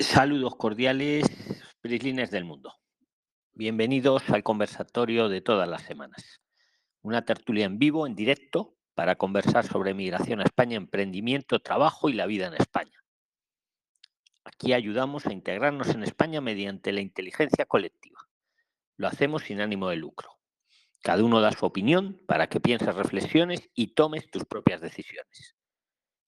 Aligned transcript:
Saludos 0.00 0.56
cordiales, 0.56 1.24
prislines 1.80 2.32
del 2.32 2.44
mundo. 2.44 2.74
Bienvenidos 3.54 4.28
al 4.30 4.42
conversatorio 4.42 5.28
de 5.28 5.40
todas 5.40 5.68
las 5.68 5.82
semanas. 5.82 6.42
Una 7.02 7.24
tertulia 7.24 7.66
en 7.66 7.78
vivo, 7.78 8.04
en 8.06 8.16
directo, 8.16 8.74
para 8.94 9.14
conversar 9.14 9.64
sobre 9.64 9.94
migración 9.94 10.40
a 10.40 10.44
España, 10.44 10.76
emprendimiento, 10.76 11.60
trabajo 11.60 12.08
y 12.08 12.14
la 12.14 12.26
vida 12.26 12.48
en 12.48 12.54
España. 12.54 13.00
Aquí 14.44 14.72
ayudamos 14.72 15.24
a 15.26 15.32
integrarnos 15.32 15.88
en 15.90 16.02
España 16.02 16.40
mediante 16.40 16.92
la 16.92 17.00
inteligencia 17.00 17.64
colectiva. 17.64 18.28
Lo 18.96 19.06
hacemos 19.06 19.44
sin 19.44 19.60
ánimo 19.60 19.88
de 19.88 19.96
lucro. 19.96 20.30
Cada 21.00 21.22
uno 21.22 21.40
da 21.40 21.52
su 21.52 21.64
opinión 21.64 22.20
para 22.26 22.48
que 22.48 22.60
pienses 22.60 22.92
reflexiones 22.92 23.70
y 23.72 23.94
tomes 23.94 24.28
tus 24.30 24.44
propias 24.44 24.80
decisiones. 24.80 25.55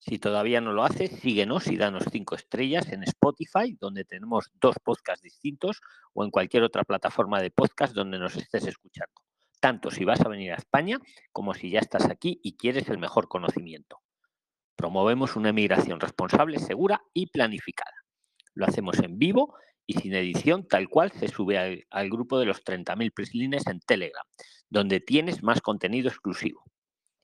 Si 0.09 0.17
todavía 0.17 0.59
no 0.59 0.73
lo 0.73 0.83
haces, 0.83 1.11
síguenos 1.19 1.67
y 1.67 1.77
danos 1.77 2.03
cinco 2.11 2.33
estrellas 2.33 2.91
en 2.91 3.03
Spotify, 3.03 3.77
donde 3.79 4.05
tenemos 4.05 4.49
dos 4.59 4.75
podcasts 4.83 5.21
distintos, 5.21 5.81
o 6.13 6.23
en 6.23 6.31
cualquier 6.31 6.63
otra 6.63 6.83
plataforma 6.83 7.39
de 7.39 7.51
podcast 7.51 7.93
donde 7.93 8.17
nos 8.17 8.35
estés 8.35 8.65
escuchando. 8.65 9.13
Tanto 9.59 9.91
si 9.91 10.05
vas 10.05 10.21
a 10.21 10.27
venir 10.27 10.51
a 10.51 10.55
España 10.55 10.97
como 11.31 11.53
si 11.53 11.69
ya 11.69 11.79
estás 11.79 12.09
aquí 12.09 12.39
y 12.41 12.57
quieres 12.57 12.89
el 12.89 12.97
mejor 12.97 13.27
conocimiento. 13.27 13.99
Promovemos 14.75 15.35
una 15.35 15.49
emigración 15.49 15.99
responsable, 15.99 16.57
segura 16.57 17.03
y 17.13 17.27
planificada. 17.27 17.93
Lo 18.55 18.65
hacemos 18.65 18.97
en 18.97 19.19
vivo 19.19 19.53
y 19.85 19.93
sin 19.93 20.15
edición, 20.15 20.67
tal 20.67 20.89
cual 20.89 21.11
se 21.11 21.27
sube 21.27 21.85
al, 21.87 22.09
grupo 22.09 22.39
de 22.39 22.47
los 22.47 22.63
30.000 22.63 23.13
prislines 23.13 23.67
en 23.67 23.79
Telegram, 23.81 24.25
donde 24.71 25.01
tienes 25.01 25.43
más 25.43 25.61
contenido 25.61 26.09
exclusivo. 26.09 26.63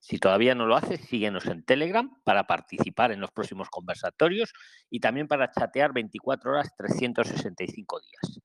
Si 0.07 0.19
todavía 0.19 0.53
no 0.53 0.67
lo 0.67 0.75
haces, 0.75 1.01
síguenos 1.01 1.47
en 1.47 1.65
Telegram 1.65 2.21
para 2.23 2.45
participar 2.45 3.11
en 3.11 3.19
los 3.19 3.31
próximos 3.31 3.71
conversatorios 3.71 4.53
y 4.87 4.99
también 4.99 5.27
para 5.27 5.49
chatear 5.49 5.93
24 5.93 6.51
horas 6.51 6.75
365 6.77 8.01
días. 8.01 8.39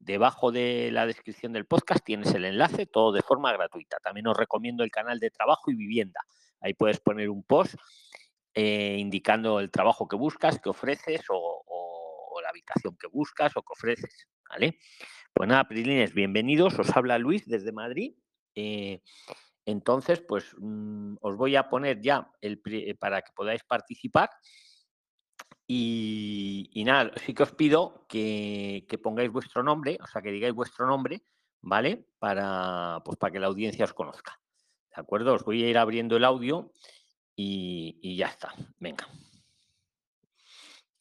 Debajo 0.00 0.50
de 0.50 0.90
la 0.90 1.06
descripción 1.06 1.52
del 1.52 1.66
podcast 1.66 2.04
tienes 2.04 2.34
el 2.34 2.44
enlace, 2.44 2.86
todo 2.86 3.12
de 3.12 3.22
forma 3.22 3.52
gratuita. 3.52 3.98
También 4.02 4.26
os 4.26 4.36
recomiendo 4.36 4.82
el 4.82 4.90
canal 4.90 5.20
de 5.20 5.30
trabajo 5.30 5.70
y 5.70 5.76
vivienda. 5.76 6.18
Ahí 6.60 6.74
puedes 6.74 6.98
poner 6.98 7.30
un 7.30 7.44
post 7.44 7.76
eh, 8.52 8.96
indicando 8.98 9.60
el 9.60 9.70
trabajo 9.70 10.08
que 10.08 10.16
buscas, 10.16 10.58
que 10.58 10.70
ofreces 10.70 11.22
o, 11.28 12.40
la 12.42 12.48
habitación 12.48 12.96
que 12.96 13.06
buscas 13.06 13.56
o 13.56 13.62
que 13.62 13.72
ofreces. 13.72 14.26
¿vale? 14.50 14.80
Pues 15.32 15.48
nada, 15.48 15.68
Prilines, 15.68 16.12
bienvenidos. 16.12 16.76
Os 16.76 16.90
habla 16.96 17.18
Luis 17.18 17.46
desde 17.46 17.70
Madrid. 17.70 18.16
Eh, 18.56 19.00
entonces, 19.66 20.20
pues 20.20 20.54
mm, 20.58 21.16
os 21.20 21.36
voy 21.36 21.56
a 21.56 21.68
poner 21.68 22.00
ya 22.00 22.30
el, 22.40 22.60
eh, 22.66 22.94
para 22.94 23.22
que 23.22 23.32
podáis 23.34 23.62
participar. 23.64 24.30
Y, 25.66 26.82
nada, 26.84 27.12
sí 27.24 27.34
que 27.34 27.42
os 27.42 27.52
pido 27.52 28.06
que, 28.08 28.86
pongáis 29.02 29.30
vuestro 29.30 29.62
nombre, 29.62 29.98
o 30.02 30.06
sea, 30.06 30.22
que 30.22 30.30
digáis 30.30 30.54
vuestro 30.54 30.86
nombre, 30.86 31.24
¿vale? 31.62 32.06
Para, 32.18 33.00
pues, 33.04 33.16
para 33.18 33.32
que 33.32 33.40
la 33.40 33.46
audiencia 33.46 33.84
os 33.84 33.94
conozca. 33.94 34.38
¿De 34.94 35.00
acuerdo? 35.00 35.34
Os 35.34 35.44
voy 35.44 35.64
a 35.64 35.68
ir 35.68 35.78
abriendo 35.78 36.16
el 36.16 36.24
audio 36.24 36.70
y, 37.34 38.16
ya 38.16 38.26
está. 38.26 38.54
Venga. 38.78 39.08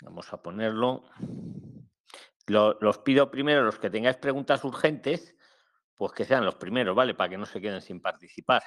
Vamos 0.02 0.32
a 0.34 0.42
ponerlo. 0.42 1.04
los 2.48 2.98
pido 3.00 3.30
primero, 3.30 3.64
los 3.64 3.78
que 3.78 3.90
tengáis 3.90 4.18
preguntas 4.18 4.64
urgentes, 4.64 5.36
pues 6.04 6.12
que 6.12 6.26
sean 6.26 6.44
los 6.44 6.56
primeros, 6.56 6.94
¿vale? 6.94 7.14
Para 7.14 7.30
que 7.30 7.38
no 7.38 7.46
se 7.46 7.62
queden 7.62 7.80
sin 7.80 8.02
participar. 8.02 8.62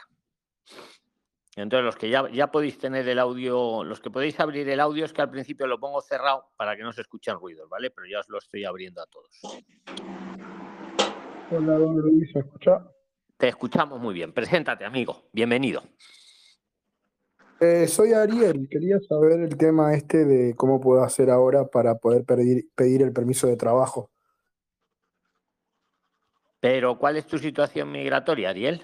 Entonces, 1.54 1.84
los 1.84 1.94
que 1.94 2.08
ya, 2.08 2.30
ya 2.30 2.50
podéis 2.50 2.78
tener 2.78 3.06
el 3.06 3.18
audio, 3.18 3.84
los 3.84 4.00
que 4.00 4.10
podéis 4.10 4.40
abrir 4.40 4.66
el 4.66 4.80
audio 4.80 5.04
es 5.04 5.12
que 5.12 5.20
al 5.20 5.28
principio 5.28 5.66
lo 5.66 5.78
pongo 5.78 6.00
cerrado 6.00 6.46
para 6.56 6.74
que 6.76 6.82
no 6.82 6.94
se 6.94 7.02
escuchen 7.02 7.34
ruidos, 7.38 7.68
¿vale? 7.68 7.90
Pero 7.90 8.06
ya 8.10 8.20
os 8.20 8.28
lo 8.30 8.38
estoy 8.38 8.64
abriendo 8.64 9.02
a 9.02 9.06
todos. 9.06 9.38
Hola, 11.50 11.76
don 11.76 11.98
Luis, 11.98 12.32
¿se 12.32 12.38
escucha? 12.38 12.90
Te 13.36 13.48
escuchamos 13.48 14.00
muy 14.00 14.14
bien. 14.14 14.32
Preséntate, 14.32 14.86
amigo. 14.86 15.28
Bienvenido. 15.30 15.82
Eh, 17.60 17.86
soy 17.86 18.14
Ariel. 18.14 18.66
Quería 18.70 18.98
saber 19.00 19.40
el 19.40 19.58
tema 19.58 19.92
este 19.92 20.24
de 20.24 20.54
cómo 20.54 20.80
puedo 20.80 21.02
hacer 21.02 21.28
ahora 21.28 21.66
para 21.66 21.98
poder 21.98 22.24
pedir, 22.24 22.70
pedir 22.74 23.02
el 23.02 23.12
permiso 23.12 23.46
de 23.46 23.58
trabajo. 23.58 24.10
Pero, 26.68 26.98
¿cuál 26.98 27.16
es 27.16 27.28
tu 27.28 27.38
situación 27.38 27.92
migratoria, 27.92 28.50
Ariel? 28.50 28.82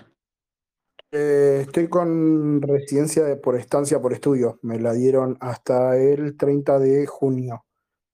Eh, 1.10 1.62
estoy 1.62 1.88
con 1.88 2.62
residencia 2.62 3.24
de, 3.24 3.34
por 3.34 3.56
estancia 3.56 4.00
por 4.00 4.12
estudio. 4.12 4.60
Me 4.62 4.78
la 4.78 4.92
dieron 4.92 5.36
hasta 5.40 5.96
el 5.96 6.36
30 6.36 6.78
de 6.78 7.06
junio. 7.08 7.64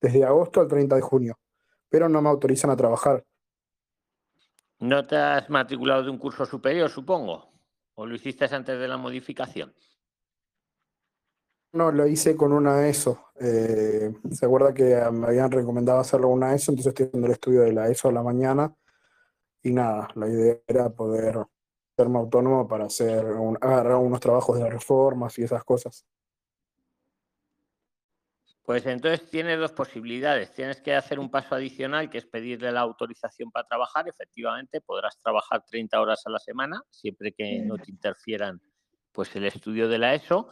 Desde 0.00 0.24
agosto 0.24 0.62
al 0.62 0.68
30 0.68 0.96
de 0.96 1.02
junio. 1.02 1.38
Pero 1.90 2.08
no 2.08 2.22
me 2.22 2.30
autorizan 2.30 2.70
a 2.70 2.76
trabajar. 2.76 3.22
¿No 4.78 5.06
te 5.06 5.16
has 5.16 5.50
matriculado 5.50 6.02
de 6.02 6.10
un 6.12 6.18
curso 6.18 6.46
superior, 6.46 6.88
supongo? 6.88 7.52
¿O 7.92 8.06
lo 8.06 8.14
hiciste 8.14 8.46
antes 8.46 8.80
de 8.80 8.88
la 8.88 8.96
modificación? 8.96 9.74
No, 11.74 11.92
lo 11.92 12.06
hice 12.06 12.34
con 12.38 12.54
una 12.54 12.88
ESO. 12.88 13.32
Eh, 13.38 14.14
se 14.30 14.46
acuerda 14.46 14.72
que 14.72 14.98
me 15.12 15.26
habían 15.26 15.50
recomendado 15.50 15.98
hacerlo 15.98 16.28
una 16.28 16.54
ESO, 16.54 16.72
entonces 16.72 16.92
estoy 16.92 17.08
haciendo 17.08 17.26
el 17.26 17.34
estudio 17.34 17.60
de 17.60 17.74
la 17.74 17.90
ESO 17.90 18.08
a 18.08 18.12
la 18.12 18.22
mañana 18.22 18.74
y 19.62 19.72
nada, 19.72 20.08
la 20.14 20.28
idea 20.28 20.56
era 20.66 20.90
poder 20.90 21.44
serme 21.96 22.18
autónomo 22.18 22.68
para 22.68 22.84
hacer 22.84 23.26
agarrar 23.60 23.96
unos 23.96 24.20
trabajos 24.20 24.58
de 24.58 24.70
reformas 24.70 25.38
y 25.38 25.42
esas 25.42 25.64
cosas. 25.64 26.06
Pues 28.68 28.84
entonces 28.84 29.30
tienes 29.30 29.58
dos 29.58 29.72
posibilidades. 29.72 30.52
Tienes 30.52 30.82
que 30.82 30.94
hacer 30.94 31.18
un 31.18 31.30
paso 31.30 31.54
adicional, 31.54 32.10
que 32.10 32.18
es 32.18 32.26
pedirle 32.26 32.70
la 32.70 32.80
autorización 32.80 33.50
para 33.50 33.66
trabajar. 33.66 34.06
Efectivamente, 34.06 34.82
podrás 34.82 35.18
trabajar 35.18 35.64
30 35.66 35.98
horas 35.98 36.22
a 36.26 36.30
la 36.30 36.38
semana, 36.38 36.82
siempre 36.90 37.32
que 37.32 37.60
no 37.60 37.78
te 37.78 37.90
interfieran 37.90 38.60
pues, 39.10 39.34
el 39.36 39.46
estudio 39.46 39.88
de 39.88 39.96
la 39.96 40.14
ESO. 40.14 40.50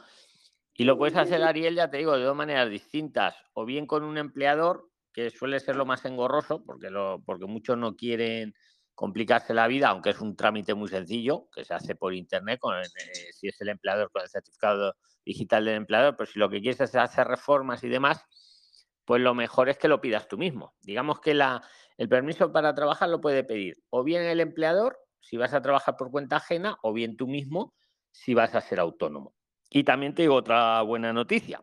Y 0.72 0.84
lo 0.84 0.97
puedes 0.97 1.15
hacer, 1.15 1.43
Ariel, 1.43 1.75
ya 1.75 1.91
te 1.91 1.99
digo, 1.99 2.16
de 2.16 2.25
dos 2.25 2.34
maneras 2.34 2.71
distintas. 2.71 3.37
O 3.53 3.66
bien 3.66 3.87
con 3.87 4.03
un 4.03 4.16
empleador, 4.16 4.89
que 5.12 5.28
suele 5.28 5.61
ser 5.61 5.77
lo 5.77 5.84
más 5.84 6.06
engorroso, 6.06 6.65
porque, 6.65 6.89
lo, 6.89 7.22
porque 7.22 7.45
muchos 7.45 7.77
no 7.77 7.97
quieren 7.97 8.55
complicarse 8.97 9.53
la 9.53 9.69
vida, 9.69 9.89
aunque 9.91 10.11
es 10.11 10.21
un 10.21 10.34
trámite 10.34 10.75
muy 10.75 10.89
sencillo, 10.89 11.49
que 11.55 11.65
se 11.65 11.75
hace 11.75 11.95
por 11.95 12.15
internet, 12.15 12.59
con 12.59 12.75
eh, 12.81 12.87
si 13.33 13.47
es 13.47 13.61
el 13.61 13.69
empleador 13.69 14.11
con 14.11 14.23
el 14.23 14.29
certificado 14.29 14.97
digital 15.25 15.67
del 15.67 15.75
empleador, 15.75 16.17
pero 16.17 16.29
si 16.29 16.39
lo 16.39 16.49
que 16.49 16.62
quieres 16.62 16.81
es 16.81 16.95
hacer 16.95 17.29
reformas 17.29 17.84
y 17.84 17.89
demás, 17.89 18.25
pues 19.05 19.21
lo 19.21 19.34
mejor 19.34 19.69
es 19.69 19.77
que 19.77 19.87
lo 19.87 20.01
pidas 20.01 20.27
tú 20.29 20.39
mismo. 20.39 20.75
Digamos 20.81 21.21
que 21.21 21.34
la, 21.34 21.62
el 21.99 22.09
permiso 22.09 22.51
para 22.53 22.75
trabajar 22.75 23.11
lo 23.11 23.21
puede 23.21 23.45
pedir 23.45 23.77
o 23.91 24.03
bien 24.03 24.23
el 24.23 24.41
empleador, 24.41 24.99
si 25.21 25.37
vas 25.37 25.53
a 25.53 25.61
trabajar 25.61 25.97
por 25.97 26.11
cuenta 26.11 26.37
ajena, 26.37 26.78
o 26.83 26.95
bien 26.95 27.19
tú 27.19 27.27
mismo, 27.27 27.75
si 28.11 28.33
vas 28.33 28.55
a 28.55 28.63
ser 28.63 28.81
autónomo. 28.81 29.34
Y 29.69 29.84
también 29.84 30.15
te 30.15 30.23
digo 30.23 30.37
otra 30.37 30.81
buena 30.83 31.13
noticia. 31.13 31.63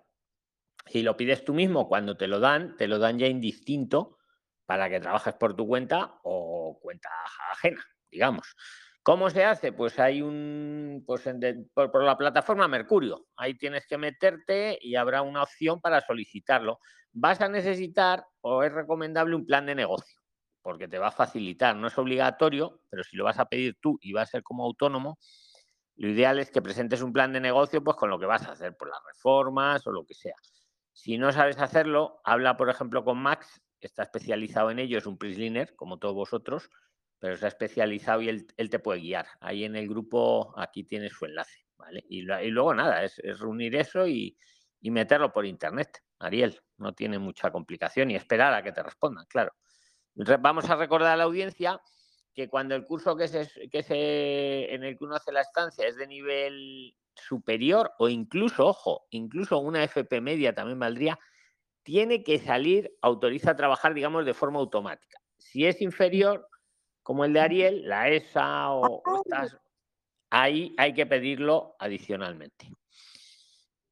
Si 0.85 1.01
lo 1.01 1.17
pides 1.17 1.43
tú 1.43 1.55
mismo, 1.55 1.87
cuando 1.87 2.15
te 2.15 2.27
lo 2.27 2.39
dan, 2.39 2.77
te 2.77 2.87
lo 2.87 2.99
dan 2.99 3.17
ya 3.17 3.25
indistinto 3.25 4.17
para 4.65 4.89
que 4.89 4.99
trabajes 4.99 5.33
por 5.35 5.55
tu 5.55 5.67
cuenta 5.67 6.19
o 6.23 6.79
cuenta 6.81 7.09
ajena, 7.51 7.83
digamos. 8.09 8.55
¿Cómo 9.03 9.29
se 9.29 9.43
hace? 9.43 9.73
Pues 9.73 9.99
hay 9.99 10.21
un, 10.21 11.03
pues 11.05 11.27
por, 11.73 12.03
la 12.03 12.17
plataforma 12.17 12.69
Mercurio. 12.69 13.27
Ahí 13.35 13.55
tienes 13.55 13.85
que 13.85 13.97
meterte 13.97 14.79
y 14.81 14.95
habrá 14.95 15.21
una 15.21 15.43
opción 15.43 15.81
para 15.81 15.99
solicitarlo. 15.99 16.79
Vas 17.11 17.41
a 17.41 17.49
necesitar 17.49 18.25
o 18.39 18.63
es 18.63 18.71
recomendable 18.71 19.35
un 19.35 19.45
plan 19.45 19.65
de 19.65 19.75
negocio, 19.75 20.21
porque 20.61 20.87
te 20.87 20.99
va 20.99 21.07
a 21.07 21.11
facilitar. 21.11 21.75
No 21.75 21.87
es 21.87 21.97
obligatorio, 21.97 22.79
pero 22.89 23.03
si 23.03 23.17
lo 23.17 23.25
vas 23.25 23.39
a 23.39 23.45
pedir 23.45 23.77
tú 23.81 23.99
y 24.01 24.13
va 24.13 24.21
a 24.21 24.25
ser 24.25 24.41
como 24.41 24.63
autónomo, 24.63 25.17
lo 25.97 26.07
ideal 26.07 26.39
es 26.39 26.49
que 26.49 26.61
presentes 26.61 27.01
un 27.01 27.11
plan 27.11 27.33
de 27.33 27.41
negocio 27.41 27.83
pues 27.83 27.97
con 27.97 28.09
lo 28.09 28.17
que 28.17 28.25
vas 28.25 28.47
a 28.47 28.53
hacer 28.53 28.75
por 28.77 28.89
las 28.89 28.99
reformas 29.05 29.85
o 29.85 29.91
lo 29.91 30.05
que 30.05 30.13
sea. 30.13 30.35
Si 30.93 31.17
no 31.17 31.33
sabes 31.33 31.59
hacerlo, 31.59 32.21
habla 32.23 32.55
por 32.55 32.69
ejemplo 32.69 33.03
con 33.03 33.17
Max 33.17 33.61
está 33.87 34.03
especializado 34.03 34.71
en 34.71 34.79
ello, 34.79 34.97
es 34.97 35.05
un 35.05 35.17
prisliner, 35.17 35.75
como 35.75 35.99
todos 35.99 36.15
vosotros, 36.15 36.69
pero 37.19 37.37
se 37.37 37.45
ha 37.45 37.47
especializado 37.47 38.21
y 38.21 38.29
él, 38.29 38.69
te 38.69 38.79
puede 38.79 38.99
guiar. 38.99 39.27
Ahí 39.39 39.63
en 39.63 39.75
el 39.75 39.87
grupo, 39.87 40.53
aquí 40.57 40.83
tienes 40.83 41.13
su 41.13 41.25
enlace, 41.25 41.65
¿vale? 41.77 42.03
Y, 42.09 42.21
luego 42.21 42.73
nada, 42.73 43.03
es, 43.03 43.17
reunir 43.39 43.75
eso 43.75 44.07
y, 44.07 44.37
meterlo 44.81 45.31
por 45.31 45.45
internet, 45.45 46.03
Ariel. 46.19 46.59
No 46.77 46.93
tiene 46.93 47.19
mucha 47.19 47.49
complicación 47.51 48.11
y 48.11 48.15
esperar 48.15 48.53
a 48.53 48.61
que 48.61 48.73
te 48.73 48.83
respondan, 48.83 49.25
claro. 49.27 49.53
Vamos 50.15 50.69
a 50.69 50.75
recordar 50.75 51.13
a 51.13 51.17
la 51.17 51.23
audiencia 51.23 51.81
que 52.33 52.49
cuando 52.49 52.75
el 52.75 52.85
curso 52.85 53.15
que 53.15 53.27
se, 53.27 53.69
que 53.69 53.83
se, 53.83 54.73
en 54.73 54.83
el 54.83 54.97
que 54.97 55.05
uno 55.05 55.15
hace 55.15 55.31
la 55.31 55.41
estancia 55.41 55.87
es 55.87 55.95
de 55.95 56.07
nivel 56.07 56.95
superior 57.15 57.93
o 57.99 58.09
incluso, 58.09 58.67
ojo, 58.67 59.05
incluso 59.11 59.59
una 59.59 59.83
FP 59.83 60.19
media 60.21 60.53
también 60.53 60.79
valdría, 60.79 61.17
tiene 61.83 62.23
que 62.23 62.39
salir, 62.39 62.95
autoriza 63.01 63.51
a 63.51 63.55
trabajar, 63.55 63.93
digamos, 63.93 64.25
de 64.25 64.33
forma 64.33 64.59
automática. 64.59 65.19
Si 65.37 65.65
es 65.65 65.81
inferior, 65.81 66.47
como 67.03 67.25
el 67.25 67.33
de 67.33 67.39
Ariel, 67.41 67.87
la 67.87 68.09
ESA 68.09 68.71
o, 68.71 69.03
estas, 69.25 69.57
ahí 70.29 70.73
hay 70.77 70.93
que 70.93 71.05
pedirlo 71.05 71.75
adicionalmente. 71.79 72.71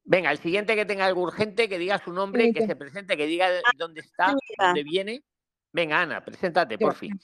Venga, 0.04 0.32
el 0.32 0.38
siguiente 0.38 0.74
que 0.74 0.84
tenga 0.84 1.06
algo 1.06 1.22
urgente, 1.22 1.68
que 1.68 1.78
diga 1.78 2.02
su 2.02 2.12
nombre, 2.12 2.52
que 2.52 2.66
se 2.66 2.74
presente, 2.74 3.16
que 3.16 3.26
diga 3.26 3.46
Ah, 3.46 3.70
dónde 3.76 4.00
está, 4.00 4.34
dónde 4.58 4.82
viene. 4.82 5.22
Venga, 5.72 6.02
Ana, 6.02 6.24
preséntate, 6.24 6.76
por 6.76 6.94
fin. 6.94 7.18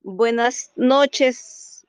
Buenas 0.00 0.72
noches, 0.76 1.86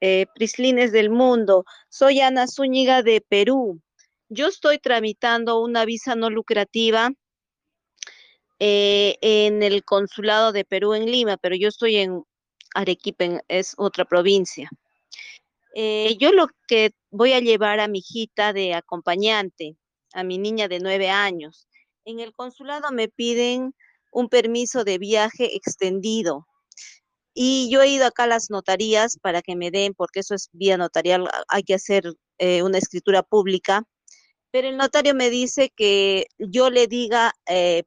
eh, 0.00 0.26
Prislines 0.34 0.92
del 0.92 1.10
mundo. 1.10 1.64
Soy 1.88 2.20
Ana 2.20 2.46
Zúñiga 2.48 3.02
de 3.02 3.20
Perú. 3.20 3.80
Yo 4.30 4.46
estoy 4.48 4.78
tramitando 4.78 5.60
una 5.60 5.84
visa 5.84 6.14
no 6.14 6.30
lucrativa 6.30 7.10
eh, 8.58 9.16
en 9.20 9.62
el 9.62 9.84
consulado 9.84 10.52
de 10.52 10.64
Perú 10.64 10.94
en 10.94 11.06
Lima, 11.06 11.36
pero 11.36 11.54
yo 11.56 11.68
estoy 11.68 11.96
en 11.96 12.22
Arequipa, 12.74 13.24
en- 13.24 13.40
es 13.48 13.74
otra 13.78 14.04
provincia. 14.04 14.68
Eh, 15.74 16.16
yo 16.18 16.32
lo 16.32 16.48
que 16.66 16.90
voy 17.10 17.32
a 17.32 17.40
llevar 17.40 17.80
a 17.80 17.88
mi 17.88 17.98
hijita 18.00 18.52
de 18.52 18.74
acompañante, 18.74 19.76
a 20.12 20.24
mi 20.24 20.38
niña 20.38 20.68
de 20.68 20.80
nueve 20.80 21.08
años. 21.10 21.68
En 22.04 22.20
el 22.20 22.32
consulado 22.32 22.90
me 22.90 23.08
piden 23.08 23.74
un 24.12 24.28
permiso 24.28 24.84
de 24.84 24.98
viaje 24.98 25.56
extendido. 25.56 26.46
Y 27.34 27.70
yo 27.70 27.82
he 27.82 27.88
ido 27.88 28.06
acá 28.06 28.24
a 28.24 28.26
las 28.28 28.50
notarías 28.50 29.18
para 29.22 29.42
que 29.42 29.54
me 29.56 29.70
den, 29.70 29.94
porque 29.94 30.20
eso 30.20 30.34
es 30.34 30.48
vía 30.52 30.76
notarial, 30.76 31.28
hay 31.48 31.62
que 31.62 31.74
hacer 31.74 32.04
eh, 32.38 32.62
una 32.62 32.78
escritura 32.78 33.22
pública. 33.22 33.84
Pero 34.50 34.68
el 34.68 34.76
notario 34.76 35.14
me 35.14 35.30
dice 35.30 35.70
que 35.74 36.26
yo 36.38 36.70
le 36.70 36.86
diga 36.86 37.34
eh, 37.46 37.84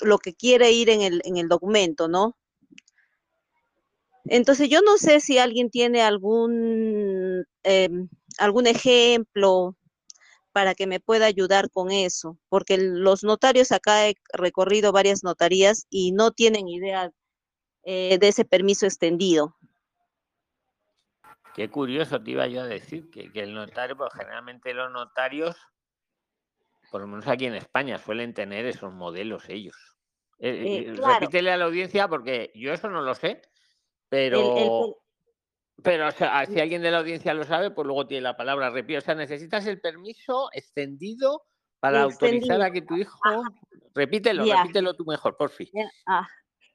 lo 0.00 0.18
que 0.18 0.34
quiere 0.34 0.72
ir 0.72 0.90
en 0.90 1.02
el, 1.02 1.22
en 1.24 1.36
el 1.36 1.48
documento, 1.48 2.08
¿no? 2.08 2.36
Entonces 4.24 4.68
yo 4.68 4.80
no 4.82 4.98
sé 4.98 5.20
si 5.20 5.38
alguien 5.38 5.70
tiene 5.70 6.02
algún, 6.02 7.44
em, 7.64 8.08
algún 8.38 8.66
ejemplo 8.66 9.76
para 10.52 10.74
que 10.74 10.86
me 10.86 11.00
pueda 11.00 11.26
ayudar 11.26 11.70
con 11.70 11.90
eso, 11.90 12.38
porque 12.48 12.78
los 12.78 13.24
notarios 13.24 13.72
acá 13.72 14.08
he 14.08 14.14
recorrido 14.32 14.92
varias 14.92 15.24
notarías 15.24 15.86
y 15.90 16.12
no 16.12 16.30
tienen 16.32 16.68
idea 16.68 17.10
eh, 17.84 18.18
de 18.18 18.28
ese 18.28 18.44
permiso 18.44 18.86
extendido. 18.86 19.56
Qué 21.54 21.68
curioso 21.70 22.22
te 22.22 22.30
iba 22.30 22.46
yo 22.46 22.62
a 22.62 22.66
decir 22.66 23.10
que, 23.10 23.30
que 23.30 23.40
el 23.40 23.54
notario, 23.54 23.96
pues 23.96 24.12
generalmente 24.14 24.72
los 24.72 24.90
notarios, 24.90 25.56
por 26.90 27.00
lo 27.02 27.06
menos 27.06 27.26
aquí 27.28 27.46
en 27.46 27.54
España, 27.54 27.98
suelen 27.98 28.34
tener 28.34 28.66
esos 28.66 28.92
modelos 28.92 29.48
ellos. 29.48 29.76
Eh, 30.38 30.50
Eh, 30.50 30.78
eh, 30.80 30.92
claro. 30.94 31.14
Repítele 31.20 31.52
a 31.52 31.56
la 31.56 31.66
audiencia 31.66 32.08
porque 32.08 32.50
yo 32.54 32.72
eso 32.72 32.88
no 32.90 33.02
lo 33.02 33.14
sé, 33.14 33.42
pero, 34.08 34.40
el- 34.40 34.94
pero 35.82 36.08
o 36.08 36.10
sea, 36.10 36.44
si 36.46 36.60
alguien 36.60 36.82
de 36.82 36.90
la 36.90 36.98
audiencia 36.98 37.34
lo 37.34 37.44
sabe, 37.44 37.70
pues 37.70 37.86
luego 37.86 38.06
tiene 38.06 38.22
la 38.22 38.36
palabra. 38.36 38.70
Repito, 38.70 38.98
o 38.98 39.02
sea, 39.02 39.14
necesitas 39.14 39.66
el 39.66 39.80
permiso 39.80 40.48
extendido 40.52 41.42
para 41.80 42.02
autorizar 42.02 42.60
a 42.62 42.70
que 42.70 42.82
tu 42.82 42.96
hijo. 42.96 43.18
Repítelo, 43.94 44.44
repítelo 44.62 44.94
tú 44.94 45.04
mejor, 45.04 45.36
por 45.36 45.50
fin. 45.50 45.68
Ah, 46.06 46.26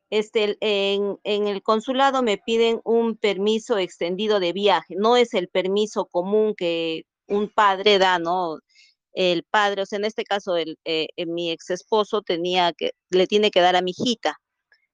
este, 0.10 0.58
en, 0.62 1.18
en 1.24 1.48
el 1.48 1.62
consulado 1.62 2.24
me 2.24 2.38
piden 2.38 2.82
un 2.84 3.18
permiso 3.18 3.78
extendido 3.78 4.40
de 4.40 4.54
viaje, 4.54 4.96
no 4.98 5.18
es 5.18 5.34
el 5.34 5.48
permiso 5.50 6.06
común 6.06 6.56
que 6.56 7.04
un 7.28 7.50
padre 7.50 8.00
da, 8.00 8.20
¿no? 8.20 8.60
El 9.14 9.44
padre, 9.44 9.82
o 9.82 9.86
sea, 9.86 9.98
en 9.98 10.06
este 10.06 10.24
caso, 10.24 10.58
el, 10.58 10.78
eh, 10.86 11.08
eh, 11.18 11.26
mi 11.26 11.52
ex 11.52 11.72
esposo 11.72 12.22
tenía 12.22 12.72
que, 12.74 12.92
le 13.10 13.28
tiene 13.28 13.52
que 13.52 13.62
dar 13.62 13.76
a 13.76 13.82
mi 13.82 13.92
hijita, 13.92 14.40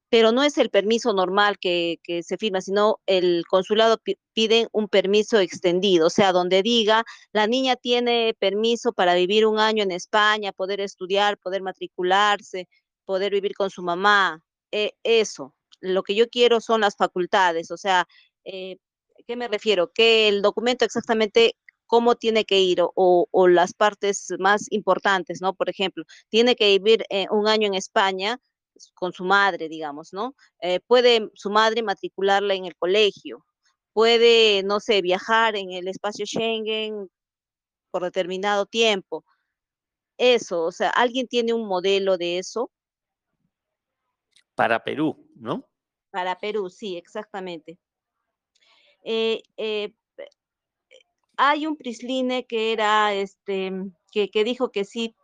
pero 0.09 0.31
no 0.31 0.43
es 0.43 0.57
el 0.57 0.69
permiso 0.69 1.13
normal 1.13 1.57
que, 1.59 1.97
que 2.03 2.23
se 2.23 2.37
firma, 2.37 2.61
sino 2.61 2.99
el 3.07 3.43
consulado 3.49 3.97
pi- 3.97 4.17
piden 4.33 4.67
un 4.71 4.87
permiso 4.87 5.39
extendido, 5.39 6.07
o 6.07 6.09
sea, 6.09 6.31
donde 6.31 6.63
diga, 6.63 7.03
la 7.33 7.47
niña 7.47 7.75
tiene 7.75 8.35
permiso 8.39 8.93
para 8.93 9.15
vivir 9.15 9.45
un 9.45 9.59
año 9.59 9.83
en 9.83 9.91
España, 9.91 10.51
poder 10.53 10.81
estudiar, 10.81 11.37
poder 11.37 11.61
matricularse, 11.63 12.67
poder 13.05 13.31
vivir 13.33 13.53
con 13.55 13.69
su 13.69 13.83
mamá, 13.83 14.41
eh, 14.73 14.93
eso. 15.03 15.55
Lo 15.81 16.03
que 16.03 16.15
yo 16.15 16.29
quiero 16.29 16.61
son 16.61 16.81
las 16.81 16.95
facultades, 16.97 17.71
o 17.71 17.77
sea, 17.77 18.07
eh, 18.45 18.77
¿qué 19.27 19.35
me 19.37 19.47
refiero? 19.49 19.91
Que 19.93 20.27
el 20.29 20.41
documento 20.41 20.85
exactamente 20.85 21.55
cómo 21.87 22.15
tiene 22.15 22.45
que 22.45 22.59
ir 22.61 22.81
o, 22.81 23.27
o- 23.31 23.47
las 23.49 23.73
partes 23.73 24.27
más 24.39 24.67
importantes, 24.71 25.41
¿no? 25.41 25.53
Por 25.55 25.69
ejemplo, 25.69 26.03
tiene 26.29 26.55
que 26.55 26.67
vivir 26.79 27.05
eh, 27.09 27.27
un 27.31 27.47
año 27.47 27.67
en 27.67 27.75
España 27.75 28.39
con 28.95 29.13
su 29.13 29.23
madre, 29.25 29.69
digamos, 29.69 30.13
¿no? 30.13 30.35
Eh, 30.61 30.79
puede 30.87 31.29
su 31.35 31.49
madre 31.51 31.83
matricularla 31.83 32.55
en 32.55 32.65
el 32.65 32.75
colegio, 32.75 33.45
puede, 33.93 34.63
no 34.63 34.79
sé, 34.79 35.01
viajar 35.01 35.55
en 35.55 35.71
el 35.71 35.87
espacio 35.87 36.25
Schengen 36.25 37.09
por 37.91 38.03
determinado 38.03 38.65
tiempo. 38.67 39.25
Eso, 40.17 40.63
o 40.63 40.71
sea, 40.71 40.89
¿alguien 40.89 41.27
tiene 41.27 41.53
un 41.53 41.67
modelo 41.67 42.17
de 42.17 42.39
eso? 42.39 42.71
Para 44.55 44.83
Perú, 44.83 45.29
¿no? 45.35 45.67
Para 46.11 46.37
Perú, 46.37 46.69
sí, 46.69 46.97
exactamente. 46.97 47.79
Eh, 49.03 49.41
eh, 49.57 49.93
hay 51.37 51.65
un 51.65 51.75
Prisline 51.75 52.45
que 52.47 52.71
era, 52.71 53.13
este, 53.13 53.71
que, 54.11 54.29
que 54.29 54.43
dijo 54.43 54.71
que 54.71 54.85
sí 54.85 55.15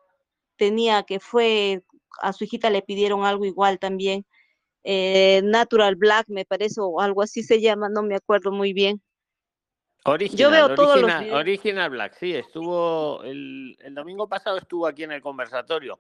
tenía, 0.56 1.04
que 1.04 1.20
fue, 1.20 1.84
a 2.22 2.34
su 2.34 2.44
hijita 2.44 2.70
le 2.70 2.81
pidieron 2.81 3.24
algo 3.24 3.46
igual 3.46 3.80
también, 3.80 4.26
eh, 4.84 5.42
Natural 5.44 5.96
Black, 5.96 6.28
me 6.30 6.46
parece, 6.46 6.81
o 6.81 7.00
algo 7.00 7.22
así 7.22 7.44
se 7.44 7.62
llama, 7.62 7.90
no 7.90 8.04
me 8.04 8.16
acuerdo 8.16 8.52
muy 8.52 8.74
bien. 8.74 9.02
Original, 10.06 10.52
veo 10.52 10.76
todos 10.76 11.02
los 11.02 11.20
videos. 11.20 11.40
original 11.40 11.90
Black, 11.90 12.16
sí, 12.18 12.34
estuvo 12.34 13.22
el, 13.24 13.78
el 13.80 13.94
domingo 13.94 14.28
pasado 14.28 14.58
estuvo 14.58 14.88
aquí 14.88 15.04
en 15.04 15.12
el 15.12 15.22
conversatorio, 15.22 16.00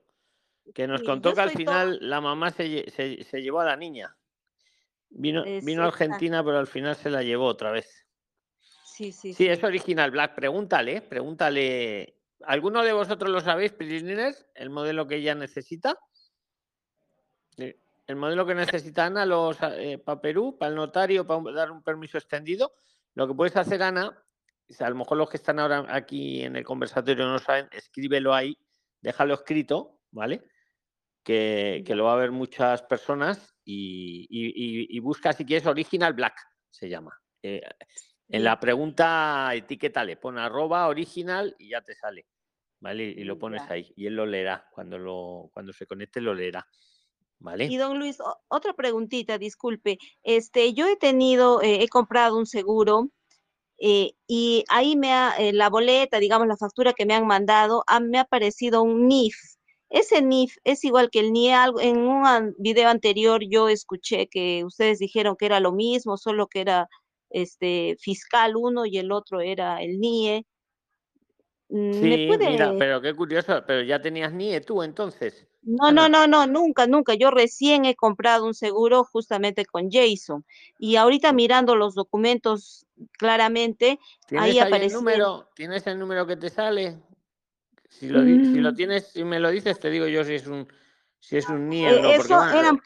que 0.73 0.87
nos 0.87 1.03
contó 1.03 1.33
que 1.33 1.41
al 1.41 1.51
final 1.51 1.99
la 2.01 2.21
mamá 2.21 2.51
se, 2.51 2.89
se, 2.91 3.23
se 3.23 3.41
llevó 3.41 3.61
a 3.61 3.65
la 3.65 3.75
niña. 3.75 4.15
Vino, 5.09 5.43
Es 5.43 5.65
vino 5.65 5.83
a. 5.83 5.87
Argentina, 5.87 6.43
pero 6.43 6.59
al 6.59 6.67
final 6.67 6.95
se 6.95 7.09
la 7.09 7.23
llevó 7.23 7.45
otra 7.45 7.71
vez. 7.71 8.05
Sí, 8.59 9.11
sí, 9.11 9.33
Sí, 9.33 9.47
es 9.47 9.63
original 9.63 10.11
Black. 10.11 10.35
Pregúntale, 10.35 11.01
pregúntale. 11.01 12.15
¿Alguno 12.43 12.83
de 12.83 12.93
vosotros 12.93 13.31
lo 13.31 13.41
sabéis, 13.41 13.71
Prisliners? 13.73 14.45
¿El 14.55 14.69
modelo 14.69 15.07
que 15.07 15.15
ella 15.15 15.35
necesita? 15.35 15.97
Sí, 17.55 17.75
El 18.07 18.15
modelo 18.15 18.45
que 18.45 18.55
necesita 18.55 19.05
Ana 19.05 19.25
los, 19.25 19.57
para 19.57 20.21
Perú, 20.21 20.57
para 20.57 20.69
el 20.69 20.75
notario, 20.75 21.25
para 21.25 21.51
dar 21.51 21.71
un 21.71 21.83
permiso 21.83 22.17
extendido. 22.17 22.73
Lo 23.15 23.27
que 23.27 23.33
puedes 23.33 23.55
hacer, 23.57 23.81
Ana, 23.83 24.17
es 24.67 24.81
a 24.81 24.89
lo 24.89 24.95
mejor 24.95 25.17
los 25.17 25.29
que 25.29 25.37
están 25.37 25.59
ahora 25.59 25.85
aquí 25.89 26.43
en 26.43 26.55
el 26.55 26.63
conversatorio 26.63 27.25
no 27.25 27.39
saben, 27.39 27.67
escríbelo 27.71 28.33
ahí, 28.33 28.57
déjalo 29.01 29.33
escrito, 29.33 29.99
¿vale? 30.11 30.43
Que, 31.29 31.83
que 31.85 31.93
lo 31.93 32.05
va 32.05 32.13
a 32.13 32.15
ver 32.15 32.31
muchas 32.31 32.81
personas 32.81 33.53
y, 33.63 34.25
y- 34.31 34.47
y- 34.47 34.97
y 34.97 34.99
busca 34.99 35.31
si 35.31 35.45
quieres 35.45 35.67
Original 35.67 36.13
Black, 36.13 36.33
se 36.71 36.89
llama. 36.89 37.15
Eh, 37.43 37.61
en 38.29 38.43
la 38.43 38.59
pregunta, 38.59 39.51
etiquétale, 39.53 40.17
pon 40.17 40.39
arroba 40.39 40.87
original 40.87 41.55
y 41.59 41.69
ya 41.69 41.81
te 41.81 41.93
sale. 41.93 42.25
¿Vale? 42.79 43.03
Y 43.03 43.25
lo 43.25 43.37
pones 43.37 43.61
Ya. 43.67 43.73
ahí. 43.73 43.93
Y 43.95 44.07
él 44.07 44.15
lo 44.15 44.25
leerá. 44.25 44.67
Cuando, 44.71 44.97
lo, 44.97 45.51
cuando 45.53 45.71
se 45.71 45.85
conecte, 45.85 46.19
lo 46.19 46.33
leerá. 46.33 46.65
¿Vale? 47.37 47.65
Y 47.65 47.77
don 47.77 47.99
Luis, 47.99 48.17
otra 48.47 48.73
preguntita, 48.73 49.37
disculpe. 49.37 49.99
Este, 50.23 50.73
yo 50.73 50.87
he 50.87 50.95
tenido, 50.95 51.61
eh, 51.61 51.83
he 51.83 51.89
comprado 51.89 52.39
un 52.39 52.47
seguro 52.47 53.11
eh, 53.77 54.13
y 54.25 54.63
ahí 54.69 54.95
me 54.95 55.13
ha, 55.13 55.35
eh, 55.37 55.53
la 55.53 55.69
boleta, 55.69 56.17
digamos, 56.17 56.47
la 56.47 56.57
factura 56.57 56.93
que 56.93 57.05
me 57.05 57.13
han 57.13 57.27
mandado, 57.27 57.83
ah, 57.85 57.99
me 57.99 58.17
ha 58.17 58.21
aparecido 58.21 58.81
un 58.81 59.07
NIF. 59.07 59.35
Ese 59.89 60.21
NIF 60.21 60.57
es 60.63 60.83
igual 60.83 61.09
que 61.11 61.19
el 61.19 61.27
NIE. 61.27 61.53
algo- 61.53 61.79
En 61.81 61.97
un 61.99 62.53
video 62.57 62.89
anterior 62.89 63.41
yo 63.49 63.69
escuché 63.69 64.27
que 64.27 64.63
ustedes 64.65 64.99
dijeron 64.99 65.35
que 65.37 65.45
era 65.47 65.59
lo 65.59 65.71
mismo, 65.71 66.17
solo 66.17 66.47
que 66.47 66.61
era 66.61 66.87
este 67.29 67.95
fiscal 67.99 68.55
uno 68.55 68.85
y 68.85 68.97
el 68.97 69.11
otro 69.11 69.41
era 69.41 69.81
el 69.81 69.99
NIE. 69.99 70.45
Mm, 71.69 72.07
¿Me 72.07 72.17
Sí, 72.17 72.27
puede, 72.27 72.49
mira, 72.51 72.75
pero 72.77 73.01
qué 73.01 73.15
curioso. 73.15 73.63
Pero 73.67 73.83
ya 73.83 74.01
tenías 74.01 74.31
NIE 74.33 74.61
tú 74.61 74.81
entonces. 74.83 75.45
No, 75.61 75.91
no, 75.91 76.07
no, 76.09 76.25
no, 76.27 76.47
nunca, 76.47 76.87
nunca. 76.87 77.13
Yo 77.15 77.31
recién 77.31 77.85
he 77.85 77.95
comprado 77.95 78.45
un 78.45 78.53
seguro 78.53 79.03
justamente 79.03 79.65
con 79.65 79.89
Jason. 79.91 80.45
Y 80.79 80.95
ahorita 80.95 81.33
mirando 81.33 81.75
los 81.75 81.95
documentos 81.95 82.85
claramente, 83.17 83.99
¿Tienes 84.27 84.43
ahí 84.45 84.57
el 84.59 84.67
aparecía. 84.67 84.93
número? 84.93 85.49
¿Tienes 85.55 85.85
el 85.87 85.99
número 85.99 86.25
que 86.25 86.37
te 86.37 86.49
sale? 86.49 86.97
Si 87.89 88.07
lo, 88.07 88.23
si 88.23 88.31
Mm, 88.61 88.75
tienes, 88.75 89.07
si 89.07 89.23
me 89.23 89.39
lo 89.39 89.49
dices, 89.49 89.79
te 89.79 89.89
digo 89.89 90.07
yo 90.07 90.23
si 90.23 90.35
es 90.35 90.47
un 90.47 90.67
si 91.19 91.37
es 91.37 91.49
un 91.49 91.67
NIE 91.69 91.89
eh, 91.89 92.01
no. 92.01 92.09
Eso 92.11 92.35
bueno, 92.37 92.59
eran, 92.59 92.81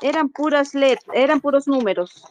eran 0.00 0.28
puras 0.30 0.74
letras, 0.74 1.14
eran 1.14 1.40
puros 1.40 1.66
números. 1.68 2.24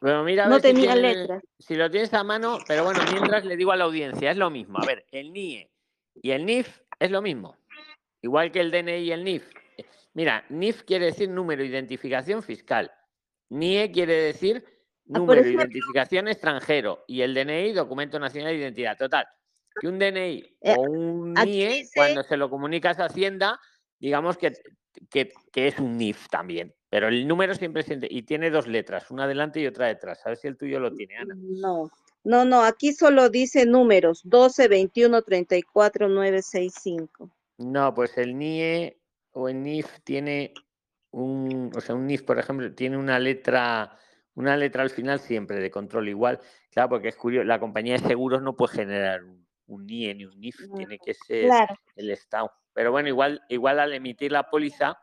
Pero 0.00 0.24
mira, 0.24 0.44
a 0.46 0.48
No 0.48 0.54
ver 0.56 0.62
si, 0.62 0.68
tenía 0.68 0.92
tiene- 0.94 1.14
letras. 1.14 1.42
si 1.58 1.74
lo 1.74 1.90
tienes 1.90 2.14
a 2.14 2.22
mano, 2.24 2.58
pero 2.66 2.84
bueno, 2.84 3.00
mientras 3.10 3.44
le 3.44 3.56
digo 3.56 3.72
a 3.72 3.76
la 3.76 3.84
audiencia, 3.84 4.30
es 4.30 4.36
lo 4.36 4.48
mismo. 4.48 4.78
A 4.78 4.84
ver, 4.86 5.04
el 5.10 5.32
NIE 5.32 5.70
y 6.22 6.30
el 6.30 6.46
NIF 6.46 6.80
es 6.98 7.10
lo 7.10 7.20
mismo. 7.20 7.56
Igual 8.22 8.50
que 8.52 8.60
el 8.60 8.70
DNI 8.70 8.98
y 8.98 9.12
el 9.12 9.24
NIF. 9.24 9.44
Mira, 10.14 10.44
NIF 10.48 10.82
quiere 10.84 11.06
decir 11.06 11.28
número 11.28 11.62
de 11.62 11.68
identificación 11.68 12.42
fiscal. 12.42 12.90
NIE 13.50 13.90
quiere 13.92 14.14
decir 14.14 14.64
Ah, 14.66 15.18
número 15.18 15.42
de 15.42 15.52
identificación 15.52 16.26
extranjero. 16.26 17.04
Y 17.06 17.20
el 17.22 17.34
DNI, 17.34 17.72
documento 17.72 18.18
nacional 18.18 18.52
de 18.52 18.58
identidad. 18.58 18.96
Total. 18.96 19.26
Que 19.80 19.88
un 19.88 19.98
DNI 19.98 20.56
eh, 20.60 20.74
o 20.76 20.82
un 20.82 21.34
NIE, 21.34 21.88
cuando 21.94 22.22
se 22.22 22.36
lo 22.36 22.50
comunicas 22.50 22.98
a 22.98 23.06
Hacienda, 23.06 23.60
digamos 23.98 24.36
que, 24.38 24.52
que, 25.10 25.32
es 25.54 25.78
un 25.78 25.96
NIF 25.96 26.28
también. 26.28 26.74
Pero 26.88 27.08
el 27.08 27.26
número 27.26 27.54
siempre 27.54 27.82
siente 27.82 28.06
y 28.10 28.22
tiene 28.22 28.50
dos 28.50 28.66
letras, 28.66 29.10
una 29.10 29.24
adelante 29.24 29.60
y 29.60 29.66
otra 29.66 29.86
detrás. 29.86 30.24
A 30.24 30.30
ver 30.30 30.38
si 30.38 30.48
el 30.48 30.56
tuyo 30.56 30.80
lo 30.80 30.92
tiene, 30.92 31.16
Ana. 31.16 31.34
No, 31.36 31.90
no, 32.24 32.44
no, 32.44 32.62
aquí 32.62 32.92
solo 32.92 33.28
dice 33.28 33.66
números 33.66 34.22
12, 34.24 34.68
21, 34.68 35.22
34, 35.22 36.08
9, 36.08 36.42
6, 36.42 36.74
5. 36.80 37.30
No, 37.58 37.94
pues 37.94 38.16
el 38.18 38.38
NIE 38.38 38.98
o 39.32 39.48
el 39.48 39.62
NIF 39.62 40.00
tiene 40.04 40.54
un, 41.10 41.70
o 41.74 41.80
sea, 41.80 41.94
un 41.94 42.06
NIF, 42.06 42.22
por 42.22 42.38
ejemplo, 42.38 42.74
tiene 42.74 42.96
una 42.96 43.18
letra, 43.18 43.98
una 44.34 44.56
letra 44.56 44.82
al 44.82 44.90
final 44.90 45.20
siempre 45.20 45.58
de 45.60 45.70
control 45.70 46.08
igual. 46.08 46.40
Claro, 46.70 46.90
porque 46.90 47.08
es 47.08 47.16
curioso, 47.16 47.44
la 47.44 47.60
compañía 47.60 47.94
de 47.94 48.06
seguros 48.06 48.42
no 48.42 48.54
puede 48.56 48.74
generar 48.74 49.24
un, 49.24 49.45
NIE 49.68 50.14
ni 50.14 50.24
un 50.24 50.38
NIF, 50.38 50.56
tiene 50.76 50.98
que 50.98 51.14
ser 51.14 51.50
el 51.94 52.10
Estado. 52.10 52.52
Pero 52.72 52.92
bueno, 52.92 53.08
igual, 53.08 53.42
igual 53.48 53.80
al 53.80 53.92
emitir 53.94 54.32
la 54.32 54.48
póliza, 54.48 54.98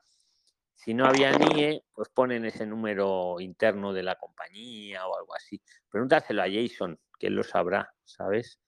si 0.76 0.94
no 0.94 1.06
había 1.06 1.32
NIE, 1.32 1.84
pues 1.94 2.10
ponen 2.10 2.46
ese 2.46 2.66
número 2.66 3.40
interno 3.40 3.94
de 3.94 4.04
la 4.04 4.16
compañía 4.16 5.08
o 5.08 5.18
algo 5.18 5.36
así. 5.36 5.62
Pregúntaselo 5.90 6.42
a 6.42 6.48
Jason, 6.50 7.00
que 7.20 7.28
él 7.28 7.36
lo 7.36 7.44
sabrá, 7.44 7.94
¿sabes? 8.04 8.60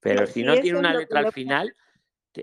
Pero 0.00 0.26
si 0.26 0.42
no 0.42 0.56
tiene 0.56 0.78
una 0.78 0.94
letra 0.94 1.20
al 1.20 1.32
final, 1.32 1.74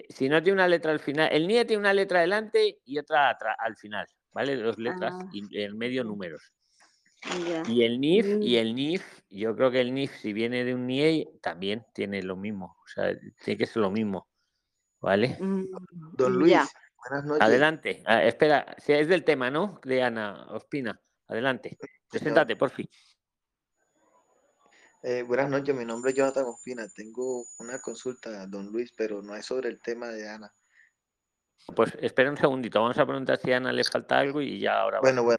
si 0.09 0.29
no 0.29 0.41
tiene 0.43 0.55
una 0.55 0.67
letra 0.67 0.91
al 0.91 0.99
final, 0.99 1.29
el 1.31 1.47
NIE 1.47 1.65
tiene 1.65 1.79
una 1.79 1.93
letra 1.93 2.19
adelante 2.19 2.79
y 2.83 2.97
otra 2.99 3.31
al 3.57 3.75
final, 3.75 4.07
¿vale? 4.31 4.55
Dos 4.55 4.77
letras 4.77 5.13
ah. 5.15 5.29
y 5.31 5.61
en 5.61 5.77
medio 5.77 6.03
números. 6.03 6.53
Y 7.67 7.83
el 7.83 7.99
NIF, 7.99 8.25
y 8.41 8.55
mm. 8.55 8.59
el 8.59 8.75
NIF, 8.75 9.21
yo 9.29 9.55
creo 9.55 9.71
que 9.71 9.81
el 9.81 9.93
NIF, 9.93 10.15
si 10.17 10.33
viene 10.33 10.63
de 10.63 10.73
un 10.73 10.85
NIE, 10.87 11.39
también 11.41 11.85
tiene 11.93 12.21
lo 12.23 12.35
mismo. 12.35 12.77
O 12.83 12.87
sea, 12.87 13.17
tiene 13.43 13.57
que 13.57 13.65
ser 13.65 13.81
lo 13.81 13.91
mismo. 13.91 14.27
¿Vale? 14.99 15.37
Mm, 15.39 15.65
Don 16.13 16.33
Luis, 16.33 16.57
buenas 17.09 17.25
noches. 17.25 17.41
Adelante. 17.41 18.03
Ah, 18.05 18.23
espera, 18.23 18.75
si 18.77 18.93
es 18.93 19.07
del 19.07 19.23
tema, 19.23 19.51
¿no? 19.51 19.79
De 19.83 20.01
Ana 20.01 20.47
Ospina. 20.49 20.99
Adelante. 21.27 21.77
Preséntate, 22.09 22.55
por 22.55 22.69
fin. 22.69 22.89
Eh, 25.03 25.23
buenas 25.23 25.49
noches, 25.49 25.75
mi 25.75 25.85
nombre 25.85 26.11
es 26.11 26.17
Jonathan 26.17 26.45
Ospina. 26.45 26.87
Tengo 26.89 27.45
una 27.59 27.79
consulta, 27.79 28.47
don 28.47 28.71
Luis, 28.71 28.91
pero 28.95 29.21
no 29.21 29.35
es 29.35 29.45
sobre 29.45 29.69
el 29.69 29.79
tema 29.79 30.07
de 30.07 30.27
Ana. 30.27 30.51
Pues 31.75 31.97
espera 31.99 32.29
un 32.29 32.37
segundito, 32.37 32.81
vamos 32.81 32.97
a 32.97 33.05
preguntar 33.05 33.39
si 33.39 33.51
a 33.51 33.57
Ana 33.57 33.73
le 33.73 33.83
falta 33.83 34.19
algo 34.19 34.41
y 34.41 34.59
ya 34.59 34.79
ahora. 34.79 34.99
Bueno, 35.01 35.23
bueno. 35.23 35.37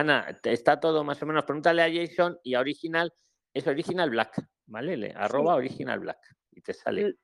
Ana, 0.00 0.38
está 0.42 0.80
todo 0.80 1.04
más 1.04 1.22
o 1.22 1.26
menos. 1.26 1.44
Pregúntale 1.44 1.82
a 1.82 1.90
Jason 1.92 2.38
y 2.42 2.54
a 2.54 2.60
Original, 2.60 3.12
es 3.54 3.66
Original 3.66 4.10
Black, 4.10 4.46
¿vale? 4.66 4.96
Le, 4.96 5.12
arroba 5.16 5.54
Original 5.54 6.00
Black 6.00 6.36
y 6.56 6.62
te 6.62 6.72
sale. 6.72 7.16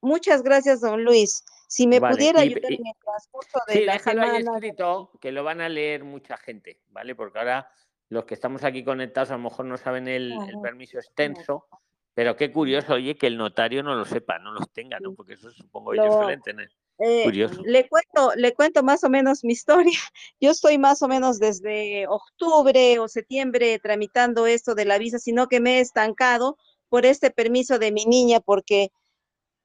Muchas 0.00 0.42
gracias, 0.42 0.80
don 0.80 1.04
Luis. 1.04 1.44
Si 1.68 1.86
me 1.86 2.00
pudiera 2.00 2.40
ayudar 2.40 2.72
en 2.72 2.86
el 2.86 2.94
transcurso 3.02 3.58
de 3.68 3.74
sí, 3.74 3.84
déjalo 3.86 4.22
ahí 4.22 4.42
escrito, 4.42 5.12
que 5.20 5.32
lo 5.32 5.44
van 5.44 5.60
a 5.60 5.68
leer 5.68 6.04
mucha 6.04 6.36
gente, 6.36 6.82
¿vale? 6.88 7.14
Porque 7.14 7.38
ahora 7.38 7.70
los 8.08 8.24
que 8.24 8.34
estamos 8.34 8.64
aquí 8.64 8.84
conectados 8.84 9.30
a 9.30 9.36
lo 9.36 9.44
mejor 9.44 9.66
no 9.66 9.78
saben 9.78 10.08
el, 10.08 10.34
permiso 10.62 10.98
extenso, 10.98 11.66
pero 12.12 12.36
qué 12.36 12.52
curioso, 12.52 12.94
oye, 12.94 13.16
que 13.16 13.28
el 13.28 13.38
notario 13.38 13.82
no 13.82 13.94
lo 13.94 14.04
sepa, 14.04 14.38
no 14.38 14.52
los 14.52 14.70
tenga, 14.70 14.98
¿no? 15.00 15.14
Porque 15.14 15.34
eso 15.34 15.50
supongo 15.50 15.94
ellos 15.94 16.12
suelen 16.12 16.42
tener. 16.42 16.70
Eh, 17.04 17.48
le 17.64 17.88
cuento, 17.88 18.32
le 18.36 18.54
cuento 18.54 18.84
más 18.84 19.02
o 19.02 19.10
menos 19.10 19.42
mi 19.42 19.54
historia. 19.54 19.98
Yo 20.40 20.50
estoy 20.52 20.78
más 20.78 21.02
o 21.02 21.08
menos 21.08 21.40
desde 21.40 22.06
octubre 22.06 22.98
o 23.00 23.08
septiembre 23.08 23.80
tramitando 23.80 24.46
esto 24.46 24.74
de 24.74 24.84
la 24.84 24.98
visa, 24.98 25.18
sino 25.18 25.48
que 25.48 25.58
me 25.58 25.78
he 25.78 25.80
estancado 25.80 26.56
por 26.88 27.04
este 27.04 27.30
permiso 27.30 27.78
de 27.80 27.90
mi 27.90 28.04
niña, 28.04 28.38
porque 28.38 28.90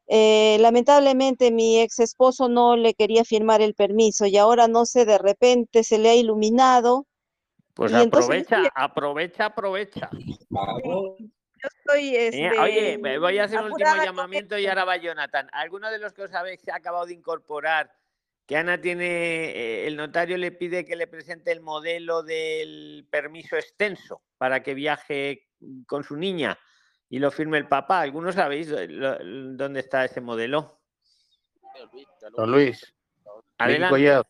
eh, 0.07 0.57
lamentablemente 0.61 1.51
mi 1.51 1.79
ex 1.79 1.99
esposo 1.99 2.49
no 2.49 2.75
le 2.75 2.93
quería 2.93 3.23
firmar 3.23 3.61
el 3.61 3.75
permiso 3.75 4.25
y 4.25 4.37
ahora 4.37 4.67
no 4.67 4.85
sé, 4.85 5.05
de 5.05 5.17
repente 5.17 5.83
se 5.83 5.99
le 5.99 6.09
ha 6.09 6.15
iluminado. 6.15 7.05
Pues 7.75 7.93
aprovecha, 7.93 8.63
aprovecha, 8.73 9.45
aprovecha, 9.45 10.09
estoy. 11.63 12.09
Oye, 12.09 12.93
este, 12.93 13.17
voy 13.17 13.37
a 13.37 13.43
hacer 13.45 13.59
un 13.59 13.71
último 13.71 13.95
llamamiento 14.03 14.57
y 14.57 14.67
ahora 14.67 14.85
va 14.85 14.97
Jonathan. 14.97 15.49
¿Alguno 15.51 15.89
de 15.89 15.99
los 15.99 16.13
que 16.13 16.23
os 16.23 16.33
habéis 16.33 16.61
acabado 16.69 17.05
de 17.05 17.13
incorporar 17.13 17.91
que 18.45 18.57
Ana 18.57 18.79
tiene, 18.79 19.05
eh, 19.05 19.87
el 19.87 19.97
notario 19.97 20.37
le 20.37 20.51
pide 20.51 20.85
que 20.85 20.95
le 20.95 21.07
presente 21.07 21.51
el 21.51 21.61
modelo 21.61 22.23
del 22.23 23.05
permiso 23.09 23.57
extenso 23.57 24.21
para 24.37 24.63
que 24.63 24.73
viaje 24.73 25.47
con 25.85 26.03
su 26.03 26.15
niña 26.15 26.57
y 27.09 27.19
lo 27.19 27.31
firme 27.31 27.57
el 27.57 27.67
papá? 27.67 28.01
¿Algunos 28.01 28.35
sabéis 28.35 28.69
dónde 28.69 29.79
está 29.79 30.05
ese 30.05 30.21
modelo? 30.21 30.79
Don 32.35 32.51
Luis. 32.51 32.93
Adelante. 33.57 34.29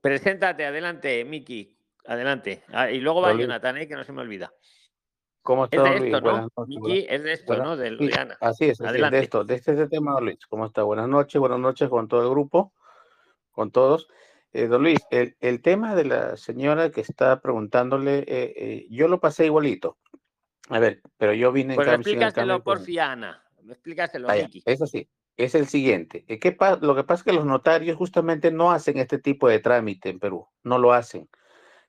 Preséntate, 0.00 0.66
adelante, 0.66 1.24
Miki. 1.24 1.76
Adelante. 2.06 2.62
Ah, 2.68 2.90
y 2.90 3.00
luego 3.00 3.20
va 3.20 3.32
Jonathan, 3.32 3.78
eh, 3.78 3.88
que 3.88 3.94
no 3.94 4.04
se 4.04 4.12
me 4.12 4.20
olvida. 4.22 4.52
¿Cómo 5.46 5.66
está, 5.66 5.94
es 5.94 6.00
de 6.02 6.10
esto, 6.10 6.20
¿no? 6.20 6.66
Miki 6.66 7.06
es 7.08 7.22
de 7.22 7.32
esto, 7.32 7.56
¿no? 7.56 7.76
De, 7.76 8.36
Así 8.40 8.64
es, 8.64 8.78
de 8.78 9.18
esto, 9.20 9.44
de 9.44 9.54
este, 9.54 9.86
tema, 9.86 10.20
Luis. 10.20 10.44
¿Cómo 10.48 10.66
está? 10.66 10.82
Buenas 10.82 11.08
noches, 11.08 11.38
buenas 11.38 11.60
noches 11.60 11.88
con 11.88 12.08
todo 12.08 12.22
el 12.22 12.30
grupo, 12.30 12.72
con 13.52 13.70
todos. 13.70 14.08
Eh, 14.52 14.66
don 14.66 14.82
Luis, 14.82 14.98
el, 15.12 15.36
el, 15.38 15.62
tema 15.62 15.94
de 15.94 16.04
la 16.04 16.36
señora 16.36 16.90
que 16.90 17.00
está 17.00 17.40
preguntándole, 17.40 18.18
eh, 18.26 18.54
eh, 18.56 18.86
yo 18.90 19.06
lo 19.06 19.20
pasé 19.20 19.46
igualito. 19.46 19.98
A 20.68 20.80
ver, 20.80 21.00
pero 21.16 21.32
yo 21.32 21.52
vine 21.52 21.74
en 21.74 21.76
pues 21.76 21.88
explícaselo 21.88 22.64
por 22.64 22.80
Fiana, 22.80 23.44
explícaselo, 23.68 24.26
Miki. 24.28 24.64
Eso 24.66 24.88
sí, 24.88 25.08
es 25.36 25.54
el 25.54 25.68
siguiente. 25.68 26.24
¿Qué 26.24 26.56
lo 26.80 26.96
que 26.96 27.04
pasa 27.04 27.20
es 27.20 27.24
que 27.24 27.32
los 27.32 27.46
notarios 27.46 27.96
justamente 27.96 28.50
no 28.50 28.72
hacen 28.72 28.98
este 28.98 29.18
tipo 29.20 29.46
de 29.46 29.60
trámite 29.60 30.08
en 30.08 30.18
Perú, 30.18 30.48
no 30.64 30.78
lo 30.78 30.92
hacen 30.92 31.28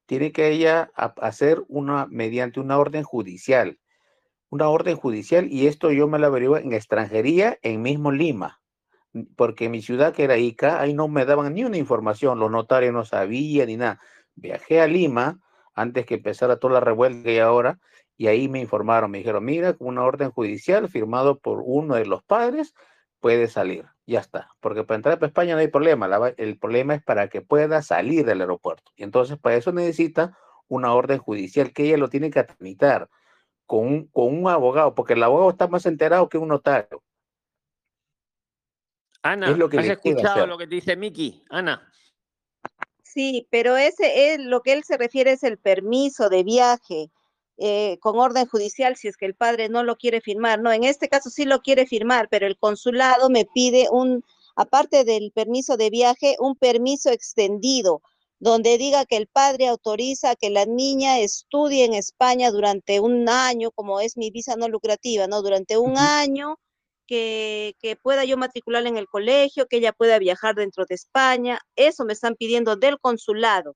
tiene 0.07 0.31
que 0.31 0.47
ella 0.47 0.89
hacer 0.95 1.63
una 1.67 2.07
mediante 2.07 2.59
una 2.59 2.79
orden 2.79 3.03
judicial. 3.03 3.77
Una 4.49 4.69
orden 4.69 4.95
judicial 4.95 5.51
y 5.51 5.67
esto 5.67 5.91
yo 5.91 6.07
me 6.07 6.17
lo 6.17 6.27
averiguo 6.27 6.57
en 6.57 6.73
extranjería, 6.73 7.59
en 7.61 7.81
mismo 7.81 8.11
Lima, 8.13 8.61
porque 9.35 9.67
mi 9.67 9.81
ciudad 9.81 10.13
que 10.13 10.23
era 10.23 10.37
Ica, 10.37 10.79
ahí 10.79 10.93
no 10.93 11.09
me 11.09 11.25
daban 11.25 11.53
ni 11.53 11.65
una 11.65 11.77
información, 11.77 12.39
los 12.39 12.49
notarios 12.49 12.93
no 12.93 13.03
sabían 13.03 13.67
ni 13.67 13.75
nada. 13.75 13.99
Viajé 14.35 14.79
a 14.79 14.87
Lima 14.87 15.41
antes 15.75 16.05
que 16.05 16.15
empezara 16.15 16.57
toda 16.57 16.75
la 16.75 16.79
revuelta 16.79 17.29
hay 17.29 17.39
ahora 17.39 17.79
y 18.15 18.27
ahí 18.27 18.47
me 18.47 18.61
informaron, 18.61 19.11
me 19.11 19.17
dijeron, 19.17 19.43
mira, 19.43 19.75
una 19.79 20.03
orden 20.03 20.31
judicial 20.31 20.87
firmado 20.87 21.39
por 21.39 21.61
uno 21.63 21.95
de 21.95 22.05
los 22.05 22.23
padres 22.23 22.73
puede 23.19 23.47
salir. 23.47 23.85
Ya 24.05 24.19
está. 24.19 24.49
Porque 24.59 24.83
para 24.83 24.95
entrar 24.95 25.19
a 25.21 25.25
España 25.25 25.53
no 25.53 25.59
hay 25.59 25.67
problema. 25.67 26.07
el 26.37 26.57
problema 26.57 26.95
es 26.95 27.03
para 27.03 27.27
que 27.29 27.41
pueda 27.41 27.81
salir 27.81 28.25
del 28.25 28.41
aeropuerto. 28.41 28.91
Y 28.95 29.03
entonces 29.03 29.37
para 29.37 29.55
eso 29.55 29.71
necesita 29.71 30.37
una 30.67 30.93
orden 30.93 31.17
judicial 31.19 31.73
que 31.73 31.85
ella 31.85 31.97
lo 31.97 32.09
tiene 32.09 32.29
que 32.29 32.43
tramitar 32.43 33.09
con 33.65 33.85
un, 33.85 34.07
con 34.07 34.37
un 34.37 34.47
abogado, 34.47 34.95
porque 34.95 35.13
el 35.13 35.23
abogado 35.23 35.49
está 35.49 35.67
más 35.67 35.85
enterado 35.85 36.29
que 36.29 36.37
un 36.37 36.47
notario. 36.47 37.03
Ana, 39.21 39.51
es 39.51 39.57
lo 39.57 39.69
que 39.69 39.79
¿has 39.79 39.85
escuchado 39.85 40.47
lo 40.47 40.57
que 40.57 40.67
dice 40.67 40.95
Miki? 40.95 41.43
Ana. 41.49 41.91
Sí, 43.03 43.47
pero 43.49 43.75
ese 43.75 44.33
es 44.33 44.39
lo 44.39 44.61
que 44.61 44.73
él 44.73 44.83
se 44.83 44.97
refiere 44.97 45.31
es 45.31 45.43
el 45.43 45.57
permiso 45.57 46.29
de 46.29 46.43
viaje. 46.43 47.11
Eh, 47.59 47.97
con 48.01 48.19
orden 48.19 48.45
judicial 48.45 48.95
si 48.95 49.07
es 49.07 49.17
que 49.17 49.25
el 49.25 49.33
padre 49.33 49.67
no 49.67 49.83
lo 49.83 49.97
quiere 49.97 50.21
firmar. 50.21 50.61
No, 50.61 50.71
en 50.71 50.83
este 50.83 51.09
caso 51.09 51.29
sí 51.29 51.45
lo 51.45 51.61
quiere 51.61 51.87
firmar, 51.87 52.27
pero 52.29 52.45
el 52.45 52.57
consulado 52.57 53.29
me 53.29 53.45
pide 53.45 53.87
un, 53.91 54.23
aparte 54.55 55.03
del 55.03 55.31
permiso 55.31 55.75
de 55.75 55.89
viaje, 55.89 56.35
un 56.39 56.55
permiso 56.55 57.09
extendido 57.09 58.01
donde 58.39 58.77
diga 58.77 59.05
que 59.05 59.17
el 59.17 59.27
padre 59.27 59.67
autoriza 59.67 60.35
que 60.35 60.49
la 60.49 60.65
niña 60.65 61.19
estudie 61.19 61.85
en 61.85 61.93
España 61.93 62.51
durante 62.51 62.99
un 62.99 63.27
año, 63.29 63.71
como 63.71 63.99
es 63.99 64.15
mi 64.15 64.29
visa 64.29 64.55
no 64.55 64.67
lucrativa, 64.67 65.27
¿no? 65.27 65.41
Durante 65.41 65.77
un 65.77 65.97
año, 65.97 66.59
que, 67.07 67.75
que, 67.79 67.95
pueda 67.95 68.25
yo 68.25 68.37
matricularla 68.37 68.89
en 68.89 68.97
el 68.97 69.07
colegio, 69.07 69.65
que 69.65 69.77
ella 69.77 69.93
pueda 69.93 70.19
viajar 70.19 70.55
dentro 70.55 70.85
de 70.85 70.93
España. 70.93 71.59
Eso 71.75 72.05
me 72.05 72.13
están 72.13 72.35
pidiendo 72.35 72.75
del 72.75 72.99
consulado. 72.99 73.75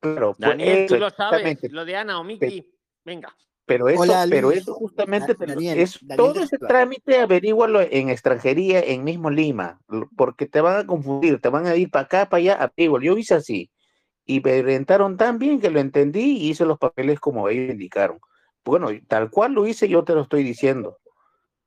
Claro, 0.00 0.34
pues, 0.36 0.48
Daniel, 0.50 0.86
tú 0.88 0.96
lo 0.96 1.10
sabes, 1.10 1.58
lo 1.70 1.84
de 1.84 1.96
Ana 1.96 2.18
o 2.18 2.24
Miki. 2.24 2.71
Venga. 3.04 3.34
Pero 3.64 3.88
eso, 3.88 4.12
pero 4.28 4.50
eso 4.50 4.74
justamente, 4.74 5.36
es, 5.80 6.00
todo 6.16 6.40
ese 6.40 6.58
trámite 6.58 7.20
averígualo 7.20 7.80
en 7.80 8.10
extranjería, 8.10 8.80
en 8.80 9.04
mismo 9.04 9.30
Lima, 9.30 9.80
porque 10.16 10.46
te 10.46 10.60
van 10.60 10.80
a 10.80 10.86
confundir, 10.86 11.40
te 11.40 11.48
van 11.48 11.66
a 11.66 11.76
ir 11.76 11.88
para 11.88 12.04
acá, 12.04 12.28
para 12.28 12.38
allá, 12.40 12.54
averígualo. 12.54 13.04
Yo 13.04 13.16
hice 13.16 13.34
así, 13.34 13.70
y 14.26 14.40
me 14.40 14.58
orientaron 14.60 15.16
tan 15.16 15.38
bien 15.38 15.60
que 15.60 15.70
lo 15.70 15.78
entendí 15.78 16.38
y 16.38 16.50
hice 16.50 16.64
los 16.64 16.78
papeles 16.78 17.20
como 17.20 17.48
ellos 17.48 17.70
indicaron. 17.70 18.18
Bueno, 18.64 18.88
tal 19.08 19.30
cual 19.30 19.52
lo 19.52 19.66
hice, 19.66 19.88
yo 19.88 20.04
te 20.04 20.14
lo 20.14 20.22
estoy 20.22 20.42
diciendo. 20.42 20.98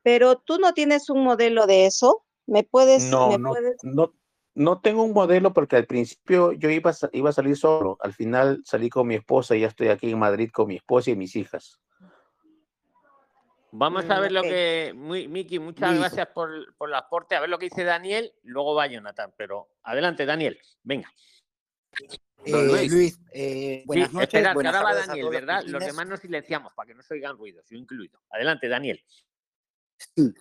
Pero 0.04 0.38
tú 0.38 0.60
no 0.60 0.74
tienes 0.74 1.10
un 1.10 1.24
modelo 1.24 1.66
de 1.66 1.86
eso, 1.86 2.26
¿me 2.46 2.64
puedes? 2.64 3.10
No, 3.10 3.38
no, 3.38 3.54
no, 3.84 4.14
no 4.56 4.80
tengo 4.80 5.04
un 5.04 5.14
modelo 5.14 5.54
porque 5.54 5.76
al 5.76 5.86
principio 5.86 6.54
yo 6.54 6.70
iba 6.70 6.90
a, 6.90 7.10
iba 7.12 7.30
a 7.30 7.34
salir 7.34 7.58
solo. 7.58 7.98
Al 8.00 8.14
final 8.14 8.62
salí 8.66 8.90
con 8.90 9.08
mi 9.08 9.16
esposa 9.16 9.56
y 9.56 9.62
ya 9.62 9.68
estoy 9.68 9.90
aquí 9.90 10.10
en 10.10 10.20
Madrid 10.20 10.50
con 10.52 10.68
mi 10.68 10.78
esposa 10.78 11.12
y 11.12 11.16
mis 11.16 11.36
hijas. 11.36 11.80
Vamos 13.72 14.10
a 14.10 14.20
ver 14.22 14.32
lo 14.32 14.42
que. 14.42 14.94
Miki, 14.96 15.60
muchas 15.60 15.92
Listo. 15.92 16.02
gracias 16.02 16.28
por, 16.34 16.74
por 16.78 16.88
el 16.88 16.96
aporte. 16.96 17.36
A 17.36 17.42
ver 17.42 17.50
lo 17.50 17.60
que 17.60 17.66
dice 17.66 17.84
Daniel, 17.84 18.34
luego 18.44 18.74
va 18.74 18.88
Jonathan. 18.88 19.34
Pero 19.38 19.68
adelante, 19.84 20.26
Daniel. 20.26 20.58
Venga. 20.84 21.12
Eh, 22.46 22.52
Luis. 22.52 22.92
Luis, 22.92 23.20
eh, 23.34 23.84
buenas 23.86 24.10
sí, 24.10 24.16
noches. 24.16 24.28
esperad, 24.28 24.52
que 24.52 24.54
buenas 24.54 24.76
ahora 24.76 24.94
va 24.94 25.06
Daniel, 25.06 25.26
los 25.26 25.34
¿verdad? 25.34 25.64
Los 25.66 25.86
demás 25.86 26.08
nos 26.08 26.20
silenciamos 26.22 26.72
para 26.74 26.88
que 26.88 26.94
no 26.96 27.02
se 27.02 27.16
oigan 27.16 27.38
ruidos, 27.38 27.66
yo 27.70 27.78
incluido. 27.78 28.22
Adelante, 28.30 28.70
Daniel. 28.70 29.04
Sí. 29.98 30.34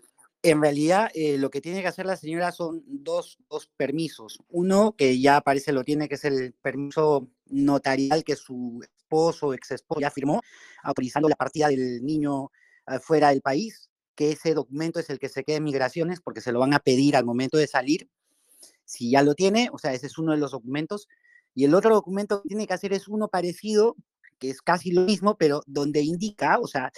En 0.44 0.60
realidad, 0.60 1.10
eh, 1.14 1.38
lo 1.38 1.48
que 1.48 1.62
tiene 1.62 1.80
que 1.80 1.88
hacer 1.88 2.04
la 2.04 2.18
señora 2.18 2.52
son 2.52 2.84
dos, 2.86 3.38
dos 3.48 3.66
permisos. 3.78 4.40
Uno, 4.50 4.94
que 4.94 5.18
ya 5.18 5.40
parece 5.40 5.72
lo 5.72 5.84
tiene, 5.84 6.06
que 6.06 6.16
es 6.16 6.24
el 6.26 6.52
permiso 6.52 7.30
notarial 7.46 8.24
que 8.24 8.36
su 8.36 8.78
esposo 8.82 9.54
ex 9.54 9.70
esposo 9.70 10.02
ya 10.02 10.10
firmó, 10.10 10.42
autorizando 10.82 11.30
la 11.30 11.36
partida 11.36 11.68
del 11.68 12.04
niño 12.04 12.50
eh, 12.86 12.98
fuera 12.98 13.30
del 13.30 13.40
país, 13.40 13.88
que 14.14 14.32
ese 14.32 14.52
documento 14.52 15.00
es 15.00 15.08
el 15.08 15.18
que 15.18 15.30
se 15.30 15.44
queda 15.44 15.56
en 15.56 15.64
migraciones, 15.64 16.20
porque 16.20 16.42
se 16.42 16.52
lo 16.52 16.58
van 16.58 16.74
a 16.74 16.78
pedir 16.78 17.16
al 17.16 17.24
momento 17.24 17.56
de 17.56 17.66
salir. 17.66 18.10
Si 18.84 19.12
ya 19.12 19.22
lo 19.22 19.34
tiene, 19.34 19.70
o 19.72 19.78
sea, 19.78 19.94
ese 19.94 20.08
es 20.08 20.18
uno 20.18 20.32
de 20.32 20.38
los 20.38 20.50
documentos. 20.50 21.08
Y 21.54 21.64
el 21.64 21.74
otro 21.74 21.94
documento 21.94 22.42
que 22.42 22.48
tiene 22.48 22.66
que 22.66 22.74
hacer 22.74 22.92
es 22.92 23.08
uno 23.08 23.28
parecido, 23.28 23.96
que 24.38 24.50
es 24.50 24.60
casi 24.60 24.90
lo 24.90 25.06
mismo, 25.06 25.38
pero 25.38 25.62
donde 25.66 26.02
indica, 26.02 26.58
o 26.58 26.66
sea, 26.66 26.92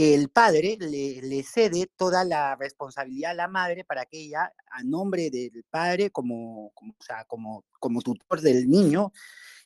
que 0.00 0.14
el 0.14 0.30
padre 0.30 0.78
le, 0.80 1.20
le 1.20 1.42
cede 1.42 1.86
toda 1.94 2.24
la 2.24 2.56
responsabilidad 2.56 3.32
a 3.32 3.34
la 3.34 3.48
madre 3.48 3.84
para 3.84 4.06
que 4.06 4.18
ella, 4.18 4.50
a 4.70 4.82
nombre 4.82 5.28
del 5.28 5.62
padre, 5.68 6.08
como, 6.10 6.70
como, 6.74 6.94
o 6.98 7.02
sea, 7.02 7.26
como, 7.26 7.66
como 7.78 8.00
tutor 8.00 8.40
del 8.40 8.66
niño, 8.66 9.12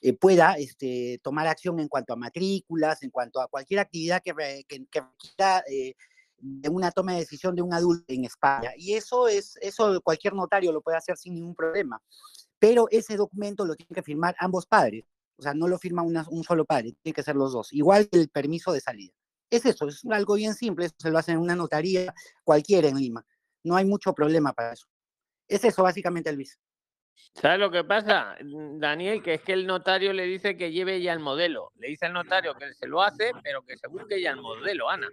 eh, 0.01 0.11
pueda 0.11 0.55
este, 0.57 1.21
tomar 1.23 1.47
acción 1.47 1.79
en 1.79 1.87
cuanto 1.87 2.11
a 2.11 2.17
matrículas, 2.17 3.01
en 3.03 3.11
cuanto 3.11 3.39
a 3.39 3.47
cualquier 3.47 3.79
actividad 3.79 4.21
que, 4.21 4.33
que, 4.67 4.85
que 4.87 4.99
requiera 4.99 5.63
eh, 5.71 5.95
de 6.37 6.67
una 6.67 6.91
toma 6.91 7.13
de 7.13 7.19
decisión 7.19 7.55
de 7.55 7.61
un 7.61 7.73
adulto 7.73 8.11
en 8.13 8.25
España. 8.25 8.71
Y 8.75 8.95
eso 8.95 9.29
es, 9.29 9.57
eso 9.61 10.01
cualquier 10.01 10.33
notario 10.33 10.73
lo 10.73 10.81
puede 10.81 10.97
hacer 10.97 11.15
sin 11.15 11.33
ningún 11.35 11.55
problema. 11.55 12.01
Pero 12.59 12.89
ese 12.91 13.15
documento 13.15 13.63
lo 13.65 13.73
tienen 13.75 13.95
que 13.95 14.03
firmar 14.03 14.35
ambos 14.39 14.65
padres. 14.65 15.05
O 15.37 15.41
sea, 15.43 15.53
no 15.53 15.69
lo 15.69 15.79
firma 15.79 16.01
una- 16.01 16.27
un 16.29 16.43
solo 16.43 16.65
padre, 16.65 16.93
tiene 17.01 17.13
que 17.13 17.23
ser 17.23 17.37
los 17.37 17.53
dos. 17.53 17.71
Igual 17.71 18.09
que 18.09 18.19
el 18.19 18.27
permiso 18.27 18.73
de 18.73 18.81
salida. 18.81 19.13
Es 19.49 19.65
eso, 19.65 19.87
es 19.87 20.03
algo 20.09 20.35
bien 20.35 20.53
simple, 20.53 20.85
eso 20.85 20.95
se 20.97 21.11
lo 21.11 21.17
hacen 21.17 21.35
en 21.35 21.41
una 21.41 21.55
notaría 21.55 22.13
cualquiera 22.43 22.87
en 22.87 22.97
Lima. 22.97 23.25
No 23.63 23.75
hay 23.75 23.85
mucho 23.85 24.13
problema 24.13 24.53
para 24.53 24.73
eso. 24.73 24.87
Es 25.47 25.63
eso 25.63 25.83
básicamente, 25.83 26.31
Luis. 26.33 26.59
¿Sabes 27.33 27.59
lo 27.59 27.71
que 27.71 27.83
pasa, 27.83 28.35
mm, 28.41 28.79
Daniel? 28.79 29.21
Que 29.21 29.35
es 29.35 29.41
que 29.41 29.53
el 29.53 29.67
notario 29.67 30.13
le 30.13 30.25
dice 30.25 30.57
que 30.57 30.71
lleve 30.71 31.01
ya 31.01 31.13
el 31.13 31.19
modelo. 31.19 31.71
Le 31.77 31.89
dice 31.89 32.05
al 32.05 32.13
notario 32.13 32.55
que 32.55 32.73
se 32.73 32.87
lo 32.87 33.01
hace, 33.01 33.31
pero 33.43 33.61
que 33.63 33.77
se 33.77 33.87
busque 33.87 34.21
ya 34.21 34.31
el 34.31 34.41
modelo, 34.41 34.89
Ana. 34.89 35.09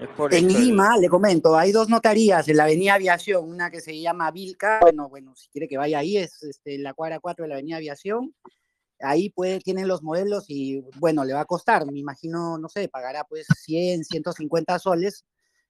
Es 0.00 0.08
por 0.10 0.32
En 0.34 0.48
Lima, 0.48 0.96
le 0.98 1.08
comento, 1.08 1.56
hay 1.56 1.72
dos 1.72 1.88
notarías 1.88 2.46
en 2.48 2.56
la 2.56 2.64
Avenida 2.64 2.94
Aviación, 2.94 3.48
una 3.48 3.70
que 3.70 3.80
se 3.80 3.98
llama 3.98 4.30
Vilca, 4.30 4.80
bueno, 4.82 5.08
bueno, 5.08 5.34
si 5.34 5.48
quiere 5.48 5.68
que 5.68 5.78
vaya 5.78 5.98
ahí, 5.98 6.18
es 6.18 6.42
este, 6.42 6.78
la 6.78 6.92
cuadra 6.92 7.18
4 7.20 7.44
de 7.44 7.48
la 7.48 7.54
Avenida 7.54 7.76
Aviación. 7.76 8.34
Ahí 9.00 9.30
puede, 9.30 9.60
tienen 9.60 9.88
los 9.88 10.02
modelos 10.02 10.44
y 10.48 10.80
bueno, 10.98 11.24
le 11.24 11.32
va 11.32 11.40
a 11.40 11.46
costar, 11.46 11.90
me 11.90 11.98
imagino, 11.98 12.58
no 12.58 12.68
sé, 12.68 12.88
pagará 12.88 13.24
pues 13.24 13.46
100, 13.64 14.04
150 14.04 14.78
soles, 14.78 15.24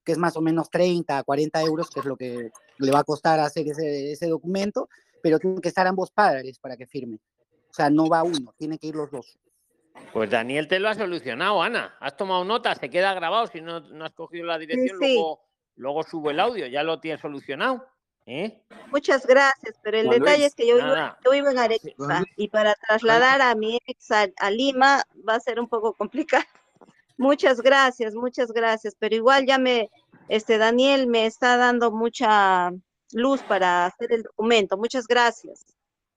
que 0.05 0.13
es 0.13 0.19
más 0.19 0.37
o 0.37 0.41
menos 0.41 0.71
30, 0.71 1.23
40 1.23 1.63
euros, 1.63 1.91
que 1.91 2.01
es 2.01 2.07
lo 2.07 2.17
que 2.17 2.51
le 2.79 2.91
va 2.91 3.01
a 3.01 3.05
costar 3.05 3.39
hacer 3.41 3.69
ese, 3.69 4.13
ese 4.13 4.29
documento, 4.29 4.89
pero 5.23 5.39
tienen 5.39 5.61
que 5.61 5.69
estar 5.69 5.87
ambos 5.87 6.11
padres 6.11 6.59
para 6.59 6.77
que 6.77 6.87
firme. 6.87 7.19
O 7.71 7.73
sea, 7.73 7.89
no 7.89 8.09
va 8.09 8.23
uno, 8.23 8.53
tienen 8.59 8.79
que 8.79 8.89
ir 8.89 8.97
los 8.97 9.11
dos. 9.11 9.39
Pues 10.13 10.31
Daniel 10.31 10.67
te 10.67 10.81
lo 10.81 10.89
ha 10.89 10.95
solucionado, 10.95 11.63
Ana. 11.63 11.97
Has 12.01 12.17
tomado 12.17 12.45
nota, 12.45 12.75
se 12.75 12.91
queda 12.91 13.15
grabado. 13.15 13.47
Si 13.47 13.61
no, 13.61 13.81
no 13.81 14.05
has 14.05 14.13
cogido 14.13 14.47
la 14.47 14.59
dirección, 14.59 14.99
sí. 15.01 15.15
luego, 15.15 15.41
luego 15.77 16.03
subo 16.03 16.31
el 16.31 16.41
audio. 16.41 16.67
Ya 16.67 16.83
lo 16.83 17.01
tienes 17.01 17.21
solucionado. 17.21 17.87
¿Eh? 18.27 18.61
Muchas 18.91 19.27
gracias, 19.27 19.77
pero 19.83 19.99
el 19.99 20.07
Juan 20.07 20.19
detalle 20.19 20.39
Luis, 20.39 20.49
es 20.49 20.55
que 20.55 20.67
yo 20.67 20.77
vivo, 20.77 20.89
nada. 20.89 21.19
yo 21.25 21.31
vivo 21.31 21.49
en 21.49 21.59
Arequipa 21.59 22.25
y 22.37 22.49
para 22.49 22.75
trasladar 22.75 23.43
a 23.43 23.55
mi 23.55 23.79
ex 23.87 24.11
a, 24.11 24.27
a 24.39 24.51
Lima 24.51 25.03
va 25.29 25.35
a 25.35 25.41
ser 25.41 25.61
un 25.61 25.69
poco 25.69 25.95
complicado. 25.95 26.45
Muchas 27.17 27.61
gracias, 27.61 28.15
muchas 28.15 28.51
gracias, 28.51 28.97
pero 28.99 29.15
igual 29.15 29.45
ya 29.45 29.59
me, 29.59 29.91
este 30.29 30.57
Daniel 30.57 31.07
me 31.07 31.27
está 31.27 31.59
dando 31.59 31.91
mucha 31.91 32.73
luz 33.13 33.43
para 33.43 33.85
hacer 33.85 34.13
el 34.13 34.23
documento. 34.23 34.79
Muchas 34.79 35.07
gracias. 35.07 35.67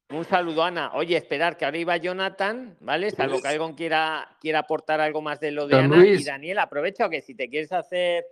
Un 0.09 0.25
saludo, 0.25 0.63
Ana. 0.63 0.91
Oye, 0.93 1.17
esperar 1.17 1.57
que 1.57 1.65
ahora 1.65 1.77
iba 1.77 1.97
Jonathan, 1.97 2.77
¿vale? 2.79 3.09
Salvo 3.11 3.41
que 3.41 3.47
alguien 3.47 3.73
quiera, 3.73 4.37
quiera 4.39 4.59
aportar 4.59 5.01
algo 5.01 5.21
más 5.21 5.39
de 5.39 5.51
lo 5.51 5.67
de 5.67 5.75
Don 5.75 5.85
Ana. 5.85 5.95
Luis. 5.97 6.21
Y 6.21 6.23
Daniel, 6.23 6.59
aprovecho 6.59 7.09
que 7.09 7.21
si 7.21 7.33
te 7.33 7.49
quieres 7.49 7.71
hacer, 7.71 8.25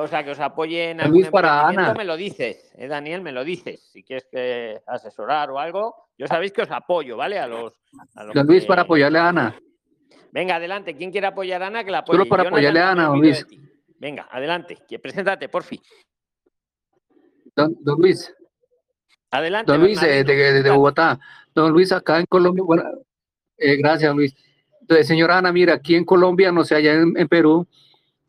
o 0.00 0.06
sea, 0.08 0.24
que 0.24 0.30
os 0.30 0.40
apoye 0.40 0.90
en 0.90 0.96
Don 0.98 1.06
algún 1.06 1.20
Luis, 1.20 1.30
para 1.30 1.68
Ana. 1.68 1.92
me 1.94 2.04
lo 2.04 2.16
dices, 2.16 2.72
¿eh, 2.76 2.86
Daniel? 2.88 3.20
Me 3.20 3.32
lo 3.32 3.44
dices. 3.44 3.90
Si 3.92 4.02
quieres 4.02 4.26
que 4.30 4.80
asesorar 4.86 5.50
o 5.50 5.58
algo, 5.58 5.94
yo 6.16 6.26
sabéis 6.26 6.52
que 6.52 6.62
os 6.62 6.70
apoyo, 6.70 7.16
¿vale? 7.16 7.38
A 7.38 7.46
los. 7.46 7.74
a 8.14 8.24
los 8.24 8.34
Don 8.34 8.46
Luis, 8.46 8.62
que- 8.62 8.68
para 8.68 8.82
apoyarle 8.82 9.18
a 9.18 9.28
Ana. 9.28 9.58
Venga, 10.30 10.56
adelante. 10.56 10.96
¿Quién 10.96 11.10
quiere 11.10 11.26
apoyar 11.26 11.62
a 11.62 11.66
Ana? 11.66 11.84
Que 11.84 11.90
la 11.90 11.98
apoye. 11.98 12.16
Solo 12.16 12.28
para 12.28 12.44
Jonathan, 12.44 12.54
apoyarle 12.58 12.80
a 12.80 12.90
Ana, 12.92 13.04
don 13.08 13.20
Luis. 13.20 13.46
Venga, 13.98 14.28
adelante. 14.30 14.78
Que 14.88 14.98
preséntate, 14.98 15.48
por 15.50 15.62
fin. 15.62 15.80
Don, 17.54 17.76
don 17.80 17.98
Luis, 18.00 18.32
Adelante. 19.30 19.70
don 19.70 19.80
Luis 19.80 20.02
eh, 20.02 20.24
de, 20.24 20.62
de-. 20.62 20.70
Bogotá. 20.70 21.18
Don 21.54 21.70
Luis, 21.72 21.92
acá 21.92 22.18
en 22.18 22.26
Colombia, 22.26 22.64
bueno, 22.64 22.82
eh, 23.58 23.76
gracias 23.76 24.14
Luis. 24.14 24.34
Entonces, 24.80 25.06
señora 25.06 25.38
Ana, 25.38 25.52
mira, 25.52 25.74
aquí 25.74 25.94
en 25.94 26.04
Colombia, 26.04 26.50
no 26.50 26.64
sé, 26.64 26.76
allá 26.76 26.94
en, 26.94 27.12
en 27.16 27.28
Perú, 27.28 27.66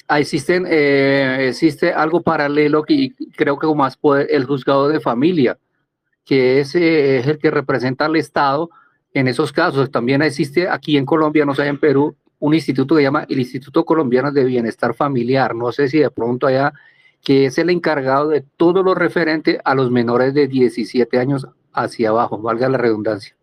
existen, 0.10 0.66
eh, 0.70 1.48
existe 1.50 1.92
algo 1.92 2.22
paralelo 2.22 2.84
que 2.84 3.12
creo 3.36 3.58
que 3.58 3.68
más 3.74 3.98
poder, 3.98 4.28
el 4.30 4.46
juzgado 4.46 4.88
de 4.88 5.00
familia, 5.00 5.58
que 6.26 6.60
es, 6.60 6.76
eh, 6.76 7.18
es 7.20 7.28
el 7.28 7.38
que 7.38 7.52
representa 7.52 8.06
al 8.06 8.16
Estado 8.16 8.70
en 9.14 9.28
esos 9.28 9.52
casos. 9.52 9.92
También 9.92 10.22
existe 10.22 10.68
aquí 10.68 10.98
en 10.98 11.06
Colombia, 11.06 11.46
no 11.46 11.56
sé, 11.56 11.68
en 11.68 11.80
Perú, 11.80 12.16
un 12.40 12.54
instituto 12.54 12.96
que 12.96 13.00
se 13.02 13.04
llama 13.04 13.26
el 13.30 13.40
Instituto 13.40 13.86
Colombiano 13.86 14.32
de 14.32 14.44
Bienestar 14.44 14.94
Familiar. 14.94 15.56
No 15.56 15.72
sé 15.72 15.88
si 15.88 16.00
de 16.00 16.10
pronto 16.12 16.48
allá, 16.48 16.74
que 17.22 17.46
es 17.46 17.58
el 17.58 17.70
encargado 17.70 18.30
de 18.30 18.42
todo 18.58 18.84
lo 18.84 18.94
referente 18.96 19.60
a 19.64 19.76
los 19.76 19.90
menores 19.92 20.34
de 20.34 20.48
17 20.48 21.20
años 21.20 21.48
hacia 21.72 22.10
abajo, 22.10 22.38
valga 22.40 22.68
la 22.68 22.78
redundancia. 22.78 23.36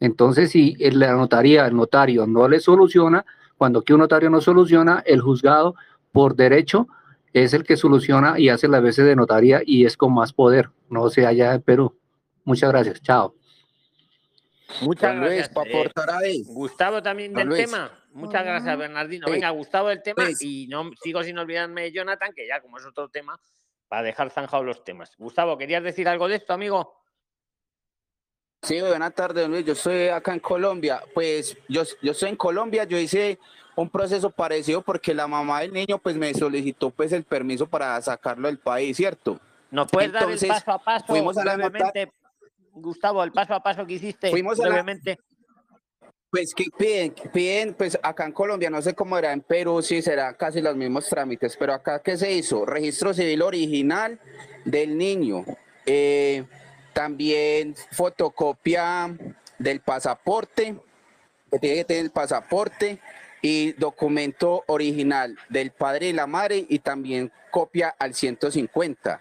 Entonces, 0.00 0.50
si 0.50 0.76
el- 0.80 0.98
la 0.98 1.12
notaría, 1.14 1.66
el 1.66 1.74
notario 1.76 2.26
no 2.26 2.46
le 2.48 2.60
soluciona, 2.60 3.24
cuando 3.56 3.78
aquí 3.80 3.92
un 3.92 4.00
notario 4.00 4.28
no 4.28 4.40
soluciona, 4.40 5.02
el 5.06 5.20
juzgado 5.20 5.76
por 6.12 6.36
derecho 6.36 6.88
es 7.32 7.54
el 7.54 7.64
que 7.64 7.76
soluciona 7.76 8.38
y 8.38 8.50
hace 8.50 8.68
las 8.68 8.82
veces 8.82 9.06
de 9.06 9.16
notaría 9.16 9.62
y 9.64 9.86
es 9.86 9.96
con 9.96 10.12
más 10.14 10.32
poder, 10.32 10.70
no 10.88 11.08
sé 11.08 11.26
allá 11.26 11.54
en 11.54 11.62
Perú. 11.62 11.98
Muchas 12.44 12.70
gracias, 12.70 13.02
chao. 13.02 13.34
Muchas 14.80 15.14
Luis, 15.16 15.28
gracias. 15.28 15.48
para 15.50 15.70
eh, 15.70 15.80
aportar 15.80 16.10
ahí. 16.10 16.42
Gustavo 16.46 17.02
también 17.02 17.32
Don 17.32 17.40
del 17.40 17.48
Luis. 17.48 17.64
tema. 17.64 17.90
Muchas 18.12 18.44
gracias, 18.44 18.78
Bernardino. 18.78 19.26
Venga, 19.30 19.50
Gustavo 19.50 19.88
del 19.88 20.02
tema 20.02 20.24
Luis. 20.24 20.42
y 20.42 20.66
no 20.68 20.90
sigo 21.02 21.22
sin 21.22 21.38
olvidarme 21.38 21.82
de 21.82 21.92
Jonathan, 21.92 22.32
que 22.34 22.46
ya 22.46 22.60
como 22.60 22.78
es 22.78 22.86
otro 22.86 23.08
tema, 23.08 23.38
para 23.88 24.02
dejar 24.02 24.30
zanjados 24.30 24.66
los 24.66 24.84
temas. 24.84 25.12
Gustavo, 25.16 25.56
¿querías 25.56 25.82
decir 25.82 26.08
algo 26.08 26.28
de 26.28 26.36
esto, 26.36 26.52
amigo? 26.52 27.02
Sí, 28.62 28.80
buenas 28.80 29.14
tardes, 29.14 29.42
don 29.42 29.52
Luis. 29.52 29.64
Yo 29.64 29.72
estoy 29.72 30.08
acá 30.08 30.32
en 30.34 30.40
Colombia. 30.40 31.02
Pues 31.12 31.56
yo, 31.68 31.82
yo 32.00 32.12
estoy 32.12 32.30
en 32.30 32.36
Colombia, 32.36 32.84
yo 32.84 32.98
hice 32.98 33.38
un 33.76 33.88
proceso 33.88 34.30
parecido 34.30 34.82
porque 34.82 35.14
la 35.14 35.26
mamá 35.26 35.60
del 35.60 35.72
niño 35.72 35.98
pues 35.98 36.16
me 36.16 36.32
solicitó 36.34 36.90
pues 36.90 37.12
el 37.12 37.24
permiso 37.24 37.66
para 37.66 38.00
sacarlo 38.02 38.48
del 38.48 38.58
país, 38.58 38.96
¿cierto? 38.96 39.40
¿Nos 39.70 39.90
puedes 39.90 40.12
dar 40.12 40.24
Entonces, 40.24 40.42
el 40.44 40.48
paso 40.50 40.72
a 40.72 40.78
paso 40.78 41.06
fuimos 41.06 41.36
a 41.38 41.44
la 41.44 41.56
nota-? 41.56 41.92
Gustavo, 42.74 43.22
el 43.22 43.32
paso 43.32 43.54
a 43.54 43.62
paso 43.62 43.86
que 43.86 43.94
hiciste 43.94 44.30
Fuimos 44.30 44.60
a 44.60 44.68
la-. 44.68 44.84
Pues 46.30 46.54
que 46.54 46.64
piden, 46.76 47.14
piden, 47.30 47.74
pues 47.74 47.98
acá 48.02 48.24
en 48.24 48.32
Colombia, 48.32 48.70
no 48.70 48.80
sé 48.80 48.94
cómo 48.94 49.18
era 49.18 49.32
en 49.32 49.42
Perú, 49.42 49.82
sí 49.82 50.00
serán 50.00 50.34
casi 50.34 50.62
los 50.62 50.74
mismos 50.74 51.06
trámites, 51.06 51.58
pero 51.58 51.74
acá 51.74 52.00
¿qué 52.02 52.16
se 52.16 52.32
hizo? 52.32 52.64
Registro 52.64 53.12
civil 53.12 53.42
original 53.42 54.18
del 54.64 54.96
niño, 54.96 55.44
eh, 55.84 56.44
también 56.94 57.74
fotocopia 57.90 59.14
del 59.58 59.80
pasaporte, 59.80 60.74
que 61.50 61.58
tiene 61.58 61.76
que 61.76 61.84
tener 61.84 62.04
el 62.06 62.10
pasaporte 62.10 62.98
y 63.42 63.72
documento 63.72 64.62
original 64.68 65.36
del 65.48 65.72
padre 65.72 66.08
y 66.08 66.12
la 66.12 66.28
madre 66.28 66.64
y 66.68 66.78
también 66.78 67.30
copia 67.50 67.94
al 67.98 68.14
150. 68.14 69.20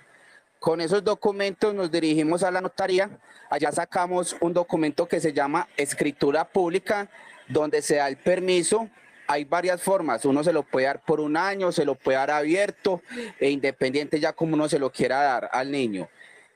Con 0.59 0.79
esos 0.79 1.03
documentos 1.03 1.73
nos 1.73 1.91
dirigimos 1.91 2.43
a 2.43 2.51
la 2.51 2.61
notaría. 2.61 3.09
Allá 3.49 3.71
sacamos 3.71 4.35
un 4.39 4.53
documento 4.53 5.07
que 5.07 5.19
se 5.19 5.33
llama 5.33 5.67
escritura 5.75 6.45
pública, 6.45 7.09
donde 7.47 7.81
se 7.81 7.95
da 7.95 8.07
el 8.07 8.17
permiso. 8.17 8.87
Hay 9.25 9.43
varias 9.43 9.81
formas. 9.81 10.23
Uno 10.23 10.43
se 10.43 10.53
lo 10.53 10.61
puede 10.61 10.85
dar 10.85 11.03
por 11.03 11.19
un 11.19 11.35
año, 11.35 11.71
se 11.71 11.83
lo 11.83 11.95
puede 11.95 12.19
dar 12.19 12.29
abierto 12.29 13.01
e 13.39 13.49
independiente 13.49 14.19
ya 14.19 14.33
como 14.33 14.53
uno 14.53 14.69
se 14.69 14.77
lo 14.77 14.91
quiera 14.91 15.23
dar 15.23 15.49
al 15.51 15.71
niño. 15.71 16.07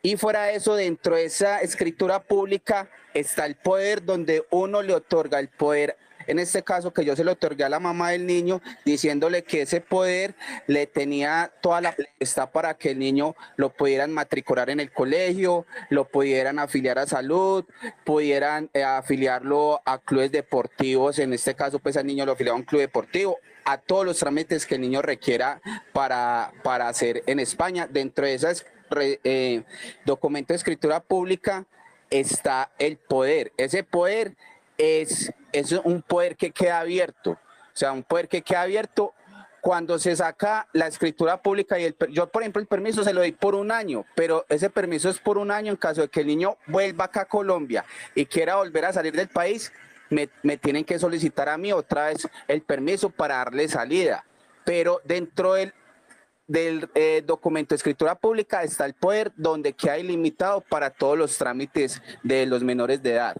Y 0.04 0.18
fuera 0.18 0.44
de 0.44 0.58
eso, 0.58 0.76
dentro 0.76 1.16
de 1.16 1.26
esa 1.26 1.62
escritura 1.62 2.22
pública 2.22 2.88
está 3.16 3.48
el 3.48 3.56
poder 3.56 4.06
donde 4.06 4.46
uno 4.52 4.84
le 4.84 4.94
otorga 4.94 5.40
el 5.40 5.48
poder 5.48 5.98
en 6.28 6.40
este 6.40 6.64
caso 6.64 6.94
que 6.94 7.06
yo 7.06 7.16
se 7.16 7.24
lo 7.24 7.34
otorgué 7.34 7.64
a 7.64 7.70
la 7.70 7.80
mamá 7.80 8.12
del 8.12 8.26
niño, 8.26 8.62
diciéndole 8.86 9.44
que 9.44 9.64
ese 9.64 9.82
poder 9.82 10.36
le 10.68 10.88
tenía 10.88 11.52
toda 11.62 11.82
la 11.82 11.96
está 12.20 12.52
para 12.52 12.76
que 12.76 12.92
el 12.92 13.00
niño 13.00 13.36
lo 13.56 13.70
pudieran 13.70 14.12
matricular 14.12 14.70
en 14.70 14.80
el 14.80 14.92
colegio, 14.92 15.66
lo 15.90 16.06
pudieran 16.06 16.60
afiliar 16.60 17.00
a 17.00 17.08
salud, 17.08 17.66
pudieran 18.04 18.70
eh, 18.74 18.84
afiliarlo 18.84 19.82
a 19.86 20.00
clubes 20.00 20.32
deportivos, 20.32 21.20
en 21.20 21.34
este 21.34 21.56
caso 21.56 21.80
pues 21.80 21.98
al 21.98 22.06
niño 22.06 22.26
lo 22.26 22.34
afiliaba 22.34 22.58
a 22.58 22.60
un 22.60 22.66
club 22.66 22.82
deportivo, 22.82 23.38
a 23.66 23.78
todos 23.78 24.06
los 24.06 24.20
trámites 24.20 24.66
que 24.66 24.76
el 24.76 24.82
niño 24.82 25.02
requiera 25.02 25.62
para, 25.92 26.54
para 26.64 26.88
hacer 26.88 27.24
en 27.26 27.40
España. 27.40 27.88
Dentro 27.88 28.26
de 28.26 28.36
esos 28.36 28.66
eh, 28.96 29.64
documentos 30.06 30.54
de 30.54 30.58
escritura 30.58 31.00
pública 31.00 31.66
está 32.10 32.72
el 32.78 32.98
poder. 32.98 33.52
Ese 33.58 33.84
poder 33.84 34.36
es, 34.78 35.32
es 35.52 35.72
un 35.72 36.02
poder 36.02 36.36
que 36.36 36.52
queda 36.52 36.80
abierto, 36.80 37.32
o 37.32 37.78
sea, 37.78 37.92
un 37.92 38.04
poder 38.04 38.28
que 38.28 38.42
queda 38.42 38.62
abierto 38.62 39.14
cuando 39.66 39.98
se 39.98 40.16
saca 40.16 40.68
la 40.74 40.86
escritura 40.86 41.42
pública 41.42 41.80
y 41.80 41.86
el, 41.86 41.96
yo, 42.12 42.28
por 42.28 42.44
ejemplo, 42.44 42.62
el 42.62 42.68
permiso 42.68 43.04
se 43.04 43.14
lo 43.14 43.22
doy 43.22 43.32
por 43.32 43.56
un 43.56 43.72
año, 43.72 44.06
pero 44.16 44.46
ese 44.48 44.70
permiso 44.70 45.10
es 45.10 45.18
por 45.18 45.40
un 45.40 45.50
año 45.50 45.72
en 45.72 45.78
caso 45.78 46.02
de 46.02 46.08
que 46.08 46.20
el 46.20 46.28
niño 46.28 46.58
vuelva 46.68 47.06
acá 47.06 47.22
a 47.22 47.26
Colombia 47.26 47.84
y 48.14 48.28
quiera 48.28 48.58
volver 48.58 48.86
a 48.86 48.94
salir 48.94 49.16
del 49.16 49.28
país, 49.28 49.72
me, 50.12 50.30
me 50.44 50.58
tienen 50.58 50.86
que 50.86 51.00
solicitar 51.00 51.50
a 51.50 51.58
mí 51.58 51.74
otra 51.74 52.08
vez 52.08 52.28
el 52.48 52.62
permiso 52.62 53.10
para 53.10 53.38
darle 53.38 53.68
salida. 53.68 54.24
Pero 54.66 55.02
dentro 55.04 55.54
del, 55.54 55.74
del 56.48 56.90
eh, 56.94 57.24
documento 57.26 57.70
de 57.70 57.78
escritura 57.78 58.14
pública 58.14 58.64
está 58.64 58.86
el 58.86 58.94
poder 58.94 59.32
donde 59.36 59.74
queda 59.74 59.98
ilimitado 59.98 60.62
para 60.62 60.92
todos 60.92 61.18
los 61.18 61.38
trámites 61.38 62.02
de 62.24 62.46
los 62.46 62.64
menores 62.64 63.02
de 63.02 63.14
edad. 63.14 63.36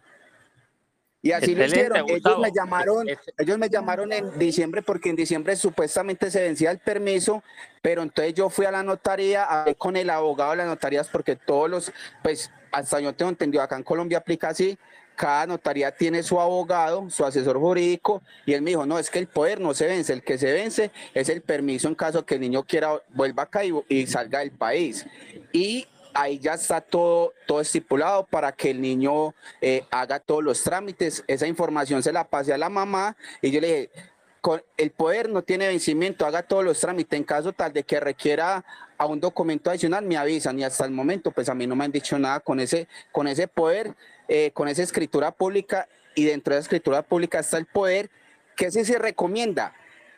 Y 1.26 1.32
así 1.32 1.56
lo 1.56 1.66
hicieron. 1.66 2.06
Ellos 2.08 2.40
me 2.40 2.52
llamaron, 2.52 3.08
ellos 3.40 3.58
me 3.58 3.68
llamaron 3.68 4.14
en 4.14 4.38
diciembre 4.38 4.84
porque 4.84 5.10
en 5.10 5.16
diciembre 5.16 5.56
supuestamente 5.56 6.30
se 6.30 6.40
vencía 6.40 6.70
el 6.70 6.78
permiso, 6.78 7.44
pero 7.82 8.04
entonces 8.04 8.36
yo 8.36 8.52
fui 8.52 8.68
a 8.68 8.72
la 8.72 8.84
notaría, 8.84 9.44
hablé 9.44 9.74
con 9.74 9.98
el 9.98 10.12
abogado 10.12 10.52
de 10.52 10.58
las 10.58 10.68
notarías 10.68 11.08
porque 11.08 11.36
todos 11.36 11.68
los, 11.68 11.92
pues 12.22 12.52
hasta 12.72 13.00
yo 13.00 13.12
tengo 13.14 13.30
entendido, 13.30 13.64
acá 13.64 13.76
en 13.76 13.82
Colombia 13.82 14.20
aplica 14.20 14.50
así, 14.50 14.78
cada 15.16 15.48
notaría 15.48 15.90
tiene 15.90 16.22
su 16.22 16.40
abogado, 16.40 17.10
su 17.10 17.26
asesor 17.26 17.58
jurídico, 17.58 18.22
y 18.46 18.54
él 18.54 18.62
me 18.62 18.70
dijo, 18.70 18.86
no, 18.86 19.00
es 19.00 19.10
que 19.10 19.18
el 19.18 19.28
poder 19.28 19.60
no 19.60 19.74
se 19.74 19.88
vence, 19.88 20.14
el 20.14 20.22
que 20.22 20.38
se 20.38 20.54
vence 20.54 20.92
es 21.16 21.30
el 21.30 21.42
permiso 21.42 21.88
en 21.88 21.96
caso 21.96 22.24
que 22.24 22.36
el 22.36 22.42
niño 22.42 22.62
quiera, 22.66 23.02
vuelva 23.10 23.44
acá 23.44 23.66
y, 23.66 23.74
y 23.90 24.06
salga 24.06 24.40
del 24.42 24.52
país. 24.52 25.08
Y 25.52 25.88
ahí 26.16 26.40
ya 26.40 26.54
está 26.54 26.82
todo, 26.82 27.34
todo 27.46 27.62
estipulado 27.62 28.26
para 28.26 28.54
que 28.54 28.72
el 28.72 28.82
niño 28.82 29.36
eh, 29.62 29.86
haga 29.92 30.20
todos 30.20 30.44
los 30.44 30.64
trámites. 30.64 31.24
Esa 31.28 31.46
información 31.46 32.02
se 32.02 32.14
la 32.14 32.24
pasé 32.24 32.54
a 32.54 32.58
la 32.58 32.70
mamá 32.70 33.16
y 33.42 33.52
yo 33.52 33.60
le 33.60 33.68
dije, 33.68 33.90
el 34.78 34.92
poder 34.92 35.30
no 35.30 35.44
tiene 35.44 35.68
vencimiento, 35.68 36.26
haga 36.26 36.44
todos 36.44 36.64
los 36.64 36.80
trámites. 36.80 37.18
En 37.18 37.26
caso 37.26 37.52
tal 37.52 37.74
de 37.74 37.84
que 37.84 38.00
requiera 38.00 38.64
a 38.98 39.06
un 39.06 39.20
documento 39.20 39.70
adicional, 39.70 40.06
me 40.06 40.18
avisan. 40.18 40.58
Y 40.58 40.64
hasta 40.64 40.86
el 40.86 40.92
momento, 40.92 41.32
pues 41.32 41.50
a 41.50 41.54
mí 41.54 41.68
no 41.68 41.76
me 41.76 41.84
han 41.84 41.92
dicho 41.92 42.18
nada 42.18 42.40
con 42.40 42.60
ese, 42.60 42.88
con 43.12 43.28
ese 43.28 43.48
poder, 43.48 43.94
eh, 44.28 44.52
con 44.54 44.68
esa 44.68 44.84
escritura 44.84 45.32
pública. 45.32 45.90
Y 46.16 46.24
dentro 46.24 46.54
de 46.54 46.60
la 46.60 46.62
escritura 46.62 47.02
pública 47.02 47.40
está 47.40 47.58
el 47.58 47.66
poder, 47.66 48.10
que 48.56 48.72
sí 48.72 48.86
se 48.86 48.98
recomienda. 48.98 49.74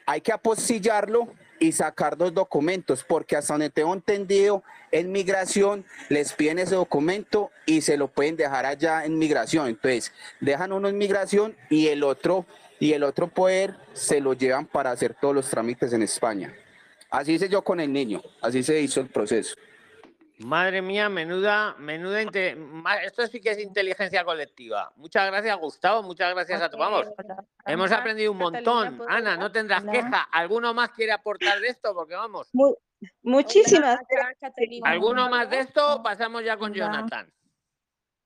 Hay 0.06 0.22
que 0.22 0.32
apostillarlo 0.32 1.28
y 1.60 1.72
sacar 1.72 2.18
dos 2.18 2.34
documentos, 2.34 3.04
porque 3.04 3.36
hasta 3.36 3.54
donde 3.54 3.70
tengo 3.70 3.94
entendido, 3.94 4.64
en 4.92 5.12
migración 5.12 5.86
les 6.10 6.34
piden 6.34 6.60
ese 6.60 6.76
documento 6.76 7.52
y 7.66 7.82
se 7.82 7.98
lo 7.98 8.08
pueden 8.08 8.38
dejar 8.38 8.66
allá 8.66 9.06
en 9.06 9.18
migración. 9.18 9.68
Entonces, 9.68 10.12
dejan 10.40 10.72
uno 10.72 10.88
en 10.88 10.98
migración 10.98 11.56
y 11.70 11.88
el 11.88 12.04
otro 12.04 12.46
y 12.80 12.94
el 12.94 13.04
otro 13.04 13.28
poder 13.28 13.76
se 13.94 14.22
lo 14.22 14.34
llevan 14.34 14.66
para 14.66 14.92
hacer 14.92 15.16
todos 15.20 15.34
los 15.34 15.50
trámites 15.50 15.94
en 15.94 16.04
España. 16.04 16.54
Así 17.10 17.34
hice 17.34 17.50
yo 17.50 17.64
con 17.64 17.80
el 17.80 17.92
niño, 17.92 18.22
así 18.42 18.64
se 18.64 18.80
hizo 18.82 19.00
el 19.02 19.08
proceso. 19.08 19.56
Madre 20.40 20.84
mía, 20.84 21.10
menuda, 21.10 21.76
menuda, 21.80 22.22
esto 23.04 23.26
sí 23.26 23.42
que 23.42 23.52
es 23.52 23.60
inteligencia 23.60 24.24
colectiva. 24.24 24.92
Muchas 24.96 25.26
gracias, 25.28 25.58
Gustavo, 25.58 26.04
muchas 26.04 26.32
gracias 26.34 26.62
a 26.62 26.70
todos. 26.70 26.80
Vamos, 26.80 27.08
hemos 27.66 27.92
aprendido 27.92 28.32
un 28.32 28.38
montón. 28.38 28.98
¿puedo 28.98 29.10
Ana, 29.10 29.36
no 29.36 29.52
tendrás 29.52 29.82
Hola. 29.82 29.92
queja. 29.92 30.22
¿Alguno 30.32 30.76
más 30.76 30.92
quiere 30.92 31.12
aportar 31.12 31.60
de 31.60 31.70
esto? 31.70 31.94
Porque 31.96 32.14
vamos, 32.14 32.50
Mu- 32.54 32.76
muchísimas 33.24 34.00
Catalina. 34.40 34.90
¿alguno 34.92 35.28
más 35.28 35.50
de 35.50 35.60
esto? 35.60 36.04
Pasamos 36.04 36.44
ya 36.44 36.56
con. 36.56 36.72
Jonathan. 36.72 37.34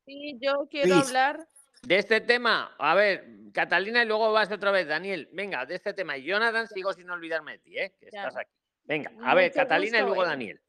Sí, 0.05 0.37
yo 0.41 0.67
quiero 0.69 0.95
hablar. 0.95 1.47
De 1.83 1.97
este 1.97 2.19
tema, 2.21 2.75
a 2.77 2.93
ver, 2.93 3.25
Catalina 3.53 4.03
y 4.03 4.05
luego 4.05 4.31
vas 4.33 4.51
otra 4.51 4.69
vez, 4.71 4.87
Daniel. 4.87 5.29
Venga, 5.31 5.65
de 5.65 5.75
este 5.75 5.93
tema. 5.93 6.17
Y 6.17 6.23
Jonathan, 6.25 6.67
sigo 6.67 6.91
sin 6.93 7.09
olvidarme 7.09 7.53
de 7.53 7.57
ti, 7.59 7.77
¿eh? 7.79 7.95
que 7.99 8.09
Ya. 8.11 8.19
estás 8.27 8.37
aquí. 8.37 8.51
Venga, 8.83 9.11
a 9.23 9.33
ver, 9.33 9.49
Mucho 9.51 9.61
Catalina 9.61 9.99
y 9.99 10.01
luego 10.01 10.23
eh. 10.23 10.27
Daniel. 10.27 10.61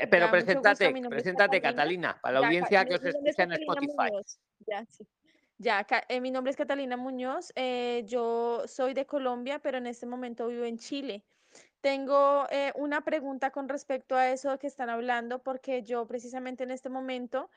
Eh, 0.00 0.06
Pero 0.08 0.26
Ya, 0.26 0.32
gusto, 0.32 0.46
preséntate, 0.46 1.08
preséntate, 1.08 1.60
Catalina. 1.60 2.08
Catalina, 2.12 2.18
para 2.22 2.34
la 2.34 2.40
Ya, 2.40 2.46
audiencia 2.46 2.84
que 2.84 2.94
os 2.94 3.04
es 3.04 3.14
escucha 3.14 3.42
en 3.42 3.52
Spotify. 3.52 4.10
Muñoz. 4.10 4.38
Ya, 4.66 4.84
sí. 4.86 5.06
Ya, 5.58 5.86
eh, 6.08 6.20
mi 6.20 6.30
nombre 6.30 6.50
es 6.50 6.56
Catalina 6.56 6.96
Muñoz. 6.96 7.52
eh, 7.54 8.02
yo 8.06 8.62
soy 8.66 8.92
de 8.92 9.06
Colombia, 9.06 9.58
pero 9.58 9.78
en 9.78 9.86
este 9.86 10.06
momento 10.06 10.48
vivo 10.48 10.64
en 10.64 10.78
Chile. 10.78 11.24
Tengo 11.80 12.46
eh, 12.50 12.72
una 12.74 13.04
pregunta 13.04 13.50
con 13.50 13.68
respecto 13.68 14.16
a 14.16 14.30
eso 14.30 14.58
que 14.58 14.66
están 14.66 14.90
hablando, 14.90 15.42
porque 15.42 15.82
yo 15.82 16.06
precisamente 16.06 16.64
en 16.64 16.72
este 16.72 16.88
momento, 16.90 17.48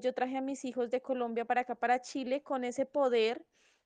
yo 0.00 0.12
traje 0.12 0.36
a 0.36 0.40
mis 0.40 0.64
hijos 0.64 0.90
de 0.90 1.00
Colombia 1.00 1.44
para 1.44 1.60
acá, 1.62 1.74
para 1.76 2.00
Chile, 2.00 2.42
con 2.42 2.64
ese 2.64 2.84
poder, 2.84 3.42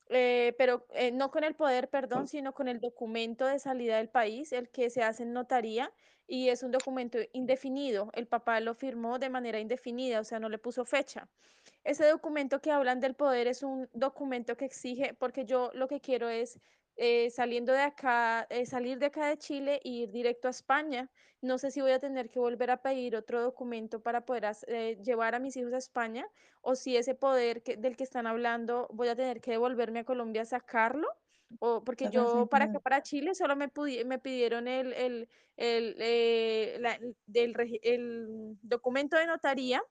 eh, 0.09 0.55
pero 0.59 0.87
eh, 0.91 1.11
no 1.13 1.31
con 1.31 1.45
el 1.45 1.55
poder, 1.55 1.89
perdón, 1.89 2.29
sino 2.29 2.55
con 2.55 2.69
el 2.69 2.81
documento 2.81 3.47
de 3.47 3.59
salida 3.59 3.97
del 3.99 4.09
país, 4.09 4.53
el 4.53 4.69
que 4.69 4.91
se 4.91 5.03
hace 5.03 5.25
en 5.25 5.33
notaría, 5.33 5.93
y 6.27 6.49
es 6.49 6.63
un 6.63 6.71
documento 6.73 7.19
indefinido. 7.33 8.11
El 8.15 8.27
papá 8.27 8.61
lo 8.61 8.75
firmó 8.75 9.19
de 9.19 9.31
manera 9.31 9.61
indefinida, 9.61 10.21
o 10.21 10.25
sea, 10.25 10.39
no 10.41 10.49
le 10.49 10.59
puso 10.59 10.85
fecha. 10.85 11.29
Ese 11.85 12.07
documento 12.07 12.61
que 12.61 12.73
hablan 12.73 13.01
del 13.01 13.15
poder 13.15 13.47
es 13.47 13.63
un 13.63 13.89
documento 13.93 14.57
que 14.57 14.65
exige, 14.65 15.15
porque 15.15 15.45
yo 15.45 15.71
lo 15.75 15.89
que 15.89 16.01
quiero 16.01 16.29
es 16.29 16.59
eh, 16.97 17.31
saliendo 17.31 17.73
de 17.73 17.81
acá, 17.83 18.47
eh, 18.51 18.67
salir 18.67 18.99
de 18.99 19.07
acá 19.07 19.29
de 19.29 19.39
Chile 19.39 19.81
e 19.85 19.89
ir 19.91 20.11
directo 20.11 20.49
a 20.49 20.51
España. 20.51 21.11
No 21.43 21.59
sé 21.59 21.71
si 21.71 21.81
voy 21.81 21.93
a 21.93 21.99
tener 22.01 22.29
que 22.31 22.39
volver 22.41 22.71
a 22.71 22.83
pedir 22.83 23.17
otro 23.17 23.43
documento 23.43 24.03
para 24.03 24.25
poder 24.25 24.45
eh, 24.69 24.97
llevar 25.03 25.35
a 25.35 25.39
mis 25.41 25.57
hijos 25.57 25.73
a 25.75 25.79
España 25.79 26.27
o 26.63 26.75
si 26.75 26.97
ese 26.97 27.15
poder 27.15 27.63
que- 27.63 27.77
del 27.77 27.97
que 27.97 28.05
están 28.05 28.27
hablando 28.27 28.89
voy 28.93 29.09
a 29.09 29.17
tener 29.17 29.41
que 29.41 29.53
devolverme 29.53 30.01
a 30.01 30.05
Colombia 30.05 30.43
a 30.43 30.45
sacarlo. 30.47 31.09
O 31.61 31.85
porque 31.85 32.09
yo 32.09 32.49
para 32.51 32.65
acá, 32.67 32.81
para 32.81 33.03
Chile, 33.03 33.35
solo 33.35 33.55
me, 33.57 33.71
me 34.05 34.19
pidieron 34.19 34.67
el, 34.69 34.93
el, 34.93 35.29
el, 35.57 36.83
la- 36.83 36.95
el- 36.95 37.17
del 37.27 37.55
el 37.83 38.59
documento 38.63 39.17
de 39.17 39.27
notaría 39.27 39.83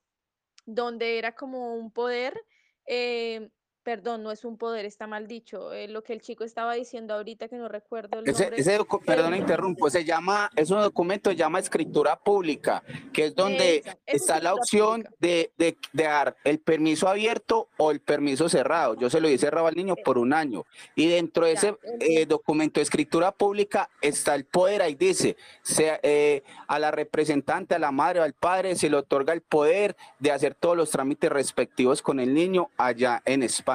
donde 0.65 1.18
era 1.18 1.36
como 1.36 1.76
un 1.76 1.91
poder, 1.91 2.39
eh, 2.86 3.50
perdón, 3.86 4.24
no 4.24 4.32
es 4.32 4.43
un 4.43 4.58
poder, 4.58 4.84
está 4.84 5.06
mal 5.06 5.28
dicho, 5.28 5.71
eh, 5.71 5.88
lo 5.88 6.02
que 6.04 6.12
el 6.13 6.19
chico 6.21 6.43
estaba 6.43 6.74
diciendo 6.74 7.13
ahorita 7.13 7.48
que 7.48 7.56
no 7.56 7.67
recuerdo 7.69 8.17
el 8.17 8.26
nombre. 8.26 8.60
ese 8.60 8.76
eh, 8.76 8.80
perdón, 9.06 9.36
interrumpo, 9.36 9.91
se 9.91 10.04
llama, 10.04 10.50
es 10.56 10.71
un 10.71 10.82
documento, 10.82 11.30
se 11.30 11.36
llama 11.36 11.60
escritura 11.60 12.15
pública, 12.19 12.82
que 13.13 13.26
es 13.26 13.36
donde 13.36 13.78
Esa, 13.78 13.91
es 14.08 14.21
está 14.21 14.39
la 14.41 14.56
opción 14.56 15.08
de, 15.19 15.52
de, 15.60 15.78
de 15.93 16.04
dar 16.04 16.36
el 16.43 16.58
permiso 16.60 17.08
abierto 17.08 17.69
o 17.78 17.91
el 17.91 18.00
permiso 18.00 18.50
cerrado. 18.50 18.95
Yo 18.95 19.12
se 19.12 19.21
lo 19.21 19.28
di 19.28 19.38
cerrado 19.38 19.67
al 19.67 19.76
niño 19.76 19.95
por 20.04 20.17
un 20.17 20.34
año. 20.34 20.65
Y 20.95 21.08
dentro 21.08 21.45
de 21.45 21.52
ese 21.54 21.78
eh, 22.00 22.26
documento 22.26 22.80
de 22.80 22.84
escritura 22.84 23.32
pública 23.32 23.88
está 24.02 24.34
el 24.34 24.45
poder, 24.45 24.82
ahí 24.82 24.95
dice, 24.95 25.38
se- 25.62 26.00
eh, 26.02 26.43
a 26.67 26.80
la 26.80 26.89
representante, 26.89 27.76
a 27.76 27.80
la 27.80 27.91
madre 27.91 28.21
o 28.21 28.24
al 28.24 28.34
padre 28.34 28.76
se 28.76 28.89
le 28.89 28.98
otorga 28.98 29.32
el 29.32 29.41
poder 29.41 29.95
de 30.17 30.32
hacer 30.32 30.56
todos 30.56 30.76
los 30.76 30.89
trámites 30.89 31.32
respectivos 31.32 32.02
con 32.02 32.19
el 32.19 32.34
niño 32.34 32.71
allá 32.78 33.21
en 33.26 33.43
España. 33.43 33.75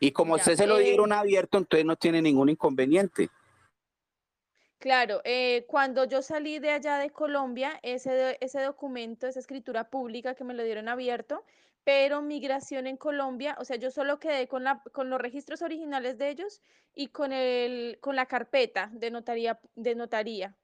Y 0.00 0.12
como 0.12 0.36
Ya, 0.36 0.42
usted 0.42 0.56
se 0.56 0.66
lo 0.66 0.78
eh, 0.78 0.84
dieron 0.84 1.12
abierto, 1.12 1.58
entonces 1.58 1.84
no 1.84 1.96
tiene 1.96 2.22
ningún 2.22 2.48
inconveniente. 2.48 3.30
Claro, 4.78 5.20
eh, 5.24 5.64
cuando 5.66 6.04
yo 6.04 6.22
salí 6.22 6.60
de 6.60 6.70
allá 6.70 6.98
de 6.98 7.10
Colombia, 7.10 7.80
ese, 7.82 8.38
ese 8.40 8.62
documento, 8.62 9.26
esa 9.26 9.40
escritura 9.40 9.90
pública 9.90 10.34
que 10.34 10.44
me 10.44 10.54
lo 10.54 10.62
dieron 10.62 10.88
abierto, 10.88 11.44
pero 11.82 12.22
migración 12.22 12.86
en 12.86 12.96
Colombia, 12.96 13.56
o 13.58 13.64
sea, 13.64 13.76
yo 13.76 13.90
solo 13.90 14.20
quedé 14.20 14.46
con, 14.46 14.62
la, 14.62 14.82
con 14.92 15.10
los 15.10 15.20
registros 15.20 15.62
originales 15.62 16.18
de 16.18 16.28
ellos 16.28 16.60
y 16.94 17.08
con, 17.08 17.32
el, 17.32 17.98
con 18.00 18.14
la 18.14 18.26
carpeta 18.26 18.90
de 18.92 19.10
notaría, 19.10 19.58
de 19.74 19.94
notaría. 19.94 20.54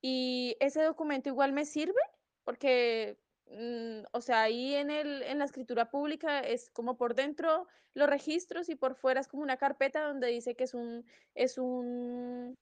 Y 0.00 0.56
ese 0.60 0.82
documento 0.82 1.28
igual 1.28 1.52
me 1.52 1.64
sirve 1.64 2.00
porque, 2.44 3.18
mm, 3.50 4.06
o 4.12 4.20
sea, 4.20 4.42
ahí 4.42 4.74
en, 4.74 4.90
el, 4.90 5.22
en 5.22 5.38
la 5.38 5.44
escritura 5.44 5.90
pública 5.90 6.40
es 6.40 6.70
como 6.70 6.96
por 6.96 7.14
dentro 7.14 7.66
los 7.94 8.08
registros 8.08 8.68
y 8.68 8.76
por 8.76 8.94
fuera 8.94 9.20
es 9.20 9.28
como 9.28 9.42
una 9.42 9.56
carpeta 9.56 10.02
donde 10.06 10.28
dice 10.28 10.54
que 10.54 10.64
es 10.64 10.74
un, 10.74 11.04
es 11.34 11.58
un, 11.58 12.56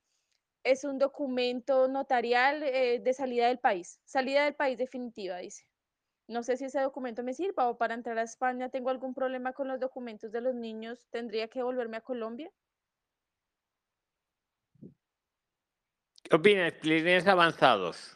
es 0.64 0.84
un 0.84 0.98
documento 0.98 1.88
notarial 1.88 2.62
eh, 2.62 3.00
de 3.00 3.12
salida 3.12 3.48
del 3.48 3.58
país, 3.58 4.00
salida 4.04 4.44
del 4.44 4.54
país 4.54 4.78
definitiva, 4.78 5.38
dice. 5.38 5.64
No 6.28 6.42
sé 6.42 6.56
si 6.56 6.64
ese 6.64 6.80
documento 6.80 7.22
me 7.22 7.34
sirva 7.34 7.68
o 7.68 7.78
para 7.78 7.94
entrar 7.94 8.18
a 8.18 8.22
España 8.22 8.68
tengo 8.68 8.90
algún 8.90 9.14
problema 9.14 9.52
con 9.52 9.68
los 9.68 9.78
documentos 9.78 10.32
de 10.32 10.40
los 10.40 10.54
niños, 10.54 11.06
¿tendría 11.10 11.46
que 11.46 11.62
volverme 11.62 11.98
a 11.98 12.00
Colombia? 12.00 12.50
¿Qué 16.24 16.34
opinas, 16.34 16.72
clientes 16.72 17.28
avanzados? 17.28 18.15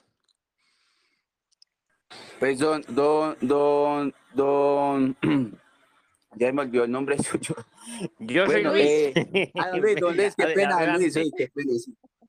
Pues 2.40 2.58
don, 2.58 2.82
don, 2.88 3.36
don, 3.42 4.14
don, 4.34 5.16
ya 6.36 6.52
me 6.52 6.62
olvidó 6.62 6.84
el 6.84 6.90
nombre 6.90 7.16
suyo. 7.22 7.54
Yo 8.18 8.46
soy 8.46 8.54
Bueno, 8.62 8.70
Luis. 8.72 8.86
eh, 8.86 9.52
ah, 9.56 9.76
Luis, 9.76 9.96
don 10.00 10.16
Luis, 10.16 10.34
qué 10.34 10.46
pena. 10.46 10.96
Luis, 10.96 11.14
qué. 11.36 11.50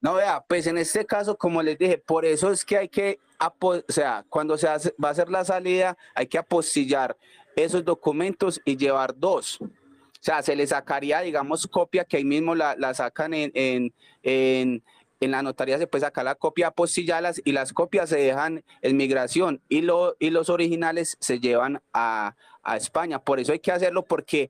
No, 0.01 0.15
vea, 0.15 0.43
pues 0.47 0.67
en 0.67 0.77
este 0.77 1.05
caso, 1.05 1.37
como 1.37 1.63
les 1.63 1.77
dije, 1.77 1.97
por 1.97 2.25
eso 2.25 2.51
es 2.51 2.65
que 2.65 2.77
hay 2.77 2.89
que, 2.89 3.19
o 3.59 3.81
sea, 3.87 4.25
cuando 4.29 4.57
se 4.57 4.67
hace- 4.67 4.93
va 5.01 5.09
a 5.09 5.11
hacer 5.11 5.29
la 5.29 5.45
salida, 5.45 5.97
hay 6.15 6.27
que 6.27 6.37
apostillar 6.39 7.15
esos 7.55 7.85
documentos 7.85 8.59
y 8.65 8.75
llevar 8.75 9.13
dos. 9.17 9.59
O 9.61 10.23
sea, 10.23 10.41
se 10.41 10.55
le 10.55 10.67
sacaría, 10.67 11.21
digamos, 11.21 11.67
copia, 11.67 12.03
que 12.03 12.17
ahí 12.17 12.25
mismo 12.25 12.53
la, 12.55 12.75
la 12.75 12.93
sacan 12.93 13.33
en, 13.33 13.51
en, 13.53 13.93
en, 14.23 14.83
en 15.21 15.31
la 15.31 15.41
notaría, 15.43 15.77
se 15.77 15.87
puede 15.87 16.03
sacar 16.03 16.25
la 16.25 16.35
copia, 16.35 16.67
apostillarlas 16.67 17.41
y 17.45 17.53
las 17.53 17.71
copias 17.71 18.09
se 18.09 18.17
dejan 18.17 18.63
en 18.81 18.97
migración 18.97 19.61
y, 19.69 19.81
lo, 19.81 20.15
y 20.19 20.31
los 20.31 20.49
originales 20.49 21.15
se 21.19 21.39
llevan 21.39 21.81
a, 21.93 22.35
a 22.63 22.75
España. 22.75 23.19
Por 23.19 23.39
eso 23.39 23.53
hay 23.53 23.59
que 23.59 23.71
hacerlo 23.71 24.03
porque 24.03 24.49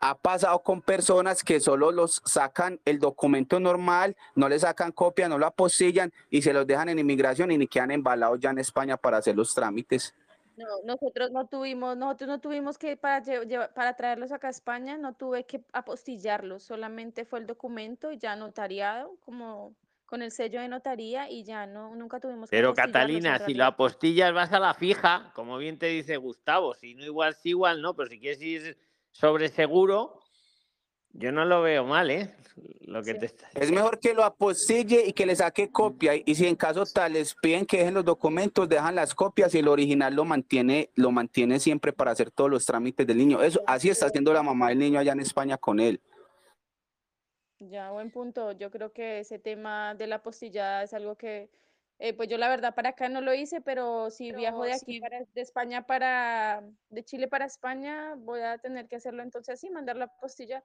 ha 0.00 0.14
pasado 0.14 0.62
con 0.62 0.82
personas 0.82 1.42
que 1.42 1.58
solo 1.60 1.90
los 1.90 2.20
sacan 2.26 2.78
el 2.84 2.98
documento 2.98 3.58
normal, 3.58 4.14
no 4.34 4.50
le 4.50 4.58
sacan 4.58 4.92
copia, 4.92 5.28
no 5.28 5.38
lo 5.38 5.46
apostillan 5.46 6.12
y 6.28 6.42
se 6.42 6.52
los 6.52 6.66
dejan 6.66 6.90
en 6.90 6.98
inmigración 6.98 7.50
y 7.50 7.56
ni 7.56 7.66
quedan 7.66 7.90
embalados 7.90 8.38
ya 8.40 8.50
en 8.50 8.58
España 8.58 8.98
para 8.98 9.16
hacer 9.16 9.34
los 9.34 9.54
trámites. 9.54 10.14
No, 10.58 10.66
nosotros 10.84 11.30
no 11.32 11.46
tuvimos, 11.48 11.96
nosotros 11.96 12.28
no 12.28 12.40
tuvimos 12.40 12.76
que 12.76 12.96
para, 12.98 13.24
lle- 13.24 13.44
lleva- 13.46 13.72
para 13.72 13.96
traerlos 13.96 14.30
acá 14.30 14.48
a 14.48 14.50
España, 14.50 14.98
no 14.98 15.14
tuve 15.14 15.44
que 15.46 15.64
apostillarlos, 15.72 16.62
solamente 16.62 17.24
fue 17.24 17.40
el 17.40 17.46
documento 17.46 18.12
ya 18.12 18.36
notariado, 18.36 19.16
como 19.24 19.74
con 20.06 20.22
el 20.22 20.30
sello 20.30 20.60
de 20.60 20.68
notaría 20.68 21.30
y 21.30 21.44
ya 21.44 21.66
no, 21.66 21.94
nunca 21.94 22.20
tuvimos 22.20 22.50
que 22.50 22.56
Pero 22.56 22.74
Catalina, 22.74 23.38
si 23.44 23.54
lo 23.54 23.64
apostillas 23.64 24.32
vas 24.32 24.52
a 24.52 24.60
la 24.60 24.74
fija, 24.74 25.32
como 25.34 25.58
bien 25.58 25.78
te 25.78 25.86
dice 25.86 26.16
Gustavo, 26.16 26.74
si 26.74 26.94
no 26.94 27.04
igual 27.04 27.34
sí, 27.34 27.50
igual 27.50 27.80
no, 27.82 27.94
pero 27.94 28.08
si 28.10 28.20
quieres 28.20 28.40
ir 28.42 28.78
sobre 29.10 29.48
seguro, 29.48 30.20
yo 31.12 31.32
no 31.32 31.44
lo 31.44 31.62
veo 31.62 31.84
mal, 31.84 32.10
¿eh? 32.10 32.34
Lo 32.86 33.02
que 33.02 33.14
Sí. 33.14 33.18
te 33.20 33.26
está- 33.26 33.48
Es 33.54 33.70
mejor 33.72 33.98
que 33.98 34.14
lo 34.14 34.24
apostille 34.24 35.04
y 35.06 35.12
que 35.12 35.26
le 35.26 35.34
saque 35.34 35.70
copia 35.70 36.12
y 36.14 36.34
si 36.34 36.46
en 36.46 36.54
caso 36.56 36.84
tal 36.86 37.14
les 37.14 37.34
piden 37.34 37.66
que 37.66 37.78
dejen 37.78 37.94
los 37.94 38.04
documentos, 38.04 38.68
dejan 38.68 38.94
las 38.94 39.14
copias 39.14 39.54
y 39.54 39.58
el 39.58 39.68
original 39.68 40.14
lo 40.14 40.24
mantiene, 40.24 40.90
lo 40.94 41.10
mantiene 41.10 41.58
siempre 41.60 41.92
para 41.92 42.10
hacer 42.12 42.30
todos 42.30 42.50
los 42.50 42.64
trámites 42.64 43.06
del 43.06 43.18
niño. 43.18 43.42
Eso, 43.42 43.60
así 43.66 43.88
está 43.90 44.06
haciendo 44.06 44.32
la 44.32 44.42
mamá 44.42 44.68
del 44.68 44.78
niño 44.78 45.00
allá 45.00 45.12
en 45.12 45.20
España 45.20 45.56
con 45.56 45.80
él. 45.80 46.00
Ya, 47.70 47.90
buen 47.90 48.10
punto. 48.10 48.52
Yo 48.52 48.70
creo 48.70 48.92
que 48.92 49.20
ese 49.20 49.38
tema 49.38 49.94
de 49.94 50.06
la 50.06 50.16
apostillada 50.16 50.82
es 50.82 50.92
algo 50.94 51.16
que, 51.16 51.48
eh, 51.98 52.12
pues 52.12 52.28
yo 52.28 52.38
la 52.38 52.48
verdad 52.48 52.74
para 52.74 52.90
acá 52.90 53.08
no 53.08 53.20
lo 53.20 53.32
hice, 53.32 53.60
pero 53.60 54.10
si 54.10 54.32
viajo 54.32 54.64
de 54.64 54.74
aquí 54.74 55.00
para, 55.00 55.20
de 55.20 55.40
España 55.40 55.86
para, 55.86 56.62
de 56.90 57.04
Chile 57.04 57.28
para 57.28 57.46
España, 57.46 58.14
voy 58.16 58.40
a 58.40 58.58
tener 58.58 58.88
que 58.88 58.96
hacerlo 58.96 59.22
entonces 59.22 59.54
así, 59.54 59.70
mandar 59.70 59.96
la 59.96 60.06
apostilla. 60.06 60.62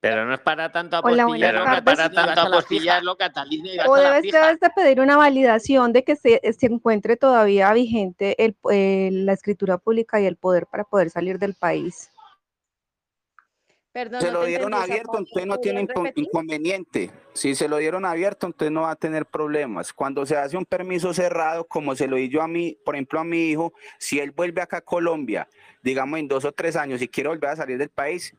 Pero 0.00 0.26
no 0.26 0.34
es 0.34 0.40
para 0.40 0.72
tanto 0.72 0.98
Hola, 1.00 1.26
buenas 1.26 1.54
apostillarlo, 1.54 1.64
no 1.64 1.72
es 1.72 1.84
tardes. 1.84 1.96
para 1.96 2.34
tanto 2.34 2.40
apostillarlo, 2.40 3.16
Catalina, 3.16 3.68
y 3.72 3.78
O 3.88 3.94
debes, 3.94 4.22
debes 4.22 4.58
de 4.58 4.70
pedir 4.70 5.00
una 5.00 5.16
validación 5.16 5.92
de 5.92 6.02
que 6.02 6.16
se, 6.16 6.40
se 6.58 6.66
encuentre 6.66 7.16
todavía 7.16 7.72
vigente 7.72 8.34
el, 8.44 8.56
eh, 8.72 9.10
la 9.12 9.32
escritura 9.32 9.78
pública 9.78 10.20
y 10.20 10.26
el 10.26 10.36
poder 10.36 10.66
para 10.66 10.82
poder 10.82 11.10
salir 11.10 11.38
del 11.38 11.54
país. 11.54 12.11
Perdón, 13.92 14.22
Se 14.22 14.28
no 14.28 14.40
lo 14.40 14.44
dieron 14.46 14.72
abierto, 14.72 15.18
entonces 15.18 15.46
no 15.46 15.56
¿Podrías 15.56 15.60
tiene 15.60 15.82
inco- 15.82 16.02
repetir? 16.04 16.24
inconveniente. 16.24 17.10
Si 17.34 17.54
se 17.54 17.68
lo 17.68 17.76
dieron 17.76 18.06
abierto, 18.06 18.46
entonces 18.46 18.72
no 18.72 18.82
va 18.82 18.92
a 18.92 18.96
tener 18.96 19.26
problemas. 19.26 19.92
Cuando 19.92 20.24
se 20.24 20.34
hace 20.36 20.56
un 20.56 20.64
permiso 20.64 21.12
cerrado, 21.12 21.64
como 21.66 21.94
se 21.94 22.06
lo 22.08 22.16
di 22.16 22.30
yo 22.30 22.40
a 22.40 22.48
mí, 22.48 22.78
por 22.86 22.94
ejemplo, 22.94 23.20
a 23.20 23.24
mi 23.24 23.50
hijo, 23.50 23.74
si 23.98 24.18
él 24.18 24.30
vuelve 24.30 24.62
acá 24.62 24.78
a 24.78 24.80
Colombia, 24.80 25.46
digamos 25.82 26.18
en 26.18 26.26
dos 26.28 26.44
o 26.46 26.52
tres 26.52 26.74
años, 26.76 27.02
y 27.02 27.08
quiere 27.08 27.28
volver 27.28 27.50
a 27.50 27.56
salir 27.56 27.76
del 27.76 27.90
país, 27.90 28.34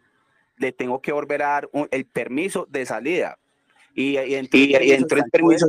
le 0.58 0.72
tengo 0.72 1.00
que 1.02 1.12
volver 1.12 1.44
a 1.44 1.48
dar 1.50 1.70
un- 1.72 1.88
el 1.92 2.06
permiso 2.06 2.66
de 2.70 2.86
salida. 2.88 3.38
Y, 3.96 4.18
y 4.18 4.34
dentro 4.34 4.60
del 4.60 4.70
Y- 4.70 4.74
y 4.88 4.92
está 4.92 5.16
el 5.18 5.30
permiso 5.32 5.68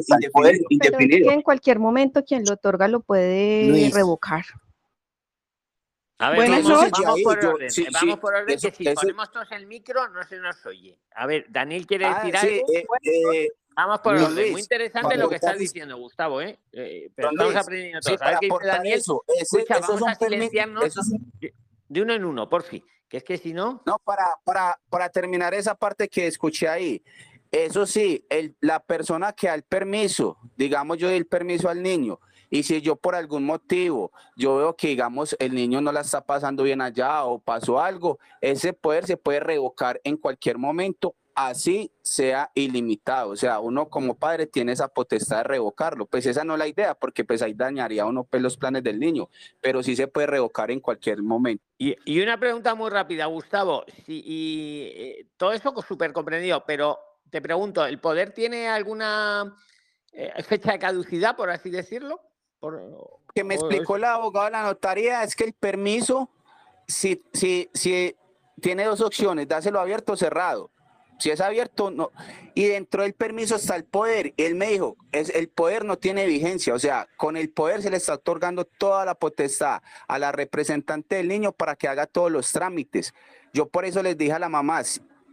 indefinido. 0.71 0.89
Pero 0.99 1.15
es 1.17 1.23
que 1.29 1.35
en 1.35 1.43
cualquier 1.43 1.79
momento 1.79 2.25
quien 2.25 2.43
lo 2.47 2.55
otorga 2.55 2.89
lo 2.89 3.01
puede 3.01 3.69
Luis. 3.69 3.93
revocar. 3.95 4.45
A 6.19 6.31
ver, 6.31 6.37
Buenas 6.39 6.63
vamos, 6.63 6.81
noches. 6.83 6.93
vamos 7.05 7.23
por 7.23 7.43
yo- 7.43 7.51
orden, 7.55 7.71
sí, 7.71 7.83
eh, 7.83 7.89
vamos 7.93 8.15
sí, 8.15 8.21
por 8.21 8.35
orden, 8.35 8.57
eso- 8.57 8.69
que 8.71 8.75
si 8.77 8.87
eso- 8.89 8.95
ponemos 9.01 9.31
todos 9.33 9.51
el 9.53 9.67
micro 9.67 10.09
no 10.09 10.23
se 10.23 10.39
nos 10.39 10.65
oye. 10.67 10.99
A 11.15 11.27
ver, 11.27 11.47
Daniel 11.49 11.87
quiere 11.87 12.05
Ah, 12.07 12.23
decir 12.23 12.37
sí, 12.39 12.47
algo. 12.61 12.73
eh, 12.73 13.45
eh, 13.45 13.49
Vamos 13.77 13.99
por 14.01 14.13
Luis, 14.15 14.25
orden. 14.27 14.37
Muy 14.45 14.51
Luis, 14.53 14.65
interesante 14.67 15.17
lo 15.17 15.29
que 15.29 15.35
estás 15.35 15.59
diciendo, 15.59 15.97
Gustavo, 15.97 16.41
¿eh? 16.41 16.61
Eh, 16.71 17.11
pero 17.17 17.29
Don 17.29 17.35
estamos 17.35 17.53
Luis, 17.55 17.65
aprendiendo 17.65 18.03
sí, 18.03 18.09
todos. 18.17 18.23
A 18.23 18.31
ver 18.31 18.39
qué 18.39 18.47
dice 18.47 18.67
Daniel. 18.67 18.99
eso, 19.01 19.25
ese- 19.27 19.43
Escucha, 19.43 19.75
esos 19.75 19.87
vamos 19.89 20.01
son 20.01 20.09
a 20.11 20.15
silenciarnos 20.15 20.93
son- 20.95 21.33
de, 21.41 21.55
de 21.89 22.03
uno 22.03 22.15
en 22.15 22.25
uno, 22.25 22.49
por 22.49 22.63
fin. 22.63 22.85
Que 23.09 23.17
es 23.17 23.25
que 23.25 23.37
si 23.37 23.53
no, 23.53 23.83
No, 23.85 23.99
para, 23.99 24.27
para, 24.45 24.79
para 24.89 25.09
terminar 25.09 25.55
esa 25.55 25.75
parte 25.75 26.09
que 26.09 26.29
escuché 26.29 26.69
ahí, 26.69 27.03
eso 27.51 27.85
sí, 27.85 28.25
el, 28.31 28.55
la 28.61 28.79
persona 28.79 29.33
que 29.33 29.49
da 29.49 29.55
el 29.55 29.65
permiso, 29.65 30.39
digamos 30.57 30.99
yo 30.99 31.11
el 31.11 31.27
permiso 31.27 31.69
al 31.69 31.83
niño, 31.83 32.21
y 32.55 32.63
si 32.63 32.81
yo 32.81 32.95
por 32.95 33.17
algún 33.17 33.45
motivo, 33.45 34.13
yo 34.37 34.59
veo 34.59 34.77
que 34.77 34.87
digamos 34.87 35.35
el 35.41 35.57
niño 35.57 35.81
no 35.81 35.91
la 35.91 36.03
está 36.03 36.25
pasando 36.25 36.63
bien 36.63 36.81
allá 36.81 37.25
o 37.25 37.41
pasó 37.41 37.81
algo, 37.81 38.21
ese 38.41 38.73
poder 38.73 39.07
se 39.07 39.17
puede 39.17 39.41
revocar 39.41 40.01
en 40.05 40.17
cualquier 40.17 40.57
momento, 40.57 41.17
así 41.35 41.91
sea 42.01 42.53
ilimitado. 42.55 43.31
O 43.31 43.37
sea, 43.37 43.59
uno 43.59 43.89
como 43.89 44.15
padre 44.15 44.47
tiene 44.47 44.71
esa 44.71 44.87
potestad 44.87 45.39
de 45.39 45.43
revocarlo. 45.43 46.07
Pues 46.07 46.27
esa 46.27 46.45
no 46.45 46.53
es 46.53 46.61
la 46.61 46.69
idea, 46.69 46.95
porque 46.95 47.25
pues 47.25 47.43
ahí 47.43 47.55
dañaría 47.55 48.07
uno 48.07 48.23
pues, 48.23 48.41
los 48.41 48.57
planes 48.57 48.85
del 48.85 49.01
niño, 49.01 49.29
pero 49.61 49.83
sí 49.83 49.97
se 49.97 50.07
puede 50.07 50.29
revocar 50.29 50.71
en 50.71 50.79
cualquier 50.79 51.25
momento. 51.25 51.65
Y, 51.77 51.97
y 52.05 52.23
una 52.23 52.39
pregunta 52.39 52.77
muy 52.77 52.89
rápida, 52.89 53.27
Gustavo. 53.27 53.85
Si, 54.07 54.93
eh, 54.95 55.27
todo 55.37 55.53
eso 55.53 55.75
súper 55.83 56.13
comprendido, 56.13 56.63
pero 56.65 57.01
te 57.31 57.43
pregunto, 57.43 57.85
¿el 57.85 57.99
poder 57.99 58.31
tiene 58.31 58.69
alguna 58.69 59.57
eh, 60.13 60.41
fecha 60.45 60.71
de 60.71 60.79
caducidad, 60.79 61.35
por 61.35 61.51
así 61.51 61.69
decirlo? 61.69 62.21
Que 63.35 63.45
me 63.45 63.55
explicó 63.55 63.99
la 63.99 64.15
abogada 64.15 64.47
de 64.47 64.53
la 64.53 64.63
notaría 64.63 65.23
es 65.23 65.35
que 65.35 65.45
el 65.45 65.53
permiso, 65.53 66.31
si, 66.87 67.23
si, 67.33 67.69
si 67.75 68.17
tiene 68.61 68.85
dos 68.85 69.01
opciones, 69.01 69.49
dáselo 69.49 69.81
abierto 69.81 70.13
o 70.13 70.17
cerrado. 70.17 70.71
Si 71.19 71.31
es 71.31 71.41
abierto, 71.41 71.91
no. 71.91 72.11
Y 72.55 72.67
dentro 72.67 73.03
del 73.03 73.15
permiso 73.15 73.57
está 73.57 73.77
el 73.77 73.85
poder. 73.85 74.35
Él 74.37 74.55
me 74.57 74.67
dijo, 74.69 74.97
es, 75.13 75.31
el 75.31 75.49
poder 75.49 75.85
no 75.85 75.97
tiene 75.97 76.27
vigencia. 76.27 76.75
O 76.75 76.79
sea, 76.79 77.09
con 77.17 77.37
el 77.37 77.51
poder 77.51 77.83
se 77.83 77.91
le 77.91 77.97
está 77.97 78.15
otorgando 78.15 78.65
toda 78.65 79.05
la 79.05 79.15
potestad 79.15 79.81
a 80.09 80.19
la 80.19 80.33
representante 80.33 81.17
del 81.17 81.29
niño 81.29 81.53
para 81.53 81.77
que 81.77 81.89
haga 81.89 82.07
todos 82.07 82.31
los 82.31 82.51
trámites. 82.53 83.15
Yo 83.53 83.69
por 83.69 83.85
eso 83.85 84.03
les 84.03 84.19
dije 84.19 84.33
a 84.33 84.39
la 84.39 84.49
mamá, 84.49 84.83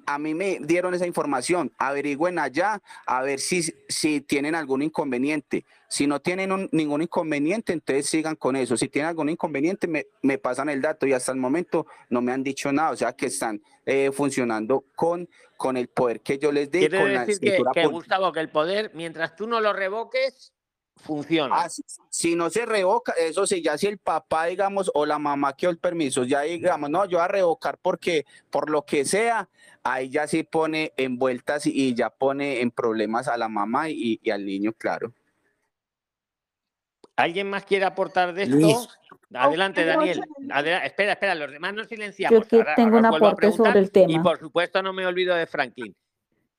a 0.05 0.17
mí 0.19 0.33
me 0.33 0.59
dieron 0.61 0.93
esa 0.93 1.05
información, 1.07 1.71
averigüen 1.77 2.39
allá 2.39 2.81
a 3.05 3.21
ver 3.21 3.39
si, 3.39 3.63
si 3.87 4.21
tienen 4.21 4.55
algún 4.55 4.81
inconveniente. 4.81 5.65
Si 5.87 6.07
no 6.07 6.19
tienen 6.21 6.51
un- 6.51 6.69
ningún 6.71 7.01
inconveniente, 7.01 7.73
entonces 7.73 8.05
sigan 8.07 8.35
con 8.35 8.55
eso. 8.55 8.77
Si 8.77 8.87
tienen 8.87 9.09
algún 9.09 9.29
inconveniente, 9.29 9.87
me, 9.87 10.07
me 10.21 10.37
pasan 10.37 10.69
el 10.69 10.81
dato 10.81 11.05
y 11.05 11.13
hasta 11.13 11.31
el 11.31 11.37
momento 11.37 11.85
no 12.09 12.21
me 12.21 12.31
han 12.31 12.43
dicho 12.43 12.71
nada. 12.71 12.91
O 12.91 12.95
sea 12.95 13.13
que 13.13 13.25
están 13.27 13.61
eh, 13.85 14.11
funcionando 14.13 14.85
con, 14.95 15.27
con 15.57 15.75
el 15.77 15.87
poder 15.89 16.21
que 16.21 16.37
yo 16.37 16.51
les 16.51 16.71
di, 16.71 16.79
Quiere 16.79 16.99
con 16.99 17.13
la 17.13 17.25
decir 17.25 17.39
que, 17.39 17.47
escritura 17.47 17.71
que, 17.73 17.81
pública. 17.81 17.97
Gustavo, 17.97 18.31
que 18.31 18.39
el 18.39 18.49
poder, 18.49 18.91
mientras 18.93 19.35
tú 19.35 19.47
no 19.47 19.59
lo 19.59 19.73
revoques, 19.73 20.53
funciona. 20.97 21.55
Ah, 21.63 21.69
si, 21.69 21.83
si 22.09 22.35
no 22.35 22.49
se 22.49 22.65
revoca, 22.65 23.11
eso 23.13 23.47
sí, 23.47 23.61
ya 23.63 23.77
si 23.77 23.87
el 23.87 23.97
papá, 23.97 24.45
digamos, 24.45 24.91
o 24.93 25.05
la 25.05 25.17
mamá 25.17 25.53
que 25.53 25.61
dio 25.65 25.69
el 25.71 25.77
permiso, 25.79 26.23
ya 26.25 26.41
digamos, 26.41 26.89
no, 26.91 27.05
yo 27.05 27.17
voy 27.17 27.25
a 27.25 27.27
revocar 27.27 27.79
porque, 27.81 28.25
por 28.51 28.69
lo 28.69 28.83
que 28.85 29.03
sea, 29.03 29.49
ahí 29.83 30.09
ya 30.09 30.27
sí 30.27 30.43
pone 30.43 30.93
en 30.97 31.17
vueltas 31.17 31.65
y, 31.65 31.93
ya 31.93 32.09
pone 32.09 32.61
en 32.61 32.71
problemas 32.71 33.27
a 33.27 33.37
la 33.37 33.47
mamá 33.49 33.89
y, 33.89 34.19
y 34.21 34.29
al 34.29 34.45
niño, 34.45 34.73
claro. 34.73 35.13
¿Alguien 37.15 37.49
más 37.49 37.65
quiere 37.65 37.85
aportar 37.85 38.33
de 38.33 38.43
esto? 38.43 38.55
Luis. 38.55 38.87
Adelante, 39.33 39.83
Buenas 39.83 39.97
Daniel. 39.97 40.21
Adela- 40.49 40.85
espera, 40.85 41.11
espera, 41.13 41.35
los 41.35 41.51
demás 41.51 41.73
nos 41.73 41.87
silenciamos. 41.87 42.43
Yo 42.43 42.47
que 42.47 42.55
Ahora- 42.57 42.75
tengo 42.75 42.95
ahora 42.97 42.99
un 42.99 43.05
os 43.05 43.11
vuelvo 43.11 43.25
a 43.25 43.29
aporte 43.29 43.51
sobre 43.51 43.71
preguntar 43.71 43.77
el 43.83 43.91
tema. 43.91 44.13
Y 44.13 44.19
por 44.19 44.39
supuesto 44.39 44.81
no 44.81 44.93
me 44.93 45.05
olvido 45.05 45.35
de 45.35 45.45
Franklin. 45.45 45.95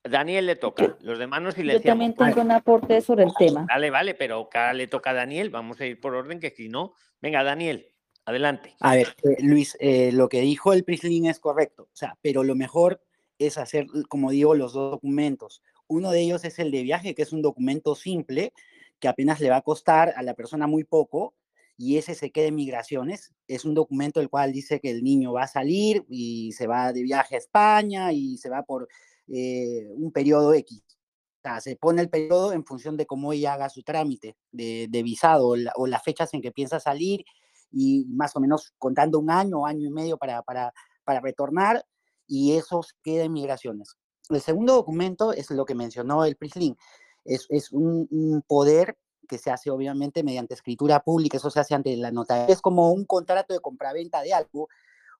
Daniel 0.03 0.45
le 0.45 0.55
toca. 0.55 0.97
Los 1.01 1.17
demás 1.17 1.41
nos 1.41 1.55
Yo 1.55 1.61
silenciamos. 1.61 1.85
también 2.15 2.15
tengo 2.15 2.41
un 2.45 2.51
aporte 2.51 3.01
sobre 3.01 3.23
el 3.23 3.33
tema. 3.37 3.65
Vale, 3.69 3.89
vale, 3.89 4.15
pero 4.15 4.41
acá 4.41 4.73
le 4.73 4.87
toca 4.87 5.11
a 5.11 5.13
Daniel. 5.13 5.49
Vamos 5.49 5.79
a 5.81 5.85
ir 5.85 5.99
por 5.99 6.13
orden, 6.13 6.39
que 6.39 6.49
si 6.51 6.67
no. 6.67 6.93
Venga, 7.21 7.43
Daniel, 7.43 7.87
adelante. 8.25 8.75
A 8.81 8.95
ver, 8.95 9.15
eh, 9.23 9.37
Luis, 9.43 9.77
eh, 9.79 10.11
lo 10.11 10.27
que 10.27 10.41
dijo 10.41 10.73
el 10.73 10.83
Prislin 10.83 11.25
es 11.27 11.39
correcto, 11.39 11.83
o 11.83 11.95
sea, 11.95 12.17
pero 12.21 12.43
lo 12.43 12.53
mejor 12.55 13.01
es 13.39 13.57
hacer, 13.57 13.87
como 14.09 14.31
digo, 14.31 14.55
los 14.55 14.73
dos 14.73 14.91
documentos. 14.91 15.61
Uno 15.87 16.11
de 16.11 16.21
ellos 16.21 16.43
es 16.45 16.59
el 16.59 16.71
de 16.71 16.83
viaje, 16.83 17.15
que 17.15 17.23
es 17.23 17.33
un 17.33 17.41
documento 17.41 17.95
simple, 17.95 18.53
que 18.99 19.07
apenas 19.07 19.39
le 19.39 19.49
va 19.49 19.57
a 19.57 19.61
costar 19.61 20.13
a 20.15 20.23
la 20.23 20.33
persona 20.33 20.67
muy 20.67 20.83
poco, 20.83 21.35
y 21.77 21.97
ese 21.97 22.15
se 22.15 22.31
queda 22.31 22.47
en 22.47 22.55
migraciones. 22.55 23.33
Es 23.47 23.65
un 23.65 23.73
documento 23.73 24.21
el 24.21 24.29
cual 24.29 24.51
dice 24.51 24.79
que 24.79 24.91
el 24.91 25.03
niño 25.03 25.33
va 25.33 25.43
a 25.43 25.47
salir 25.47 26.05
y 26.07 26.51
se 26.53 26.67
va 26.67 26.93
de 26.93 27.03
viaje 27.03 27.35
a 27.35 27.39
España 27.39 28.13
y 28.13 28.37
se 28.37 28.49
va 28.49 28.63
por 28.63 28.87
eh, 29.27 29.87
un 29.95 30.11
periodo 30.11 30.53
X. 30.53 30.83
O 30.87 31.41
sea, 31.41 31.59
se 31.61 31.75
pone 31.75 32.01
el 32.01 32.09
periodo 32.09 32.53
en 32.53 32.63
función 32.65 32.95
de 32.95 33.05
cómo 33.05 33.33
ella 33.33 33.53
haga 33.53 33.69
su 33.69 33.83
trámite 33.83 34.37
de, 34.51 34.87
de 34.89 35.03
visado 35.03 35.49
o, 35.49 35.55
la, 35.55 35.73
o, 35.75 35.87
las 35.87 36.03
fechas 36.03 36.33
en 36.33 36.41
que 36.41 36.51
piensa 36.51 36.79
salir 36.79 37.25
y 37.71 38.05
más 38.07 38.35
o 38.35 38.39
menos 38.39 38.73
contando 38.77 39.19
un 39.19 39.29
año 39.29 39.65
año 39.65 39.87
y 39.87 39.91
medio 39.91 40.17
para, 40.17 40.41
para, 40.43 40.73
para 41.03 41.19
retornar 41.19 41.83
y 42.27 42.53
eso 42.53 42.81
queda 43.03 43.23
en 43.23 43.33
migraciones. 43.33 43.97
El 44.29 44.41
segundo 44.41 44.73
documento 44.73 45.33
es 45.33 45.49
lo 45.51 45.65
que 45.65 45.75
mencionó 45.75 46.25
el 46.25 46.35
PRISLIN. 46.35 46.77
Es, 47.25 47.45
es 47.49 47.71
un, 47.71 48.43
poder 48.47 48.97
que 49.27 49.37
se 49.37 49.51
hace 49.51 49.69
obviamente 49.69 50.23
mediante 50.23 50.53
escritura 50.53 51.01
pública, 51.01 51.37
eso 51.37 51.49
se 51.49 51.59
hace 51.59 51.75
ante 51.75 51.95
la 51.97 52.11
notaría. 52.11 52.53
Es 52.53 52.61
como 52.61 52.91
un 52.91 53.05
contrato 53.05 53.53
de 53.53 53.59
compraventa 53.59 54.21
de 54.21 54.33
algo, 54.33 54.67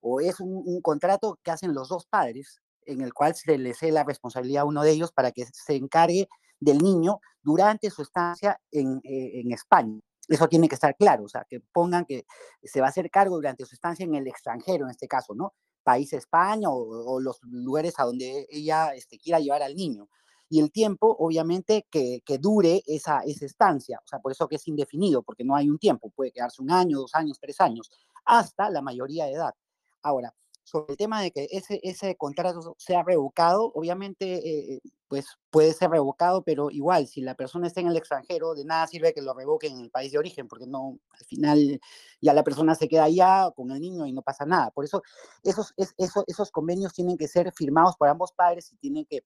o 0.02 0.20
es 0.20 0.40
un, 0.40 0.62
un, 0.66 0.82
contrato 0.82 1.40
que 1.44 1.52
hacen 1.52 1.74
los 1.74 1.90
dos 1.90 2.06
padres, 2.06 2.62
en 2.86 3.02
el 3.02 3.14
cual 3.14 3.36
se 3.36 3.58
le 3.58 3.74
cede 3.74 3.92
la 3.92 4.04
responsabilidad 4.04 4.64
a 4.64 4.66
uno 4.66 4.84
de 4.84 4.92
ellos 4.92 5.12
para 5.12 5.32
que 5.32 5.46
se 5.46 5.76
encargue 5.76 6.28
del 6.60 6.80
niño 6.80 7.20
durante 7.42 7.90
su 7.90 8.02
estancia 8.02 8.60
en, 8.72 9.00
eh, 9.04 9.42
en 9.42 9.52
España. 9.52 10.00
Eso 10.28 10.48
tiene 10.48 10.70
que 10.70 10.76
estar 10.76 10.96
claro, 10.96 11.26
o 11.26 11.30
sea, 11.30 11.46
que 11.50 11.60
pongan 11.60 12.06
que 12.06 12.26
se 12.64 12.80
va 12.80 12.88
a 12.88 12.90
hacer 12.90 13.10
cargo 13.10 13.36
durante 13.36 13.66
su 13.66 13.76
estancia 13.76 14.06
en 14.06 14.16
el 14.16 14.28
extranjero, 14.28 14.86
en 14.86 14.92
este 14.92 15.08
caso, 15.08 15.36
¿no? 15.36 15.54
País 15.84 16.14
España 16.14 16.70
o, 16.70 17.14
o 17.14 17.20
los 17.20 17.40
lugares 17.44 18.00
a 18.00 18.04
donde 18.04 18.48
ella 18.50 18.96
este, 18.96 19.20
quiera 19.20 19.40
llevar 19.40 19.62
al 19.62 19.76
niño 19.76 20.10
y 20.54 20.60
el 20.60 20.72
tiempo, 20.72 21.16
obviamente, 21.18 21.88
que, 21.90 22.22
que, 22.24 22.38
dure 22.38 22.84
esa, 22.86 23.22
esa 23.22 23.44
estancia. 23.44 24.00
O 24.04 24.08
sea, 24.08 24.20
por 24.20 24.32
eso 24.32 24.48
que 24.48 24.58
es 24.58 24.68
indefinido, 24.68 25.24
porque 25.24 25.44
no 25.44 25.56
hay 25.56 25.68
un 25.68 25.80
tiempo, 25.80 26.12
puede 26.12 26.32
quedarse 26.32 26.62
un 26.62 26.70
año, 26.70 27.00
dos 27.00 27.16
años, 27.16 27.40
tres 27.42 27.60
años, 27.60 27.90
hasta 28.24 28.70
la 28.70 28.84
mayoría 28.84 29.26
de 29.26 29.32
edad. 29.32 29.56
Ahora, 30.04 30.32
sobre 30.64 30.94
el 30.94 30.98
tema 30.98 31.22
de 31.22 31.32
que 31.32 31.48
ese, 31.52 31.80
ese 31.84 32.16
contrato 32.16 32.76
sea 32.78 33.04
revocado, 33.04 33.72
obviamente, 33.76 34.76
eh, 34.76 34.82
pues 35.08 35.28
puede 35.50 35.74
ser 35.74 35.92
revocado, 35.92 36.44
pero 36.44 36.72
igual, 36.72 37.08
si 37.08 37.22
la 37.22 37.36
persona 37.36 37.68
está 37.68 37.82
en 37.82 37.88
el 37.88 37.98
extranjero, 37.98 38.56
de 38.56 38.66
nada 38.66 38.88
sirve 38.88 39.14
que 39.14 39.22
lo 39.22 39.34
revoquen 39.34 39.74
en 39.74 39.82
el 39.82 39.92
país 39.92 40.12
de 40.12 40.18
origen, 40.18 40.48
porque 40.48 40.66
no, 40.66 40.98
al 41.12 41.26
final 41.26 41.80
ya 42.22 42.34
la 42.34 42.44
persona 42.44 42.76
se 42.76 42.88
queda 42.88 43.04
allá 43.04 43.52
con 43.56 43.72
el 43.72 43.80
niño 43.80 44.08
y 44.08 44.14
no 44.14 44.22
pasa 44.22 44.46
nada. 44.46 44.72
Por 44.72 44.86
eso, 44.86 45.04
esos, 45.44 45.74
esos, 45.78 46.24
esos 46.28 46.52
convenios 46.52 46.94
tienen 46.94 47.18
que 47.18 47.28
ser 47.28 47.52
firmados 47.54 47.96
por 47.98 48.08
ambos 48.08 48.32
padres 48.32 48.72
y 48.72 48.78
tienen 48.78 49.06
que 49.06 49.24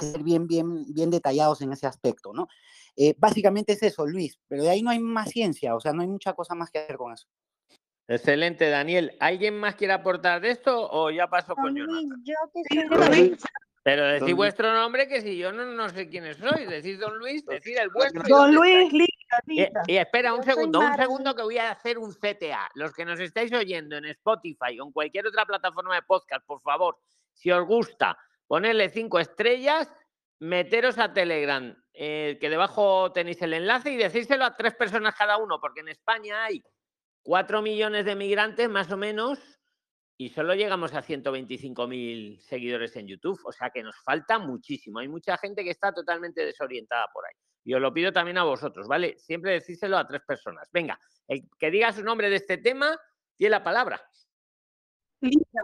ser 0.00 0.22
bien, 0.22 0.46
bien, 0.46 0.86
bien 0.92 1.10
detallados 1.10 1.60
en 1.60 1.72
ese 1.72 1.86
aspecto, 1.86 2.32
¿no? 2.32 2.48
Eh, 2.96 3.14
básicamente 3.18 3.72
es 3.72 3.82
eso, 3.82 4.06
Luis, 4.06 4.40
pero 4.48 4.62
de 4.62 4.70
ahí 4.70 4.82
no 4.82 4.90
hay 4.90 4.98
más 4.98 5.28
ciencia, 5.30 5.76
o 5.76 5.80
sea, 5.80 5.92
no 5.92 6.02
hay 6.02 6.08
mucha 6.08 6.32
cosa 6.32 6.54
más 6.54 6.70
que 6.70 6.78
hacer 6.78 6.96
con 6.96 7.12
eso. 7.12 7.28
Excelente, 8.08 8.68
Daniel. 8.68 9.16
¿Alguien 9.20 9.58
más 9.58 9.76
quiere 9.76 9.92
aportar 9.92 10.40
de 10.40 10.50
esto 10.50 10.88
o 10.90 11.10
ya 11.10 11.28
pasó 11.28 11.54
con 11.54 11.74
Luis, 11.74 11.86
Jonathan? 11.86 12.22
yo 12.24 12.34
que 12.52 13.14
soy 13.14 13.28
de 13.28 13.38
Pero 13.84 14.04
decid 14.06 14.34
vuestro 14.34 14.72
nombre, 14.72 15.08
que 15.08 15.20
si 15.20 15.36
yo 15.36 15.52
no, 15.52 15.64
no 15.64 15.88
sé 15.88 16.08
quiénes 16.08 16.36
sois. 16.36 16.68
Decid 16.68 17.00
don 17.00 17.18
Luis, 17.18 17.44
decid 17.46 17.76
el 17.78 17.90
vuestro. 17.90 18.22
Don 18.26 18.54
Luis. 18.54 18.92
Lita, 18.92 19.42
Y, 19.86 19.96
espera 19.96 20.34
un 20.34 20.42
Yo 20.42 20.52
segundo, 20.52 20.80
un 20.80 20.94
segundo 20.96 21.34
que 21.34 21.42
voy 21.42 21.58
a 21.58 21.70
hacer 21.70 21.98
un 21.98 22.12
CTA. 22.12 22.68
Los 22.74 22.92
que 22.92 23.04
nos 23.04 23.18
estáis 23.20 23.52
oyendo 23.52 23.96
en 23.96 24.04
Spotify 24.06 24.78
o 24.80 24.86
en 24.86 24.92
cualquier 24.92 25.26
otra 25.26 25.46
plataforma 25.46 25.94
de 25.94 26.02
podcast, 26.02 26.44
por 26.44 26.60
favor, 26.60 26.98
si 27.32 27.50
os 27.50 27.66
gusta, 27.66 28.18
ponerle 28.46 28.88
cinco 28.90 29.18
estrellas, 29.18 29.92
meteros 30.38 30.98
a 30.98 31.12
Telegram, 31.12 31.74
eh, 31.94 32.36
que 32.40 32.50
debajo 32.50 33.12
tenéis 33.12 33.40
el 33.42 33.54
enlace 33.54 33.92
y 33.92 33.96
decírselo 33.96 34.44
a 34.44 34.56
tres 34.56 34.74
personas 34.74 35.14
cada 35.14 35.38
uno, 35.38 35.60
porque 35.60 35.80
en 35.80 35.88
España 35.88 36.44
hay 36.44 36.62
cuatro 37.22 37.62
millones 37.62 38.04
de 38.04 38.14
migrantes 38.14 38.68
más 38.68 38.90
o 38.90 38.96
menos 38.96 39.38
y 40.22 40.28
solo 40.28 40.54
llegamos 40.54 40.94
a 40.94 41.02
125.000 41.02 42.38
seguidores 42.40 42.94
en 42.96 43.08
YouTube. 43.08 43.40
O 43.44 43.52
sea 43.52 43.70
que 43.70 43.82
nos 43.82 43.96
falta 44.04 44.38
muchísimo. 44.38 45.00
Hay 45.00 45.08
mucha 45.08 45.36
gente 45.36 45.64
que 45.64 45.70
está 45.70 45.92
totalmente 45.92 46.44
desorientada 46.44 47.08
por 47.12 47.26
ahí. 47.26 47.34
Y 47.64 47.74
os 47.74 47.80
lo 47.80 47.92
pido 47.92 48.12
también 48.12 48.38
a 48.38 48.44
vosotros, 48.44 48.86
¿vale? 48.86 49.18
Siempre 49.18 49.52
decírselo 49.52 49.98
a 49.98 50.06
tres 50.06 50.22
personas. 50.26 50.68
Venga, 50.72 50.98
el 51.26 51.48
que 51.58 51.70
diga 51.70 51.92
su 51.92 52.04
nombre 52.04 52.28
de 52.28 52.36
este 52.36 52.58
tema 52.58 52.96
tiene 53.36 53.50
la 53.50 53.64
palabra. 53.64 54.00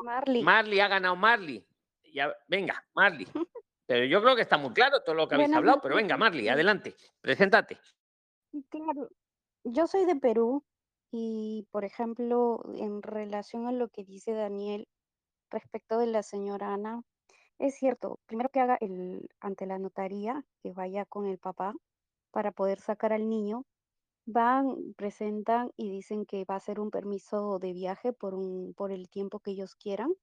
Marley. 0.05 0.43
Marley 0.43 0.81
ha 0.81 0.89
ganado 0.89 1.17
Marley. 1.17 1.65
Ya, 2.13 2.35
venga, 2.47 2.85
Marley. 2.95 3.27
Pero 3.87 4.05
yo 4.05 4.23
creo 4.23 4.37
que 4.37 4.43
está 4.43 4.59
muy 4.59 4.73
claro 4.73 5.03
todo 5.03 5.15
lo 5.15 5.29
que 5.29 5.37
habéis 5.37 5.55
hablado. 5.55 5.81
Pero 5.81 5.97
venga, 5.97 6.17
Marley, 6.17 6.49
adelante. 6.49 6.95
Preséntate. 7.21 7.79
Claro, 8.71 9.09
yo 9.65 9.87
soy 9.87 10.05
de 10.05 10.17
Perú 10.17 10.65
y, 11.11 11.67
por 11.71 11.85
ejemplo, 11.85 12.63
en 12.75 13.03
relación 13.03 13.67
a 13.67 13.73
lo 13.73 13.89
que 13.89 14.05
dice 14.05 14.33
Daniel 14.33 14.89
respecto 15.51 15.99
de 15.99 16.07
la 16.07 16.23
señora 16.23 16.75
Ana, 16.75 17.03
es 17.59 17.75
cierto, 17.77 18.21
primero 18.27 18.51
que 18.51 18.61
haga 18.61 18.79
el 18.81 19.29
ante 19.41 19.67
la 19.67 19.79
notaría, 19.79 20.45
que 20.63 20.73
vaya 20.73 21.05
con 21.07 21.27
el 21.27 21.39
papá 21.39 21.75
para 22.31 22.53
poder 22.53 22.81
sacar 22.81 23.13
al 23.13 23.29
niño, 23.29 23.65
van, 24.27 24.95
presentan 24.97 25.71
y 25.77 25.91
dicen 25.91 26.27
que 26.27 26.45
va 26.45 26.57
a 26.57 26.61
ser 26.61 26.81
un 26.81 26.91
permiso 26.91 27.59
de 27.59 27.73
viaje 27.73 28.13
por 28.13 28.35
un, 28.35 28.75
por 28.75 28.93
el 28.93 29.09
tiempo 29.09 29.41
que 29.41 29.53
ellos 29.53 29.75
quieran, 29.75 30.15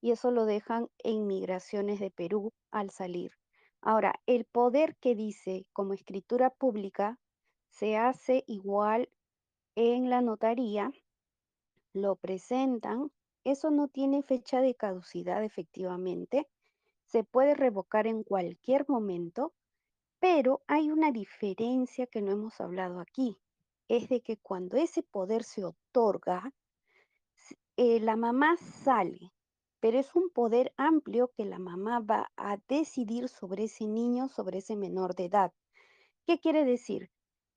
y 0.00 0.12
eso 0.12 0.30
lo 0.30 0.44
dejan 0.44 0.88
en 0.98 1.26
migraciones 1.26 2.00
de 2.00 2.10
Perú 2.10 2.52
al 2.70 2.90
salir. 2.90 3.32
Ahora, 3.80 4.14
el 4.26 4.44
poder 4.44 4.96
que 4.96 5.14
dice 5.14 5.66
como 5.72 5.94
escritura 5.94 6.50
pública 6.50 7.18
se 7.70 7.96
hace 7.96 8.44
igual 8.46 9.08
en 9.76 10.10
la 10.10 10.22
notaría, 10.22 10.90
lo 11.92 12.16
presentan, 12.16 13.12
eso 13.44 13.70
no 13.70 13.88
tiene 13.88 14.22
fecha 14.22 14.60
de 14.60 14.74
caducidad 14.74 15.44
efectivamente, 15.44 16.48
se 17.04 17.22
puede 17.22 17.54
revocar 17.54 18.06
en 18.06 18.24
cualquier 18.24 18.88
momento, 18.88 19.52
pero 20.18 20.62
hay 20.66 20.90
una 20.90 21.12
diferencia 21.12 22.06
que 22.06 22.22
no 22.22 22.32
hemos 22.32 22.60
hablado 22.60 23.00
aquí, 23.00 23.38
es 23.88 24.08
de 24.08 24.22
que 24.22 24.38
cuando 24.38 24.76
ese 24.76 25.02
poder 25.02 25.44
se 25.44 25.64
otorga, 25.64 26.52
eh, 27.76 28.00
la 28.00 28.16
mamá 28.16 28.56
sale, 28.56 29.32
pero 29.78 29.98
es 29.98 30.14
un 30.14 30.30
poder 30.30 30.72
amplio 30.76 31.30
que 31.36 31.44
la 31.44 31.58
mamá 31.58 32.00
va 32.00 32.32
a 32.36 32.56
decidir 32.66 33.28
sobre 33.28 33.64
ese 33.64 33.86
niño, 33.86 34.28
sobre 34.28 34.58
ese 34.58 34.74
menor 34.74 35.14
de 35.14 35.26
edad. 35.26 35.52
¿Qué 36.26 36.40
quiere 36.40 36.64
decir? 36.64 37.10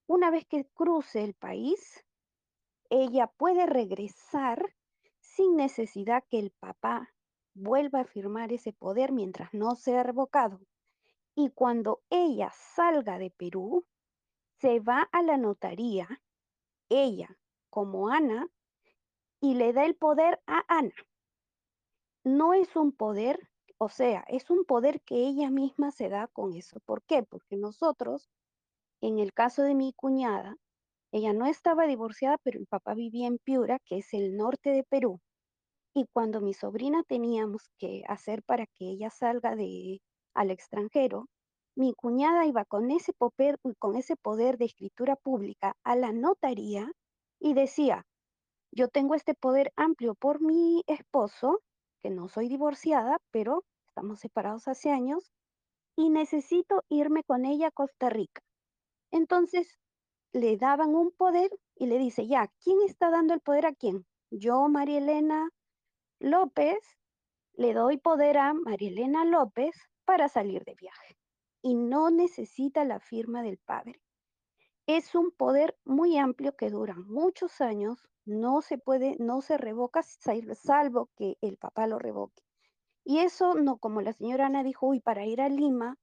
Una 0.06 0.30
vez 0.30 0.46
que 0.46 0.68
cruce 0.74 1.24
el 1.24 1.34
país, 1.34 2.06
ella 2.90 3.28
puede 3.28 3.66
regresar 3.66 4.76
sin 5.20 5.56
necesidad 5.56 6.24
que 6.30 6.40
el 6.40 6.52
papá 6.52 7.14
vuelva 7.54 8.02
a 8.02 8.06
firmar 8.06 8.52
ese 8.52 8.74
poder 8.74 9.12
mientras 9.12 9.54
no 9.54 9.76
sea 9.76 10.04
revocado. 10.04 10.60
Y 11.36 11.52
cuando 11.52 12.02
ella 12.10 12.52
salga 12.76 13.18
de 13.18 13.32
Perú, 13.32 13.86
se 14.60 14.80
va 14.80 15.08
a 15.12 15.22
la 15.24 15.38
notaría, 15.38 16.22
ella 16.90 17.38
como 17.70 18.10
Ana, 18.10 18.48
y 19.40 19.54
le 19.54 19.72
da 19.72 19.86
el 19.86 19.96
poder 19.96 20.42
a 20.48 20.66
Ana. 20.68 20.94
No 22.24 22.54
es 22.54 22.76
un 22.76 22.92
poder, 22.92 23.50
o 23.78 23.90
sea, 23.90 24.26
es 24.28 24.50
un 24.50 24.66
poder 24.66 25.02
que 25.02 25.16
ella 25.16 25.50
misma 25.50 25.92
se 25.92 26.10
da 26.10 26.28
con 26.28 26.54
eso. 26.54 26.80
¿Por 26.82 27.04
qué? 27.04 27.24
Porque 27.24 27.56
nosotros, 27.56 28.30
en 29.00 29.20
el 29.20 29.34
caso 29.34 29.64
de 29.64 29.76
mi 29.76 29.94
cuñada, 29.94 30.58
ella 31.12 31.34
no 31.34 31.46
estaba 31.46 31.88
divorciada, 31.88 32.38
pero 32.44 32.60
el 32.60 32.68
papá 32.68 32.94
vivía 32.94 33.28
en 33.28 33.40
Piura, 33.40 33.80
que 33.86 33.98
es 33.98 34.14
el 34.14 34.38
norte 34.38 34.70
de 34.72 34.84
Perú. 34.84 35.20
Y 35.94 36.06
cuando 36.14 36.40
mi 36.42 36.54
sobrina 36.54 37.04
teníamos 37.04 37.70
que 37.78 38.04
hacer 38.08 38.44
para 38.44 38.66
que 38.68 38.86
ella 38.86 39.10
salga 39.10 39.56
de 39.56 40.02
al 40.36 40.52
extranjero, 40.52 41.28
mi 41.76 41.94
cuñada 41.94 42.46
iba 42.46 42.66
con 42.66 42.92
ese 42.92 43.14
poder, 43.14 43.58
con 43.80 43.96
ese 43.96 44.16
poder 44.16 44.58
de 44.58 44.66
escritura 44.66 45.16
pública 45.16 45.76
a 45.84 45.96
la 45.96 46.12
notaría 46.12 46.92
y 47.40 47.54
decía, 47.54 48.06
yo 48.72 48.88
tengo 48.88 49.16
este 49.16 49.34
poder 49.34 49.72
amplio 49.76 50.14
por 50.14 50.42
mi 50.42 50.84
esposo, 50.88 51.62
que 52.02 52.12
no 52.12 52.28
soy 52.28 52.50
divorciada, 52.50 53.18
pero 53.32 53.64
estamos 53.88 54.20
separados 54.20 54.68
hace 54.68 54.92
años, 54.92 55.32
y 55.96 56.10
necesito 56.10 56.84
irme 56.90 57.24
con 57.24 57.46
ella 57.46 57.68
a 57.68 57.72
Costa 57.72 58.10
Rica. 58.10 58.42
Entonces 59.12 59.80
le 60.34 60.58
daban 60.58 60.96
un 60.96 61.12
poder 61.12 61.52
y 61.76 61.88
le 61.88 61.98
dice, 61.98 62.28
ya, 62.28 62.52
¿quién 62.64 62.78
está 62.86 63.10
dando 63.10 63.34
el 63.34 63.42
poder 63.42 63.66
a 63.66 63.74
quién? 63.74 64.06
Yo, 64.30 64.68
María 64.70 65.00
Elena 65.00 65.50
López, 66.20 66.78
le 67.54 67.74
doy 67.74 67.98
poder 67.98 68.38
a 68.38 68.54
María 68.54 68.90
Elena 68.90 69.26
López 69.26 69.76
para 70.06 70.30
salir 70.30 70.64
de 70.66 70.76
viaje. 70.76 71.18
Y 71.62 71.76
no 71.76 72.10
necesita 72.10 72.86
la 72.86 73.00
firma 73.00 73.42
del 73.42 73.58
padre. 73.58 74.02
Es 74.86 75.14
un 75.16 75.32
poder 75.32 75.78
muy 75.86 76.18
amplio 76.18 76.56
que 76.56 76.70
dura 76.70 76.96
muchos 76.96 77.62
años, 77.62 78.08
no 78.26 78.62
se 78.62 78.78
puede, 78.78 79.18
no 79.20 79.42
se 79.42 79.58
revoca 79.58 80.04
sal- 80.04 80.56
salvo 80.56 81.10
que 81.16 81.38
el 81.42 81.58
papá 81.58 81.88
lo 81.88 82.00
revoque. 82.00 82.44
Y 83.04 83.20
eso 83.20 83.56
no, 83.56 83.78
como 83.78 84.02
la 84.02 84.14
señora 84.14 84.48
Ana 84.48 84.64
dijo, 84.64 84.88
uy, 84.88 85.00
para 85.00 85.26
ir 85.26 85.42
a 85.42 85.50
Lima, 85.50 85.98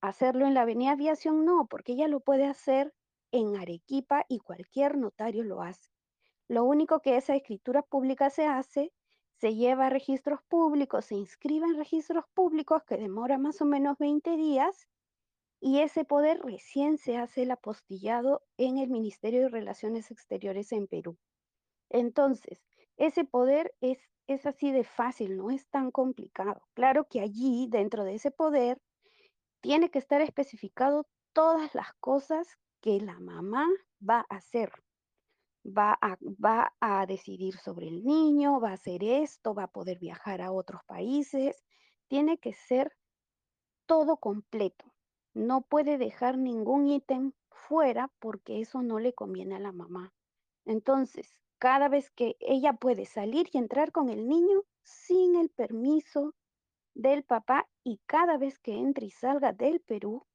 hacerlo 0.00 0.46
en 0.46 0.54
la 0.54 0.62
Avenida 0.62 0.92
Aviación, 0.92 1.44
no, 1.44 1.66
porque 1.66 1.92
ella 1.92 2.08
lo 2.08 2.20
puede 2.20 2.46
hacer 2.46 2.94
en 3.32 3.56
Arequipa 3.56 4.24
y 4.28 4.38
cualquier 4.38 4.96
notario 4.96 5.44
lo 5.44 5.62
hace. 5.62 5.90
Lo 6.48 6.64
único 6.64 7.00
que 7.00 7.16
esa 7.16 7.34
escritura 7.34 7.82
pública 7.82 8.30
se 8.30 8.46
hace, 8.46 8.92
se 9.36 9.54
lleva 9.54 9.86
a 9.86 9.90
registros 9.90 10.40
públicos, 10.48 11.06
se 11.06 11.16
inscribe 11.16 11.66
en 11.66 11.76
registros 11.76 12.24
públicos 12.34 12.82
que 12.84 12.96
demora 12.96 13.38
más 13.38 13.60
o 13.60 13.64
menos 13.64 13.98
20 13.98 14.36
días 14.36 14.88
y 15.60 15.80
ese 15.80 16.04
poder 16.04 16.40
recién 16.42 16.98
se 16.98 17.16
hace 17.16 17.42
el 17.42 17.50
apostillado 17.50 18.42
en 18.56 18.78
el 18.78 18.90
Ministerio 18.90 19.42
de 19.42 19.48
Relaciones 19.48 20.10
Exteriores 20.10 20.72
en 20.72 20.86
Perú. 20.86 21.18
Entonces, 21.90 22.64
ese 22.96 23.24
poder 23.24 23.74
es, 23.80 23.98
es 24.26 24.46
así 24.46 24.72
de 24.72 24.84
fácil, 24.84 25.36
no 25.36 25.50
es 25.50 25.66
tan 25.68 25.90
complicado. 25.90 26.62
Claro 26.74 27.08
que 27.08 27.20
allí, 27.20 27.66
dentro 27.70 28.04
de 28.04 28.14
ese 28.14 28.30
poder, 28.30 28.80
tiene 29.60 29.90
que 29.90 29.98
estar 29.98 30.20
especificado 30.20 31.06
todas 31.32 31.74
las 31.74 31.92
cosas 31.94 32.58
que 32.80 33.00
la 33.00 33.18
mamá 33.20 33.66
va 34.00 34.26
a 34.28 34.36
hacer. 34.36 34.72
Va 35.66 35.98
a, 36.00 36.16
va 36.22 36.72
a 36.80 37.06
decidir 37.06 37.56
sobre 37.56 37.88
el 37.88 38.04
niño, 38.04 38.60
va 38.60 38.70
a 38.70 38.74
hacer 38.74 39.02
esto, 39.02 39.54
va 39.54 39.64
a 39.64 39.72
poder 39.72 39.98
viajar 39.98 40.40
a 40.40 40.52
otros 40.52 40.82
países. 40.84 41.64
Tiene 42.08 42.38
que 42.38 42.52
ser 42.52 42.92
todo 43.86 44.16
completo. 44.18 44.92
No 45.34 45.62
puede 45.62 45.98
dejar 45.98 46.38
ningún 46.38 46.86
ítem 46.86 47.32
fuera 47.50 48.10
porque 48.20 48.60
eso 48.60 48.82
no 48.82 48.98
le 48.98 49.12
conviene 49.12 49.56
a 49.56 49.60
la 49.60 49.72
mamá. 49.72 50.14
Entonces, 50.64 51.34
cada 51.58 51.88
vez 51.88 52.10
que 52.10 52.36
ella 52.40 52.74
puede 52.74 53.06
salir 53.06 53.48
y 53.52 53.58
entrar 53.58 53.92
con 53.92 54.08
el 54.08 54.28
niño 54.28 54.62
sin 54.82 55.36
el 55.36 55.50
permiso 55.50 56.34
del 56.94 57.24
papá 57.24 57.68
y 57.82 58.00
cada 58.06 58.38
vez 58.38 58.58
que 58.58 58.72
entre 58.72 59.06
y 59.06 59.10
salga 59.10 59.52
del 59.52 59.80
Perú, 59.80 60.26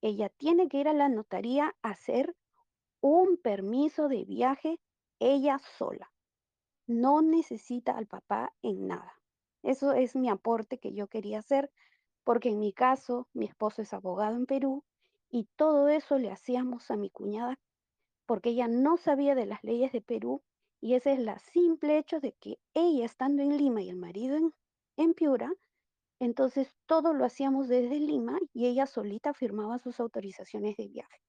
ella 0.00 0.28
tiene 0.28 0.68
que 0.68 0.78
ir 0.78 0.88
a 0.88 0.92
la 0.92 1.08
notaría 1.08 1.74
a 1.82 1.90
hacer 1.90 2.36
un 3.00 3.36
permiso 3.36 4.08
de 4.08 4.24
viaje 4.24 4.80
ella 5.18 5.58
sola. 5.58 6.12
No 6.86 7.22
necesita 7.22 7.92
al 7.92 8.06
papá 8.06 8.54
en 8.62 8.86
nada. 8.86 9.20
Eso 9.62 9.92
es 9.92 10.14
mi 10.14 10.28
aporte 10.28 10.78
que 10.78 10.92
yo 10.92 11.08
quería 11.08 11.40
hacer, 11.40 11.72
porque 12.24 12.50
en 12.50 12.58
mi 12.58 12.72
caso, 12.72 13.28
mi 13.32 13.46
esposo 13.46 13.82
es 13.82 13.92
abogado 13.92 14.36
en 14.36 14.46
Perú 14.46 14.84
y 15.28 15.48
todo 15.56 15.88
eso 15.88 16.18
le 16.18 16.30
hacíamos 16.30 16.90
a 16.90 16.96
mi 16.96 17.10
cuñada 17.10 17.58
porque 18.26 18.50
ella 18.50 18.68
no 18.68 18.96
sabía 18.96 19.34
de 19.34 19.46
las 19.46 19.62
leyes 19.62 19.92
de 19.92 20.02
Perú 20.02 20.42
y 20.80 20.94
ese 20.94 21.12
es 21.12 21.20
el 21.20 21.30
simple 21.52 21.96
hecho 21.96 22.20
de 22.20 22.32
que 22.32 22.58
ella 22.74 23.06
estando 23.06 23.42
en 23.42 23.56
Lima 23.56 23.82
y 23.82 23.88
el 23.88 23.96
marido 23.96 24.36
en, 24.36 24.52
en 24.96 25.14
Piura, 25.14 25.52
entonces 26.18 26.74
todo 26.86 27.12
lo 27.12 27.24
hacíamos 27.24 27.68
desde 27.68 28.00
Lima 28.00 28.38
y 28.52 28.66
ella 28.66 28.86
solita 28.86 29.34
firmaba 29.34 29.78
sus 29.78 30.00
autorizaciones 30.00 30.76
de 30.76 30.88
viaje. 30.88 31.20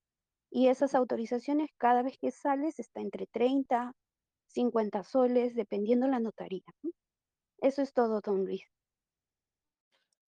Y 0.49 0.69
esas 0.69 0.95
autorizaciones 0.95 1.69
cada 1.77 2.03
vez 2.03 2.17
que 2.17 2.31
sales 2.31 2.79
está 2.79 3.01
entre 3.01 3.27
30, 3.27 3.93
50 4.47 5.03
soles, 5.03 5.55
dependiendo 5.55 6.07
la 6.07 6.19
notaría. 6.19 6.63
Eso 7.59 7.81
es 7.81 7.93
todo, 7.93 8.21
don 8.21 8.45
Luis. 8.45 8.63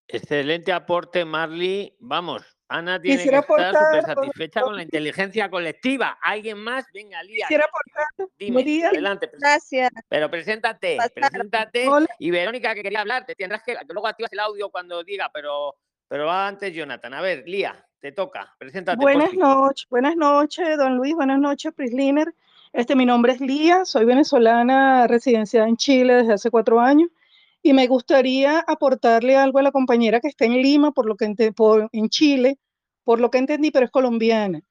Excelente 0.08 0.74
aporte, 0.74 1.24
Marley. 1.24 1.96
Vamos, 2.00 2.59
Ana 2.70 3.02
tiene 3.02 3.18
Quisiera 3.18 3.42
que 3.42 3.52
estar 3.52 3.74
súper 3.74 4.00
aportar, 4.00 4.16
satisfecha 4.16 4.62
con 4.62 4.76
la 4.76 4.84
inteligencia 4.84 5.50
colectiva. 5.50 6.20
¿Alguien 6.22 6.60
más? 6.60 6.86
Venga, 6.94 7.22
Lía. 7.24 7.46
Quisiera 7.48 7.66
aportar, 7.66 8.30
Dime, 8.38 8.60
María. 8.60 8.90
adelante. 8.90 9.30
Gracias. 9.40 9.90
Pero 10.08 10.30
preséntate, 10.30 10.98
preséntate. 11.14 11.90
Y 12.20 12.30
Verónica, 12.30 12.76
que 12.76 12.84
quería 12.84 13.02
hablar, 13.02 13.26
te 13.26 13.34
tendrás 13.34 13.64
que, 13.64 13.76
luego 13.90 14.08
activas 14.08 14.32
el 14.34 14.40
audio 14.40 14.70
cuando 14.70 15.04
diga, 15.04 15.32
pero, 15.34 15.76
pero 16.08 16.28
va 16.28 16.48
antes 16.48 16.72
Jonathan. 16.72 17.16
A 17.16 17.22
ver, 17.22 17.44
Lía, 17.48 17.84
te 18.00 18.12
toca. 18.12 18.54
Preséntate. 18.60 18.98
Buenas 19.02 19.34
noches, 19.34 19.88
buenas 19.90 20.16
noches, 20.16 20.78
don 20.78 20.96
Luis, 20.98 21.16
buenas 21.16 21.40
noches, 21.40 21.74
Prisliner. 21.74 22.32
Este, 22.72 22.96
mi 22.96 23.08
nombre 23.08 23.32
es 23.32 23.42
Lía, 23.42 23.84
soy 23.84 24.06
venezolana 24.06 25.08
residenciada 25.08 25.68
en 25.68 25.76
Chile 25.76 26.18
desde 26.18 26.34
hace 26.34 26.52
cuatro 26.52 26.80
años 26.80 27.10
y 27.64 27.74
me 27.74 27.88
gustaría 27.88 28.60
aportarle 28.68 29.36
algo 29.38 29.60
a 29.60 29.64
la 29.64 29.72
compañera 29.72 30.20
que 30.22 30.28
está 30.30 30.46
en 30.46 30.62
Lima, 30.62 30.92
por 30.92 31.06
lo 31.08 31.16
que 31.16 31.28
por, 31.56 31.90
en 31.92 32.10
Chile, 32.10 32.58
por 33.04 33.20
lo 33.22 33.30
que 33.32 33.40
entendí, 33.40 33.72
pero 33.72 33.86
es 33.86 33.92
colombiana. 33.92 34.62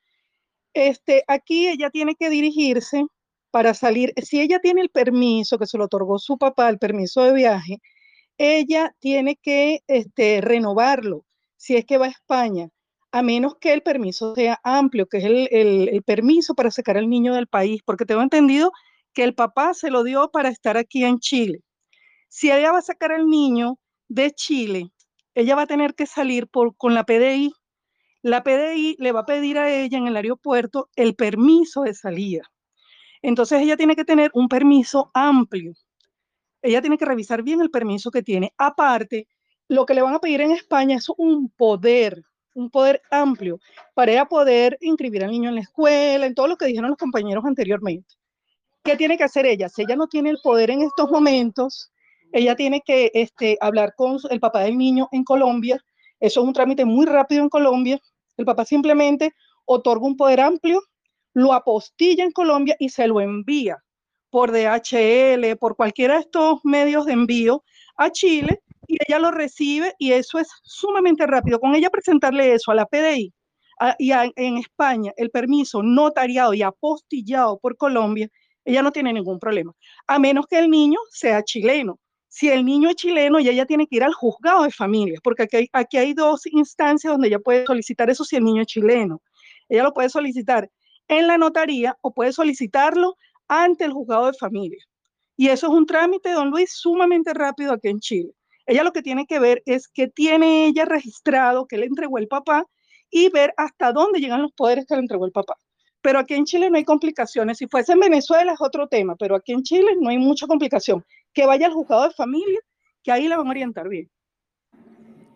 Este, 0.75 1.25
aquí 1.29 1.69
ella 1.69 1.91
tiene 1.91 2.15
que 2.15 2.31
dirigirse 2.31 3.05
para 3.51 3.75
salir, 3.75 4.13
si 4.23 4.41
ella 4.41 4.61
tiene 4.61 4.81
el 4.83 4.91
permiso 4.91 5.59
que 5.59 5.67
se 5.67 5.79
lo 5.79 5.85
otorgó 5.85 6.19
su 6.19 6.39
papá, 6.39 6.69
el 6.69 6.79
permiso 6.79 7.23
de 7.25 7.33
viaje, 7.33 7.79
ella 8.39 8.95
tiene 9.01 9.37
que 9.37 9.81
este, 9.89 10.41
renovarlo 10.41 11.25
si 11.57 11.77
es 11.77 11.85
que 11.87 11.99
va 11.99 12.07
a 12.07 12.11
España, 12.11 12.69
a 13.13 13.23
menos 13.23 13.57
que 13.61 13.73
el 13.75 13.83
permiso 13.83 14.35
sea 14.35 14.61
amplio, 14.65 15.07
que 15.09 15.19
es 15.19 15.25
el, 15.25 15.49
el- 15.53 15.89
el 15.91 16.03
permiso 16.05 16.55
para 16.55 16.71
sacar 16.71 16.97
al 16.99 17.09
niño 17.11 17.35
del 17.35 17.49
país, 17.49 17.83
porque 17.85 18.07
tengo 18.07 18.23
entendido 18.23 18.73
que 19.15 19.25
el 19.25 19.35
papá 19.35 19.75
se 19.75 19.91
lo 19.91 20.05
dio 20.05 20.31
para 20.31 20.51
estar 20.51 20.77
aquí 20.77 21.05
en 21.05 21.19
Chile. 21.21 21.61
Si 22.29 22.51
ella 22.51 22.73
va 22.73 22.79
a 22.79 22.83
sacar 22.83 23.13
al 23.13 23.27
niño 23.27 23.79
de 24.09 24.31
Chile, 24.33 24.91
ella 25.35 25.57
va 25.57 25.63
a 25.63 25.67
tener 25.67 25.95
que 25.95 26.07
salir 26.07 26.47
por, 26.47 26.77
con 26.77 26.95
la 26.95 27.05
PDI. 27.05 27.53
La 28.23 28.43
PDI 28.43 28.97
le 28.99 29.13
va 29.13 29.21
a 29.21 29.27
pedir 29.27 29.59
a 29.59 29.71
ella 29.71 29.99
en 29.99 30.07
el 30.07 30.17
aeropuerto 30.17 30.91
el 30.97 31.15
permiso 31.15 31.83
de 31.83 31.95
salida. 31.95 32.43
Entonces 33.23 33.63
ella 33.63 33.77
tiene 33.77 33.97
que 33.97 34.05
tener 34.05 34.31
un 34.35 34.49
permiso 34.49 35.11
amplio. 35.15 35.75
Ella 36.63 36.81
tiene 36.81 36.99
que 36.99 37.05
revisar 37.05 37.43
bien 37.43 37.61
el 37.61 37.71
permiso 37.71 38.11
que 38.11 38.23
tiene. 38.23 38.53
Aparte, 38.59 39.29
lo 39.69 39.87
que 39.87 39.95
le 39.95 40.03
van 40.03 40.15
a 40.15 40.21
pedir 40.21 40.41
en 40.41 40.53
España 40.53 40.97
es 40.97 41.09
un 41.17 41.51
poder, 41.51 42.23
un 42.55 42.71
poder 42.71 43.01
amplio 43.11 43.61
para 43.95 44.13
ella 44.13 44.25
poder 44.27 44.77
inscribir 44.81 45.25
al 45.25 45.31
niño 45.31 45.49
en 45.49 45.57
la 45.57 45.61
escuela, 45.63 46.27
en 46.27 46.35
todo 46.35 46.49
lo 46.49 46.57
que 46.57 46.67
dijeron 46.67 46.91
los 46.91 46.99
compañeros 46.99 47.45
anteriormente. 47.45 48.15
¿Qué 48.83 48.97
tiene 48.97 49.17
que 49.17 49.25
hacer 49.25 49.47
ella? 49.47 49.69
Si 49.69 49.83
ella 49.83 49.97
no 49.97 50.09
tiene 50.09 50.31
el 50.31 50.39
poder 50.43 50.71
en 50.71 50.83
estos 50.83 51.11
momentos, 51.11 51.93
ella 52.33 52.57
tiene 52.57 52.83
que 52.85 53.11
este, 53.15 53.57
hablar 53.61 53.95
con 53.97 54.19
el 54.31 54.41
papá 54.41 54.61
del 54.61 54.77
niño 54.77 55.09
en 55.13 55.25
Colombia. 55.25 55.83
Eso 56.21 56.41
es 56.41 56.47
un 56.47 56.53
trámite 56.53 56.85
muy 56.85 57.07
rápido 57.07 57.43
en 57.43 57.49
Colombia. 57.49 58.01
El 58.37 58.45
papá 58.45 58.65
simplemente 58.65 59.33
otorga 59.65 60.07
un 60.07 60.17
poder 60.17 60.41
amplio, 60.41 60.83
lo 61.35 61.53
apostilla 61.53 62.25
en 62.25 62.33
Colombia 62.33 62.77
y 62.79 62.89
se 62.89 63.07
lo 63.07 63.21
envía 63.21 63.79
por 64.31 64.53
DHL, 64.53 65.57
por 65.59 65.77
cualquiera 65.77 66.15
de 66.15 66.21
estos 66.21 66.61
medios 66.65 67.07
de 67.07 67.13
envío 67.13 67.65
a 67.97 68.11
Chile 68.11 68.63
y 68.87 68.97
ella 69.07 69.19
lo 69.19 69.31
recibe 69.31 69.95
y 69.99 70.13
eso 70.13 70.39
es 70.39 70.49
sumamente 70.63 71.27
rápido. 71.27 71.61
Con 71.61 71.75
ella 71.75 71.91
presentarle 71.91 72.55
eso 72.55 72.71
a 72.71 72.75
la 72.75 72.87
PDI 72.87 73.33
y 73.99 74.11
en 74.13 74.59
España, 74.59 75.13
el 75.17 75.31
permiso 75.31 75.83
notariado 75.83 76.55
y 76.55 76.63
apostillado 76.63 77.59
por 77.59 77.77
Colombia, 77.77 78.29
ella 78.65 78.83
no 78.83 78.93
tiene 78.93 79.13
ningún 79.13 79.39
problema, 79.39 79.73
a 80.07 80.19
menos 80.19 80.47
que 80.47 80.59
el 80.59 80.71
niño 80.71 80.99
sea 81.11 81.43
chileno. 81.43 81.99
Si 82.29 82.49
el 82.51 82.65
niño 82.65 82.91
es 82.91 82.97
chileno, 82.97 83.41
ya 83.41 83.51
ella 83.51 83.67
tiene 83.67 83.87
que 83.87 83.97
ir 83.97 84.05
al 84.05 84.13
juzgado 84.13 84.63
de 84.65 84.71
familia, 84.71 85.19
porque 85.25 85.45
aquí 85.45 85.57
hay, 85.57 85.69
aquí 85.73 85.97
hay 85.97 86.13
dos 86.15 86.47
instancias 86.47 87.13
donde 87.13 87.29
ella 87.29 87.39
puede 87.39 87.65
solicitar 87.67 88.11
eso 88.11 88.25
si 88.25 88.37
el 88.37 88.45
niño 88.45 88.63
es 88.63 88.69
chileno. 88.69 89.23
Ella 89.69 89.83
lo 89.85 89.93
puede 89.93 90.11
solicitar 90.11 90.71
en 91.09 91.27
la 91.27 91.39
notaría 91.39 91.97
o 92.03 92.13
puede 92.13 92.33
solicitarlo 92.33 93.17
ante 93.49 93.85
el 93.85 93.93
juzgado 93.93 94.27
de 94.27 94.35
familia. 94.35 94.85
Y 95.37 95.49
eso 95.49 95.69
es 95.69 95.73
un 95.73 95.87
trámite, 95.87 96.33
don 96.33 96.51
Luis, 96.51 96.73
sumamente 96.73 97.33
rápido 97.33 97.73
aquí 97.73 97.89
en 97.89 98.01
Chile. 98.01 98.33
Ella 98.67 98.83
lo 98.83 98.93
que 98.93 99.03
tiene 99.03 99.27
que 99.27 99.39
ver 99.39 99.63
es 99.65 99.89
que 99.89 100.09
tiene 100.09 100.67
ella 100.67 100.85
registrado 100.85 101.67
que 101.67 101.79
le 101.79 101.87
entregó 101.87 102.19
el 102.19 102.29
papá 102.29 102.67
y 103.11 103.31
ver 103.31 103.55
hasta 103.57 103.93
dónde 103.93 104.21
llegan 104.21 104.43
los 104.43 104.53
poderes 104.53 104.85
que 104.87 104.95
le 104.95 105.01
entregó 105.01 105.25
el 105.25 105.33
papá. 105.33 105.57
Pero 106.03 106.19
aquí 106.19 106.35
en 106.35 106.45
Chile 106.45 106.71
no 106.71 106.77
hay 106.77 106.85
complicaciones. 106.85 107.59
Si 107.59 107.67
fuese 107.67 107.93
en 107.93 108.01
Venezuela 108.01 108.53
es 108.53 108.61
otro 108.61 108.87
tema, 108.89 109.17
pero 109.17 109.37
aquí 109.37 109.53
en 109.53 109.63
Chile 109.63 109.93
no 109.99 110.11
hay 110.11 110.19
mucha 110.19 110.47
complicación. 110.47 111.05
Que 111.39 111.47
vaya 111.47 111.69
al 111.69 111.73
juzgado 111.73 112.03
de 112.03 112.11
familia, 112.11 112.59
que 113.01 113.13
ahí 113.13 113.29
la 113.29 113.37
van 113.37 113.47
a 113.47 113.51
orientar 113.51 113.89
bien. 113.89 114.11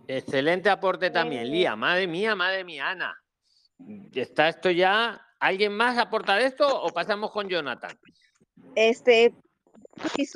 Excelente 0.09 0.69
aporte 0.69 1.11
también, 1.11 1.49
Lía. 1.49 1.77
Madre 1.77 2.09
mía, 2.09 2.35
madre 2.35 2.65
mía, 2.65 2.91
Ana. 2.91 3.17
¿Está 4.13 4.49
esto 4.49 4.69
ya? 4.73 5.25
¿Alguien 5.39 5.73
más 5.73 5.99
aporta 5.99 6.35
de 6.35 6.47
esto 6.47 6.67
o 6.67 6.89
pasamos 6.89 7.31
con 7.31 7.49
Jonathan? 7.49 7.97
Este, 8.75 9.33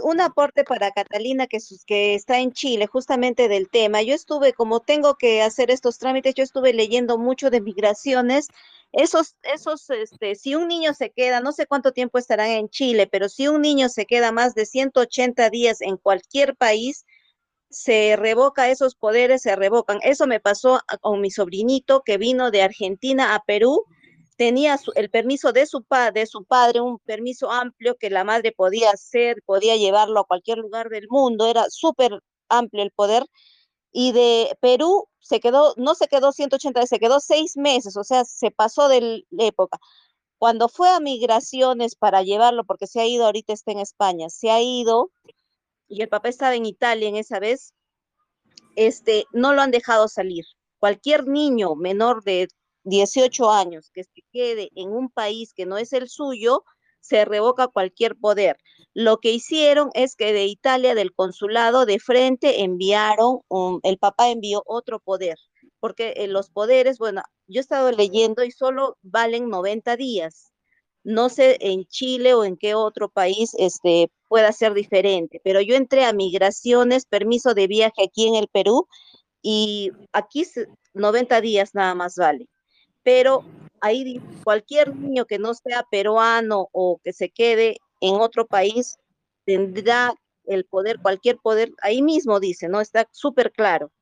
un 0.02 0.20
aporte 0.20 0.64
para 0.64 0.90
Catalina 0.92 1.46
que, 1.46 1.61
sus- 1.61 1.84
que 1.84 2.14
está 2.14 2.38
en 2.40 2.52
Chile, 2.52 2.86
justamente 2.86 3.48
del 3.48 3.68
tema. 3.68 4.02
Yo 4.02 4.14
estuve, 4.14 4.52
como 4.52 4.80
tengo 4.80 5.16
que 5.16 5.42
hacer 5.42 5.70
estos 5.70 5.98
trámites, 5.98 6.34
yo 6.34 6.42
estuve 6.44 6.72
leyendo 6.72 7.18
mucho 7.18 7.50
de 7.50 7.61
migraciones. 7.61 8.48
Esos, 8.92 9.34
esos, 9.42 9.88
este, 9.90 10.34
si 10.34 10.54
un 10.54 10.68
niño 10.68 10.94
se 10.94 11.11
queda, 11.11 11.40
no 11.40 11.52
sé 11.52 11.66
cuánto 11.66 11.92
tiempo 11.92 12.18
estarán 12.18 12.50
en 12.50 12.68
Chile, 12.68 13.07
pero 13.11 13.28
si 13.28 13.48
un 13.48 13.62
niño 13.62 13.88
se 13.88 14.07
queda 14.07 14.32
más 14.32 14.54
de 14.54 14.66
180 14.66 15.50
días 15.50 15.80
en 15.80 15.96
cualquier 15.96 16.57
país, 16.57 17.04
se 17.70 18.16
revoca 18.16 18.70
esos 18.70 18.94
poderes, 18.94 19.42
se 19.42 19.57
revocan. 19.57 19.98
Eso 20.02 20.26
me 20.26 20.40
pasó 20.40 20.76
a- 20.88 20.98
con 20.98 21.20
mi 21.20 21.30
sobrinito 21.30 22.02
que 22.04 22.18
vino 22.18 22.50
de 22.50 22.62
Argentina 22.62 23.34
a 23.34 23.42
Perú. 23.44 23.84
Tenía 24.37 24.76
su- 24.78 24.93
el 24.97 25.11
permiso 25.11 25.53
de 25.53 25.66
su, 25.66 25.82
pa- 25.84 26.11
de 26.11 26.26
su 26.26 26.45
padre, 26.45 26.80
un 26.80 26.99
permiso 27.01 27.51
amplio 27.51 27.97
que 27.97 28.11
la 28.11 28.24
madre 28.24 28.53
podía 28.53 28.91
hacer, 28.91 29.43
podía 29.47 29.76
llevarlo 29.76 30.20
a 30.20 30.24
cualquier 30.26 30.59
lugar 30.59 30.89
del 30.91 31.07
mundo, 31.09 31.47
era 31.47 31.66
súper 31.70 32.20
amplio 32.49 32.82
el 32.82 32.91
poder. 32.93 33.24
Y 33.93 34.12
de 34.12 34.57
Perú 34.61 35.09
se 35.20 35.41
quedó, 35.41 35.74
no 35.78 35.95
se 35.95 36.09
quedó 36.09 36.32
180 36.32 36.80
días, 36.80 36.91
se 36.91 36.99
quedó 36.99 37.20
seis 37.20 37.57
meses, 37.57 37.97
o 37.97 38.05
sea, 38.05 38.24
se 38.24 38.51
pasó 38.51 38.89
de 38.89 39.24
la 39.30 39.45
época. 39.47 39.78
Cuando 40.39 40.68
fue 40.68 40.91
a 40.91 41.01
migraciones 41.01 41.97
para 41.97 42.22
llevarlo, 42.22 42.64
porque 42.64 42.87
se 42.87 43.01
ha 43.01 43.07
ido, 43.07 43.24
ahorita 43.26 43.53
está 43.55 43.72
en 43.72 43.80
España, 43.80 44.28
se 44.30 44.51
ha 44.51 44.61
ido 44.62 45.11
y 45.89 46.03
el 46.03 46.09
papá 46.09 46.28
estaba 46.28 46.55
en 46.57 46.66
Italia 46.66 47.09
en 47.09 47.16
esa 47.16 47.39
vez, 47.41 47.72
este, 48.76 49.24
no 49.32 49.53
lo 49.55 49.62
han 49.62 49.70
dejado 49.70 50.09
salir. 50.09 50.45
Cualquier 50.78 51.26
niño 51.26 51.74
menor 51.74 52.22
de 52.24 52.49
18 52.87 53.51
años 53.51 53.91
que 53.93 54.05
se 54.05 54.22
quede 54.32 54.70
en 54.74 54.91
un 54.91 55.11
país 55.11 55.53
que 55.53 55.66
no 55.66 55.76
es 55.76 55.93
el 55.93 56.09
suyo, 56.09 56.64
se 57.01 57.24
revoca 57.24 57.68
cualquier 57.68 58.16
poder. 58.16 58.57
Lo 58.95 59.18
que 59.18 59.32
hicieron 59.32 59.91
es 59.95 60.16
que 60.16 60.32
de 60.32 60.47
Italia, 60.47 60.95
del 60.95 61.12
consulado 61.14 61.84
de 61.84 61.99
frente, 61.99 62.62
enviaron, 62.62 63.41
el 63.82 63.99
papá 63.99 64.30
envió 64.30 64.62
otro 64.66 65.01
poder, 65.01 65.37
porque 65.80 66.14
eh, 66.16 66.28
los 66.28 66.51
poderes, 66.51 66.99
bueno, 66.99 67.22
yo 67.47 67.61
he 67.61 67.62
estado 67.62 67.93
leyendo 67.93 68.45
y 68.45 68.51
solo 68.51 68.97
valen 69.03 69.51
90 69.51 69.97
días. 69.97 70.53
No 71.05 71.28
sé 71.28 71.57
en 71.61 71.84
Chile 71.87 72.34
o 72.34 72.45
en 72.45 72.57
qué 72.57 72.74
otro 72.74 73.09
país 73.09 73.53
este, 73.59 74.11
pueda 74.28 74.51
ser 74.53 74.74
diferente, 74.74 75.41
pero 75.45 75.61
yo 75.61 75.76
entré 75.76 76.05
a 76.05 76.12
migraciones, 76.12 77.07
permiso 77.07 77.55
de 77.55 77.68
viaje 77.68 78.03
aquí 78.05 78.26
en 78.26 78.34
el 78.34 78.49
Perú 78.49 78.89
y 79.43 79.93
aquí 80.12 80.45
90 80.95 81.41
días 81.41 81.74
nada 81.74 81.95
más 81.95 82.16
vale. 82.16 82.49
Pero 83.07 83.44
ahí 83.80 84.20
cualquier 84.42 84.96
niño 84.96 85.26
que 85.26 85.38
no 85.38 85.54
sea 85.54 85.84
peruano 85.88 86.68
o 86.72 86.98
que 87.04 87.12
se 87.12 87.30
quede 87.30 87.76
en 88.00 88.16
otro 88.16 88.48
país 88.48 88.96
tendrá 89.44 90.12
el 90.44 90.64
poder, 90.64 90.98
cualquier 91.00 91.38
poder, 91.38 91.70
ahí 91.82 92.02
mismo 92.02 92.40
dice, 92.40 92.68
¿no? 92.68 92.80
Está 92.80 93.07
súper 93.12 93.52
claro. 93.52 93.92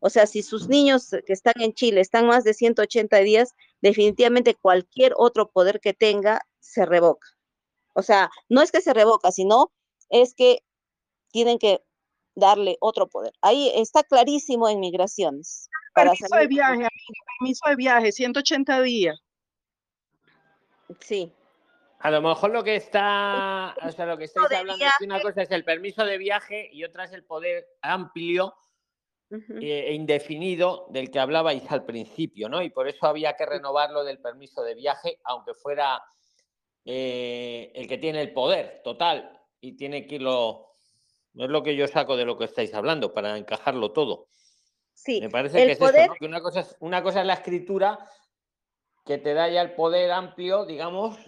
O 0.00 0.08
sea, 0.08 0.26
si 0.26 0.42
sus 0.42 0.66
niños 0.66 1.10
que 1.26 1.34
están 1.34 1.60
en 1.60 1.74
Chile 1.74 2.00
están 2.00 2.26
más 2.26 2.42
de 2.42 2.54
180 2.54 3.18
días, 3.18 3.50
definitivamente 3.82 4.54
cualquier 4.54 5.12
otro 5.18 5.50
poder 5.50 5.78
que 5.78 5.92
tenga 5.92 6.40
se 6.58 6.86
revoca. 6.86 7.28
O 7.92 8.00
sea, 8.00 8.30
no 8.48 8.62
es 8.62 8.72
que 8.72 8.80
se 8.80 8.94
revoca, 8.94 9.30
sino 9.30 9.72
es 10.08 10.34
que 10.34 10.60
tienen 11.30 11.58
que 11.58 11.82
darle 12.34 12.76
otro 12.80 13.06
poder. 13.06 13.32
Ahí 13.40 13.70
está 13.74 14.02
clarísimo 14.02 14.68
en 14.68 14.80
migraciones. 14.80 15.68
Permiso 15.94 16.36
de 16.36 16.46
viaje, 16.46 16.88
permiso 17.38 17.68
de 17.68 17.76
viaje, 17.76 18.12
180 18.12 18.82
días. 18.82 19.20
Sí. 21.00 21.32
A 22.00 22.10
lo 22.10 22.20
mejor 22.20 22.50
lo 22.50 22.62
que 22.62 22.76
está, 22.76 23.74
o 23.82 23.90
sea, 23.90 24.04
lo 24.04 24.18
que 24.18 24.24
estáis 24.24 24.46
hablando 24.46 24.84
es 24.84 24.92
que 24.98 25.04
una 25.06 25.22
cosa 25.22 25.42
es 25.42 25.50
el 25.50 25.64
permiso 25.64 26.04
de 26.04 26.18
viaje 26.18 26.68
y 26.70 26.84
otra 26.84 27.04
es 27.04 27.12
el 27.12 27.24
poder 27.24 27.66
amplio 27.80 28.54
e 29.30 29.94
indefinido 29.94 30.86
del 30.90 31.10
que 31.10 31.18
hablabais 31.18 31.64
al 31.70 31.84
principio, 31.84 32.48
¿no? 32.48 32.62
Y 32.62 32.70
por 32.70 32.88
eso 32.88 33.06
había 33.06 33.34
que 33.36 33.46
renovarlo 33.46 34.04
del 34.04 34.20
permiso 34.20 34.62
de 34.62 34.74
viaje, 34.74 35.18
aunque 35.24 35.54
fuera 35.54 36.02
eh, 36.84 37.72
el 37.74 37.88
que 37.88 37.98
tiene 37.98 38.20
el 38.20 38.32
poder 38.32 38.82
total 38.84 39.40
y 39.60 39.72
tiene 39.72 40.06
que 40.06 40.16
irlo. 40.16 40.73
No 41.34 41.44
es 41.44 41.50
lo 41.50 41.62
que 41.62 41.76
yo 41.76 41.86
saco 41.86 42.16
de 42.16 42.24
lo 42.24 42.38
que 42.38 42.44
estáis 42.44 42.72
hablando 42.74 43.12
para 43.12 43.36
encajarlo 43.36 43.92
todo. 43.92 44.28
Sí. 44.94 45.20
Me 45.20 45.28
parece 45.28 45.58
que 45.58 45.72
es 45.72 45.80
eso, 45.80 45.92
¿no? 46.06 46.14
Que 46.14 46.26
una 46.26 46.40
cosa 46.40 46.60
es, 46.60 46.76
una 46.80 47.02
cosa 47.02 47.20
es 47.20 47.26
la 47.26 47.34
escritura 47.34 48.08
que 49.04 49.18
te 49.18 49.34
da 49.34 49.48
ya 49.48 49.60
el 49.60 49.74
poder 49.74 50.10
amplio, 50.12 50.64
digamos, 50.64 51.18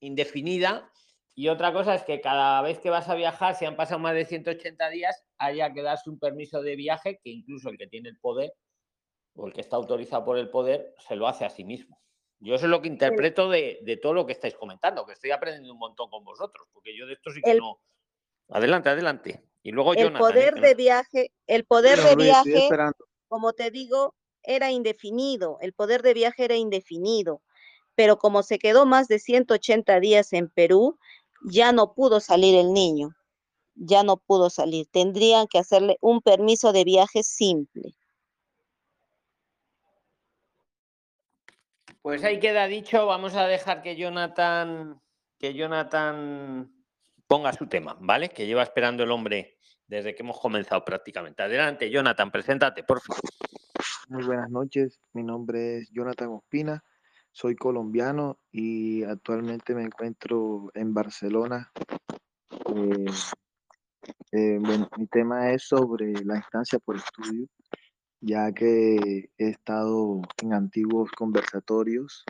indefinida, 0.00 0.90
y 1.38 1.48
otra 1.48 1.70
cosa 1.70 1.94
es 1.94 2.02
que 2.02 2.22
cada 2.22 2.62
vez 2.62 2.78
que 2.78 2.88
vas 2.88 3.10
a 3.10 3.14
viajar, 3.14 3.54
si 3.54 3.66
han 3.66 3.76
pasado 3.76 4.00
más 4.00 4.14
de 4.14 4.24
180 4.24 4.88
días, 4.88 5.22
haya 5.36 5.70
que 5.74 5.82
darse 5.82 6.08
un 6.08 6.18
permiso 6.18 6.62
de 6.62 6.76
viaje 6.76 7.20
que 7.22 7.28
incluso 7.28 7.68
el 7.68 7.76
que 7.76 7.86
tiene 7.86 8.08
el 8.08 8.18
poder 8.18 8.54
o 9.34 9.46
el 9.46 9.52
que 9.52 9.60
está 9.60 9.76
autorizado 9.76 10.24
por 10.24 10.38
el 10.38 10.48
poder 10.48 10.94
se 11.06 11.14
lo 11.14 11.28
hace 11.28 11.44
a 11.44 11.50
sí 11.50 11.62
mismo. 11.62 12.00
Yo 12.38 12.54
eso 12.54 12.64
es 12.64 12.70
lo 12.70 12.80
que 12.80 12.88
interpreto 12.88 13.50
de, 13.50 13.98
todo 14.00 14.14
lo 14.14 14.24
que 14.24 14.32
estáis 14.32 14.54
comentando, 14.54 15.04
que 15.04 15.12
estoy 15.12 15.30
aprendiendo 15.30 15.74
un 15.74 15.78
montón 15.78 16.08
con 16.08 16.24
vosotros, 16.24 16.68
porque 16.72 16.96
yo 16.96 17.06
de 17.06 17.12
esto 17.12 17.30
sí 17.30 17.42
que 17.42 17.54
no. 17.54 17.80
Adelante, 18.48 18.88
adelante. 18.88 19.44
Y 19.66 19.72
luego 19.72 19.94
el 19.94 20.06
¿eh? 20.06 20.10
poder 20.16 20.60
de 20.60 20.76
viaje, 20.76 21.32
el 21.48 21.64
poder 21.64 22.00
de 22.00 22.14
viaje, 22.14 22.68
como 23.26 23.52
te 23.52 23.72
digo, 23.72 24.14
era 24.44 24.70
indefinido. 24.70 25.58
El 25.60 25.72
poder 25.72 26.02
de 26.02 26.14
viaje 26.14 26.44
era 26.44 26.54
indefinido. 26.54 27.42
Pero 27.96 28.16
como 28.16 28.44
se 28.44 28.60
quedó 28.60 28.86
más 28.86 29.08
de 29.08 29.18
180 29.18 29.98
días 29.98 30.32
en 30.32 30.50
Perú, 30.50 31.00
ya 31.50 31.72
no 31.72 31.94
pudo 31.94 32.20
salir 32.20 32.54
el 32.54 32.72
niño, 32.72 33.08
ya 33.74 34.04
no 34.04 34.18
pudo 34.18 34.50
salir. 34.50 34.86
Tendrían 34.92 35.48
que 35.48 35.58
hacerle 35.58 35.98
un 36.00 36.22
permiso 36.22 36.72
de 36.72 36.84
viaje 36.84 37.24
simple. 37.24 37.96
Pues 42.02 42.22
ahí 42.22 42.38
queda 42.38 42.68
dicho, 42.68 43.04
vamos 43.06 43.34
a 43.34 43.48
dejar 43.48 43.82
que 43.82 43.96
Jonathan, 43.96 45.02
que 45.40 45.54
Jonathan 45.54 46.72
ponga 47.26 47.52
su 47.52 47.66
tema, 47.66 47.96
¿vale? 47.98 48.28
Que 48.28 48.46
lleva 48.46 48.62
esperando 48.62 49.02
el 49.02 49.10
hombre 49.10 49.55
desde 49.86 50.14
que 50.14 50.22
hemos 50.22 50.40
comenzado 50.40 50.84
prácticamente. 50.84 51.42
Adelante, 51.42 51.90
Jonathan, 51.90 52.30
preséntate, 52.30 52.82
por 52.82 53.00
favor. 53.00 53.20
Muy 54.08 54.24
buenas 54.24 54.50
noches, 54.50 54.98
mi 55.12 55.22
nombre 55.22 55.78
es 55.78 55.90
Jonathan 55.90 56.28
Ospina 56.28 56.82
soy 57.36 57.54
colombiano 57.54 58.38
y 58.50 59.02
actualmente 59.02 59.74
me 59.74 59.82
encuentro 59.82 60.70
en 60.72 60.94
Barcelona. 60.94 61.70
Eh, 62.74 63.04
eh, 64.32 64.58
mi 64.96 65.06
tema 65.08 65.50
es 65.50 65.64
sobre 65.64 66.14
la 66.24 66.36
instancia 66.36 66.78
por 66.78 66.96
estudio, 66.96 67.46
ya 68.22 68.50
que 68.52 69.28
he 69.36 69.48
estado 69.50 70.22
en 70.42 70.54
antiguos 70.54 71.10
conversatorios, 71.12 72.24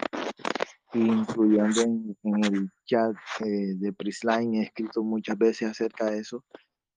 incluyendo 0.93 1.83
en, 1.83 2.45
el 2.45 2.73
chat 2.85 3.15
eh, 3.45 3.75
de 3.77 3.93
Prisline, 3.93 4.57
he 4.57 4.63
escrito 4.65 5.05
muchas 5.05 5.39
veces 5.39 5.71
acerca 5.71 6.11
de 6.11 6.19
eso 6.19 6.45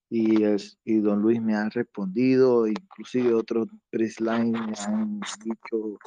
y, 0.10 0.43
y 0.86 0.99
don 0.99 1.22
Luis 1.22 1.41
me 1.41 1.55
ha 1.55 1.70
respondido, 1.70 2.68
inclusive 2.68 3.34
otros 3.34 3.68
Prisline 3.91 4.51
me 4.51 4.74
han 4.86 5.20
dicho 5.43 5.99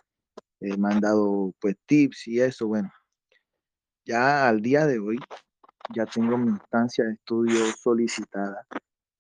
he 0.62 0.76
mandado 0.76 1.52
pues 1.60 1.76
tips 1.86 2.28
y 2.28 2.40
eso, 2.40 2.68
bueno. 2.68 2.92
Ya 4.04 4.48
al 4.48 4.62
día 4.62 4.86
de 4.86 4.98
hoy 4.98 5.18
ya 5.94 6.06
tengo 6.06 6.36
mi 6.38 6.50
instancia 6.50 7.04
de 7.04 7.14
estudio 7.14 7.58
solicitada, 7.78 8.66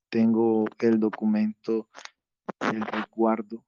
tengo 0.08 0.64
el 0.78 1.00
documento, 1.00 1.88
el 2.60 2.80
resguardo 2.82 3.64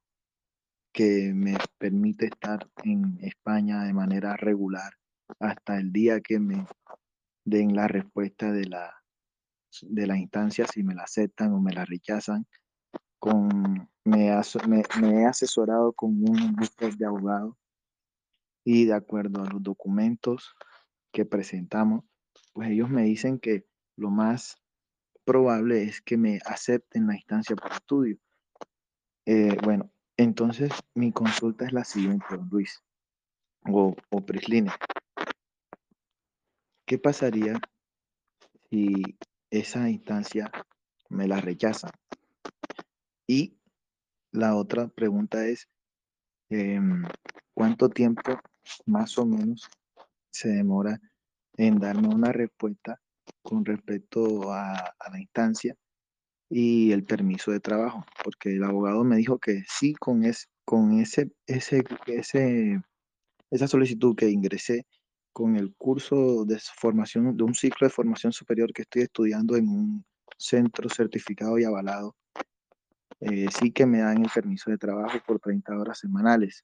que 0.93 1.33
me 1.33 1.57
permite 1.77 2.27
estar 2.27 2.67
en 2.83 3.17
España 3.21 3.83
de 3.83 3.93
manera 3.93 4.35
regular 4.37 4.93
hasta 5.39 5.77
el 5.77 5.91
día 5.91 6.21
que 6.21 6.39
me 6.39 6.65
den 7.43 7.75
la 7.75 7.87
respuesta 7.87 8.51
de 8.51 8.65
la, 8.65 9.03
de 9.81 10.07
la 10.07 10.17
instancia, 10.17 10.67
si 10.67 10.83
me 10.83 10.95
la 10.95 11.03
aceptan 11.03 11.53
o 11.53 11.59
me 11.59 11.73
la 11.73 11.85
rechazan. 11.85 12.45
Con, 13.19 13.89
me, 14.03 14.31
me, 14.67 15.21
he 15.21 15.25
asesorado 15.25 15.93
con 15.93 16.11
un 16.11 16.55
grupo 16.55 16.95
de 16.95 17.05
abogados 17.05 17.55
y 18.63 18.85
de 18.85 18.93
acuerdo 18.93 19.43
a 19.43 19.49
los 19.49 19.63
documentos 19.63 20.55
que 21.11 21.25
presentamos, 21.25 22.03
pues 22.53 22.69
ellos 22.69 22.89
me 22.89 23.03
dicen 23.03 23.39
que 23.39 23.65
lo 23.95 24.09
más 24.09 24.57
probable 25.23 25.83
es 25.83 26.01
que 26.01 26.17
me 26.17 26.39
acepten 26.45 27.07
la 27.07 27.15
instancia 27.15 27.55
por 27.55 27.71
estudio. 27.71 28.17
Eh, 29.25 29.57
bueno, 29.63 29.91
entonces 30.17 30.71
mi 30.93 31.11
consulta 31.11 31.65
es 31.65 31.73
la 31.73 31.83
siguiente, 31.83 32.25
Luis, 32.51 32.83
o, 33.67 33.95
o 34.09 34.25
Prisline. 34.25 34.69
¿Qué 36.85 36.99
pasaría 36.99 37.59
si 38.69 39.01
esa 39.49 39.89
instancia 39.89 40.51
me 41.09 41.27
la 41.27 41.41
rechazan? 41.41 41.91
Y 43.27 43.57
la 44.31 44.55
otra 44.55 44.87
pregunta 44.87 45.47
es, 45.47 45.67
em, 46.49 47.03
¿cuánto 47.53 47.89
tiempo 47.89 48.39
más 48.85 49.17
o 49.17 49.25
menos 49.25 49.69
se 50.31 50.49
demora 50.49 50.99
en 51.57 51.79
darme 51.79 52.09
una 52.09 52.31
respuesta 52.31 52.99
con 53.41 53.65
respecto 53.65 54.51
a, 54.51 54.93
la 55.11 55.19
instancia 55.19 55.75
y 56.49 56.91
el 56.91 57.05
permiso 57.05 57.51
de 57.51 57.59
trabajo, 57.59 58.05
porque 58.23 58.49
el 58.49 58.63
abogado 58.63 59.03
me 59.03 59.17
dijo 59.17 59.39
que 59.39 59.63
sí, 59.67 59.93
con, 59.93 60.23
es, 60.23 60.49
con 60.65 60.99
ese, 60.99 61.31
ese, 61.47 61.83
ese, 62.07 62.81
esa 63.51 63.67
solicitud 63.67 64.15
que 64.15 64.29
ingresé 64.29 64.85
con 65.35 65.57
el 65.57 65.75
curso 65.75 66.45
de 66.45 66.57
formación, 66.77 67.35
de 67.35 67.43
un 67.43 67.53
ciclo 67.53 67.85
de 67.85 67.93
formación 67.93 68.31
superior 68.31 68.71
que 68.71 68.83
estoy 68.83 69.01
estudiando 69.01 69.57
en 69.57 69.67
un 69.67 70.05
centro 70.37 70.87
certificado 70.87 71.59
y 71.59 71.65
avalado, 71.65 72.15
eh, 73.19 73.49
sí 73.51 73.73
que 73.73 73.85
me 73.85 73.99
dan 73.99 74.23
el 74.23 74.29
permiso 74.33 74.71
de 74.71 74.77
trabajo 74.77 75.19
por 75.27 75.41
30 75.41 75.77
horas 75.77 75.99
semanales. 75.99 76.63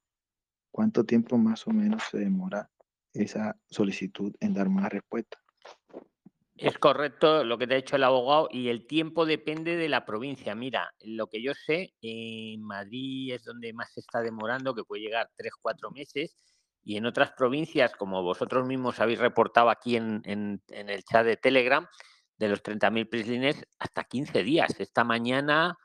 ¿Cuánto 0.71 1.03
tiempo 1.03 1.37
más 1.37 1.67
o 1.67 1.71
menos 1.71 2.01
se 2.09 2.19
demora 2.19 2.69
esa 3.13 3.57
solicitud 3.69 4.33
en 4.39 4.53
darme 4.53 4.77
una 4.77 4.87
respuesta? 4.87 5.37
Es 6.55 6.77
correcto 6.77 7.43
lo 7.43 7.57
que 7.57 7.67
te 7.67 7.73
ha 7.73 7.77
dicho 7.77 7.97
el 7.97 8.05
abogado 8.05 8.47
y 8.53 8.69
el 8.69 8.87
tiempo 8.87 9.25
depende 9.25 9.75
de 9.75 9.89
la 9.89 10.05
provincia. 10.05 10.55
Mira, 10.55 10.93
lo 11.01 11.27
que 11.27 11.43
yo 11.43 11.53
sé, 11.53 11.93
en 12.01 12.61
Madrid 12.63 13.33
es 13.33 13.43
donde 13.43 13.73
más 13.73 13.91
se 13.91 13.99
está 13.99 14.21
demorando, 14.21 14.73
que 14.73 14.85
puede 14.85 15.01
llegar 15.01 15.29
tres, 15.35 15.51
cuatro 15.61 15.91
meses. 15.91 16.37
Y 16.83 16.97
en 16.97 17.05
otras 17.05 17.31
provincias, 17.31 17.93
como 17.95 18.23
vosotros 18.23 18.65
mismos 18.65 18.99
habéis 18.99 19.19
reportado 19.19 19.69
aquí 19.69 19.95
en, 19.95 20.21
en- 20.25 20.61
el 20.67 21.03
chat 21.03 21.25
de 21.25 21.37
Telegram, 21.37 21.87
de 22.37 22.49
los 22.49 22.63
30.000 22.63 23.07
prislines, 23.07 23.65
hasta 23.77 24.03
15 24.03 24.43
días. 24.43 24.79
Esta 24.79 25.03
mañana 25.03 25.77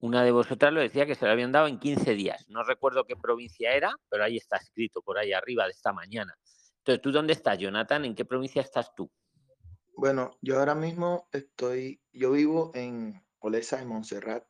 una 0.00 0.22
de 0.22 0.30
vosotras 0.30 0.72
lo 0.72 0.80
decía 0.80 1.06
que 1.06 1.16
se 1.16 1.26
lo 1.26 1.32
habían 1.32 1.50
dado 1.52 1.66
en 1.66 1.78
15 1.78 2.14
días. 2.14 2.44
No 2.48 2.62
recuerdo 2.62 3.04
qué 3.04 3.16
provincia 3.16 3.72
era, 3.72 3.92
pero 4.08 4.22
ahí 4.24 4.36
está 4.36 4.56
escrito, 4.56 5.02
por 5.02 5.18
ahí 5.18 5.32
arriba 5.32 5.64
de 5.64 5.72
esta 5.72 5.92
mañana. 5.92 6.34
Entonces, 6.78 7.02
¿tú 7.02 7.10
dónde 7.10 7.32
estás, 7.32 7.58
Jonathan? 7.58 8.04
¿En 8.04 8.14
qué 8.14 8.24
provincia 8.24 8.62
estás 8.62 8.94
tú? 8.94 9.10
Bueno, 9.96 10.30
yo 10.40 10.58
ahora 10.60 10.76
mismo 10.76 11.28
estoy, 11.32 12.00
yo 12.12 12.30
vivo 12.30 12.70
en 12.74 13.20
Olesa, 13.40 13.82
en 13.82 13.88
Montserrat, 13.88 14.44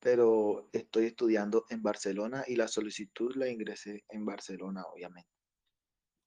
pero 0.00 0.68
estoy 0.72 1.06
estudiando 1.06 1.66
en 1.68 1.82
Barcelona 1.82 2.44
y 2.46 2.56
la 2.56 2.66
solicitud 2.68 3.34
la 3.36 3.48
ingresé 3.48 4.04
en 4.08 4.24
Barcelona, 4.24 4.82
obviamente. 4.92 5.30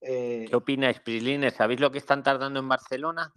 Eh, 0.01 0.45
¿Qué 0.47 0.55
opináis, 0.55 0.99
Prislines? 0.99 1.55
¿Sabéis 1.55 1.79
lo 1.79 1.91
que 1.91 1.97
están 1.97 2.21
tardando 2.23 2.59
en 2.59 2.69
Barcelona? 2.69 3.33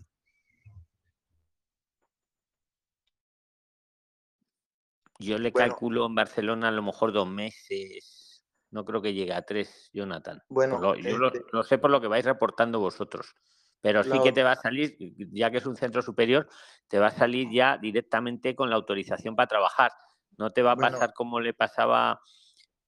Yo 5.18 5.39
le 5.39 5.51
Bueno. 5.51 5.68
calculo 5.68 6.07
en 6.07 6.14
Barcelona 6.14 6.68
a 6.68 6.72
lo 6.72 6.82
mejor 6.82 7.12
dos 7.12 7.26
meses. 7.28 8.45
No 8.70 8.84
creo 8.84 9.01
que 9.01 9.14
llegue 9.14 9.32
a 9.32 9.43
tres, 9.43 9.89
Jonathan. 9.95 10.43
Bueno, 10.49 10.78
lo- 10.78 10.97
yo 10.97 11.16
lo, 11.16 11.28
este- 11.28 11.45
lo 11.53 11.62
sé 11.62 11.78
por 11.78 11.91
lo 11.91 12.01
que 12.01 12.09
vais 12.09 12.24
reportando 12.24 12.80
vosotros. 12.80 13.34
Pero 13.80 14.03
sí 14.03 14.11
La 14.11 14.22
que 14.22 14.32
te 14.32 14.43
va 14.43 14.53
a 14.53 14.57
salir, 14.57 14.97
ya 15.32 15.51
que 15.51 15.59
es 15.59 15.66
un 15.66 15.76
centro 15.76 16.03
superior, 16.03 16.49
te 16.89 16.99
va 16.99 17.07
a 17.07 17.11
salir 17.11 17.49
ya 17.51 17.78
directamente 17.78 18.55
con 18.55 18.68
la 18.68 18.76
autorización 18.76 19.37
para 19.37 19.47
trabajar. 19.47 19.93
No 20.39 20.51
te 20.51 20.62
va 20.62 20.72
a 20.72 20.74
Bueno. 20.74 20.91
pasar 20.93 21.12
como 21.14 21.41
le 21.41 21.55
pasaba 21.55 22.20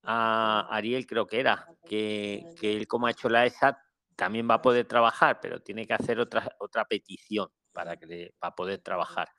a 0.03 0.67
Ariel, 0.75 1.05
creo 1.07 1.27
que 1.27 1.39
era, 1.39 1.67
que, 1.85 2.45
que 2.59 2.77
él 2.77 2.87
como 2.87 3.07
ha 3.07 3.11
hecho 3.11 3.29
la 3.29 3.45
ESA 3.45 3.77
también 4.15 4.49
va 4.49 4.55
a 4.55 4.61
poder 4.61 4.85
trabajar, 4.85 5.39
pero 5.41 5.61
tiene 5.61 5.85
que 5.87 5.93
hacer 5.93 6.19
otra, 6.19 6.55
otra 6.59 6.85
petición 6.85 7.49
para, 7.71 7.97
que 7.97 8.33
para 8.39 8.55
poder 8.55 8.79
trabajar. 8.79 9.29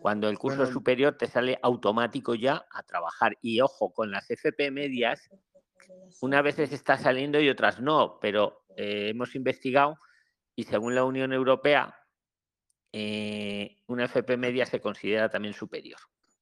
Cuando 0.00 0.28
el 0.28 0.38
curso 0.38 0.58
Bueno. 0.58 0.72
superior 0.72 1.16
te 1.16 1.26
sale 1.26 1.58
automático 1.62 2.34
ya 2.34 2.66
a 2.70 2.82
trabajar. 2.82 3.36
Y 3.42 3.60
ojo, 3.60 3.92
con 3.92 4.10
las 4.10 4.30
FP 4.30 4.70
medias, 4.70 5.28
unas 6.20 6.42
veces 6.42 6.72
está 6.72 6.96
saliendo 6.96 7.40
y 7.40 7.48
otras 7.48 7.80
no, 7.80 8.18
pero 8.20 8.64
eh, 8.76 9.08
hemos 9.10 9.34
investigado 9.34 9.98
y 10.56 10.64
según 10.64 10.94
la 10.94 11.04
Unión 11.04 11.32
Europea, 11.32 11.96
eh, 12.92 13.76
una 13.86 14.04
FP 14.06 14.36
media 14.36 14.66
se 14.66 14.80
considera 14.80 15.28
también 15.28 15.54
superior. 15.54 15.98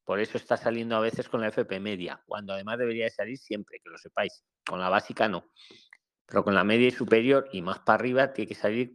Por 0.09 0.20
eso 0.20 0.38
está 0.38 0.56
saliendo 0.56 0.96
a 0.96 1.00
veces 1.00 1.28
con 1.28 1.42
la 1.42 1.48
FP 1.48 1.80
media, 1.80 2.22
cuando 2.24 2.54
además 2.54 2.78
debería 2.78 3.04
de 3.04 3.11
salir 3.11 3.36
siempre, 3.36 3.78
que 3.78 3.90
lo 3.90 3.98
sepáis. 3.98 4.42
Con 4.66 4.80
la 4.80 4.88
básica 4.88 5.28
no. 5.28 5.52
Pero 6.24 6.42
con 6.42 6.54
la 6.54 6.64
media 6.64 6.88
y 6.88 6.92
superior 6.92 7.46
y 7.52 7.61
más 7.61 7.80
para 7.80 7.96
arriba 7.98 8.32
tiene 8.32 8.48
que 8.48 8.54
salir, 8.54 8.94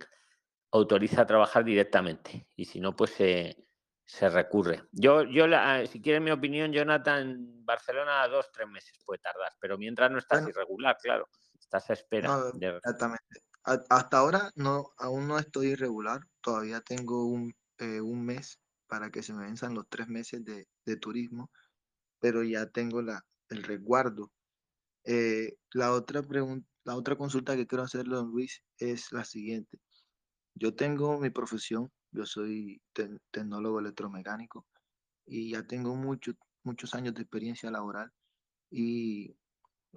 autoriza 0.72 1.22
a 1.22 1.28
trabajar 1.28 1.64
directamente. 1.66 2.48
Y 2.56 2.66
si 2.66 2.80
no, 2.80 2.96
pues 2.96 3.12
se, 3.12 3.64
se 4.04 4.28
recurre. 4.28 4.86
Yo, 4.92 5.22
yo 5.22 5.46
la- 5.46 5.86
si 5.86 6.02
quieres 6.02 6.20
mi 6.20 6.32
opinión, 6.32 6.74
Jonathan, 6.74 7.30
en 7.30 7.64
Barcelona 7.64 8.28
dos, 8.28 8.52
tres 8.52 8.68
meses 8.68 8.98
puede 9.06 9.20
tardar, 9.20 9.52
pero 9.60 9.78
mientras 9.78 10.10
no 10.10 10.18
estás 10.18 10.40
Bueno. 10.40 10.50
irregular, 10.50 10.98
claro, 11.00 11.30
estás 11.60 11.92
a 11.92 11.94
espera. 11.94 12.30
No, 12.30 12.52
de- 12.54 12.78
exactamente. 12.78 13.44
A- 13.66 13.84
hasta 13.92 14.18
ahora 14.18 14.50
no, 14.56 14.90
aún 14.98 15.28
no 15.28 15.38
estoy 15.38 15.68
irregular. 15.74 16.22
Todavía 16.42 16.82
tengo 16.82 17.28
un, 17.28 17.54
eh, 17.78 18.02
un 18.02 18.26
mes 18.26 18.60
para 18.94 19.10
que 19.10 19.24
se 19.24 19.34
me 19.34 19.46
venzan 19.46 19.74
los 19.74 19.88
tres 19.90 20.08
meses 20.08 20.46
de, 20.46 20.68
de 20.86 20.98
turismo, 20.98 21.50
pero 22.20 22.44
ya 22.44 22.68
tengo 22.70 23.02
la, 23.02 23.26
el 23.50 23.64
resguardo. 23.64 24.32
Eh, 25.04 25.58
la 25.72 25.94
otra 25.94 26.22
pregunta, 26.22 26.70
la 26.84 26.96
otra 26.96 27.16
consulta 27.16 27.56
que 27.56 27.66
quiero 27.66 27.86
hacerle, 27.86 28.18
don 28.18 28.30
Luis, 28.30 28.62
es 28.78 29.12
la 29.12 29.26
siguiente. 29.26 29.80
Yo 30.54 30.76
tengo 30.76 31.20
mi 31.20 31.32
profesión, 31.32 31.92
yo 32.12 32.28
soy 32.28 32.84
tec- 32.94 33.20
tecnólogo 33.32 33.80
electromecánico 33.80 34.68
y 35.26 35.54
ya 35.54 35.66
tengo 35.66 35.96
muchos 35.96 36.36
muchos 36.62 36.94
años 36.94 37.16
de 37.16 37.24
experiencia 37.24 37.72
laboral 37.72 38.12
y 38.70 39.36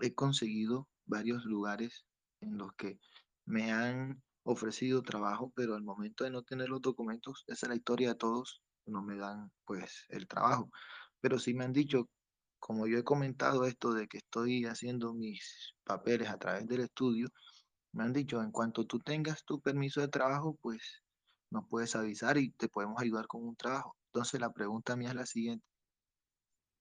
he 0.00 0.14
conseguido 0.14 0.88
varios 1.04 1.44
lugares 1.44 2.06
en 2.40 2.56
los 2.56 2.72
que 2.78 2.98
me 3.44 3.72
han 3.72 4.22
ofrecido 4.42 5.02
trabajo, 5.02 5.52
pero 5.54 5.74
al 5.74 5.82
momento 5.82 6.24
de 6.24 6.30
no 6.30 6.44
tener 6.44 6.70
los 6.70 6.80
documentos, 6.80 7.44
esa 7.46 7.66
es 7.66 7.68
la 7.68 7.76
historia 7.76 8.08
de 8.08 8.14
todos, 8.14 8.62
no 8.86 9.02
me 9.02 9.16
dan 9.16 9.50
pues 9.64 10.06
el 10.08 10.26
trabajo. 10.26 10.70
Pero 11.20 11.38
sí 11.38 11.54
me 11.54 11.64
han 11.64 11.72
dicho, 11.72 12.08
como 12.58 12.86
yo 12.86 12.98
he 12.98 13.04
comentado 13.04 13.64
esto 13.64 13.92
de 13.92 14.08
que 14.08 14.18
estoy 14.18 14.64
haciendo 14.64 15.14
mis 15.14 15.74
papeles 15.84 16.28
a 16.28 16.38
través 16.38 16.66
del 16.66 16.80
estudio, 16.80 17.28
me 17.92 18.04
han 18.04 18.12
dicho, 18.12 18.42
en 18.42 18.50
cuanto 18.50 18.86
tú 18.86 18.98
tengas 19.00 19.44
tu 19.44 19.60
permiso 19.60 20.00
de 20.00 20.08
trabajo, 20.08 20.56
pues 20.60 21.02
nos 21.50 21.66
puedes 21.68 21.96
avisar 21.96 22.36
y 22.38 22.50
te 22.52 22.68
podemos 22.68 23.00
ayudar 23.00 23.26
con 23.26 23.44
un 23.44 23.56
trabajo. 23.56 23.96
Entonces 24.12 24.40
la 24.40 24.52
pregunta 24.52 24.96
mía 24.96 25.10
es 25.10 25.14
la 25.14 25.26
siguiente. 25.26 25.66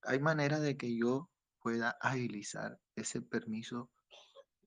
¿Hay 0.03 0.20
manera 0.20 0.60
de 0.60 0.78
que 0.78 0.95
yo 0.97 1.30
pueda 1.60 1.97
agilizar 2.01 2.80
ese 2.95 3.22
permiso 3.22 3.89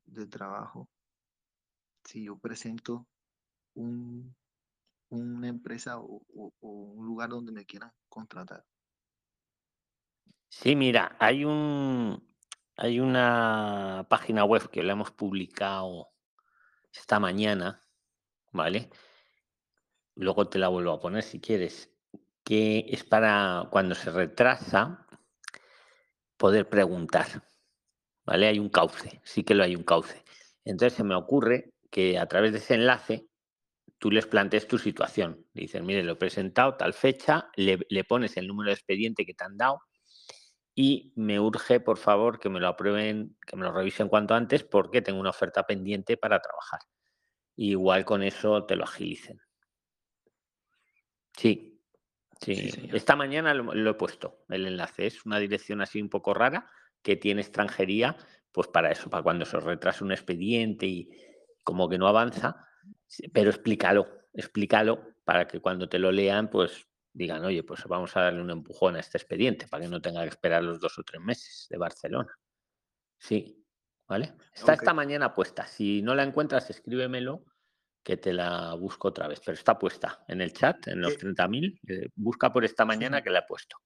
de 0.07 0.26
trabajo 0.26 0.89
si 2.05 2.24
yo 2.24 2.39
presento 2.39 3.07
un, 3.74 4.34
una 5.11 5.48
empresa 5.48 5.98
o, 5.98 6.22
un 6.61 7.06
lugar 7.06 7.30
donde 7.30 7.52
me 7.52 7.64
quieran 7.64 7.92
contratar? 8.09 8.64
Sí, 10.48 10.76
mira, 10.76 11.16
hay 11.18 11.44
un 11.44 12.26
hay 12.76 13.00
una 13.00 14.06
página 14.09 14.44
web 14.44 14.70
que 14.70 14.82
la 14.82 14.92
hemos 14.92 15.11
publicado 15.11 16.11
esta 16.92 17.18
mañana, 17.18 17.82
¿vale? 18.52 18.90
Luego 20.14 20.48
te 20.48 20.59
la 20.59 20.68
vuelvo 20.68 20.92
a 20.92 21.00
poner 21.00 21.24
si 21.24 21.40
quieres, 21.40 21.90
que 22.44 22.86
es 22.88 23.04
para 23.04 23.68
cuando 23.70 23.94
se 23.94 24.11
retrasa 24.11 25.06
poder 26.36 26.68
preguntar, 26.68 27.42
¿vale? 28.24 28.46
Hay 28.46 28.59
un 28.59 28.68
cauce, 28.68 29.20
sí 29.24 29.42
que 29.42 29.54
lo 29.54 29.64
hay 29.64 29.74
un 29.74 29.84
cauce. 29.84 30.24
Entonces 30.64 30.96
se 30.96 31.04
me 31.04 31.14
ocurre 31.14 31.74
que 31.90 32.18
a 32.18 32.26
través 32.26 32.52
de 32.52 32.59
ese 32.59 32.74
enlace 32.74 33.27
tú 33.99 34.11
les 34.11 34.26
plantees 34.26 34.66
tu 34.66 34.78
situación. 34.78 35.46
Le 35.53 35.62
dices, 35.62 35.82
mire, 35.82 36.03
lo 36.03 36.12
he 36.12 36.16
presentado 36.16 36.76
tal 36.76 36.94
fecha, 36.94 37.51
le, 37.57 37.78
le 37.88 38.05
pones 38.05 38.36
el 38.36 38.46
número 38.46 38.68
de 38.68 38.74
expediente 38.74 39.26
que 39.26 39.34
te 39.34 39.44
han 39.44 39.57
dado 39.57 39.80
y 40.74 41.12
me 41.16 41.40
urge, 41.40 41.80
por 41.80 41.99
favor, 41.99 42.38
que 42.38 42.49
me 42.49 42.61
lo 42.61 42.68
aprueben, 42.68 43.36
que 43.46 43.57
me 43.57 43.64
lo 43.64 43.72
revisen 43.72 44.09
cuanto 44.09 44.34
antes 44.34 44.62
porque 44.64 45.03
tengo 45.03 45.18
una 45.18 45.30
oferta 45.30 45.64
pendiente 45.64 46.16
para 46.16 46.40
trabajar. 46.40 46.80
Igual 47.57 48.05
con 48.05 48.22
eso 48.22 48.64
te 48.64 48.76
lo 48.76 48.84
agilicen. 48.84 49.40
Sí, 51.36 51.78
Sí. 52.40 52.70
Esta 52.92 53.16
mañana 53.16 53.53
lo, 53.53 53.74
lo 53.74 53.90
he 53.90 53.94
puesto, 53.94 54.44
el 54.49 54.66
enlace. 54.66 55.07
Es 55.07 55.26
una 55.26 55.38
dirección 55.38 55.80
así 55.80 56.01
un 56.01 56.09
poco 56.09 56.34
rara 56.34 56.70
que 57.03 57.16
tiene 57.16 57.40
extranjería, 57.40 58.16
pues 58.53 58.68
para 58.68 58.90
eso, 58.92 59.11
para 59.11 59.22
cuando 59.22 59.44
se 59.44 59.59
retrasa 59.59 60.05
un 60.05 60.12
expediente 60.12 60.86
y 60.86 61.11
como 61.64 61.88
que 61.88 61.99
no 61.99 62.07
avanza. 62.07 62.64
Pero 63.32 63.50
explícalo, 63.50 64.06
explícalo 64.32 65.14
para 65.24 65.46
que 65.46 65.61
cuando 65.61 65.88
te 65.88 65.98
lo 65.98 66.12
lean, 66.12 66.50
pues 66.50 66.86
digan, 67.12 67.44
oye, 67.44 67.62
pues 67.62 67.84
vamos 67.84 68.16
a 68.16 68.22
darle 68.22 68.40
un 68.40 68.50
empujón 68.50 68.96
a 68.96 69.00
este 69.00 69.18
expediente 69.18 69.66
para 69.66 69.84
que 69.84 69.90
no 69.90 70.00
tenga 70.00 70.22
que 70.22 70.28
esperar 70.28 70.62
los 70.62 70.80
dos 70.80 70.98
o 70.98 71.02
tres 71.02 71.20
meses 71.20 71.66
de 71.68 71.78
Barcelona. 71.78 72.32
Sí, 73.18 73.64
¿vale? 74.06 74.34
Está 74.54 74.74
esta 74.74 74.94
mañana 74.94 75.34
puesta. 75.34 75.66
Si 75.66 76.02
no 76.02 76.14
la 76.14 76.22
encuentras, 76.22 76.70
escríbemelo 76.70 77.44
que 78.04 78.16
te 78.16 78.32
la 78.32 78.74
busco 78.74 79.09
otra 79.09 79.26
vez. 79.26 79.40
Pero 79.44 79.54
está 79.54 79.78
puesta 79.78 80.24
en 80.28 80.40
el 80.40 80.52
chat, 80.52 80.86
en 80.88 81.00
los 81.00 81.14
Eh, 81.14 81.18
30.000. 81.18 81.80
eh, 81.88 82.09
busca 82.14 82.52
por 82.52 82.64
esta 82.64 82.84
mañana 82.84 83.20
que 83.24 83.30
la 83.30 83.40
he 83.40 83.46
puesto. 83.46 83.76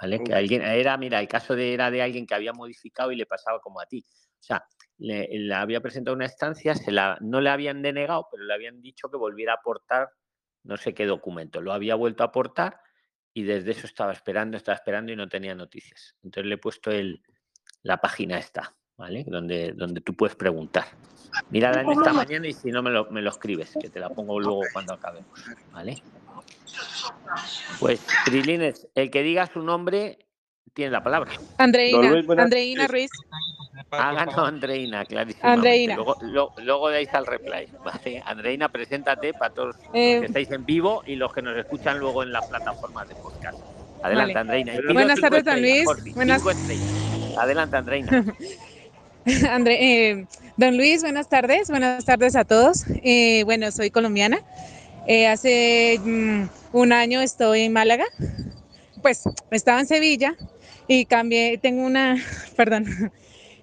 ¿Vale? 0.00 0.22
Que 0.22 0.32
alguien, 0.34 0.62
era, 0.62 0.96
mira, 0.96 1.18
el 1.18 1.26
caso 1.26 1.56
de, 1.56 1.74
era 1.74 1.90
de 1.90 2.02
alguien 2.02 2.24
que 2.26 2.34
había 2.34 2.52
modificado 2.52 3.10
y 3.10 3.16
le 3.16 3.26
pasaba 3.26 3.60
como 3.60 3.80
a 3.80 3.86
ti. 3.86 4.04
O 4.06 4.42
sea, 4.42 4.64
le, 4.98 5.28
le 5.28 5.54
había 5.54 5.80
presentado 5.80 6.14
una 6.16 6.26
estancia, 6.26 6.74
se 6.74 6.92
la, 6.92 7.18
no 7.20 7.40
le 7.40 7.50
habían 7.50 7.82
denegado, 7.82 8.28
pero 8.30 8.44
le 8.44 8.54
habían 8.54 8.82
dicho 8.82 9.10
que 9.10 9.16
volviera 9.16 9.52
a 9.52 9.56
aportar 9.56 10.10
no 10.64 10.76
sé 10.76 10.94
qué 10.94 11.06
documento. 11.06 11.60
Lo 11.60 11.72
había 11.72 11.94
vuelto 11.94 12.22
a 12.22 12.26
aportar 12.26 12.80
y 13.32 13.42
desde 13.42 13.70
eso 13.70 13.86
estaba 13.86 14.12
esperando, 14.12 14.56
estaba 14.56 14.76
esperando 14.76 15.12
y 15.12 15.16
no 15.16 15.28
tenía 15.28 15.54
noticias. 15.54 16.14
Entonces 16.22 16.48
le 16.48 16.56
he 16.56 16.58
puesto 16.58 16.90
el, 16.90 17.22
la 17.82 18.00
página 18.00 18.38
esta, 18.38 18.74
¿vale? 18.96 19.24
Donde, 19.26 19.72
donde 19.72 20.00
tú 20.00 20.14
puedes 20.14 20.36
preguntar. 20.36 20.84
Mírala 21.50 21.82
en 21.82 21.90
esta 21.90 22.12
mañana 22.12 22.48
y 22.48 22.52
si 22.52 22.70
no 22.70 22.82
me 22.82 22.90
lo, 22.90 23.06
me 23.10 23.22
lo 23.22 23.30
escribes, 23.30 23.76
que 23.80 23.88
te 23.88 24.00
la 24.00 24.10
pongo 24.10 24.40
luego 24.40 24.62
cuando 24.72 24.94
acabemos, 24.94 25.44
¿vale? 25.72 26.02
Pues, 27.80 28.04
Trilines, 28.24 28.88
el 28.94 29.10
que 29.10 29.22
diga 29.22 29.46
su 29.46 29.62
nombre 29.62 30.18
tiene 30.74 30.90
la 30.90 31.02
palabra. 31.02 31.32
Andreina, 31.58 32.22
Andreina. 32.38 32.86
Ruiz. 32.86 33.10
Ha 33.90 34.12
ganado 34.12 34.44
Andreina, 34.44 35.04
clarísimamente. 35.04 35.68
Andreina. 35.68 35.94
Luego, 35.96 36.16
lo- 36.22 36.52
luego 36.58 36.90
dais 36.90 37.12
al 37.14 37.26
replay. 37.26 37.68
¿vale? 37.84 38.22
Andreina, 38.24 38.68
preséntate 38.68 39.32
para 39.34 39.52
todos 39.54 39.68
los 39.76 39.76
Eh, 39.94 40.18
que 40.20 40.26
estáis 40.26 40.50
en 40.50 40.64
vivo 40.66 41.02
y 41.06 41.16
los 41.16 41.32
que 41.32 41.42
nos 41.42 41.56
escuchan 41.56 41.98
luego 41.98 42.22
en 42.22 42.32
las 42.32 42.46
plataformas 42.46 43.08
de 43.08 43.14
podcast. 43.16 43.58
Adelante, 44.02 44.34
Vale. 44.34 44.40
Andreina. 44.40 44.74
Y 44.74 44.92
Buenas 44.92 45.20
tardes, 45.20 45.44
don 45.44 45.60
Luis. 45.60 45.84
porfi, 45.84 46.10
Buenas-. 46.12 46.42
Adelante, 47.38 47.76
Andreina. 47.76 48.24
Andre- 49.50 49.78
eh, 50.10 50.26
Don 50.56 50.76
Luis, 50.76 51.02
buenas 51.02 51.28
tardes. 51.28 51.68
Buenas 51.70 52.04
tardes 52.04 52.34
a 52.34 52.44
todos. 52.44 52.84
Eh, 53.02 53.42
bueno, 53.44 53.70
soy 53.70 53.90
colombiana. 53.90 54.40
Eh, 55.06 55.26
hace 55.26 56.00
mm, 56.02 56.44
un 56.72 56.92
año 56.92 57.20
estoy 57.20 57.62
en 57.62 57.72
Málaga. 57.72 58.04
Pues 59.02 59.22
estaba 59.50 59.80
en 59.80 59.86
Sevilla 59.86 60.34
y 60.88 61.04
cambié. 61.04 61.58
Tengo 61.58 61.82
una, 61.84 62.16
perdón, 62.56 62.86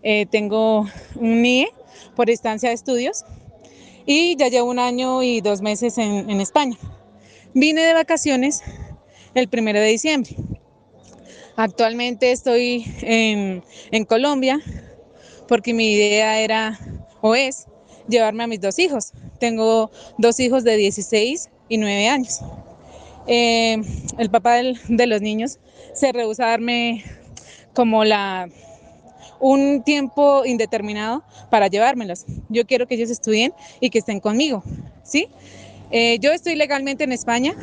eh, 0.07 0.27
tengo 0.29 0.85
un 1.15 1.41
NIE 1.41 1.67
por 2.15 2.29
estancia 2.29 2.69
de 2.69 2.75
estudios 2.75 3.25
y 4.05 4.35
ya 4.37 4.49
llevo 4.49 4.69
un 4.69 4.77
año 4.77 5.23
y 5.23 5.41
dos 5.41 5.63
meses 5.63 5.97
en, 5.97 6.29
España. 6.39 6.77
Vine 7.55 7.81
de 7.81 7.93
vacaciones 7.93 8.61
el 9.33 9.49
primero 9.49 9.79
de 9.79 9.87
diciembre. 9.87 10.35
Actualmente 11.55 12.31
estoy 12.31 12.85
en, 13.01 13.63
en 13.89 14.05
Colombia 14.05 14.61
porque 15.47 15.73
mi 15.73 15.93
idea 15.93 16.39
era 16.39 16.79
o 17.21 17.33
es 17.33 17.65
llevarme 18.07 18.43
a 18.43 18.47
mis 18.47 18.61
dos 18.61 18.77
hijos. 18.77 19.11
Tengo 19.39 19.89
dos 20.19 20.39
hijos 20.39 20.63
de 20.63 20.77
16 20.77 21.49
y 21.67 21.77
9 21.79 22.09
años. 22.09 22.41
Eh, 23.25 23.81
el 24.19 24.29
papá 24.29 24.53
del- 24.57 24.79
de 24.87 25.07
los 25.07 25.21
niños 25.21 25.57
se 25.95 26.11
rehúsa 26.11 26.45
a 26.45 26.49
darme 26.51 27.03
como 27.73 28.03
la 28.03 28.49
un 29.39 29.83
tiempo 29.83 30.45
indeterminado 30.45 31.23
para 31.49 31.67
llevármelos. 31.67 32.25
Yo 32.49 32.65
quiero 32.65 32.87
que 32.87 32.95
ellos 32.95 33.09
estudien 33.09 33.53
y 33.79 33.89
que 33.89 33.99
estén 33.99 34.19
conmigo, 34.19 34.63
¿sí? 35.03 35.27
Eh, 35.91 36.17
yo 36.19 36.31
estoy 36.31 36.55
legalmente 36.55 37.03
en 37.03 37.11
España, 37.11 37.55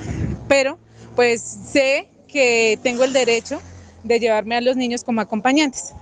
pero 0.49 0.79
pues 1.17 1.41
sé 1.43 2.09
que 2.29 2.79
tengo 2.83 3.05
el 3.05 3.13
derecho 3.13 3.61
de 4.05 4.21
llevarme 4.21 4.57
a 4.57 4.61
los 4.61 4.77
niños 4.77 5.05
como 5.05 5.21
acompañantes. 5.21 5.95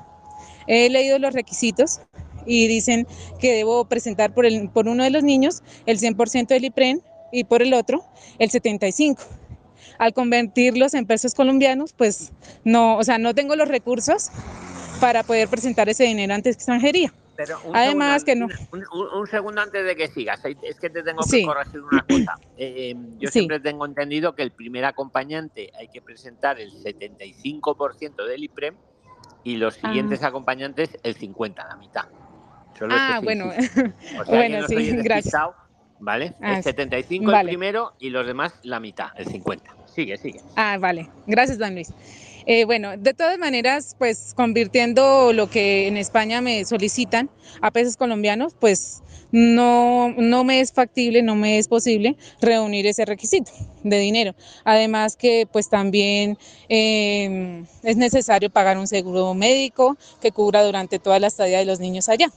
He 0.66 0.89
leído 0.89 1.18
los 1.18 1.35
requisitos 1.35 2.01
y 2.47 2.66
dicen 2.68 3.07
que 3.39 3.53
debo 3.53 3.85
presentar 3.87 4.33
por, 4.33 4.47
el, 4.47 4.68
por 4.71 4.89
uno 4.89 5.05
de 5.05 5.11
los 5.11 5.23
niños 5.23 5.62
el 5.87 5.99
100% 5.99 6.49
del 6.49 6.64
IPREN 6.66 7.03
y 7.33 7.45
por 7.45 7.62
el 7.62 7.75
otro 7.75 8.05
el 8.39 8.51
75%. 8.51 9.18
Al 9.99 10.14
convertirlos 10.14 10.95
en 10.95 11.05
pesos 11.05 11.35
colombianos, 11.35 11.93
pues 11.93 12.33
no, 12.64 12.97
o 12.97 13.05
sea, 13.05 13.18
no 13.18 13.35
tengo 13.35 13.55
los 13.55 13.68
recursos 13.68 14.31
para 15.01 15.22
poder 15.22 15.48
presentar 15.48 15.88
ese 15.88 16.05
dinero 16.05 16.34
ante 16.34 16.51
extranjería. 16.51 17.12
Pero 17.36 17.59
un 17.64 17.74
Además 17.74 18.22
que 18.22 18.36
no. 18.36 18.48
segundo, 18.48 18.86
un, 18.92 19.01
un- 19.01 19.18
un 19.20 19.26
segundo 19.26 19.61
antes 19.62 19.82
de 19.84 19.96
que 19.96 20.09
sigas, 20.09 20.40
es 20.44 20.78
que 20.78 20.90
te 20.90 21.03
tengo 21.03 21.22
que 21.22 21.28
Sí. 21.30 21.44
corregir 21.44 21.80
una 21.80 22.03
cosa. 22.03 22.34
Eh, 22.59 22.90
eh, 22.90 22.94
yo 23.18 23.28
Sí. 23.28 23.32
siempre 23.38 23.59
tengo 23.61 23.86
entendido 23.86 24.34
que 24.34 24.42
el 24.42 24.53
primer 24.53 24.84
acompañante 24.84 25.70
hay 25.78 25.88
que 25.88 26.03
presentar 26.03 26.61
el 26.61 26.70
75% 26.72 28.26
del 28.26 28.44
IPREM 28.44 28.74
y 29.44 29.57
los 29.57 29.78
Ah. 29.82 29.88
siguientes 29.88 30.22
acompañantes 30.22 30.90
el 31.03 31.16
50%, 31.16 31.66
la 31.66 31.76
mitad. 31.76 32.05
Solo 32.78 32.94
Ah, 32.96 33.20
bueno. 33.22 33.46
O 33.48 33.53
sea, 34.24 34.36
Bueno, 34.36 34.61
no 34.61 34.66
sí, 34.68 34.74
gracias. 35.03 35.34
¿Vale? 36.03 36.34
Ah, 36.42 36.57
el 36.57 36.57
sí. 36.57 36.62
75 36.70 37.30
Vale. 37.30 37.40
el 37.51 37.57
primero 37.57 37.92
y 37.98 38.11
los 38.11 38.26
demás 38.26 38.55
la 38.62 38.80
mitad, 38.80 39.09
el 39.16 39.26
50. 39.26 39.70
Sigue, 39.86 40.16
sigue. 40.18 40.40
Ah, 40.57 40.76
vale. 40.78 41.09
Gracias, 41.26 41.59
don 41.59 41.74
Luis. 41.74 41.92
Eh, 42.47 42.64
bueno, 42.64 42.97
de 42.97 43.14
todas 43.14 43.38
maneras, 43.38 43.95
pues 43.99 44.32
convirtiendo 44.34 45.32
lo 45.32 45.51
que 45.51 45.88
en 45.88 45.97
España 45.97 46.41
me 46.41 46.64
solicitan 46.64 47.30
a 47.61 47.70
pesos 47.70 47.97
colombianos, 47.97 48.55
pues 48.59 49.03
no, 49.32 50.12
no 50.16 50.45
me 50.45 50.61
es 50.61 50.72
factible, 50.72 51.22
no 51.22 51.36
me 51.36 51.59
es 51.59 51.68
posible 51.68 52.16
reunir 52.41 52.86
ese 52.86 53.05
requisito 53.05 53.53
de 53.84 53.99
dinero. 53.99 54.34
Además 54.64 55.16
que 55.16 55.47
pues 55.51 55.68
también 55.68 56.36
eh, 56.68 57.64
es 57.82 57.97
necesario 57.97 58.51
pagar 58.51 58.78
un 58.78 58.86
seguro 58.86 59.34
médico 59.34 59.97
que 60.20 60.32
cubra 60.32 60.64
durante 60.64 60.99
toda 60.99 61.18
la 61.18 61.28
estadía 61.28 61.59
de 61.59 61.64
los 61.64 61.80
niños 61.80 62.09
allá. 62.09 62.30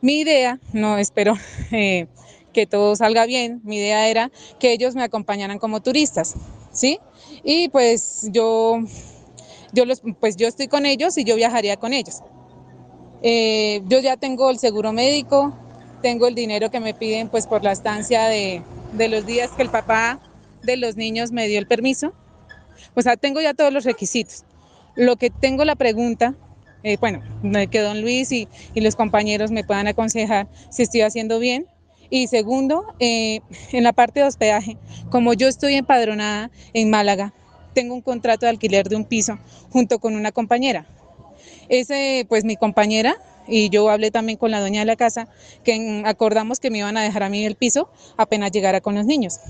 Mi 0.00 0.20
idea, 0.20 0.58
no 0.72 0.98
espero 0.98 1.34
eh, 1.72 2.06
que 2.52 2.66
todo 2.66 2.96
salga 2.96 3.26
bien, 3.26 3.60
mi 3.64 3.76
idea 3.76 4.08
era 4.08 4.30
que 4.58 4.72
ellos 4.72 4.94
me 4.94 5.02
acompañaran 5.02 5.58
como 5.58 5.80
turistas, 5.82 6.34
¿sí? 6.72 6.98
Y 7.42 7.68
pues 7.68 8.28
yo, 8.30 8.80
yo 9.74 9.84
los, 9.84 10.02
pues 10.20 10.36
yo 10.36 10.48
estoy 10.48 10.68
con 10.68 10.86
ellos 10.86 11.18
y 11.18 11.24
yo 11.24 11.36
viajaría 11.36 11.76
con 11.76 11.92
ellos. 11.92 12.22
Eh, 13.22 13.82
yo 13.86 14.00
ya 14.00 14.16
tengo 14.16 14.50
el 14.50 14.58
seguro 14.58 14.92
médico, 14.92 15.52
tengo 16.02 16.26
el 16.26 16.34
dinero 16.34 16.70
que 16.70 16.80
me 16.80 16.94
piden 16.94 17.28
pues 17.28 17.46
por 17.46 17.64
la 17.64 17.72
estancia 17.72 18.24
de, 18.24 18.62
de 18.92 19.08
los 19.08 19.26
días 19.26 19.50
que 19.56 19.62
el 19.62 19.70
papá 19.70 20.20
de 20.62 20.76
los 20.76 20.96
niños 20.96 21.32
me 21.32 21.48
dio 21.48 21.58
el 21.58 21.66
permiso. 21.66 22.12
O 22.94 23.02
sea, 23.02 23.16
tengo 23.16 23.40
ya 23.40 23.54
todos 23.54 23.72
los 23.72 23.84
requisitos. 23.84 24.44
Lo 24.94 25.16
que 25.16 25.30
tengo 25.30 25.64
la 25.64 25.74
pregunta, 25.74 26.34
eh, 26.82 26.96
bueno, 27.00 27.22
que 27.70 27.80
don 27.80 28.00
Luis 28.00 28.30
y, 28.30 28.48
y 28.74 28.80
los 28.80 28.94
compañeros 28.94 29.50
me 29.50 29.64
puedan 29.64 29.88
aconsejar 29.88 30.48
si 30.70 30.82
estoy 30.82 31.00
haciendo 31.00 31.38
bien. 31.38 31.66
Y 32.10 32.28
segundo, 32.28 32.84
eh, 33.00 33.40
en 33.72 33.82
la 33.82 33.92
parte 33.92 34.20
de 34.20 34.26
hospedaje, 34.26 34.76
como 35.10 35.32
yo 35.32 35.48
estoy 35.48 35.74
empadronada 35.74 36.50
en 36.74 36.90
Málaga, 36.90 37.32
tengo 37.74 37.94
un 37.94 38.00
contrato 38.00 38.46
de 38.46 38.50
alquiler 38.50 38.88
de 38.88 38.96
un 38.96 39.04
piso 39.04 39.38
junto 39.70 39.98
con 39.98 40.14
una 40.14 40.32
compañera. 40.32 40.86
Ese, 41.68 42.24
pues 42.28 42.44
mi 42.44 42.56
compañera 42.56 43.16
y 43.46 43.68
yo 43.68 43.88
hablé 43.90 44.10
también 44.10 44.38
con 44.38 44.50
la 44.50 44.60
dueña 44.60 44.80
de 44.80 44.86
la 44.86 44.96
casa, 44.96 45.28
que 45.62 46.02
acordamos 46.06 46.60
que 46.60 46.70
me 46.70 46.78
iban 46.78 46.96
a 46.96 47.02
dejar 47.02 47.22
a 47.22 47.28
mí 47.28 47.44
el 47.44 47.56
piso 47.56 47.88
apenas 48.16 48.52
llegara 48.52 48.80
con 48.80 48.94
los 48.94 49.04
niños. 49.04 49.40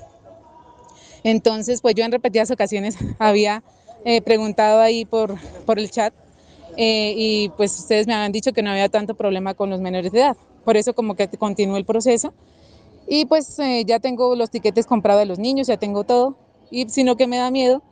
Entonces, 1.23 1.81
pues 1.81 1.95
yo 1.95 2.05
en 2.05 2.13
repetidas 2.13 2.51
ocasiones 2.51 2.97
había 3.19 3.63
eh, 4.05 4.21
preguntado 4.21 4.81
ahí 4.81 5.05
por, 5.05 5.37
por 5.65 5.79
el 5.79 5.91
chat 5.91 6.13
eh, 6.77 7.15
y 7.17 7.49
pues 7.51 7.79
ustedes 7.79 8.07
me 8.07 8.15
habían 8.15 8.33
dicho 8.33 8.53
que 8.53 8.63
no 8.63 8.71
había 8.71 8.89
tanto 8.89 9.15
problema 9.15 9.55
con 9.55 9.71
los 9.71 9.81
menores 9.81 10.13
de 10.13 10.21
edad. 10.21 10.37
Por 10.65 10.77
eso 10.77 10.95
como 10.95 11.15
que 11.15 11.29
continuó 11.29 11.77
el 11.77 11.85
proceso 11.85 12.33
y 13.07 13.27
pues 13.27 13.59
eh, 13.59 13.85
ya 13.87 14.01
tengo 14.01 14.35
los 14.35 14.51
tiquetes 14.51 14.87
comprados 14.87 15.23
de 15.23 15.27
los 15.27 15.39
niños, 15.39 15.67
ya 15.67 15.77
tengo 15.77 16.05
todo 16.05 16.37
y 16.71 16.89
sino 16.89 17.17
que 17.17 17.27
me 17.27 17.37
da 17.37 17.51
miedo 17.51 17.83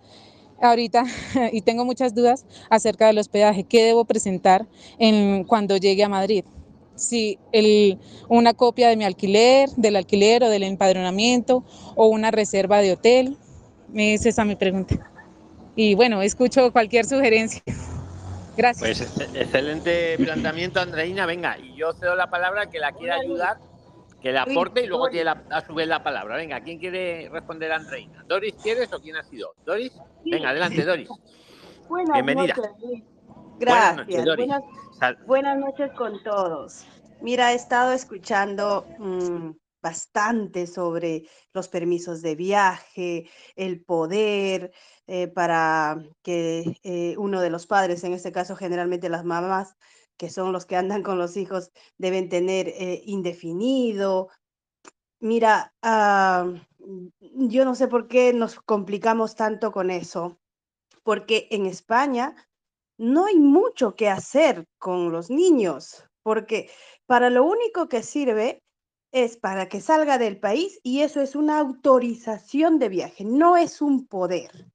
ahorita 0.63 1.05
y 1.53 1.63
tengo 1.63 1.85
muchas 1.85 2.15
dudas 2.15 2.47
acerca 2.71 3.07
del 3.07 3.19
hospedaje. 3.19 3.65
¿Qué 3.65 3.85
debo 3.85 4.05
presentar 4.05 4.67
en, 4.99 5.45
cuando 5.45 5.77
llegue 5.77 6.05
a 6.05 6.09
Madrid? 6.09 6.45
Si 6.95 7.39
el, 7.53 7.99
una 8.29 8.55
copia 8.55 8.89
de 8.89 8.97
mi 8.97 9.05
alquiler, 9.05 9.69
del 9.77 9.97
alquiler 9.97 10.45
o 10.45 10.49
del 10.51 10.63
empadronamiento 10.63 11.65
o 11.97 12.07
una 12.07 12.31
reserva 12.31 12.79
de 12.81 12.93
hotel. 12.93 13.37
Es 13.95 14.25
esa 14.25 14.45
mi 14.45 14.57
pregunta. 14.57 15.11
Y 15.75 15.95
bueno, 15.95 16.23
escucho 16.23 16.71
cualquier 16.73 17.05
sugerencia. 17.07 17.63
Gracias. 18.57 18.99
Pues 18.99 19.01
ex- 19.01 19.35
excelente 19.35 20.17
planteamiento, 20.19 20.81
Andreina. 20.81 21.27
Venga, 21.27 21.59
y 21.59 21.75
yo 21.77 21.93
cedo 21.95 22.15
la 22.15 22.31
palabra 22.31 22.63
al 22.63 22.71
que 22.71 22.79
la 22.79 22.93
quiera 22.93 23.17
ayudar, 23.17 23.57
que 24.21 24.31
le 24.33 24.39
aporte 24.39 24.83
y 24.83 24.87
luego 24.87 25.09
tiene 25.09 25.25
la- 25.25 25.43
a 25.51 25.67
su 25.67 25.75
vez 25.75 25.89
la 25.89 26.03
palabra. 26.05 26.37
Venga, 26.37 26.61
¿quién 26.61 26.79
quiere 26.79 27.29
responder 27.31 27.73
a 27.73 27.77
Andreina? 27.77 28.23
¿Doris 28.29 28.55
quieres 28.63 28.93
o 28.93 29.01
quién 29.01 29.17
ha 29.17 29.25
sido? 29.25 29.55
¿Doris? 29.65 29.93
Venga, 30.25 30.51
adelante, 30.51 30.85
Doris. 30.85 31.09
Buenas 31.89 32.14
Bienvenida. 32.14 32.55
noches, 32.55 32.73
Luis. 32.83 33.05
Buenas 33.05 33.59
Gracias. 33.59 33.97
noches, 33.97 34.25
Doris. 34.25 34.47
Buenas, 35.27 35.59
noches 35.59 35.93
con 35.93 36.23
todos. 36.23 36.87
Mira, 37.20 37.53
he 37.53 37.57
estado 37.57 37.93
escuchando 37.93 38.87
mm, 38.99 39.51
bastante 39.83 40.66
sobre 40.66 41.29
los 41.53 41.68
permisos 41.68 42.23
de 42.23 42.35
viaje, 42.37 43.29
el 43.57 43.85
poder 43.85 44.73
eh, 45.07 45.29
para 45.29 46.03
que 46.23 46.79
eh, 46.83 47.16
uno 47.18 47.41
de 47.41 47.51
los 47.51 47.66
padres, 47.66 48.05
en 48.05 48.12
este 48.12 48.33
caso 48.33 48.57
generalmente 48.57 49.09
las 49.09 49.25
mamás, 49.25 49.77
que 50.16 50.31
son 50.31 50.53
los 50.53 50.66
que 50.66 50.77
andan 50.77 51.03
con 51.03 51.18
los 51.18 51.37
hijos, 51.37 51.73
deben 51.99 52.29
tener 52.29 52.68
eh, 52.68 53.03
indefinido. 53.07 54.29
Mira, 55.18 55.75
ah, 55.83 56.47
yo 57.20 57.64
no 57.64 57.74
sé 57.74 57.89
por 57.89 58.09
qué 58.09 58.33
nos 58.33 58.61
complicamos 58.61 59.35
tanto 59.35 59.72
con 59.72 59.91
eso, 59.91 60.39
porque 61.03 61.49
en 61.51 61.66
España 61.66 62.37
no 62.99 63.26
hay 63.26 63.37
mucho 63.37 63.95
que 63.95 64.09
hacer 64.09 64.66
con 64.78 65.12
los 65.12 65.30
niños, 65.30 66.05
porque 66.22 66.70
para 67.07 67.30
lo 67.30 67.45
único 67.45 67.89
que 67.89 68.03
sirve 68.03 68.62
es 69.12 69.37
para 69.37 69.68
que 69.68 69.80
salga 69.80 70.18
del 70.18 70.41
país 70.41 70.80
y 70.83 71.01
eso 71.01 71.20
es 71.20 71.37
una 71.37 71.59
autorización 71.59 72.78
de 72.78 72.89
viaje, 72.89 73.24
no 73.24 73.57
es 73.57 73.83
un 73.83 74.07
poder, 74.07 74.70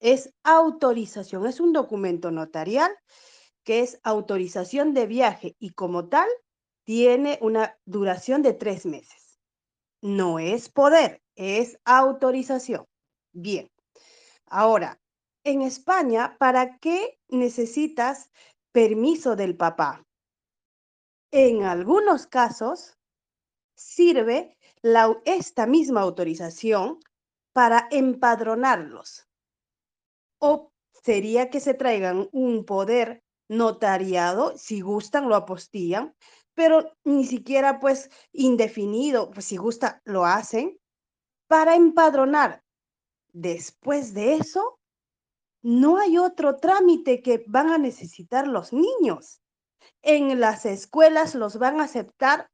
es 0.00 0.32
autorización, 0.42 1.46
es 1.46 1.60
un 1.60 1.72
documento 1.72 2.30
notarial 2.30 2.90
que 3.64 3.80
es 3.80 3.98
autorización 4.02 4.94
de 4.94 5.06
viaje 5.06 5.56
y 5.58 5.70
como 5.70 6.08
tal 6.08 6.28
tiene 6.84 7.38
una 7.40 7.78
duración 7.86 8.42
de 8.42 8.52
tres 8.52 8.84
meses. 8.84 9.40
No 10.02 10.38
es 10.38 10.68
poder, 10.68 11.22
es 11.36 11.78
autorización. 11.84 12.84
Bien. 13.32 13.68
Ahora, 14.46 15.00
en 15.44 15.62
España, 15.62 16.36
¿para 16.38 16.78
qué 16.78 17.18
necesitas 17.28 18.30
permiso 18.72 19.36
del 19.36 19.56
papá? 19.56 20.04
En 21.30 21.64
algunos 21.64 22.26
casos 22.26 22.96
sirve 23.76 24.56
esta 25.24 25.66
misma 25.66 26.02
autorización 26.02 27.00
para 27.52 27.88
empadronarlos. 27.90 29.26
O 30.38 30.70
sería 30.92 31.50
que 31.50 31.60
se 31.60 31.74
traigan 31.74 32.28
un 32.32 32.64
poder 32.64 33.22
notariado, 33.48 34.56
si 34.56 34.80
gustan 34.80 35.28
lo 35.28 35.34
apostillan, 35.34 36.14
pero 36.54 36.92
ni 37.04 37.24
siquiera 37.26 37.80
pues 37.80 38.10
indefinido, 38.32 39.30
pues 39.30 39.46
si 39.46 39.56
gusta, 39.56 40.00
lo 40.04 40.24
hacen 40.24 40.78
para 41.46 41.74
empadronar. 41.74 42.62
Después 43.32 44.14
de 44.14 44.34
eso, 44.34 44.78
no 45.62 45.98
hay 45.98 46.18
otro 46.18 46.56
trámite 46.56 47.22
que 47.22 47.44
van 47.46 47.70
a 47.70 47.78
necesitar 47.78 48.46
los 48.46 48.72
niños. 48.72 49.40
En 50.02 50.40
las 50.40 50.66
escuelas 50.66 51.34
los 51.34 51.58
van 51.58 51.80
a 51.80 51.84
aceptar 51.84 52.50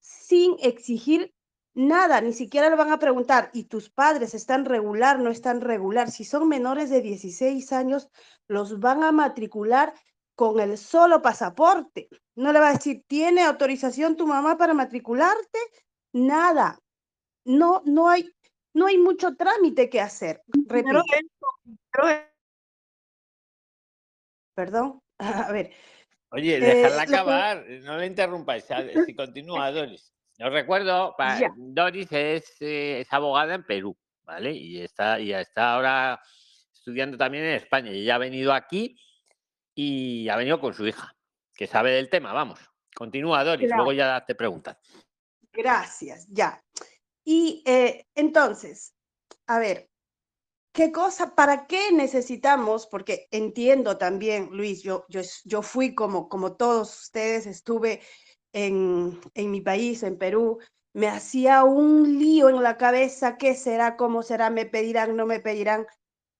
sin 0.00 0.56
exigir 0.60 1.34
nada, 1.74 2.20
ni 2.20 2.32
siquiera 2.32 2.70
le 2.70 2.76
van 2.76 2.92
a 2.92 2.98
preguntar, 2.98 3.50
¿y 3.52 3.64
tus 3.64 3.90
padres 3.90 4.32
están 4.34 4.64
regular, 4.64 5.18
no 5.18 5.30
están 5.30 5.60
regular? 5.60 6.10
Si 6.10 6.24
son 6.24 6.48
menores 6.48 6.88
de 6.88 7.02
16 7.02 7.72
años, 7.72 8.08
los 8.48 8.80
van 8.80 9.04
a 9.04 9.12
matricular 9.12 9.92
con 10.34 10.60
el 10.60 10.78
solo 10.78 11.22
pasaporte. 11.22 12.08
No 12.34 12.52
le 12.52 12.60
va 12.60 12.68
a 12.68 12.74
decir, 12.74 13.04
¿tiene 13.06 13.42
autorización 13.42 14.16
tu 14.16 14.26
mamá 14.26 14.56
para 14.56 14.74
matricularte? 14.74 15.58
Nada. 16.12 16.78
No, 17.46 17.82
no 17.86 18.08
hay, 18.08 18.28
no 18.74 18.86
hay 18.86 18.98
mucho 18.98 19.34
trámite 19.36 19.88
que 19.88 20.00
hacer. 20.00 20.42
Repito. 20.68 21.02
Perdón, 24.54 25.00
a 25.18 25.52
ver. 25.52 25.72
Oye, 26.30 26.56
Eh, 26.56 26.60
déjala 26.60 27.06
que- 27.06 27.14
acabar, 27.14 27.64
no 27.82 27.98
le 27.98 28.06
interrumpáis. 28.06 28.64
Si 29.06 29.14
continúa, 29.14 29.70
Doris. 29.70 30.12
Os 30.38 30.52
recuerdo. 30.52 31.14
Doris 31.56 32.08
es, 32.12 32.56
eh, 32.60 33.00
es 33.00 33.12
abogada 33.12 33.54
en 33.54 33.64
Perú, 33.64 33.96
¿vale? 34.24 34.52
Y 34.52 34.80
está, 34.82 35.18
y 35.20 35.32
está 35.32 35.74
ahora 35.74 36.20
estudiando 36.72 37.16
también 37.16 37.44
en 37.44 37.54
España. 37.54 37.90
Y 37.92 38.02
ella 38.02 38.16
ha 38.16 38.18
venido 38.18 38.52
aquí 38.52 38.98
y 39.74 40.28
ha 40.28 40.36
venido 40.36 40.60
con 40.60 40.74
su 40.74 40.86
hija, 40.86 41.14
que 41.54 41.66
sabe 41.66 41.92
del 41.92 42.10
tema. 42.10 42.32
Vamos, 42.32 42.60
continúa, 42.94 43.44
Doris, 43.44 43.68
Claro. 43.68 43.84
luego 43.84 43.96
ya 43.96 44.24
te 44.26 44.34
preguntas. 44.34 44.76
Gracias, 45.52 46.26
ya. 46.28 46.60
Y 47.28 47.64
eh, 47.66 48.06
entonces, 48.14 48.94
a 49.48 49.58
ver, 49.58 49.90
¿qué 50.72 50.92
cosa, 50.92 51.34
para 51.34 51.66
qué 51.66 51.90
necesitamos? 51.90 52.86
Porque 52.86 53.26
entiendo 53.32 53.98
también, 53.98 54.50
Luis, 54.52 54.84
yo, 54.84 55.04
yo, 55.08 55.22
yo 55.44 55.60
fui 55.60 55.92
como, 55.92 56.28
como 56.28 56.54
todos 56.54 57.02
ustedes, 57.02 57.46
estuve 57.46 58.00
en, 58.52 59.20
en 59.34 59.50
mi 59.50 59.60
país, 59.60 60.04
en 60.04 60.18
Perú, 60.18 60.60
me 60.92 61.08
hacía 61.08 61.64
un 61.64 62.16
lío 62.16 62.48
en 62.48 62.62
la 62.62 62.76
cabeza, 62.76 63.36
¿qué 63.38 63.56
será? 63.56 63.96
¿Cómo 63.96 64.22
será? 64.22 64.48
¿Me 64.48 64.64
pedirán? 64.64 65.16
¿No 65.16 65.26
me 65.26 65.40
pedirán? 65.40 65.84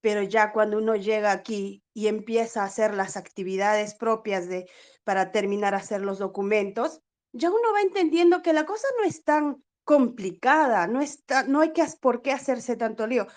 Pero 0.01 0.23
ya 0.23 0.53
cuando 0.53 0.79
uno 0.79 0.95
llega 0.95 1.33
aquí 1.33 1.83
y 1.93 2.07
empieza 2.07 2.63
a 2.63 2.67
hacer 2.67 2.95
las 2.95 3.17
actividades 3.17 3.97
propias 3.97 4.49
de, 4.49 4.71
para 5.03 5.33
terminar 5.33 5.75
a 5.75 5.79
hacer 5.79 6.01
los 6.01 6.21
documentos, 6.21 7.01
ya 7.33 7.51
uno 7.51 7.73
va 7.75 7.81
entendiendo 7.81 8.41
que 8.41 8.53
la 8.53 8.67
cosa 8.67 8.87
no 9.01 9.05
es 9.05 9.25
tan 9.25 9.66
complicada, 9.87 10.89
no, 10.89 11.01
está, 11.01 11.45
no 11.45 11.61
hay 11.61 11.73
que, 11.73 11.85
por 12.01 12.21
qué 12.21 12.33
hacerse 12.33 12.77
tanto 12.77 13.07
lío. 13.07 13.29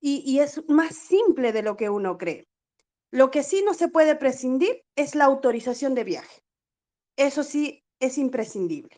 Y, 0.00 0.38
es 0.38 0.66
más 0.68 0.94
simple 0.94 1.52
de 1.52 1.62
lo 1.62 1.76
que 1.76 1.90
uno 1.90 2.16
cree. 2.16 2.46
Lo 3.12 3.30
que 3.30 3.42
sí 3.42 3.62
no 3.66 3.74
se 3.74 3.88
puede 3.88 4.14
prescindir 4.14 4.82
es 4.96 5.14
la 5.14 5.26
autorización 5.26 5.94
de 5.94 6.04
viaje. 6.04 6.40
Eso 7.18 7.42
sí 7.42 7.82
es 8.00 8.16
imprescindible. 8.16 8.96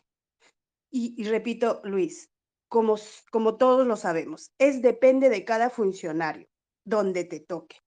Y, 0.89 1.13
y 1.17 1.25
repito, 1.25 1.81
Luis, 1.83 2.29
como, 2.69 2.95
como 3.31 3.57
todos 3.57 3.85
lo 3.85 3.97
sabemos, 3.97 4.51
es 4.59 4.81
depende 4.81 5.29
de 5.29 5.43
cada 5.43 5.69
funcionario, 5.69 6.47
donde 6.85 7.25
te 7.25 7.41
toque. 7.41 7.77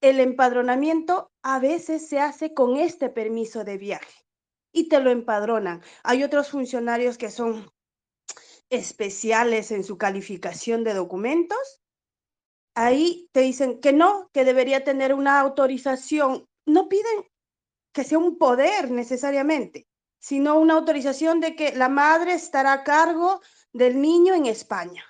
El 0.00 0.20
empadronamiento 0.20 1.28
a 1.42 1.58
veces 1.58 2.08
se 2.08 2.20
hace 2.20 2.54
con 2.54 2.76
este 2.76 3.10
permiso 3.10 3.64
de 3.64 3.78
viaje 3.78 4.24
y 4.72 4.88
te 4.88 5.00
lo 5.00 5.10
empadronan. 5.10 5.82
Hay 6.04 6.22
otros 6.22 6.50
funcionarios 6.50 7.18
que 7.18 7.30
son 7.30 7.68
especiales 8.70 9.70
en 9.70 9.84
su 9.84 9.98
calificación 9.98 10.84
de 10.84 10.94
documentos. 10.94 11.82
Ahí 12.74 13.28
te 13.32 13.40
dicen 13.40 13.80
que 13.80 13.92
no, 13.92 14.30
que 14.32 14.44
debería 14.44 14.84
tener 14.84 15.14
una 15.14 15.40
autorización. 15.40 16.48
No 16.66 16.88
piden 16.88 17.24
que 17.92 18.04
sea 18.04 18.18
un 18.18 18.38
poder 18.38 18.90
necesariamente, 18.90 19.88
sino 20.18 20.58
una 20.58 20.74
autorización 20.74 21.40
de 21.40 21.56
que 21.56 21.72
la 21.72 21.88
madre 21.88 22.34
estará 22.34 22.72
a 22.72 22.84
cargo 22.84 23.40
del 23.72 24.00
niño 24.00 24.34
en 24.34 24.46
España. 24.46 25.04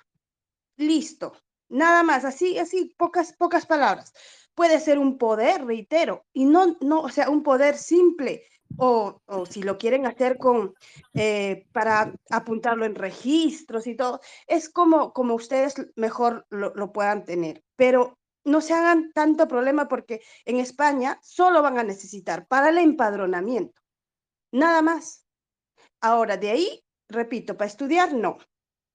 Listo. 0.77 1.33
Nada 1.69 2.01
más, 2.01 2.25
así, 2.25 2.57
así, 2.57 2.95
pocas, 2.97 3.33
pocas 3.33 3.65
palabras. 3.65 4.13
Puede 4.55 4.79
ser 4.79 4.97
un 4.97 5.17
poder, 5.17 5.65
reitero, 5.65 6.25
y 6.33 6.45
no, 6.45 6.77
no, 6.81 7.01
o 7.01 7.09
sea, 7.09 7.29
un 7.29 7.43
poder 7.43 7.77
simple, 7.77 8.43
o, 8.77 9.21
o 9.25 9.45
si 9.45 9.63
lo 9.63 9.77
quieren 9.77 10.05
hacer 10.05 10.37
con, 10.37 10.73
eh, 11.13 11.65
para 11.71 12.13
apuntarlo 12.29 12.85
en 12.85 12.95
registros 12.95 13.87
y 13.87 13.95
todo, 13.95 14.21
es 14.47 14.69
como, 14.69 15.13
como 15.13 15.35
ustedes 15.35 15.75
mejor 15.95 16.45
lo, 16.49 16.73
lo 16.75 16.91
puedan 16.91 17.25
tener. 17.25 17.63
Pero 17.75 18.17
no 18.43 18.61
se 18.61 18.73
hagan 18.73 19.11
tanto 19.13 19.47
problema 19.47 19.87
porque 19.87 20.21
en 20.45 20.57
España 20.57 21.19
solo 21.21 21.61
van 21.61 21.77
a 21.77 21.83
necesitar 21.83 22.47
para 22.47 22.69
el 22.69 22.77
empadronamiento, 22.77 23.81
nada 24.51 24.81
más. 24.81 25.25
Ahora, 26.01 26.37
de 26.37 26.51
ahí, 26.51 26.83
repito, 27.09 27.57
para 27.57 27.67
estudiar, 27.67 28.13
no. 28.13 28.37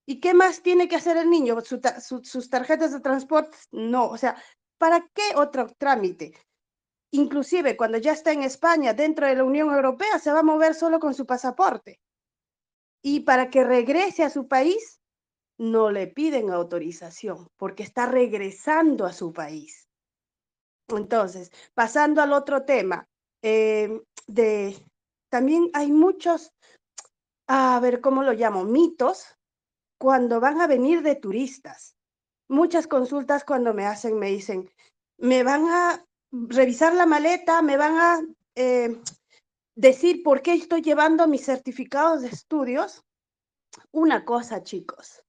¿Y 0.07 0.21
qué 0.21 0.35
más 0.35 0.63
tiene 0.63 0.89
que 0.89 0.97
hacer 0.97 1.17
el 1.17 1.31
niño? 1.31 1.61
¿Su 1.63 1.81
¿Sus 2.23 2.51
tarjetas 2.51 2.93
de 2.93 3.01
transporte? 3.01 3.57
No, 3.73 4.09
o 4.09 4.19
sea, 4.19 4.37
¿para 4.79 5.07
qué 5.15 5.35
otro 5.37 5.67
trámite? 5.79 6.35
Inclusive 7.15 7.77
cuando 7.77 7.99
ya 7.99 8.11
está 8.11 8.33
en 8.33 8.43
España, 8.43 8.93
dentro 8.93 9.29
de 9.29 9.37
la 9.37 9.45
Unión 9.45 9.73
Europea, 9.73 10.19
se 10.19 10.33
va 10.33 10.41
a 10.41 10.43
mover 10.43 10.75
solo 10.75 10.99
con 10.99 11.15
su 11.15 11.27
pasaporte. 11.27 12.01
Y 13.05 13.21
para 13.21 13.51
que 13.51 13.63
regrese 13.63 14.25
a 14.25 14.31
su 14.31 14.49
país, 14.49 15.01
no 15.57 15.93
le 15.93 16.09
piden 16.09 16.51
autorización 16.51 17.47
porque 17.57 17.85
está 17.85 18.07
regresando 18.07 19.07
a 19.07 19.13
su 19.13 19.33
país. 19.33 19.89
Entonces, 20.89 21.53
pasando 21.73 22.21
al 22.21 22.33
otro 22.33 22.65
tema, 22.65 23.07
eh, 23.43 24.03
de, 24.27 24.77
también 25.29 25.71
hay 25.73 25.93
muchos, 25.93 26.53
a 27.47 27.79
ver 27.79 28.01
cómo 28.01 28.25
lo 28.25 28.33
llamo, 28.33 28.65
mitos 28.65 29.39
cuando 30.01 30.41
van 30.41 30.61
a 30.61 30.67
venir 30.67 31.03
de 31.03 31.15
turistas. 31.15 31.95
Muchas 32.49 32.89
consultas 32.89 33.45
cuando 33.45 33.73
me 33.73 33.87
hacen 33.87 34.19
me 34.19 34.31
dicen, 34.31 34.69
me 35.17 35.45
van 35.45 35.69
a 35.69 36.05
revisar 36.49 36.95
la 36.95 37.07
maleta, 37.07 37.63
me 37.63 37.77
van 37.77 37.97
a 37.97 38.21
eh, 38.55 39.01
decir 39.75 40.23
por 40.23 40.43
qué 40.43 40.55
estoy 40.55 40.83
llevando 40.83 41.29
mis 41.29 41.45
certificados 41.45 42.23
de 42.23 42.29
estudios. 42.29 43.03
Una 43.93 44.25
cosa, 44.25 44.63
chicos, 44.63 45.23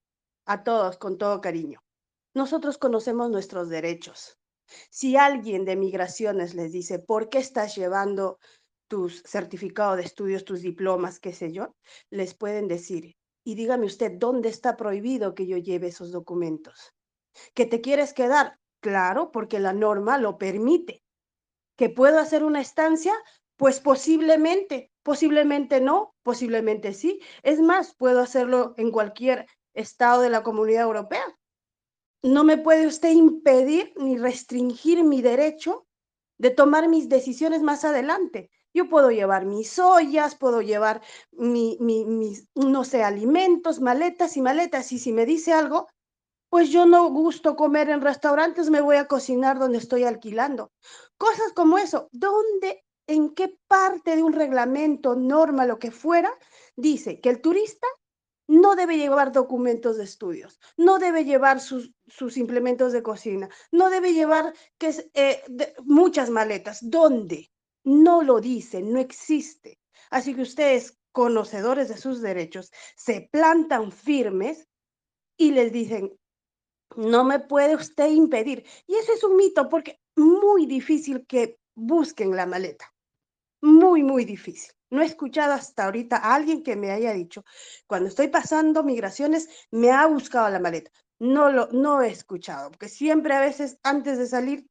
a 0.45 0.63
todos 0.63 0.97
con 0.97 1.17
todo 1.17 1.41
cariño. 1.41 1.79
Nosotros 2.33 2.77
conocemos 2.77 3.29
nuestros 3.29 3.69
derechos. 3.69 4.37
Si 4.89 5.15
alguien 5.15 5.63
de 5.63 5.75
migraciones 5.75 6.55
les 6.55 6.71
dice, 6.71 6.99
¿por 6.99 7.29
qué 7.29 7.37
estás 7.37 7.75
llevando 7.75 8.39
tus 8.87 9.21
certificados 9.23 9.97
de 9.97 10.03
estudios, 10.03 10.43
tus 10.43 10.61
diplomas, 10.61 11.19
qué 11.19 11.33
sé 11.33 11.51
yo? 11.51 11.75
Les 12.09 12.33
pueden 12.35 12.67
decir, 12.67 13.15
y 13.43 13.55
dígame 13.55 13.85
usted, 13.85 14.13
¿dónde 14.17 14.49
está 14.49 14.75
prohibido 14.75 15.35
que 15.35 15.45
yo 15.45 15.57
lleve 15.57 15.87
esos 15.87 16.11
documentos? 16.11 16.93
¿Que 17.53 17.65
te 17.65 17.81
quieres 17.81 18.13
quedar? 18.13 18.59
Claro, 18.85 19.31
porque 19.33 19.59
la 19.59 19.73
norma 19.73 20.17
lo 20.17 20.37
permite. 20.37 21.03
¿Que 21.77 21.89
puedo 21.89 22.19
hacer 22.19 22.43
una 22.43 22.61
estancia? 22.61 23.13
Pues 23.57 23.79
posiblemente, 23.81 24.91
posiblemente 25.03 25.81
no, 25.81 26.15
posiblemente 26.23 26.93
sí. 26.93 27.21
Es 27.43 27.59
más, 27.61 27.95
puedo 27.95 28.21
hacerlo 28.21 28.75
en 28.77 28.91
cualquier 28.91 29.47
estado 29.73 30.21
de 30.21 30.29
la 30.31 30.43
comunidad 30.43 30.83
europea. 30.83 31.25
No 32.23 32.43
me 32.43 32.57
puede 32.57 32.87
usted 32.87 33.11
impedir 33.11 33.93
ni 33.97 34.17
restringir 34.17 35.03
mi 35.03 35.21
derecho 35.21 35.87
de 36.37 36.49
tomar 36.51 36.89
mis 36.89 37.09
decisiones 37.09 37.61
más 37.61 37.85
adelante. 37.85 38.49
Yo 38.73 38.89
puedo 38.89 39.11
llevar 39.11 39.45
mis 39.45 39.79
ollas, 39.79 40.35
puedo 40.35 40.61
llevar 40.61 41.01
mi, 41.31 41.77
mi- 41.79 42.05
mis, 42.05 42.49
no 42.55 42.83
sé, 42.83 43.03
alimentos, 43.03 43.79
maletas 43.79 44.35
y 44.37 44.41
maletas. 44.41 44.91
Y 44.91 44.99
si 44.99 45.13
me 45.13 45.25
dice 45.25 45.53
algo, 45.53 45.87
pues 46.55 46.69
yo 46.69 46.85
no 46.85 47.09
gusto 47.09 47.57
comer 47.57 47.89
en 47.89 47.99
restaurantes, 47.99 48.69
me 48.69 48.79
voy 48.79 48.95
a 48.95 49.09
cocinar 49.09 49.59
donde 49.59 49.77
estoy 49.77 50.05
alquilando. 50.05 50.71
Cosas 51.17 51.51
como 51.53 51.77
eso. 51.77 52.07
¿Dónde, 52.13 52.85
en 53.07 53.35
qué 53.35 53.59
parte 53.67 54.15
de 54.15 54.23
un 54.23 54.31
reglamento, 54.31 55.17
norma, 55.17 55.65
lo 55.65 55.79
que 55.79 55.91
fuera, 55.91 56.31
dice 56.77 57.19
que 57.19 57.27
el 57.27 57.41
turista 57.41 57.85
no 58.47 58.77
debe 58.77 58.95
llevar 58.95 59.33
documentos 59.33 59.97
de 59.97 60.05
estudios, 60.05 60.61
no 60.77 60.97
debe 60.97 61.25
llevar 61.25 61.59
sus, 61.59 61.91
sus 62.07 62.37
implementos 62.37 62.93
de 62.93 63.03
cocina, 63.03 63.49
no 63.73 63.89
debe 63.89 64.13
llevar 64.13 64.53
que 64.77 64.87
es, 64.87 65.09
eh, 65.13 65.43
de- 65.49 65.73
muchas 65.83 66.29
maletas. 66.29 66.79
¿Dónde? 66.81 67.51
No 67.83 68.21
lo 68.21 68.39
dice, 68.39 68.81
no 68.81 68.97
existe. 69.01 69.77
Así 70.09 70.33
que 70.33 70.43
ustedes, 70.43 70.97
conocedores 71.11 71.89
de 71.89 71.97
sus 71.97 72.21
derechos, 72.21 72.71
se 72.95 73.27
plantan 73.29 73.91
firmes 73.91 74.69
y 75.37 75.51
les 75.51 75.73
dicen, 75.73 76.17
no 76.95 77.23
me 77.23 77.39
puede 77.39 77.75
usted 77.75 78.09
impedir. 78.09 78.65
Y 78.87 78.95
eso 78.95 79.13
es 79.13 79.23
un 79.23 79.35
mito 79.37 79.69
porque 79.69 79.99
muy 80.15 80.65
difícil 80.65 81.25
que 81.27 81.57
busquen 81.75 82.35
la 82.35 82.45
maleta. 82.45 82.91
muy, 83.61 84.03
muy 84.03 84.25
difícil. 84.25 84.73
No 84.89 85.01
he 85.01 85.05
escuchado 85.05 85.53
hasta 85.53 85.85
ahorita 85.85 86.17
a 86.17 86.35
alguien 86.35 86.63
que 86.63 86.75
me 86.75 86.91
haya 86.91 87.13
dicho, 87.13 87.43
cuando 87.87 88.09
estoy 88.09 88.27
pasando 88.29 88.83
migraciones, 88.83 89.49
me 89.71 89.91
ha 89.91 90.05
buscado 90.07 90.49
la 90.49 90.59
maleta. 90.59 90.91
No 91.19 91.49
lo 91.51 91.67
no 91.71 92.01
he 92.01 92.09
escuchado, 92.11 92.71
porque 92.71 92.89
siempre 92.89 93.33
a 93.33 93.39
veces 93.41 93.77
antes 93.83 94.17
de 94.17 94.27
salir 94.27 94.67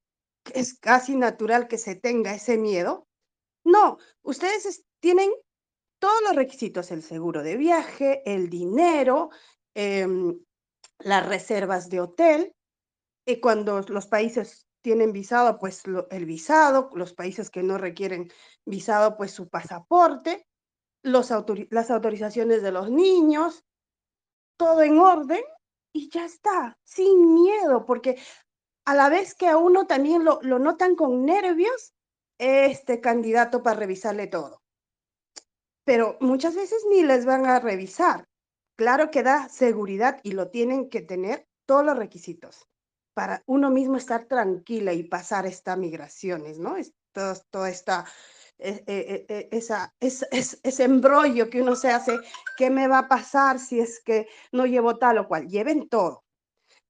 es 0.52 0.78
casi 0.78 1.16
natural 1.16 1.68
que 1.68 1.78
se 1.78 1.96
tenga 1.96 2.34
ese 2.34 2.58
miedo. 2.58 3.08
No, 3.64 3.98
ustedes 4.22 4.84
tienen 5.00 5.30
todos 5.98 6.22
los 6.26 6.36
requisitos, 6.36 6.90
el 6.90 7.02
seguro 7.02 7.42
de 7.42 7.56
viaje, 7.56 8.22
el 8.26 8.50
dinero, 8.50 9.30
em, 9.74 10.38
las 10.98 11.26
reservas 11.26 11.90
de 11.90 12.00
hotel, 12.00 12.54
y 13.26 13.40
cuando 13.40 13.80
los 13.80 14.06
países 14.06 14.66
tienen 14.82 15.12
visado, 15.12 15.58
pues 15.58 15.82
el 16.10 16.26
visado, 16.26 16.90
los 16.94 17.14
países 17.14 17.50
que 17.50 17.62
no 17.62 17.78
requieren 17.78 18.30
visado, 18.66 19.16
pues 19.16 19.30
su 19.30 19.48
pasaporte, 19.48 20.46
los 21.02 21.32
las 21.70 21.90
autorizaciones 21.90 22.62
de 22.62 22.72
los 22.72 22.90
niños, 22.90 23.64
todo 24.58 24.82
en 24.82 24.98
orden 24.98 25.42
y 25.92 26.10
ya 26.10 26.26
está, 26.26 26.78
sin 26.84 27.34
miedo, 27.34 27.86
porque 27.86 28.18
a 28.86 28.94
la 28.94 29.08
vez 29.08 29.34
que 29.34 29.48
a 29.48 29.56
uno 29.56 29.86
también 29.86 30.24
lo, 30.24 30.38
lo 30.42 30.58
notan 30.58 30.96
con 30.96 31.24
nervios, 31.24 31.94
este 32.38 33.00
candidato 33.00 33.62
para 33.62 33.80
revisarle 33.80 34.26
todo. 34.26 34.62
Pero 35.84 36.16
muchas 36.20 36.54
veces 36.54 36.84
ni 36.90 37.02
les 37.02 37.24
van 37.24 37.46
a 37.46 37.60
revisar. 37.60 38.26
Claro 38.76 39.10
que 39.10 39.22
da 39.22 39.48
seguridad 39.48 40.20
y 40.22 40.32
lo 40.32 40.50
tienen 40.50 40.88
que 40.88 41.00
tener 41.00 41.46
todos 41.66 41.84
los 41.84 41.96
requisitos 41.96 42.68
para 43.14 43.42
uno 43.46 43.70
mismo 43.70 43.96
estar 43.96 44.24
tranquila 44.24 44.92
y 44.92 45.04
pasar 45.04 45.46
estas 45.46 45.78
migraciones, 45.78 46.58
¿no? 46.58 46.76
Es, 46.76 46.92
todo, 47.12 47.34
toda 47.50 47.70
esta, 47.70 48.04
e, 48.58 48.82
e, 48.86 49.26
e, 49.28 49.48
esa, 49.52 49.94
es, 50.00 50.26
ese 50.30 50.84
embrollo 50.84 51.48
que 51.48 51.62
uno 51.62 51.76
se 51.76 51.90
hace, 51.90 52.18
¿qué 52.56 52.70
me 52.70 52.88
va 52.88 52.98
a 52.98 53.08
pasar 53.08 53.60
si 53.60 53.78
es 53.78 54.02
que 54.02 54.26
no 54.50 54.66
llevo 54.66 54.98
tal 54.98 55.18
o 55.18 55.28
cual? 55.28 55.46
Lleven 55.46 55.88
todo. 55.88 56.24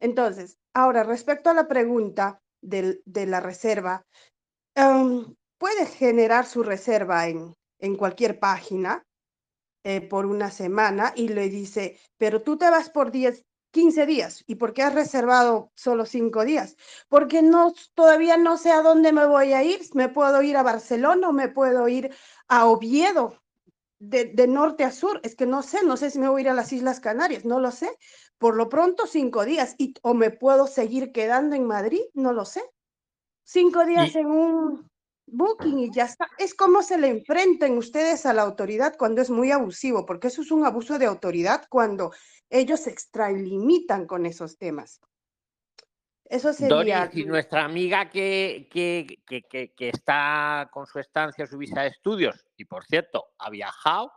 Entonces, 0.01 0.59
ahora, 0.73 1.05
respecto 1.05 1.51
a 1.51 1.55
la 1.55 1.69
pregunta 1.69 2.41
de 2.63 3.27
la 3.27 3.41
reserva, 3.41 4.07
em, 4.75 5.35
puede 5.59 5.85
generar 5.85 6.47
su 6.47 6.63
reserva 6.63 7.29
en, 7.29 7.55
en 7.79 7.97
cualquier 7.97 8.41
página 8.41 9.05
eh, 9.85 10.01
por 10.01 10.27
una 10.27 10.51
semana 10.51 11.13
y 11.15 11.29
le 11.29 11.49
dice, 11.51 11.99
pero 12.17 12.43
tú 12.43 12.57
te 12.57 12.71
vas 12.71 12.89
por 12.91 13.11
10, 13.11 13.45
15 13.71 14.07
días. 14.07 14.45
¿Y 14.47 14.55
por 14.55 14.73
qué 14.73 14.83
has 14.83 14.95
reservado 14.95 15.73
solo 15.75 16.07
5 16.07 16.45
días? 16.45 16.77
Porque 17.09 17.43
no, 17.43 17.75
todavía 17.95 18.39
no 18.39 18.57
sé 18.57 18.71
a 18.71 18.83
dónde 18.83 19.13
me 19.13 19.27
voy 19.27 19.53
a 19.53 19.63
ir. 19.63 19.81
Me 19.93 20.09
puedo 20.09 20.41
ir 20.43 20.57
a 20.57 20.63
Barcelona 20.63 21.29
o 21.29 21.33
me 21.33 21.49
puedo 21.49 21.87
ir 21.89 22.15
a 22.49 22.67
Oviedo, 22.67 23.43
de, 23.99 24.27
de, 24.27 24.47
norte 24.47 24.85
a 24.85 24.93
sur. 24.93 25.21
Es 25.23 25.35
que 25.35 25.45
no 25.45 25.63
sé, 25.63 25.85
no 25.85 25.97
sé 25.97 26.11
si 26.11 26.19
me 26.19 26.29
voy 26.29 26.41
a 26.41 26.45
ir 26.45 26.49
a 26.51 26.55
las 26.55 26.73
Islas 26.73 27.01
Canarias, 27.01 27.45
no 27.45 27.61
lo 27.61 27.71
sé. 27.71 27.91
Por 28.39 28.57
lo 28.57 28.69
pronto, 28.69 29.07
5 29.07 29.45
días. 29.45 29.75
Y, 29.77 29.95
o 30.03 30.15
me 30.15 30.31
puedo 30.31 30.67
seguir 30.67 31.13
quedando 31.13 31.57
en 31.57 31.67
Madrid, 31.67 32.03
no 32.15 32.33
lo 32.33 32.45
sé. 32.45 32.63
5 33.43 33.85
días 33.85 34.15
en 34.17 34.27
un 34.27 34.91
booking 35.27 35.79
y 35.79 35.91
ya 35.93 36.05
está. 36.05 36.29
Es 36.39 36.55
como 36.55 36.83
se 36.83 36.99
le 36.99 37.09
enfrentan 37.09 37.77
ustedes 37.77 38.27
a 38.27 38.33
la 38.33 38.43
autoridad 38.43 38.97
cuando 38.99 39.23
es 39.23 39.31
muy 39.31 39.51
abusivo, 39.51 40.07
porque 40.07 40.29
eso 40.29 40.43
es 40.43 40.51
un 40.51 40.65
abuso 40.65 40.99
de 40.99 41.07
autoridad 41.07 41.67
cuando 41.69 42.13
ellos 42.51 42.81
se 42.81 42.91
extralimitan 42.91 44.07
con 44.07 44.27
esos 44.27 44.59
temas. 44.59 45.01
Eso 46.25 46.53
sería. 46.53 47.07
Doris, 47.07 47.17
y 47.17 47.25
nuestra 47.27 47.65
amiga 47.65 48.09
que, 48.09 48.69
que, 48.71 49.19
que, 49.27 49.43
que, 49.73 49.89
está 49.89 50.69
con 50.73 50.87
su 50.87 50.99
estancia, 50.99 51.47
su 51.47 51.59
visa 51.59 51.83
de 51.83 51.89
estudios, 51.89 52.47
y 52.57 52.65
por 52.65 52.85
cierto, 52.87 53.27
ha 53.39 53.51
viajado, 53.51 54.11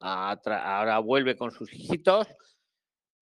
ahora 0.00 0.98
vuelve 0.98 1.36
con 1.36 1.50
sus 1.50 1.72
hijitos, 1.72 2.28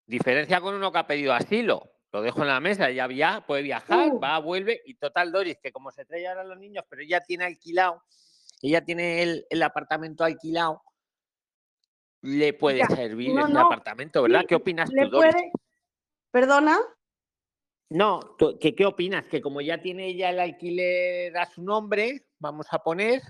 diferencia 0.06 0.60
con 0.60 0.74
uno 0.74 0.92
que 0.92 0.98
ha 0.98 1.06
pedido 1.06 1.32
asilo. 1.32 1.93
Lo 2.14 2.22
dejo 2.22 2.42
en 2.42 2.46
la 2.46 2.60
mesa, 2.60 2.92
ya, 2.92 3.08
ya 3.10 3.44
puede 3.44 3.62
viajar, 3.62 4.12
Uh. 4.12 4.20
va, 4.20 4.38
vuelve, 4.38 4.80
y 4.86 4.94
total, 4.94 5.32
Doris, 5.32 5.58
que 5.60 5.72
como 5.72 5.90
se 5.90 6.04
trae 6.04 6.24
ahora 6.28 6.44
los 6.44 6.56
niños, 6.56 6.84
pero 6.88 7.02
ella 7.02 7.20
tiene 7.20 7.44
alquilado, 7.44 8.04
ella 8.62 8.84
tiene 8.84 9.20
el, 9.24 9.44
el 9.50 9.60
apartamento 9.64 10.22
alquilado, 10.22 10.80
le 12.22 12.52
puede 12.54 12.78
Ya, 12.78 12.86
servir 12.86 13.34
no, 13.34 13.40
ese 13.40 13.52
no, 13.52 13.60
apartamento, 13.62 14.22
¿verdad? 14.22 14.42
sí, 14.42 14.46
¿Qué 14.46 14.54
opinas 14.54 14.90
tú, 14.90 15.08
Doris? 15.10 15.32
puede. 15.34 15.52
¿Perdona? 16.30 16.78
No, 17.90 18.36
¿qué, 18.60 18.76
¿qué 18.76 18.86
opinas? 18.86 19.26
Que 19.26 19.40
como 19.42 19.60
ya 19.60 19.82
tiene 19.82 20.06
ella 20.06 20.30
el 20.30 20.38
alquiler 20.38 21.36
a 21.36 21.46
su 21.46 21.64
nombre, 21.64 22.28
vamos 22.38 22.68
a 22.70 22.78
poner. 22.78 23.22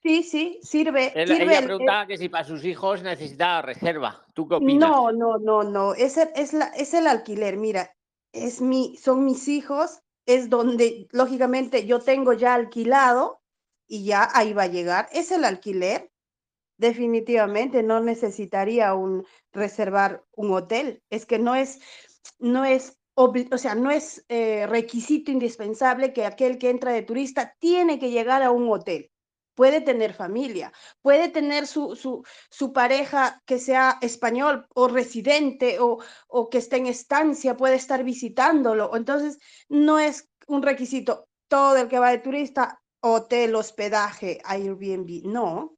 Sí, 0.00 0.22
sí, 0.22 0.60
sirve. 0.62 1.10
Sirve 1.10 1.42
ella 1.42 1.58
el- 1.58 1.64
preguntaba 1.64 2.06
que 2.06 2.16
si 2.16 2.28
para 2.28 2.44
sus 2.44 2.64
hijos 2.64 3.02
necesitaba 3.02 3.62
reserva. 3.62 4.24
¿Tú 4.32 4.46
qué 4.46 4.54
opinas? 4.54 4.88
No, 4.88 5.10
no, 5.10 5.38
no, 5.38 5.64
no. 5.64 5.94
Es 5.94 6.16
el, 6.16 6.28
es 6.36 6.52
la, 6.52 6.66
es 6.68 6.94
el 6.94 7.08
alquiler. 7.08 7.56
Mira, 7.56 7.90
es 8.32 8.60
mi, 8.60 8.96
son 8.96 9.24
mis 9.24 9.48
hijos, 9.48 10.02
es 10.26 10.50
donde, 10.50 11.08
lógicamente, 11.10 11.86
yo 11.86 12.00
tengo 12.00 12.32
ya 12.32 12.54
alquilado 12.54 13.40
y 13.86 14.04
ya 14.04 14.28
ahí 14.34 14.52
va 14.52 14.64
a 14.64 14.68
llegar. 14.68 15.08
Es 15.12 15.32
el 15.32 15.44
alquiler. 15.44 16.10
Definitivamente 16.76 17.82
no 17.82 18.00
necesitaría 18.00 18.94
un 18.94 19.26
reservar 19.52 20.24
un 20.36 20.52
hotel. 20.52 21.02
Es 21.10 21.26
que 21.26 21.38
no 21.38 21.56
es, 21.56 21.80
no 22.38 22.64
es, 22.64 22.98
o 23.14 23.58
sea, 23.58 23.74
no 23.74 23.90
es 23.90 24.24
eh, 24.28 24.66
requisito 24.66 25.32
indispensable 25.32 26.12
que 26.12 26.24
aquel 26.24 26.58
que 26.58 26.70
entra 26.70 26.92
de 26.92 27.02
turista 27.02 27.56
tiene 27.58 27.98
que 27.98 28.10
llegar 28.10 28.42
a 28.42 28.50
un 28.50 28.70
hotel. 28.70 29.10
Puede 29.58 29.80
tener 29.80 30.14
familia, 30.14 30.72
puede 31.02 31.30
tener 31.30 31.66
su, 31.66 31.96
su, 31.96 32.22
su 32.48 32.72
pareja 32.72 33.42
que 33.44 33.58
sea 33.58 33.98
español 34.00 34.68
o 34.72 34.86
residente 34.86 35.80
o, 35.80 35.98
o 36.28 36.48
que 36.48 36.58
esté 36.58 36.76
en 36.76 36.86
estancia, 36.86 37.56
puede 37.56 37.74
estar 37.74 38.04
visitándolo. 38.04 38.94
Entonces, 38.94 39.40
no 39.68 39.98
es 39.98 40.28
un 40.46 40.62
requisito 40.62 41.26
todo 41.48 41.76
el 41.76 41.88
que 41.88 41.98
va 41.98 42.10
de 42.10 42.18
turista, 42.18 42.80
hotel, 43.00 43.56
hospedaje, 43.56 44.40
Airbnb, 44.44 45.24
no. 45.24 45.74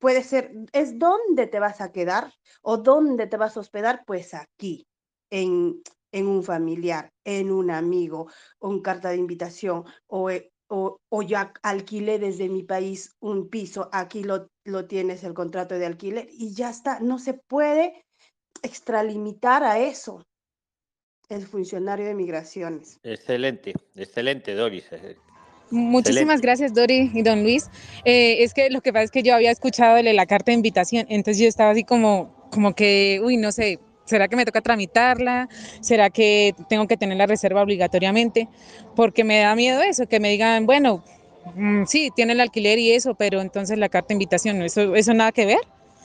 Puede 0.00 0.24
ser, 0.24 0.50
es 0.72 0.98
dónde 0.98 1.46
te 1.46 1.60
vas 1.60 1.80
a 1.80 1.92
quedar 1.92 2.32
o 2.60 2.78
dónde 2.78 3.28
te 3.28 3.36
vas 3.36 3.56
a 3.56 3.60
hospedar, 3.60 4.02
pues 4.04 4.34
aquí, 4.34 4.88
en, 5.30 5.80
en 6.10 6.26
un 6.26 6.42
familiar, 6.42 7.12
en 7.22 7.52
un 7.52 7.70
amigo, 7.70 8.26
o 8.58 8.72
en 8.72 8.80
carta 8.80 9.10
de 9.10 9.16
invitación, 9.18 9.84
o, 10.08 10.28
eh, 10.28 10.51
o, 10.74 10.96
o 11.10 11.22
ya 11.22 11.52
alquilé 11.62 12.18
desde 12.18 12.48
mi 12.48 12.62
país 12.62 13.14
un 13.20 13.50
piso, 13.50 13.90
aquí 13.92 14.24
lo, 14.24 14.48
lo 14.64 14.86
tienes 14.86 15.22
el 15.22 15.34
contrato 15.34 15.78
de 15.78 15.84
alquiler 15.84 16.28
y 16.32 16.54
ya 16.54 16.70
está. 16.70 16.98
No 17.00 17.18
se 17.18 17.34
puede 17.34 18.06
extralimitar 18.62 19.64
a 19.64 19.78
eso 19.78 20.24
el 21.28 21.46
funcionario 21.46 22.06
de 22.06 22.14
migraciones. 22.14 22.98
Excelente, 23.02 23.74
excelente, 23.94 24.54
Doris. 24.54 24.84
eh, 24.92 25.16
Muchísimas 25.70 26.40
Excelente. 26.40 26.46
gracias, 26.46 26.74
Dori 26.74 27.10
y 27.12 27.22
Don 27.22 27.42
Luis. 27.42 27.68
Eh, 28.04 28.42
es 28.42 28.54
que 28.54 28.70
lo 28.70 28.80
que 28.80 28.92
pasa 28.94 29.04
es 29.04 29.10
que 29.10 29.22
yo 29.22 29.34
había 29.34 29.50
escuchado 29.50 29.96
de 29.96 30.12
la 30.14 30.26
carta 30.26 30.52
de 30.52 30.56
invitación, 30.56 31.04
entonces 31.10 31.38
yo 31.42 31.48
estaba 31.48 31.70
así 31.70 31.84
como, 31.84 32.48
como 32.50 32.74
que, 32.74 33.20
uy, 33.22 33.36
no 33.36 33.52
sé, 33.52 33.78
¿será 34.12 34.28
que 34.28 34.36
me 34.36 34.44
toca 34.44 34.60
tramitarla? 34.60 35.48
¿Será 35.80 36.10
que 36.10 36.54
tengo 36.68 36.86
que 36.86 36.96
tener 36.98 37.16
la 37.16 37.26
reserva 37.26 37.62
obligatoriamente? 37.62 38.46
Porque 38.94 39.24
me 39.24 39.38
da 39.40 39.54
miedo 39.56 39.80
eso, 39.82 40.06
que 40.06 40.20
me 40.20 40.28
digan, 40.28 40.66
bueno, 40.66 41.02
mm, 41.54 41.84
sí, 41.86 42.10
tiene 42.14 42.34
el 42.34 42.40
alquiler 42.40 42.78
y 42.78 42.92
eso, 42.92 43.14
pero 43.14 43.40
entonces 43.40 43.78
la 43.78 43.88
carta 43.88 44.08
de 44.08 44.14
invitación, 44.14 44.58
¿no? 44.58 44.64
¿eso, 44.66 44.94
eso 44.94 45.14
nada 45.14 45.32
que 45.32 45.46
ver? 45.46 45.60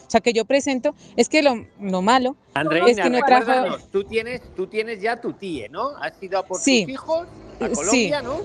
O 0.08 0.10
sea, 0.10 0.22
que 0.22 0.32
yo 0.32 0.46
presento, 0.46 0.96
es 1.18 1.28
que 1.28 1.42
lo, 1.44 1.66
lo 1.82 2.02
malo 2.02 2.38
Andreina, 2.54 2.88
es 2.88 2.98
que 2.98 3.10
no 3.10 3.20
trajo... 3.20 3.42
recuérdanos, 3.52 3.90
tú 3.92 4.06
tienes, 4.06 4.42
tú 4.56 4.68
tienes 4.68 5.02
ya 5.02 5.20
tu 5.20 5.34
TIE, 5.34 5.68
¿no? 5.70 5.98
Has 5.98 6.14
ido 6.24 6.40
a 6.40 6.44
por 6.48 6.62
Sí. 6.62 6.84
tus 6.84 6.94
hijos 6.94 7.28
a 7.60 7.68
Sí. 7.68 7.76
Colombia, 7.76 8.22
¿no? 8.22 8.38
Y 8.38 8.40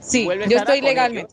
Sí, 0.00 0.28
yo 0.48 0.58
estoy 0.58 0.80
ellos. 0.80 1.28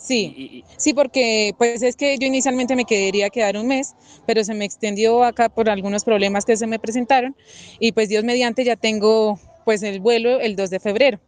Sí, 0.00 0.64
sí, 0.76 0.94
porque 0.94 1.54
pues 1.58 1.82
es 1.82 1.96
que 1.96 2.16
yo 2.18 2.26
inicialmente 2.26 2.76
me 2.76 2.84
quería 2.84 3.30
quedar 3.30 3.56
un 3.56 3.66
mes, 3.66 3.94
pero 4.26 4.44
se 4.44 4.54
me 4.54 4.64
extendió 4.64 5.24
acá 5.24 5.48
por 5.48 5.68
algunos 5.68 6.04
problemas 6.04 6.44
que 6.44 6.56
se 6.56 6.66
me 6.66 6.78
presentaron 6.78 7.36
y 7.78 7.92
pues 7.92 8.08
Dios 8.08 8.24
mediante 8.24 8.64
ya 8.64 8.76
tengo 8.76 9.38
pues 9.64 9.82
el 9.82 10.00
vuelo 10.00 10.40
el 10.40 10.56
2 10.56 10.70
de 10.70 10.80
febrero. 10.80 11.20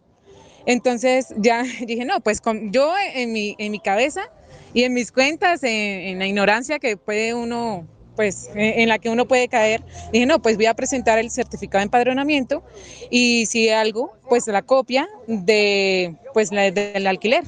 Entonces 0.66 1.34
ya 1.36 1.62
dije, 1.86 2.04
no, 2.04 2.20
pues 2.20 2.40
con, 2.40 2.72
yo 2.72 2.92
en 3.14 3.32
mi, 3.32 3.54
en 3.58 3.72
mi 3.72 3.80
cabeza 3.80 4.22
y 4.72 4.84
en 4.84 4.94
mis 4.94 5.12
cuentas, 5.12 5.62
en, 5.62 5.70
en 5.70 6.18
la 6.18 6.26
ignorancia 6.26 6.78
que 6.78 6.96
puede 6.96 7.34
uno, 7.34 7.86
pues 8.16 8.48
en, 8.54 8.80
en 8.80 8.88
la 8.88 8.98
que 8.98 9.10
uno 9.10 9.26
puede 9.26 9.48
caer, 9.48 9.82
dije, 10.12 10.26
no, 10.26 10.40
pues 10.40 10.56
voy 10.56 10.66
a 10.66 10.74
presentar 10.74 11.18
el 11.18 11.30
certificado 11.30 11.80
de 11.80 11.84
empadronamiento 11.84 12.62
y 13.10 13.46
si 13.46 13.68
algo, 13.68 14.12
pues 14.28 14.46
la 14.46 14.62
copia 14.62 15.08
de, 15.26 16.14
pues 16.32 16.52
la, 16.52 16.70
del 16.70 17.06
alquiler. 17.06 17.44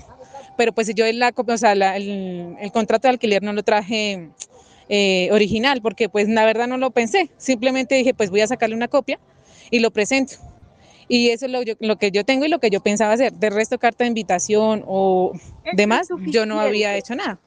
Pero 0.57 0.73
pues 0.73 0.93
yo 0.95 1.05
la 1.13 1.33
o 1.35 1.57
sea, 1.59 1.75
la- 1.75 1.97
el, 1.97 2.57
el 2.61 2.73
contrato 2.73 3.09
de 3.09 3.13
alquiler 3.13 3.43
no 3.43 3.53
lo 3.53 3.63
traje 3.63 4.31
eh, 4.89 5.29
original 5.33 5.81
porque 5.81 6.09
pues 6.09 6.29
la 6.29 6.45
verdad 6.45 6.67
no 6.69 6.77
lo 6.77 6.91
pensé. 6.91 7.31
Simplemente 7.39 7.95
dije, 7.95 8.15
pues 8.15 8.31
voy 8.31 8.41
a 8.43 8.47
sacarle 8.47 8.77
una 8.77 8.89
copia 8.89 9.19
y 9.71 9.81
lo 9.81 9.91
presento. 9.91 10.35
Y 11.09 11.31
eso 11.31 11.47
es 11.47 11.53
lo, 11.53 11.63
yo- 11.63 11.75
lo 11.81 11.97
que 11.97 12.11
yo 12.11 12.25
tengo 12.25 12.45
y 12.45 12.49
lo 12.49 12.59
que 12.59 12.71
yo 12.71 12.81
pensaba 12.81 13.13
hacer. 13.13 13.33
De 13.33 13.51
resto, 13.51 13.79
carta 13.79 14.05
de 14.05 14.09
invitación 14.09 14.85
o 14.87 15.33
demás, 15.75 16.09
yo 16.27 16.47
no 16.47 16.61
había 16.61 16.97
hecho 16.97 17.15
nada. 17.15 17.39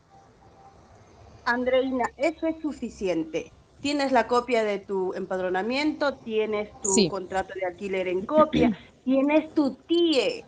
Andreina, 1.45 2.05
eso 2.17 2.47
es 2.47 2.55
suficiente. 2.61 3.51
Tienes 3.81 4.11
la 4.11 4.25
copia 4.27 4.63
de 4.63 4.79
tu 4.79 5.13
empadronamiento, 5.13 6.15
tienes 6.15 6.69
tu 6.81 6.93
Sí. 6.93 7.07
contrato 7.07 7.53
de 7.59 7.67
alquiler 7.67 8.07
en 8.07 8.25
copia, 8.25 8.71
tienes 9.05 9.53
tu 9.53 9.75
TIE. 9.87 10.43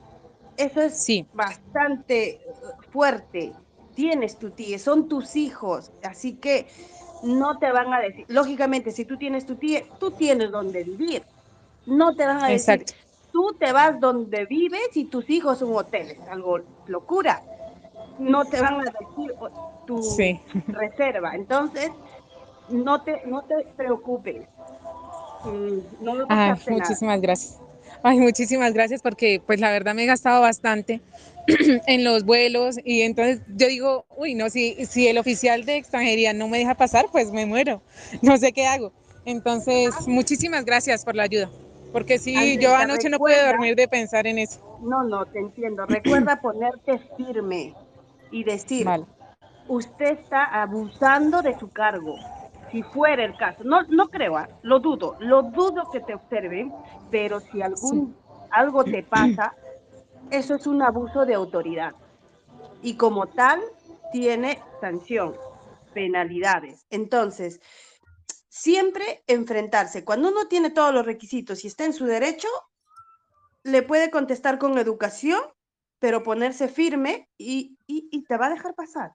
Eso 0.58 0.82
es 0.82 1.08
bastante 1.34 2.30
eh, 2.30 2.39
fuerte. 2.91 3.53
Tienes 3.93 4.38
tu 4.38 4.51
TIE, 4.51 4.78
son 4.78 5.08
tus 5.08 5.36
hijos, 5.36 5.91
así 6.03 6.36
que 6.38 6.68
no 7.24 7.58
te 7.58 7.72
van 7.72 7.93
a 7.93 7.99
decir, 7.99 8.26
lógicamente, 8.30 8.91
si 8.91 9.05
tú 9.05 9.18
tienes 9.18 9.45
tu 9.45 9.55
TIE, 9.55 9.86
tú 9.99 10.12
tienes 10.12 10.51
donde 10.51 10.84
vivir. 10.84 11.24
No 11.86 12.14
te 12.16 12.26
van 12.26 12.43
a 12.43 12.49
decir, 12.49 12.86
tú 13.32 13.55
te 13.60 13.72
vas 13.72 13.99
donde 13.99 14.45
vives 14.45 14.95
y 14.95 15.05
tus 15.05 15.30
hijos 15.30 15.62
un 15.62 15.76
hotel, 15.76 16.12
es 16.12 16.28
algo 16.28 16.60
locura. 16.86 17.41
No 18.20 18.45
te 18.45 18.62
van 18.62 18.82
a 18.82 18.84
decir 18.99 19.34
tu 19.86 19.99
Sí. 20.01 20.39
reserva. 20.68 21.34
Entonces, 21.36 21.89
no 22.70 23.01
te, 23.01 23.22
no 23.26 23.41
te 23.43 23.55
preocupes. 23.76 24.47
Mm, 25.43 25.80
No 26.01 26.14
Ay, 26.30 26.53
nada. 26.68 26.80
muchísimas 26.80 27.22
gracias. 27.22 27.66
Ay, 28.04 28.20
muchísimas 28.20 28.74
gracias 28.74 29.02
porque 29.02 29.41
pues 29.45 29.60
la 29.60 29.72
verdad 29.72 29.95
me 29.95 30.04
he 30.04 30.06
gastado 30.06 30.41
bastante 30.41 31.02
en 31.88 32.04
los 32.04 32.24
vuelos 32.24 32.78
y 32.84 33.02
entonces 33.02 33.41
yo 33.56 33.68
digo, 33.68 34.06
uy, 34.16 34.36
no, 34.36 34.50
si, 34.50 34.86
si 34.86 35.08
el 35.08 35.18
oficial 35.18 35.66
de 35.66 35.78
extranjería 35.78 36.34
no 36.34 36.48
me 36.48 36.60
deja 36.60 36.76
pasar, 36.76 37.08
pues 37.12 37.32
me 37.32 37.45
muero. 37.45 37.82
No 38.22 38.38
sé 38.38 38.52
qué 38.52 38.66
hago. 38.66 38.91
Entonces, 39.26 39.93
muchísimas 40.08 40.64
gracias 40.64 41.04
por 41.04 41.16
la 41.16 41.24
ayuda. 41.24 41.50
Porque 41.91 42.18
sí, 42.20 42.34
yo 42.34 42.70
Andreita, 42.70 42.80
anoche 42.80 43.10
no 43.10 43.18
pude 43.18 43.45
dormir 43.45 43.76
de 43.76 43.88
pensar 43.88 44.28
en 44.28 44.38
eso. 44.39 44.60
No, 44.82 45.04
no, 45.04 45.26
te 45.26 45.39
entiendo. 45.39 45.86
Recuerda 45.86 46.36
ponerte 46.41 47.00
firme 47.18 47.74
y 48.32 48.43
decir, 48.43 48.86
Vale. 48.86 49.06
usted 49.68 50.20
está 50.20 50.45
abusando 50.45 51.41
de 51.41 51.58
su 51.60 51.70
cargo. 51.70 52.16
Si 52.72 52.84
fuera 52.84 53.24
el 53.24 53.36
caso, 53.38 53.63
no, 53.63 53.84
no 53.89 54.07
creo, 54.09 54.38
ah, 54.38 54.49
lo 54.61 54.80
dudo, 54.80 55.15
lo 55.20 55.43
dudo 55.43 55.89
que 55.91 56.01
te 56.01 56.13
observen, 56.15 56.74
pero 57.09 57.39
si 57.39 57.61
algún 57.61 58.15
algo 58.49 58.84
te 58.84 59.03
pasa, 59.09 59.53
eso 60.30 60.55
es 60.55 60.68
un 60.68 60.82
abuso 60.82 61.26
de 61.26 61.34
autoridad. 61.36 61.93
Y 62.82 62.97
como 62.97 63.28
tal, 63.28 63.61
tiene 64.11 64.61
sanción, 64.80 65.38
penalidades. 65.93 66.86
Entonces, 66.89 67.59
siempre 68.49 69.24
enfrentarse. 69.28 70.03
Cuando 70.03 70.30
uno 70.30 70.47
tiene 70.47 70.70
todos 70.70 70.93
los 70.93 71.05
requisitos 71.05 71.63
y 71.63 71.68
está 71.68 71.86
en 71.86 71.93
su 71.93 72.05
derecho, 72.05 72.47
le 73.63 73.82
puede 73.82 74.11
contestar 74.11 74.57
con 74.59 74.78
educación, 74.78 75.41
pero 75.99 76.24
ponerse 76.24 76.68
firme 76.68 77.30
y, 77.38 77.78
y- 77.88 78.07
y 78.11 78.24
te 78.24 78.38
va 78.38 78.47
a 78.47 78.51
dejar 78.51 78.76
pasar. 78.76 79.13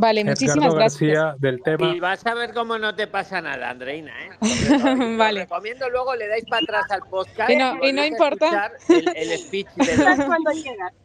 Vale, 0.00 0.24
muchísimas 0.24 0.56
Edgardo 0.58 0.74
gracias. 0.76 1.00
García 1.10 1.34
del 1.38 1.62
tema. 1.62 1.94
Y 1.94 2.00
vas 2.00 2.24
a 2.26 2.34
ver 2.34 2.52
cómo 2.54 2.78
no 2.78 2.94
te 2.94 3.06
pasa 3.06 3.40
nada, 3.40 3.70
Andreina. 3.70 4.12
¿eh? 4.24 4.30
Lo 4.96 5.16
Vale. 5.16 5.40
recomiendo 5.40 5.88
luego 5.90 6.14
le 6.14 6.28
dais 6.28 6.44
para 6.48 6.62
atrás 6.62 6.84
al 6.90 7.00
podcast 7.08 7.50
Y 7.50 7.56
no- 7.56 7.74
y 7.74 7.78
volvéis 7.78 7.94
no 7.94 8.04
importa. 8.04 8.72
El, 8.88 9.08
el 9.16 9.38
speech 9.38 9.66
de 9.74 9.84
¿Sabes 9.84 10.04
Dani. 10.18 10.24
cuando 10.26 10.50
llegas? 10.52 10.92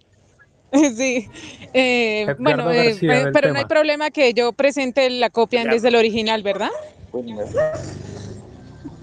Sí, 0.98 1.30
eh, 1.72 2.34
bueno, 2.40 2.72
eh, 2.72 2.98
eh, 3.00 3.26
pero 3.32 3.50
no 3.50 3.60
hay 3.60 3.62
tema. 3.62 3.68
problema 3.68 4.10
que 4.10 4.34
yo 4.34 4.54
presente 4.54 5.08
la 5.12 5.30
copia 5.30 5.62
en 5.62 5.68
Ya. 5.68 5.74
vez 5.74 5.84
del 5.84 5.94
original, 5.96 6.42
¿verdad? 6.42 6.72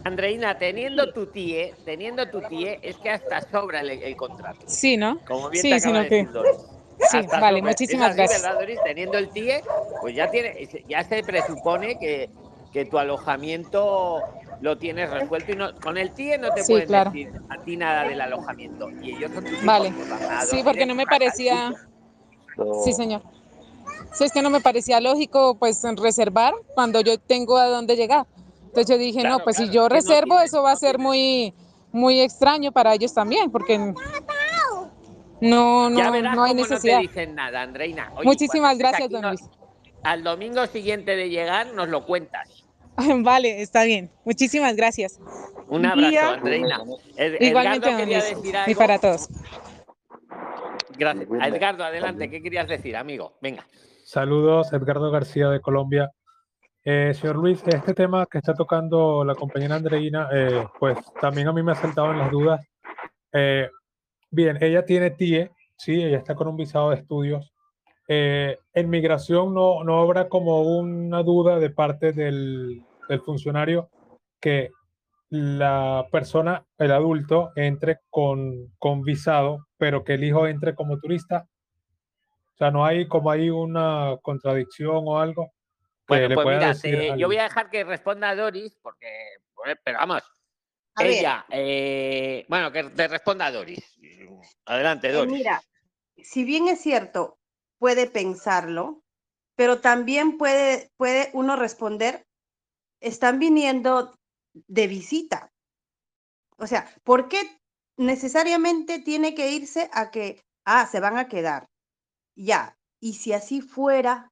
Andreina, 0.02 0.58
teniendo 0.58 1.12
tu 1.12 1.26
TIE, 1.26 1.74
teniendo 1.84 2.28
tu 2.28 2.40
TIE, 2.40 2.80
es 2.82 2.96
que 2.96 3.10
hasta 3.10 3.42
sobra 3.50 3.80
el, 3.82 3.90
el 3.90 4.16
contrato. 4.16 4.60
Sí, 4.66 4.96
¿no? 4.96 5.20
Como 5.26 5.50
bien 5.50 5.62
Sí, 5.62 5.70
te 5.70 5.80
sino 5.80 6.00
de 6.00 6.08
que- 6.08 6.14
decir. 6.24 6.40
Sí, 7.00 7.16
Hasta 7.18 7.40
vale, 7.40 7.62
muchísimas 7.62 8.14
gracias. 8.14 8.42
¿verdad, 8.42 8.58
Doris? 8.58 8.80
Teniendo 8.82 9.18
el 9.18 9.30
TIE, 9.30 9.62
pues 10.00 10.14
ya, 10.14 10.30
tiene, 10.30 10.68
ya 10.86 11.02
se 11.04 11.22
presupone 11.22 11.96
que, 11.98 12.30
que 12.72 12.84
tu 12.84 12.98
alojamiento 12.98 14.24
lo 14.60 14.76
tienes 14.78 15.10
resuelto 15.10 15.52
y 15.52 15.56
no, 15.56 15.72
con 15.80 15.96
el 15.96 16.12
TIE 16.12 16.36
no 16.38 16.52
te 16.52 16.62
Sí, 16.62 16.72
pueden 16.72 16.86
claro. 16.88 17.10
decir 17.10 17.32
a 17.48 17.58
ti 17.64 17.76
nada 17.76 18.04
del 18.04 18.20
alojamiento. 18.20 18.86
Y 19.00 19.10
ellos 19.16 19.30
son 19.32 19.44
tus 19.44 19.54
hijos, 19.54 19.66
Vale. 19.66 19.92
pues 19.96 20.08
van 20.10 20.22
a 20.30 20.46
Sí, 20.46 20.62
porque 20.62 20.86
no 20.86 20.94
me 20.94 21.06
parecía, 21.06 21.70
disculpa. 22.54 22.84
sí, 22.84 22.92
señor. 22.92 23.22
Sí, 24.12 24.24
es 24.24 24.32
que 24.32 24.42
no 24.42 24.50
me 24.50 24.60
parecía 24.60 25.00
lógico, 25.00 25.56
pues, 25.58 25.80
reservar 25.96 26.52
cuando 26.74 27.00
yo 27.00 27.18
tengo 27.18 27.56
a 27.56 27.66
dónde 27.66 27.96
llegar. 27.96 28.26
Entonces 28.64 28.88
yo 28.88 28.98
dije, 28.98 29.20
Claro, 29.20 29.38
no, 29.38 29.44
pues 29.44 29.56
si 29.56 29.64
claro, 29.64 29.72
yo 29.72 29.88
que 29.88 29.94
no 29.94 29.94
reservo, 29.96 30.34
tienes- 30.34 30.44
eso 30.52 30.62
va 30.62 30.72
a 30.72 30.76
ser 30.76 30.98
muy, 30.98 31.54
muy 31.92 32.20
extraño 32.20 32.70
para 32.72 32.94
ellos 32.94 33.14
también, 33.14 33.50
porque 33.50 33.74
no, 35.40 35.90
ya 35.96 36.04
no, 36.06 36.12
verás 36.12 36.34
no 36.36 36.44
hay 36.44 36.50
cómo 36.52 36.62
no 36.64 36.68
necesidad. 36.68 36.96
te 36.96 37.02
dicen 37.02 37.34
nada, 37.34 37.62
Andreina. 37.62 38.10
Oye, 38.14 38.24
Muchísimas 38.24 38.72
estés 38.72 38.78
gracias, 38.88 39.10
don 39.10 39.22
no- 39.22 39.28
Luis. 39.30 39.40
Al 40.02 40.22
domingo 40.24 40.66
siguiente 40.66 41.14
de 41.16 41.28
llegar 41.28 41.72
nos 41.74 41.88
lo 41.88 42.04
cuentas. 42.06 42.64
Vale, 43.18 43.62
está 43.62 43.84
bien. 43.84 44.10
Muchísimas 44.24 44.74
gracias. 44.76 45.18
Un 45.68 45.86
abrazo, 45.86 46.10
Día. 46.10 46.28
Andreina. 46.34 46.80
Ed- 47.16 47.36
Igualmente, 47.40 47.88
Edgardo 47.88 47.90
don 47.90 47.96
quería 47.98 48.18
Luis. 48.18 48.30
decir 48.36 48.54
Y 48.54 48.56
algo. 48.56 48.78
para 48.78 48.98
todos. 48.98 49.28
Gracias. 50.98 51.28
Edgardo, 51.30 51.84
adelante. 51.84 52.30
¿Qué 52.30 52.42
querías 52.42 52.68
decir, 52.68 52.96
amigo? 52.96 53.36
Venga. 53.40 53.66
Saludos, 54.04 54.72
Edgardo 54.72 55.10
García 55.10 55.48
de 55.48 55.60
Colombia. 55.60 56.10
Eh, 56.84 57.12
señor 57.14 57.36
Luis, 57.36 57.62
este 57.66 57.94
tema 57.94 58.26
que 58.26 58.38
está 58.38 58.54
tocando 58.54 59.22
la 59.24 59.34
compañera 59.34 59.76
Andreina, 59.76 60.28
eh, 60.32 60.66
pues 60.78 60.98
también 61.20 61.46
a 61.48 61.52
mí 61.52 61.62
me 61.62 61.72
ha 61.72 61.74
saltado 61.74 62.10
en 62.12 62.18
las 62.18 62.30
dudas. 62.30 62.60
Eh, 63.32 63.68
bien, 64.30 64.58
ella 64.62 64.84
tiene 64.84 65.10
TIE, 65.10 65.50
sí, 65.76 66.02
ella 66.02 66.18
está 66.18 66.34
con 66.34 66.48
un 66.48 66.56
visado 66.56 66.90
de 66.90 66.96
estudios. 66.96 67.52
Eh, 68.08 68.58
en 68.72 68.90
migración 68.90 69.54
no, 69.54 69.84
no 69.84 70.00
habrá 70.00 70.28
como 70.28 70.62
una 70.62 71.22
duda 71.22 71.58
de 71.58 71.70
parte 71.70 72.12
del, 72.12 72.82
del 73.08 73.20
funcionario 73.20 73.88
que 74.40 74.70
la 75.28 76.06
persona, 76.10 76.64
el 76.78 76.90
adulto, 76.90 77.52
entre 77.54 78.00
con, 78.10 78.72
con 78.78 79.02
visado, 79.02 79.66
pero 79.78 80.02
que 80.02 80.14
el 80.14 80.24
hijo 80.24 80.46
entre 80.48 80.74
como 80.74 80.98
turista. 80.98 81.46
O 82.54 82.56
sea, 82.56 82.70
no 82.72 82.84
hay 82.84 83.06
como 83.06 83.30
hay 83.30 83.48
una 83.48 84.16
contradicción 84.22 85.04
o 85.06 85.18
algo 85.18 85.52
Bueno, 86.08 86.34
pues 86.34 86.46
mira, 86.48 86.74
te- 86.74 87.18
yo 87.18 87.26
voy 87.28 87.36
a 87.36 87.44
dejar 87.44 87.70
que 87.70 87.84
responda 87.84 88.34
Doris, 88.34 88.76
porque, 88.82 89.06
pero 89.84 89.98
vamos, 89.98 90.22
A 91.00 91.06
ella, 91.06 91.46
eh, 91.50 92.44
bueno, 92.48 92.70
que 92.70 92.84
te 92.84 93.08
responda 93.08 93.50
Doris. 93.50 93.84
Adelante, 94.66 95.08
Eh, 95.08 95.12
Doris. 95.12 95.32
mira, 95.32 95.62
si 96.16 96.44
bien 96.44 96.68
es 96.68 96.80
cierto, 96.80 97.38
puede 97.78 98.06
pensarlo, 98.06 99.02
pero 99.56 99.80
también 99.80 100.38
puede, 100.38 100.90
puede 100.96 101.30
uno 101.32 101.56
responder, 101.56 102.26
están 103.00 103.38
viniendo 103.38 104.14
de 104.52 104.86
visita. 104.86 105.52
O 106.56 106.66
sea, 106.66 106.94
¿por 107.04 107.28
qué 107.28 107.58
necesariamente 107.96 108.98
tiene 108.98 109.34
que 109.34 109.50
irse 109.52 109.88
a 109.92 110.10
que, 110.10 110.42
ah, 110.66 110.86
se 110.86 111.00
van 111.00 111.16
a 111.16 111.28
quedar? 111.28 111.68
Ya, 112.36 112.76
y 113.00 113.14
si 113.14 113.32
así 113.32 113.60
fuera, 113.62 114.29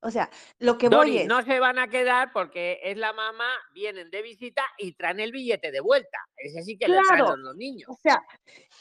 o 0.00 0.10
sea, 0.10 0.30
lo 0.58 0.78
que 0.78 0.88
voy 0.88 1.18
es, 1.18 1.26
no 1.26 1.42
se 1.42 1.58
van 1.58 1.78
a 1.78 1.88
quedar 1.88 2.32
porque 2.32 2.78
es 2.82 2.96
la 2.96 3.12
mamá, 3.12 3.50
vienen 3.74 4.10
de 4.10 4.22
visita 4.22 4.62
y 4.78 4.92
traen 4.92 5.20
el 5.20 5.32
billete 5.32 5.72
de 5.72 5.80
vuelta. 5.80 6.18
Ese 6.36 6.62
sí 6.62 6.78
que 6.78 6.88
le 6.88 7.00
traen 7.00 7.24
Claro. 7.24 7.36
los, 7.36 7.56
niños. 7.56 7.88
O 7.90 7.98
sea, 8.00 8.24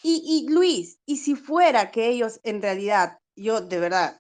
y, 0.04 0.46
y 0.48 0.52
Luis, 0.54 1.00
y 1.06 1.18
si 1.18 1.36
fuera 1.36 1.92
que 1.92 2.08
ellos 2.08 2.40
en 2.44 2.62
realidad, 2.62 3.20
yo 3.36 3.62
de 3.62 3.80
verdad 3.80 4.20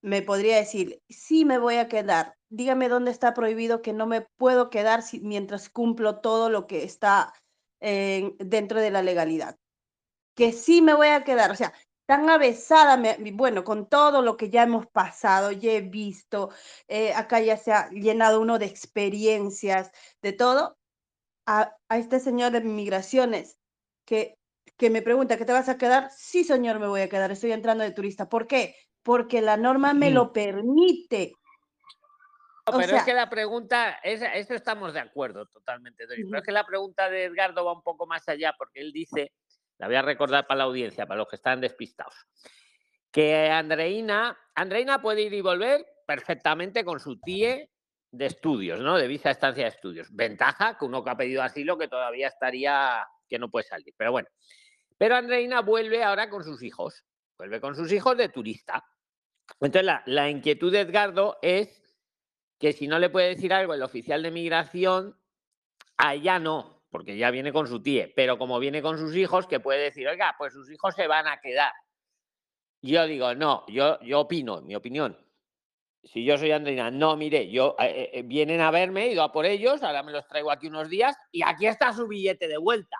me 0.00 0.22
podría 0.22 0.56
decir, 0.56 1.00
sí 1.08 1.44
me 1.44 1.58
voy 1.58 1.76
a 1.76 1.88
quedar, 1.88 2.34
dígame 2.48 2.88
dónde 2.88 3.10
está 3.10 3.34
prohibido 3.34 3.82
que 3.82 3.92
no 3.92 4.06
me 4.06 4.22
puedo 4.36 4.70
quedar 4.70 5.02
si- 5.02 5.20
mientras 5.20 5.68
cumplo 5.68 6.20
todo 6.20 6.50
lo 6.50 6.66
que 6.66 6.84
está 6.84 7.32
en- 7.80 8.36
dentro 8.38 8.80
de 8.80 8.90
la 8.90 9.02
legalidad. 9.02 9.56
Que 10.34 10.52
sí 10.52 10.82
me 10.82 10.94
voy 10.94 11.08
a 11.08 11.24
quedar, 11.24 11.50
o 11.50 11.56
sea, 11.56 11.72
tan 12.08 12.30
avesada, 12.30 12.96
me- 12.96 13.18
bueno, 13.32 13.64
con 13.64 13.86
todo 13.86 14.22
lo 14.22 14.38
que 14.38 14.48
ya 14.48 14.62
hemos 14.62 14.86
pasado, 14.86 15.52
ya 15.52 15.72
he 15.72 15.82
visto, 15.82 16.48
eh, 16.88 17.12
acá 17.12 17.38
ya 17.40 17.58
se 17.58 17.70
ha 17.70 17.90
llenado 17.90 18.40
uno 18.40 18.58
de 18.58 18.64
experiencias, 18.64 19.90
de 20.22 20.32
todo, 20.32 20.78
a, 21.44 21.76
a 21.90 21.98
este 21.98 22.18
señor 22.18 22.52
de 22.52 22.62
migraciones 22.62 23.58
que, 24.06 24.38
que 24.78 24.88
me 24.88 25.02
pregunta, 25.02 25.36
¿que 25.36 25.44
te 25.44 25.52
vas 25.52 25.68
a 25.68 25.76
quedar? 25.76 26.08
Sí, 26.10 26.44
señor, 26.44 26.78
me 26.78 26.88
voy 26.88 27.02
a 27.02 27.10
quedar, 27.10 27.30
estoy 27.30 27.52
entrando 27.52 27.84
de 27.84 27.90
turista. 27.90 28.26
¿Por 28.26 28.46
qué? 28.46 28.74
Porque 29.02 29.42
la 29.42 29.58
norma 29.58 29.92
me 29.92 30.10
lo 30.10 30.32
permite. 30.32 31.34
No, 32.66 32.72
O 32.74 32.76
pero 32.78 32.88
sea, 32.88 32.98
es 33.00 33.04
que 33.04 33.12
la 33.12 33.28
pregunta, 33.28 33.98
esa- 34.02 34.32
eso 34.32 34.54
estamos 34.54 34.94
de 34.94 35.00
acuerdo 35.00 35.44
totalmente, 35.44 36.06
Doris. 36.06 36.24
Pero 36.26 36.38
es 36.38 36.44
que 36.46 36.52
la 36.52 36.64
pregunta 36.64 37.10
de 37.10 37.24
Edgardo 37.24 37.66
va 37.66 37.74
un 37.74 37.82
poco 37.82 38.06
más 38.06 38.26
allá 38.30 38.54
porque 38.56 38.80
él 38.80 38.92
dice, 38.92 39.30
la 39.78 39.86
voy 39.86 39.96
a 39.96 40.02
recordar 40.02 40.46
para 40.46 40.58
la 40.58 40.64
audiencia, 40.64 41.06
para 41.06 41.18
los 41.18 41.28
que 41.28 41.36
están 41.36 41.60
despistados, 41.60 42.14
que 43.10 43.48
Andreina, 43.50 44.38
Andreina 44.54 45.00
puede 45.00 45.22
ir 45.22 45.34
y 45.34 45.40
volver 45.40 45.86
perfectamente 46.06 46.84
con 46.84 47.00
su 47.00 47.18
TIE 47.20 47.70
de 48.10 48.26
estudios, 48.26 48.80
¿no? 48.80 48.96
De 48.96 49.06
visa 49.06 49.30
estancia 49.30 49.64
de 49.64 49.70
estudios. 49.70 50.08
Ventaja 50.10 50.76
que 50.78 50.84
uno 50.84 51.04
que 51.04 51.10
ha 51.10 51.16
pedido 51.16 51.42
asilo 51.42 51.76
que 51.78 51.88
todavía 51.88 52.28
estaría, 52.28 53.06
que 53.28 53.38
no 53.38 53.50
puede 53.50 53.64
salir. 53.64 53.94
Pero 53.96 54.12
bueno. 54.12 54.28
Pero 54.96 55.16
Andreina 55.16 55.60
vuelve 55.60 56.02
ahora 56.02 56.28
con 56.28 56.42
sus 56.42 56.62
hijos. 56.62 57.04
Vuelve 57.36 57.60
con 57.60 57.76
sus 57.76 57.92
hijos 57.92 58.16
de 58.16 58.30
turista. 58.30 58.84
Entonces, 59.60 59.84
la, 59.84 60.02
la 60.06 60.28
inquietud 60.28 60.72
de 60.72 60.80
Edgardo 60.80 61.38
es 61.42 61.82
que 62.58 62.72
si 62.72 62.88
no 62.88 62.98
le 62.98 63.10
puede 63.10 63.28
decir 63.28 63.52
algo 63.52 63.74
el 63.74 63.82
oficial 63.82 64.22
de 64.22 64.30
migración, 64.30 65.18
allá 65.96 66.38
no, 66.38 66.77
porque 66.90 67.16
ya 67.16 67.30
viene 67.30 67.52
con 67.52 67.66
su 67.66 67.82
tía, 67.82 68.08
pero 68.14 68.38
como 68.38 68.58
viene 68.58 68.82
con 68.82 68.98
sus 68.98 69.14
hijos, 69.14 69.46
que 69.46 69.60
puede 69.60 69.84
decir, 69.84 70.08
oiga, 70.08 70.34
pues 70.38 70.52
sus 70.52 70.70
hijos 70.70 70.94
se 70.94 71.06
van 71.06 71.26
a 71.26 71.40
quedar. 71.40 71.72
Yo 72.80 73.06
digo, 73.06 73.34
no, 73.34 73.64
yo, 73.66 73.98
yo 74.00 74.20
opino, 74.20 74.62
mi 74.62 74.74
opinión. 74.74 75.18
Si 76.04 76.24
yo 76.24 76.38
soy 76.38 76.52
Andreina, 76.52 76.90
no, 76.90 77.16
mire, 77.16 77.50
yo 77.50 77.74
eh, 77.78 78.10
eh, 78.14 78.22
vienen 78.22 78.60
a 78.60 78.70
verme, 78.70 79.04
he 79.04 79.12
ido 79.12 79.22
a 79.22 79.32
por 79.32 79.44
ellos, 79.44 79.82
ahora 79.82 80.02
me 80.02 80.12
los 80.12 80.26
traigo 80.26 80.50
aquí 80.50 80.68
unos 80.68 80.88
días 80.88 81.16
y 81.32 81.42
aquí 81.42 81.66
está 81.66 81.92
su 81.92 82.06
billete 82.06 82.46
de 82.46 82.56
vuelta 82.56 82.96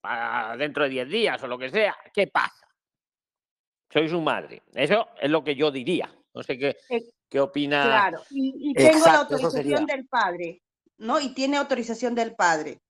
para 0.00 0.56
dentro 0.56 0.84
de 0.84 0.90
10 0.90 1.08
días 1.08 1.42
o 1.42 1.46
lo 1.46 1.58
que 1.58 1.68
sea. 1.68 1.96
¿Qué 2.12 2.26
pasa? 2.26 2.66
Soy 3.92 4.08
su 4.08 4.20
madre. 4.20 4.62
Eso 4.74 5.08
es 5.20 5.30
lo 5.30 5.44
que 5.44 5.54
yo 5.54 5.70
diría. 5.70 6.10
No 6.32 6.42
sé 6.42 6.58
qué, 6.58 6.76
Eh, 6.88 7.02
qué 7.28 7.40
opina. 7.40 7.82
Claro, 7.84 8.22
y, 8.30 8.70
y 8.70 8.74
tengo 8.74 8.90
la 8.90 8.96
Exacto, 8.98 9.34
autorización 9.34 9.86
del 9.86 10.08
padre, 10.08 10.62
¿no? 10.98 11.20
Y 11.20 11.34
tiene 11.34 11.56
autorización 11.58 12.14
del 12.14 12.34
padre. 12.34 12.80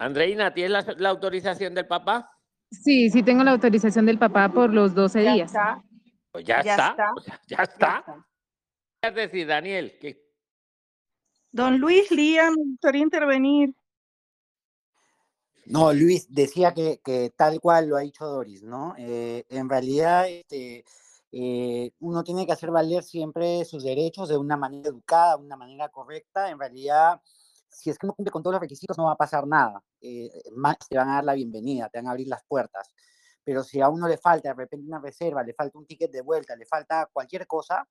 Andreina, 0.00 0.52
¿tienes 0.54 0.72
la, 0.72 0.94
la 0.96 1.08
autorización 1.10 1.74
del 1.74 1.86
papá? 1.86 2.30
Sí, 2.70 3.10
sí 3.10 3.22
tengo 3.22 3.44
la 3.44 3.50
autorización 3.50 4.06
del 4.06 4.18
papá 4.18 4.48
por 4.50 4.72
los 4.72 4.94
12 4.94 5.22
Ya 5.22 5.32
días. 5.34 5.50
está, 5.50 5.84
Pues 6.32 6.44
ya, 6.46 6.62
ya 6.62 6.70
está. 6.72 6.88
está, 6.88 7.14
ya 7.26 7.40
ya 7.56 7.62
está. 7.64 7.98
está. 7.98 8.26
Es 9.02 9.14
decir, 9.14 9.46
Daniel, 9.46 9.98
que 10.00 10.22
Don 11.52 11.78
Luis 11.78 12.10
Lía, 12.10 12.50
me 12.50 12.56
gustaría 12.56 13.02
intervenir. 13.02 13.74
No, 15.66 15.92
Luis 15.92 16.32
decía 16.32 16.72
que, 16.72 17.00
que 17.04 17.30
tal 17.36 17.60
cual 17.60 17.88
lo 17.88 17.96
ha 17.96 18.00
dicho 18.00 18.24
Doris, 18.26 18.62
¿no? 18.62 18.94
Eh, 18.96 19.44
en 19.50 19.68
realidad, 19.68 20.28
este, 20.28 20.84
eh, 21.32 21.90
uno 22.00 22.24
tiene 22.24 22.46
que 22.46 22.52
hacer 22.52 22.70
valer 22.70 23.02
siempre 23.02 23.64
sus 23.66 23.84
derechos 23.84 24.28
de 24.30 24.38
una 24.38 24.56
manera 24.56 24.88
educada, 24.88 25.36
de 25.36 25.44
una 25.44 25.56
manera 25.56 25.88
correcta. 25.90 26.50
En 26.50 26.58
realidad, 26.58 27.20
si 27.80 27.90
es 27.90 27.98
que 27.98 28.06
uno 28.06 28.14
cumple 28.14 28.30
con 28.30 28.42
todos 28.42 28.54
los 28.54 28.60
requisitos, 28.60 28.96
no 28.98 29.04
va 29.06 29.12
a 29.12 29.16
pasar 29.16 29.46
nada. 29.46 29.82
Eh, 30.00 30.30
más 30.54 30.76
te 30.88 30.96
van 30.96 31.08
a 31.08 31.14
dar 31.14 31.24
la 31.24 31.34
bienvenida, 31.34 31.88
te 31.88 31.98
van 31.98 32.08
a 32.08 32.10
abrir 32.10 32.28
las 32.28 32.44
puertas. 32.44 32.92
Pero 33.42 33.64
si 33.64 33.80
a 33.80 33.88
uno 33.88 34.06
le 34.06 34.18
falta 34.18 34.50
de 34.50 34.54
repente 34.54 34.86
una 34.86 35.00
reserva, 35.00 35.42
le 35.42 35.54
falta 35.54 35.78
un 35.78 35.86
ticket 35.86 36.10
de 36.10 36.20
vuelta, 36.20 36.54
le 36.56 36.66
falta 36.66 37.08
cualquier 37.12 37.46
cosa, 37.46 37.88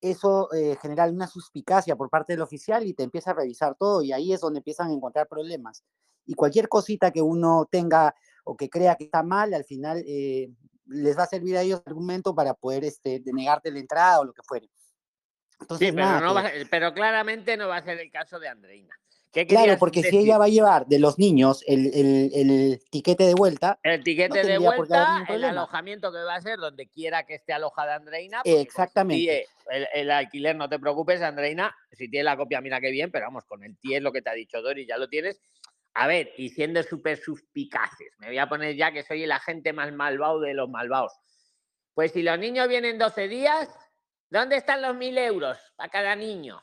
eso 0.00 0.52
eh, 0.52 0.76
genera 0.80 1.06
una 1.06 1.26
suspicacia 1.26 1.96
por 1.96 2.10
parte 2.10 2.34
del 2.34 2.42
oficial 2.42 2.84
y 2.86 2.92
te 2.92 3.02
empieza 3.02 3.30
a 3.30 3.34
revisar 3.34 3.74
todo 3.76 4.02
y 4.02 4.12
ahí 4.12 4.32
es 4.34 4.40
donde 4.40 4.58
empiezan 4.58 4.90
a 4.90 4.92
encontrar 4.92 5.26
problemas. 5.26 5.82
Y 6.26 6.34
cualquier 6.34 6.68
cosita 6.68 7.10
que 7.10 7.22
uno 7.22 7.66
tenga 7.70 8.14
o 8.44 8.56
que 8.56 8.68
crea 8.68 8.96
que 8.96 9.04
está 9.04 9.22
mal, 9.22 9.54
al 9.54 9.64
final 9.64 10.04
eh, 10.06 10.50
les 10.86 11.16
va 11.18 11.22
a 11.22 11.26
servir 11.26 11.56
a 11.56 11.62
ellos 11.62 11.82
de 11.82 11.90
argumento 11.90 12.34
para 12.34 12.52
poder 12.52 12.84
este, 12.84 13.20
denegarte 13.20 13.70
la 13.70 13.78
entrada 13.78 14.20
o 14.20 14.24
lo 14.24 14.34
que 14.34 14.42
fuere. 14.42 14.68
Entonces, 15.60 15.88
sí, 15.88 15.94
pero, 15.94 16.06
nada, 16.06 16.20
no 16.20 16.28
que- 16.28 16.34
va 16.34 16.40
a 16.40 16.50
ser- 16.50 16.68
pero 16.70 16.92
claramente 16.92 17.56
no 17.56 17.68
va 17.68 17.78
a 17.78 17.82
ser 17.82 17.98
el 18.00 18.10
caso 18.10 18.38
de 18.38 18.48
Andreina. 18.48 18.94
¿Qué 19.34 19.48
claro, 19.48 19.76
porque 19.80 20.04
si 20.04 20.16
ella 20.16 20.38
va 20.38 20.44
a 20.44 20.48
llevar 20.48 20.86
de 20.86 21.00
los 21.00 21.18
niños 21.18 21.64
el, 21.66 21.86
el, 21.92 22.30
el 22.32 22.80
tiquete 22.88 23.24
de 23.24 23.34
vuelta, 23.34 23.80
El 23.82 23.98
no 23.98 24.04
tiquete 24.04 24.46
de 24.46 24.58
vuelta, 24.58 25.26
el 25.28 25.42
alojamiento 25.42 26.12
que 26.12 26.18
va 26.18 26.36
a 26.36 26.40
ser 26.40 26.60
donde 26.60 26.86
quiera 26.86 27.26
que 27.26 27.34
esté 27.34 27.52
alojada 27.52 27.96
Andreina. 27.96 28.42
Exactamente. 28.44 29.48
El, 29.68 29.88
el 29.92 30.10
alquiler, 30.12 30.54
no 30.54 30.68
te 30.68 30.78
preocupes, 30.78 31.20
Andreina. 31.20 31.74
Si 31.90 32.08
tienes 32.08 32.26
la 32.26 32.36
copia, 32.36 32.60
mira 32.60 32.80
qué 32.80 32.92
bien, 32.92 33.10
pero 33.10 33.26
vamos, 33.26 33.44
con 33.44 33.64
el 33.64 33.76
TIE 33.76 33.96
es 33.96 34.02
lo 34.02 34.12
que 34.12 34.22
te 34.22 34.30
ha 34.30 34.34
dicho 34.34 34.62
Dori, 34.62 34.86
ya 34.86 34.98
lo 34.98 35.08
tienes. 35.08 35.40
A 35.94 36.06
ver, 36.06 36.30
y 36.36 36.50
siendo 36.50 36.80
súper 36.84 37.16
suspicaces, 37.16 38.12
me 38.18 38.28
voy 38.28 38.38
a 38.38 38.48
poner 38.48 38.76
ya 38.76 38.92
que 38.92 39.02
soy 39.02 39.24
el 39.24 39.32
agente 39.32 39.72
más 39.72 39.92
malvado 39.92 40.38
de 40.38 40.54
los 40.54 40.68
malvados. 40.68 41.12
Pues 41.92 42.12
si 42.12 42.22
los 42.22 42.38
niños 42.38 42.68
vienen 42.68 42.98
12 42.98 43.26
días, 43.26 43.68
¿dónde 44.30 44.56
están 44.56 44.80
los 44.80 44.94
1.000 44.94 45.18
euros 45.18 45.58
para 45.74 45.90
cada 45.90 46.14
niño? 46.14 46.60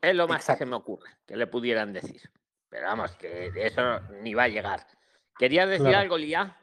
Es 0.00 0.14
lo 0.14 0.28
más 0.28 0.46
que 0.46 0.56
se 0.56 0.66
me 0.66 0.76
ocurre 0.76 1.10
que 1.26 1.36
le 1.36 1.46
pudieran 1.46 1.92
decir. 1.92 2.22
Pero 2.68 2.86
vamos, 2.86 3.12
que 3.16 3.50
eso 3.56 4.00
ni 4.22 4.34
va 4.34 4.44
a 4.44 4.48
llegar. 4.48 4.80
¿Querías 5.38 5.68
decir 5.68 5.86
Claro. 5.86 5.98
algo, 5.98 6.18
Lía? 6.18 6.56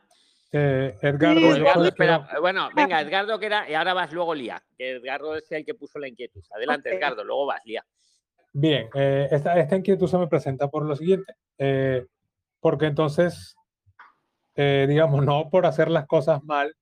Eh, 0.51 0.95
Edgardo, 1.01 1.41
yo 1.41 1.55
Edgardo, 1.55 1.85
espera, 1.85 2.27
eh, 2.33 2.39
bueno, 2.39 2.69
venga, 2.75 3.01
Edgardo, 3.01 3.39
que 3.39 3.47
era, 3.47 3.69
y 3.69 3.73
ahora 3.73 3.93
vas 3.93 4.13
luego, 4.13 4.33
Lía. 4.35 4.63
Que 4.77 4.91
Edgardo 4.91 5.35
es 5.35 5.51
el 5.51 5.65
que 5.65 5.73
puso 5.73 5.99
la 5.99 6.07
inquietud. 6.07 6.43
Adelante, 6.51 6.89
Ok. 6.89 6.95
Edgardo, 6.95 7.23
luego 7.23 7.45
vas, 7.47 7.61
Lía. 7.65 7.83
Bien, 8.53 8.87
eh, 8.93 9.27
esta, 9.31 9.59
esta 9.59 9.75
inquietud 9.75 10.07
se 10.07 10.17
me 10.17 10.27
presenta 10.27 10.69
por 10.69 10.85
lo 10.85 10.95
siguiente, 10.95 11.33
eh, 11.57 12.05
porque 12.61 12.85
entonces, 12.85 13.55
eh, 14.55 14.85
digamos, 14.87 15.25
no 15.25 15.49
por 15.49 15.65
hacer 15.65 15.89
las 15.89 16.05
cosas 16.05 16.41
mal, 16.43 16.73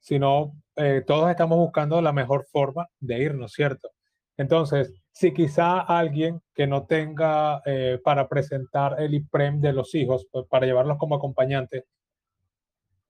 sino 0.00 0.54
eh, 0.76 1.02
todos 1.06 1.28
estamos 1.30 1.58
buscando 1.58 2.00
la 2.00 2.12
mejor 2.12 2.46
forma 2.46 2.88
de 3.00 3.18
irnos, 3.18 3.52
¿cierto? 3.52 3.90
Entonces, 4.36 4.92
si 5.18 5.32
quizá 5.34 5.80
alguien 5.80 6.40
que 6.54 6.68
no 6.68 6.86
tenga 6.86 7.60
eh, 7.66 7.98
para 8.04 8.28
presentar 8.28 9.02
el 9.02 9.14
IPREM 9.14 9.60
de 9.60 9.72
los 9.72 9.92
hijos, 9.96 10.28
pues, 10.30 10.46
para 10.46 10.64
llevarlos 10.64 10.96
como 10.96 11.16
acompañantes, 11.16 11.82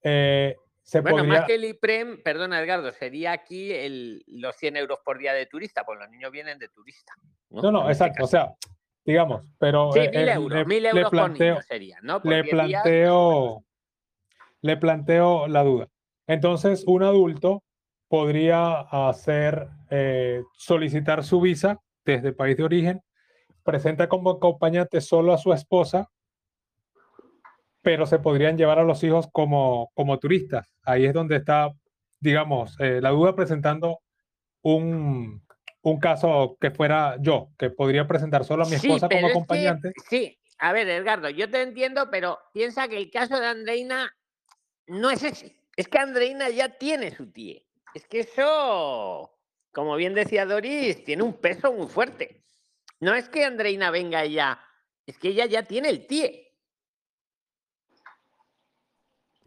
eh, 0.02 0.56
se 0.80 1.02
Bueno, 1.02 1.18
podría... 1.18 1.40
más 1.40 1.44
que 1.47 1.56
el 1.56 1.66
IPREM, 1.66 2.22
perdona, 2.22 2.62
Edgardo, 2.62 2.93
sería 2.93 3.32
aquí 3.32 3.72
el, 3.72 4.24
los 4.26 4.56
100 4.56 4.78
euros 4.78 5.01
por 5.05 5.18
día 5.18 5.35
de 5.35 5.44
turista, 5.44 5.85
pues 5.85 5.98
los 5.98 6.09
niños 6.09 6.32
vienen 6.32 6.59
de 6.59 6.70
turista. 6.70 7.12
No, 7.51 7.60
No, 7.60 7.72
no, 7.72 7.90
este 7.90 8.05
exacto, 8.05 8.24
o 8.24 8.26
caso. 8.26 8.30
sea, 8.30 8.55
digamos, 9.05 9.43
pero 9.59 9.93
Sí, 9.93 9.98
eh, 10.01 10.09
mil 10.10 10.28
eh, 10.28 10.32
euros, 10.32 10.59
le- 10.60 10.64
mil 10.64 10.82
le 10.85 10.89
euros 10.89 11.02
por 11.05 11.10
planteo, 11.10 11.55
niño 11.56 11.62
sería, 11.62 11.98
¿no? 12.01 12.22
Por 12.22 12.30
le 12.32 12.43
10 12.43 12.56
días, 12.66 12.82
planteo, 12.82 13.64
le 14.62 14.76
planteo 14.78 15.47
la 15.47 15.62
duda. 15.62 15.89
Entonces, 16.26 16.85
un 16.86 17.02
adulto 17.02 17.62
podría 18.09 18.80
hacer, 18.80 19.68
eh, 19.90 20.40
solicitar 20.55 21.22
su 21.22 21.43
visa 21.43 21.78
desde 22.12 22.28
el 22.28 22.35
país 22.35 22.56
de 22.56 22.64
origen, 22.64 23.02
presenta 23.62 24.09
como 24.09 24.30
acompañante 24.30 25.01
solo 25.01 25.32
a 25.32 25.39
su 25.39 25.52
esposa, 25.52 26.10
pero 27.82 28.06
se 28.06 28.18
podrían 28.18 28.56
llevar 28.56 28.78
a 28.78 28.85
los 28.85 29.02
hijos 29.05 29.28
como, 29.32 29.90
como 29.94 30.18
turistas. 30.18 30.74
Ahí 30.82 31.05
es 31.06 31.12
donde 31.14 31.36
está, 31.36 31.70
digamos, 32.20 32.78
eh, 32.80 33.01
la 33.01 33.10
duda 33.10 33.35
presentando 33.35 34.01
un, 34.62 35.43
un 35.82 36.01
caso 36.01 36.56
que 36.60 36.70
fuera 36.70 37.16
yo, 37.20 37.51
que 37.59 37.70
podría 37.70 38.06
presentar 38.06 38.44
solo 38.44 38.64
a 38.64 38.68
mi 38.68 38.74
esposa 38.74 39.09
como 39.09 39.20
es 39.20 39.24
que- 39.26 39.30
acompañante. 39.30 39.93
sí, 40.09 40.39
a 40.59 40.72
ver, 40.72 40.89
Edgardo, 40.89 41.30
yo 41.30 41.48
te 41.48 41.62
entiendo, 41.62 42.09
pero 42.10 42.39
piensa 42.52 42.89
que 42.89 42.97
el 42.98 43.10
caso 43.10 43.39
de 43.39 43.47
Andreina 43.47 44.12
no 44.89 45.10
es 45.10 45.22
ese. 45.22 45.56
Es 45.76 45.86
que 45.89 45.98
Andreina 45.98 46.48
ya 46.51 46.70
tiene 46.70 47.14
su 47.14 47.30
TIE. 47.30 47.64
Es 47.94 48.06
que 48.09 48.20
eso, 48.20 49.38
como 49.78 49.94
bien 49.94 50.12
decía 50.12 50.44
Doris, 50.44 51.05
tiene 51.05 51.22
un 51.22 51.34
peso 51.34 51.72
muy 51.72 51.86
fuerte. 51.86 52.42
No 52.98 53.14
es 53.14 53.28
que 53.28 53.44
Andreina 53.44 53.92
venga 53.92 54.26
ya, 54.26 54.60
es 55.06 55.16
que 55.18 55.28
ella 55.28 55.46
ya 55.46 55.62
tiene 55.62 55.88
el 55.88 56.09
TIE. 56.09 56.52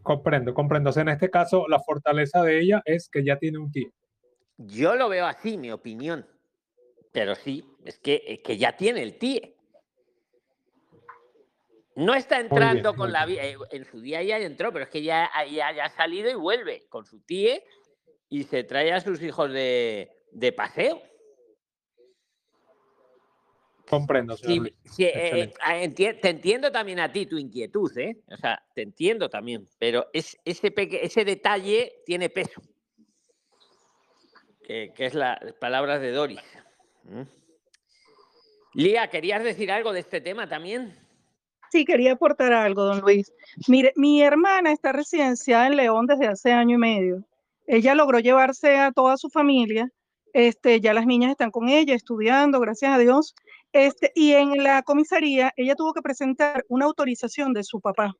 Comprendo, 0.01 0.53
comprendo. 0.53 0.89
O 0.89 0.93
sea, 0.93 1.01
en 1.01 1.09
este 1.09 1.29
caso, 1.29 1.67
la 1.67 1.81
fortaleza 1.81 2.43
de 2.43 2.61
ella 2.61 2.81
es 2.85 3.09
que 3.09 3.25
ya 3.25 3.37
tiene 3.39 3.57
un 3.57 3.73
tío. 3.73 3.89
Yo 4.55 4.95
lo 4.95 5.09
veo 5.09 5.25
así, 5.25 5.57
mi 5.57 5.69
opinión. 5.69 6.25
Pero 7.11 7.35
sí, 7.35 7.65
es 7.83 7.99
que, 7.99 8.23
es 8.25 8.39
que 8.39 8.57
ya 8.57 8.77
tiene 8.77 9.03
el 9.03 9.17
TIE. 9.17 9.57
No 11.95 12.15
está 12.15 12.37
bien, 12.37 12.53
entrando 12.53 12.95
con 12.95 13.11
la 13.11 13.25
vida. 13.25 13.41
En 13.69 13.83
su 13.83 13.99
día 13.99 14.23
ya 14.23 14.37
entró, 14.37 14.71
pero 14.71 14.85
es 14.85 14.89
que 14.89 15.03
ya, 15.03 15.29
ya, 15.51 15.73
ya 15.73 15.83
ha 15.83 15.89
salido 15.89 16.31
y 16.31 16.35
vuelve 16.35 16.87
con 16.87 17.03
su 17.03 17.19
TIE 17.19 17.65
y 18.29 18.43
se 18.43 18.63
trae 18.63 18.93
a 18.93 19.01
sus 19.01 19.21
hijos 19.21 19.51
de, 19.51 20.20
de 20.31 20.51
paseo. 20.51 21.01
Comprendo, 23.89 24.37
señor 24.37 24.53
Sí, 24.53 24.59
Luis. 24.59 24.73
sí, 24.95 25.03
eh, 25.03 25.53
ah, 25.61 25.75
enti- 25.77 26.17
te 26.21 26.29
entiendo 26.29 26.71
también 26.71 26.99
a 26.99 27.11
ti 27.11 27.25
tu 27.25 27.37
inquietud, 27.37 27.91
¿eh? 27.97 28.21
O 28.31 28.37
sea, 28.37 28.63
te 28.73 28.83
entiendo 28.83 29.29
también, 29.29 29.67
pero 29.79 30.07
es, 30.13 30.37
ese, 30.45 30.71
peque- 30.71 31.03
ese 31.03 31.25
detalle 31.25 32.01
tiene 32.05 32.29
peso. 32.29 32.61
Que, 34.63 34.93
que 34.95 35.07
es 35.07 35.13
las 35.13 35.37
palabras 35.59 35.99
de 35.99 36.11
Doris. 36.11 36.39
¿Mm? 37.03 37.23
Lía, 38.75 39.09
¿querías 39.09 39.43
decir 39.43 39.69
algo 39.71 39.91
de 39.91 39.99
este 39.99 40.21
tema 40.21 40.47
también? 40.47 40.97
Sí, 41.71 41.83
quería 41.83 42.13
aportar 42.13 42.53
algo, 42.53 42.83
don 42.83 43.01
Luis. 43.01 43.33
Mire, 43.67 43.91
mi 43.97 44.21
hermana 44.21 44.71
está 44.71 44.93
residenciada 44.93 45.67
en 45.67 45.75
León 45.75 46.05
desde 46.05 46.27
hace 46.27 46.51
año 46.53 46.75
y 46.75 46.79
medio. 46.79 47.25
Ella 47.67 47.95
logró 47.95 48.19
llevarse 48.19 48.77
a 48.77 48.91
toda 48.93 49.17
su 49.17 49.29
familia. 49.29 49.89
Este, 50.33 50.79
ya 50.79 50.93
las 50.93 51.05
niñas 51.05 51.31
están 51.31 51.51
con 51.51 51.69
ella 51.69 51.93
estudiando, 51.93 52.59
gracias 52.59 52.93
a 52.93 52.97
Dios. 52.97 53.35
Este, 53.73 54.11
y 54.15 54.33
en 54.33 54.63
la 54.63 54.81
comisaría 54.83 55.53
ella 55.55 55.75
tuvo 55.75 55.93
que 55.93 56.01
presentar 56.01 56.65
una 56.69 56.85
autorización 56.85 57.53
de 57.53 57.63
su 57.63 57.79
papá, 57.79 58.13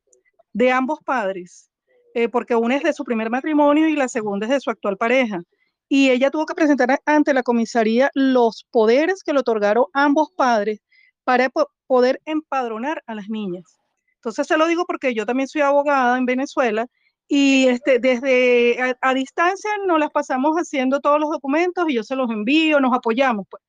de 0.52 0.72
ambos 0.72 0.98
padres, 1.04 1.70
eh, 2.14 2.28
porque 2.28 2.54
una 2.54 2.76
es 2.76 2.82
de 2.82 2.92
su 2.92 3.04
primer 3.04 3.30
matrimonio 3.30 3.88
y 3.88 3.96
la 3.96 4.08
segunda 4.08 4.46
es 4.46 4.52
de 4.52 4.60
su 4.60 4.70
actual 4.70 4.96
pareja. 4.96 5.40
Y 5.88 6.10
ella 6.10 6.30
tuvo 6.30 6.46
que 6.46 6.54
presentar 6.54 7.00
ante 7.04 7.34
la 7.34 7.42
comisaría 7.42 8.10
los 8.14 8.64
poderes 8.70 9.22
que 9.22 9.32
le 9.32 9.40
otorgaron 9.40 9.84
ambos 9.92 10.30
padres 10.34 10.80
para 11.24 11.50
po- 11.50 11.68
poder 11.86 12.20
empadronar 12.24 13.02
a 13.06 13.14
las 13.14 13.28
niñas. 13.28 13.78
Entonces 14.16 14.46
se 14.46 14.56
lo 14.56 14.66
digo 14.66 14.84
porque 14.86 15.14
yo 15.14 15.26
también 15.26 15.48
soy 15.48 15.62
abogada 15.62 16.16
en 16.16 16.24
Venezuela 16.26 16.86
y 17.28 17.66
este, 17.68 17.98
desde 17.98 18.96
a, 19.00 19.14
distancia 19.14 19.70
nos 19.86 19.98
las 19.98 20.10
pasamos 20.10 20.56
haciendo 20.56 21.00
todos 21.00 21.18
los 21.20 21.30
documentos 21.30 21.84
y 21.88 21.94
yo 21.94 22.02
se 22.02 22.16
los 22.16 22.30
envío, 22.30 22.80
nos 22.80 22.94
apoyamos. 22.94 23.46
Pues. 23.48 23.62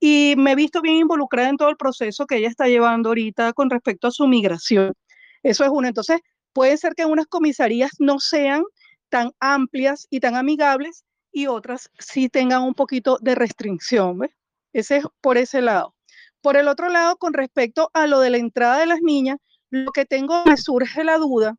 Y 0.00 0.34
me 0.36 0.52
he 0.52 0.54
visto 0.56 0.80
bien 0.80 0.96
involucrada 0.96 1.48
en 1.48 1.56
todo 1.56 1.68
el 1.68 1.76
proceso 1.76 2.26
que 2.26 2.36
ella 2.36 2.48
está 2.48 2.66
llevando 2.66 3.10
ahorita 3.10 3.52
con 3.52 3.70
respecto 3.70 4.08
a 4.08 4.10
su 4.10 4.26
migración. 4.26 4.94
Eso 5.42 5.64
es 5.64 5.70
uno. 5.70 5.88
Entonces, 5.88 6.20
puede 6.52 6.76
ser 6.76 6.94
que 6.94 7.06
unas 7.06 7.26
comisarías 7.26 7.92
no 7.98 8.18
sean 8.18 8.64
tan 9.08 9.32
amplias 9.40 10.06
y 10.10 10.20
tan 10.20 10.36
amigables 10.36 11.04
y 11.32 11.46
otras 11.46 11.90
sí 11.98 12.28
tengan 12.28 12.62
un 12.62 12.74
poquito 12.74 13.18
de 13.20 13.34
restricción. 13.34 14.18
¿ves? 14.18 14.30
Ese 14.72 14.98
es 14.98 15.04
por 15.20 15.38
ese 15.38 15.60
lado. 15.62 15.94
Por 16.40 16.56
el 16.56 16.66
otro 16.66 16.88
lado, 16.88 17.16
con 17.16 17.34
respecto 17.34 17.90
a 17.94 18.06
lo 18.06 18.20
de 18.20 18.30
la 18.30 18.38
entrada 18.38 18.78
de 18.78 18.86
las 18.86 19.00
niñas, 19.02 19.38
lo 19.70 19.92
que 19.92 20.04
tengo, 20.04 20.44
me 20.44 20.56
surge 20.56 21.04
la 21.04 21.16
duda, 21.18 21.56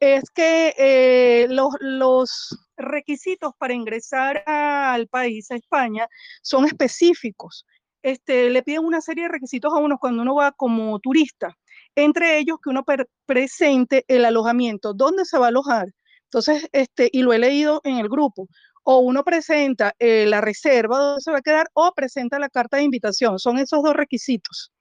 es 0.00 0.30
que 0.30 0.74
eh, 0.78 1.46
los, 1.50 2.56
requisitos 2.76 3.52
para 3.58 3.74
ingresar 3.74 4.42
al 4.46 5.06
país, 5.08 5.50
a 5.50 5.56
España, 5.56 6.08
son 6.42 6.64
específicos. 6.64 7.66
Este, 8.02 8.48
le 8.48 8.62
piden 8.62 8.86
una 8.86 9.02
serie 9.02 9.24
de 9.24 9.28
requisitos 9.28 9.72
a 9.74 9.76
uno 9.76 9.98
cuando 9.98 10.22
uno 10.22 10.34
va 10.34 10.52
como 10.52 10.98
turista, 11.00 11.54
entre 11.94 12.38
ellos 12.38 12.58
que 12.62 12.70
uno 12.70 12.84
presente 13.26 14.04
el 14.08 14.24
alojamiento, 14.24 14.94
dónde 14.94 15.26
se 15.26 15.38
va 15.38 15.46
a 15.46 15.48
alojar. 15.50 15.88
Entonces, 16.24 16.66
este, 16.72 17.10
y 17.12 17.22
lo 17.22 17.34
he 17.34 17.38
leído 17.38 17.82
en 17.84 17.98
el 17.98 18.08
grupo, 18.08 18.48
o 18.84 19.00
uno 19.00 19.24
presenta 19.24 19.94
eh, 19.98 20.24
la 20.26 20.40
reserva 20.40 20.98
donde 20.98 21.20
se 21.20 21.30
va 21.30 21.38
a 21.38 21.42
quedar 21.42 21.68
o 21.74 21.92
presenta 21.94 22.38
la 22.38 22.48
carta 22.48 22.78
de 22.78 22.84
invitación. 22.84 23.38
Son 23.38 23.58
esos 23.58 23.82
dos 23.82 23.94
requisitos. 23.94 24.72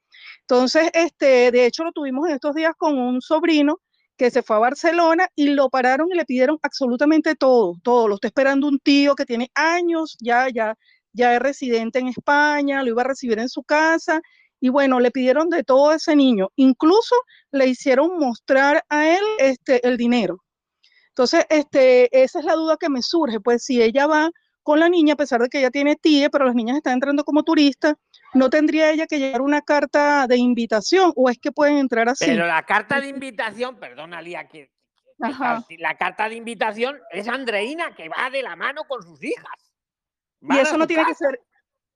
Entonces, 0.41 0.89
este, 0.93 1.51
de 1.51 1.65
hecho, 1.65 1.83
lo 1.83 1.91
tuvimos 1.91 2.29
en 2.29 2.35
estos 2.35 2.55
días 2.55 2.73
con 2.77 2.97
un 2.97 3.21
sobrino 3.21 3.81
que 4.19 4.29
se 4.31 4.43
fue 4.43 4.57
a 4.57 4.59
Barcelona 4.59 5.29
y 5.33 5.47
lo 5.47 5.69
pararon 5.69 6.09
y 6.11 6.15
le 6.15 6.25
pidieron 6.25 6.59
absolutamente 6.61 7.35
todo, 7.35 7.79
todo. 7.81 8.09
Lo 8.09 8.15
está 8.15 8.27
esperando 8.27 8.67
un 8.67 8.77
tío 8.77 9.15
que 9.15 9.25
tiene 9.25 9.49
años, 9.55 10.17
ya, 10.19 10.49
ya, 10.53 10.75
ya 11.13 11.33
es 11.33 11.39
residente 11.39 11.99
en 11.99 12.09
España, 12.09 12.83
lo 12.83 12.89
iba 12.89 13.01
a 13.01 13.07
recibir 13.07 13.39
en 13.39 13.47
su 13.47 13.63
casa. 13.63 14.21
Y 14.59 14.67
bueno, 14.67 14.99
le 14.99 15.11
pidieron 15.11 15.49
de 15.49 15.63
todo 15.63 15.91
a 15.91 15.95
ese 15.95 16.17
niño. 16.17 16.49
Incluso 16.57 17.15
le 17.51 17.67
hicieron 17.67 18.19
mostrar 18.19 18.83
a 18.89 19.07
él 19.09 19.23
este, 19.39 19.87
el 19.87 19.95
dinero. 19.95 20.43
Entonces, 21.07 21.45
este, 21.49 22.09
esa 22.21 22.39
es 22.39 22.45
la 22.45 22.55
duda 22.55 22.75
que 22.77 22.89
me 22.89 23.01
surge, 23.01 23.39
pues 23.39 23.63
si 23.63 23.81
ella 23.81 24.05
va 24.05 24.29
con 24.63 24.79
la 24.79 24.89
niña, 24.89 25.13
a 25.13 25.17
pesar 25.17 25.41
de 25.41 25.49
que 25.49 25.59
ella 25.59 25.71
tiene 25.71 25.95
TIE, 25.95 26.29
pero 26.29 26.45
las 26.45 26.55
niñas 26.55 26.77
están 26.77 26.93
entrando 26.93 27.23
como 27.23 27.43
turistas, 27.43 27.95
¿no 28.33 28.49
tendría 28.49 28.91
ella 28.91 29.07
que 29.07 29.19
llevar 29.19 29.41
una 29.41 29.61
carta 29.61 30.27
de 30.27 30.37
invitación 30.37 31.11
o 31.15 31.29
es 31.29 31.39
que 31.39 31.51
pueden 31.51 31.77
entrar 31.77 32.09
así? 32.09 32.25
Pero 32.25 32.45
la 32.45 32.63
carta 32.63 32.99
de 32.99 33.07
invitación, 33.07 33.77
perdona, 33.79 34.21
Lía, 34.21 34.47
que, 34.47 34.71
Ajá. 35.21 35.65
la 35.77 35.97
carta 35.97 36.29
de 36.29 36.35
invitación 36.35 36.99
es 37.11 37.27
Andreina, 37.27 37.95
que 37.95 38.09
va 38.09 38.29
de 38.29 38.43
la 38.43 38.55
mano 38.55 38.83
con 38.87 39.01
sus 39.01 39.23
hijas. 39.23 39.73
Y 40.41 40.57
eso 40.57 40.77
no 40.77 40.87
tiene 40.87 41.05
que 41.05 41.15
ser, 41.15 41.41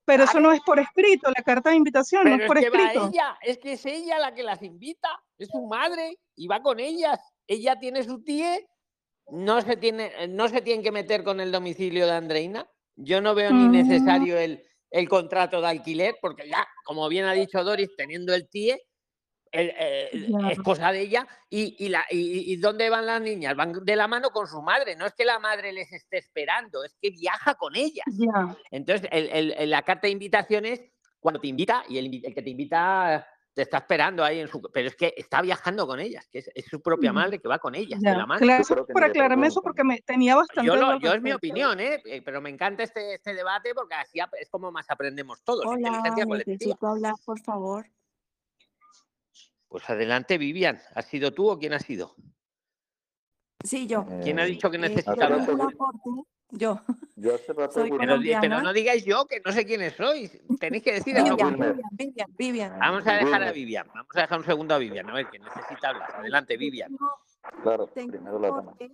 pero 0.05 0.23
eso 0.25 0.39
no 0.39 0.51
es 0.51 0.61
por 0.61 0.79
escrito, 0.79 1.31
la 1.35 1.43
carta 1.43 1.69
de 1.69 1.77
invitación 1.77 2.25
no 2.25 2.35
es 2.35 2.47
por 2.47 2.57
es 2.57 2.65
que 2.65 2.69
va 2.69 2.83
escrito. 2.83 3.09
ella, 3.09 3.37
es 3.41 3.57
que 3.57 3.73
es 3.73 3.85
ella 3.85 4.19
la 4.19 4.33
que 4.33 4.43
las 4.43 4.61
invita, 4.61 5.09
es 5.37 5.47
su 5.49 5.65
madre 5.65 6.17
y 6.35 6.47
va 6.47 6.61
con 6.61 6.79
ellas. 6.79 7.19
Ella 7.47 7.79
tiene 7.79 8.03
su 8.03 8.21
tía, 8.23 8.57
no 9.31 9.61
se 9.61 9.77
tiene, 9.77 10.27
no 10.29 10.47
se 10.49 10.61
tienen 10.61 10.83
que 10.83 10.91
meter 10.91 11.23
con 11.23 11.39
el 11.39 11.51
domicilio 11.51 12.05
de 12.05 12.11
Andreina. 12.13 12.67
Yo 12.95 13.21
no 13.21 13.33
veo 13.35 13.51
ni 13.51 13.67
Mm. 13.67 13.71
necesario 13.71 14.37
el, 14.37 14.63
el 14.91 15.09
contrato 15.09 15.61
de 15.61 15.67
alquiler, 15.67 16.15
porque 16.21 16.47
ya, 16.47 16.67
como 16.85 17.07
bien 17.09 17.25
ha 17.25 17.33
dicho 17.33 17.63
Doris, 17.63 17.89
teniendo 17.97 18.33
el 18.35 18.47
TIE, 18.49 18.79
el- 19.51 19.73
eh, 19.77 20.09
es 20.51 20.59
cosa 20.59 20.91
de 20.91 21.01
ella. 21.01 21.27
Y, 21.49 21.75
y, 21.83 21.89
la, 21.89 22.05
y, 22.09 22.51
y 22.53 22.55
dónde 22.57 22.89
van 22.89 23.05
las 23.05 23.21
niñas? 23.21 23.55
Van 23.55 23.73
de 23.83 23.95
la 23.95 24.07
mano 24.07 24.29
con 24.31 24.47
su 24.47 24.61
madre. 24.61 24.95
No 24.95 25.05
es 25.05 25.13
que 25.13 25.25
la 25.25 25.39
madre 25.39 25.71
les 25.73 25.91
esté 25.91 26.17
esperando, 26.17 26.83
es 26.83 26.95
que 27.01 27.11
viaja 27.11 27.55
con 27.55 27.75
ellas. 27.75 28.05
Entonces, 28.71 29.07
el- 29.11 29.69
la 29.69 29.81
carta 29.83 30.07
de 30.07 30.11
invitación 30.11 30.65
es 30.65 30.81
cuando 31.19 31.39
te 31.39 31.47
invita 31.47 31.83
y 31.87 31.97
el 31.97 32.33
que 32.33 32.41
te 32.41 32.49
invita 32.49 33.25
te 33.53 33.61
está 33.61 33.77
esperando 33.77 34.23
ahí 34.23 34.39
en 34.39 34.47
su... 34.47 34.61
Pero 34.61 34.87
es 34.87 34.95
que 34.95 35.13
está 35.15 35.41
viajando 35.41 35.85
con 35.85 35.99
ellas, 35.99 36.27
que 36.27 36.39
es, 36.39 36.49
es 36.55 36.65
su 36.65 36.81
propia 36.81 37.13
madre 37.13 37.39
que 37.39 37.47
va 37.47 37.59
con 37.59 37.75
ellas, 37.75 37.99
de 38.01 38.09
Ya, 38.09 38.17
la 38.17 38.25
mano. 38.25 38.39
claro, 38.39 38.61
eso 38.63 38.85
por 38.87 39.03
aclararme 39.03 39.47
eso 39.47 39.61
porque 39.61 39.83
me 39.83 40.01
tenía 40.01 40.35
bastante 40.35 40.65
Yo, 40.65 40.75
lo- 40.75 40.93
es 41.13 41.21
mi 41.21 41.31
opinión, 41.31 41.79
¿eh? 41.79 42.01
Eh, 42.05 42.21
pero 42.23 42.41
me 42.41 42.49
encanta 42.49 42.81
este, 42.83 43.13
este 43.15 43.33
debate 43.33 43.75
porque 43.75 43.93
así 43.95 44.19
es 44.39 44.49
como 44.49 44.71
más 44.71 44.89
aprendemos 44.89 45.41
todos. 45.43 45.65
Hola, 45.67 45.77
Inteligencia 45.77 46.25
colectiva. 46.25 46.53
necesito 46.57 46.87
hablar, 46.87 47.13
por 47.23 47.39
favor. 47.41 47.85
Pues 49.67 49.89
adelante, 49.89 50.37
Vivian. 50.37 50.79
¿Has 50.95 51.05
sido 51.05 51.31
tú 51.31 51.49
o 51.49 51.57
quién 51.59 51.73
ha 51.73 51.79
sido? 51.79 52.15
Sí, 53.63 53.87
yo. 53.87 54.05
¿Quién 54.23 54.39
ha 54.39 54.45
dicho 54.45 54.69
que 54.69 54.77
Eh, 54.77 54.81
necesitaba? 54.81 55.35
aporte. 55.35 55.63
Yo. 56.55 56.79
Yo 57.15 57.33
hace 57.35 57.51
rato 57.51 57.73
Soy 57.73 57.89
Pero, 57.91 58.61
no 58.61 58.73
digáis 58.73 59.03
yo, 59.05 59.25
que 59.25 59.41
no 59.43 59.51
sé 59.51 59.65
quiénes 59.65 59.93
sois. 59.95 60.39
Tenéis 60.59 60.83
que 60.83 60.93
decir 60.93 61.15
Vivian. 61.15 61.53
Vivian, 61.53 61.81
Vivian, 61.91 62.35
Vivian. 62.37 62.79
Vamos 62.79 63.07
a 63.07 63.13
dejar 63.13 63.43
a. 63.43 63.51
Vivian. 63.51 63.87
Vamos 63.87 64.15
a 64.15 64.21
dejar 64.21 64.39
un 64.39 64.45
segundo 64.45 64.75
a 64.75 64.77
Vivian. 64.77 65.09
A 65.09 65.13
ver, 65.13 65.29
que 65.29 65.39
necesita 65.39 65.89
hablar. 65.89 66.11
Adelante, 66.15 66.55
Vivian. 66.57 66.89
Tengo, 66.89 67.11
Claro, 67.63 67.87
tengo 67.87 68.11
primero 68.11 68.35
un 68.37 68.41
la 68.43 68.47
aporte, 68.49 68.91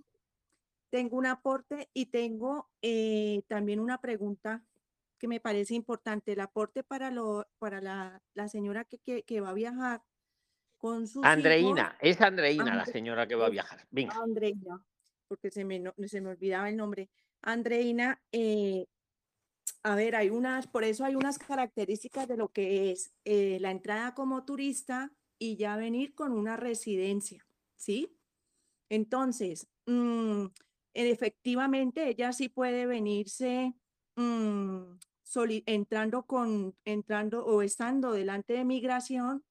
tengo 0.90 1.16
un 1.18 1.26
aporte 1.26 1.88
y 1.92 2.06
tengo 2.06 2.68
eh, 2.82 3.42
también 3.46 3.78
una 3.78 4.00
pregunta 4.00 4.64
que 5.18 5.28
me 5.28 5.38
parece 5.38 5.74
importante. 5.74 6.32
El 6.32 6.40
aporte 6.40 6.82
para, 6.82 7.10
lo, 7.10 7.46
para 7.58 7.80
la, 7.80 8.22
la 8.34 8.48
señora 8.48 8.84
que, 8.86 8.98
que, 8.98 9.22
que 9.22 9.40
va 9.40 9.50
a 9.50 9.54
viajar 9.54 10.02
con 10.78 11.06
sus 11.06 11.16
hijos. 11.16 11.26
Andreina, 11.26 11.96
es 12.00 12.20
Andreina 12.22 12.74
la 12.74 12.86
señora 12.86 13.26
que 13.28 13.34
va 13.34 13.46
a 13.46 13.50
viajar. 13.50 13.86
Venga. 13.90 14.14
Andreina, 14.20 14.82
porque 15.28 15.50
se 15.50 15.64
me, 15.64 15.78
no- 15.78 15.94
se 16.06 16.20
me 16.22 16.30
olvidaba 16.30 16.68
el 16.70 16.76
nombre. 16.76 17.10
Andreina, 17.42 18.20
eh, 18.32 18.86
a 19.82 19.94
ver, 19.94 20.14
hay 20.16 20.30
unas, 20.30 20.66
por 20.66 20.84
eso 20.84 21.04
hay 21.04 21.14
unas 21.14 21.38
características 21.38 22.28
de 22.28 22.36
lo 22.36 22.48
que 22.48 22.90
es 22.90 23.12
eh, 23.24 23.58
la 23.60 23.70
entrada 23.70 24.14
como 24.14 24.44
turista 24.44 25.12
y 25.38 25.56
ya 25.56 25.76
venir 25.76 26.14
con 26.14 26.32
una 26.32 26.56
residencia, 26.56 27.46
¿sí? 27.76 28.14
Entonces, 28.90 29.68
mm, 29.86 30.46
efectivamente, 30.94 32.08
ella 32.08 32.32
sí 32.32 32.48
puede 32.48 32.86
venirse 32.86 33.74
mm, 34.16 34.98
entrando 35.66 36.24
con, 36.26 36.76
entrando 36.84 37.44
o 37.46 37.62
estando 37.62 38.12
delante 38.12 38.52
de 38.54 38.64
migración 38.64 39.44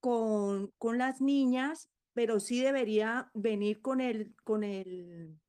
con, 0.00 0.72
con 0.78 0.98
las 0.98 1.20
niñas, 1.20 1.88
pero 2.12 2.38
sí 2.38 2.60
debería 2.60 3.30
venir 3.34 3.80
con 3.80 4.00
el, 4.00 4.34
con 4.44 4.62
el, 4.62 5.40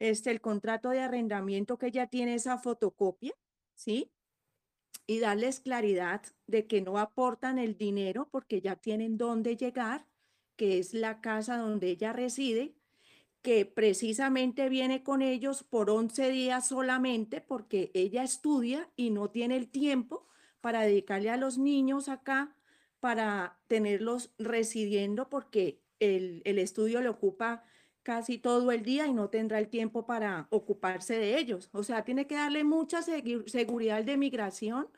este, 0.00 0.30
el 0.30 0.40
contrato 0.40 0.88
de 0.88 1.00
arrendamiento 1.00 1.78
que 1.78 1.92
ya 1.92 2.08
tiene 2.08 2.34
esa 2.34 2.58
fotocopia, 2.58 3.32
¿sí? 3.74 4.10
Y 5.06 5.20
darles 5.20 5.60
claridad 5.60 6.22
de 6.46 6.66
que 6.66 6.80
no 6.80 6.98
aportan 6.98 7.58
el 7.58 7.76
dinero 7.76 8.28
porque 8.30 8.60
ya 8.60 8.76
tienen 8.76 9.18
dónde 9.18 9.56
llegar, 9.56 10.06
que 10.56 10.78
es 10.78 10.94
la 10.94 11.20
casa 11.20 11.58
donde 11.58 11.90
ella 11.90 12.12
reside, 12.12 12.74
que 13.42 13.66
precisamente 13.66 14.68
viene 14.68 15.02
con 15.02 15.22
ellos 15.22 15.62
por 15.62 15.90
11 15.90 16.30
días 16.30 16.68
solamente 16.68 17.40
porque 17.40 17.90
ella 17.94 18.22
estudia 18.22 18.90
y 18.96 19.10
no 19.10 19.30
tiene 19.30 19.56
el 19.56 19.68
tiempo 19.68 20.26
para 20.60 20.82
dedicarle 20.82 21.30
a 21.30 21.36
los 21.36 21.58
niños 21.58 22.08
acá, 22.08 22.54
para 23.00 23.58
tenerlos 23.66 24.32
residiendo 24.38 25.28
porque 25.30 25.80
el, 26.00 26.42
el 26.44 26.58
estudio 26.58 27.00
le 27.00 27.08
ocupa 27.08 27.64
casi 28.10 28.38
todo 28.38 28.72
el 28.72 28.82
día 28.82 29.06
y 29.06 29.12
no 29.12 29.28
tendrá 29.28 29.60
el 29.60 29.68
tiempo 29.68 30.04
para 30.04 30.48
ocuparse 30.50 31.16
de 31.16 31.38
ellos. 31.38 31.68
O 31.70 31.84
sea, 31.84 32.02
tiene 32.02 32.26
que 32.26 32.34
darle 32.34 32.64
mucha 32.64 33.02
seguridad 33.02 34.02
de 34.02 34.16
migración 34.16 34.88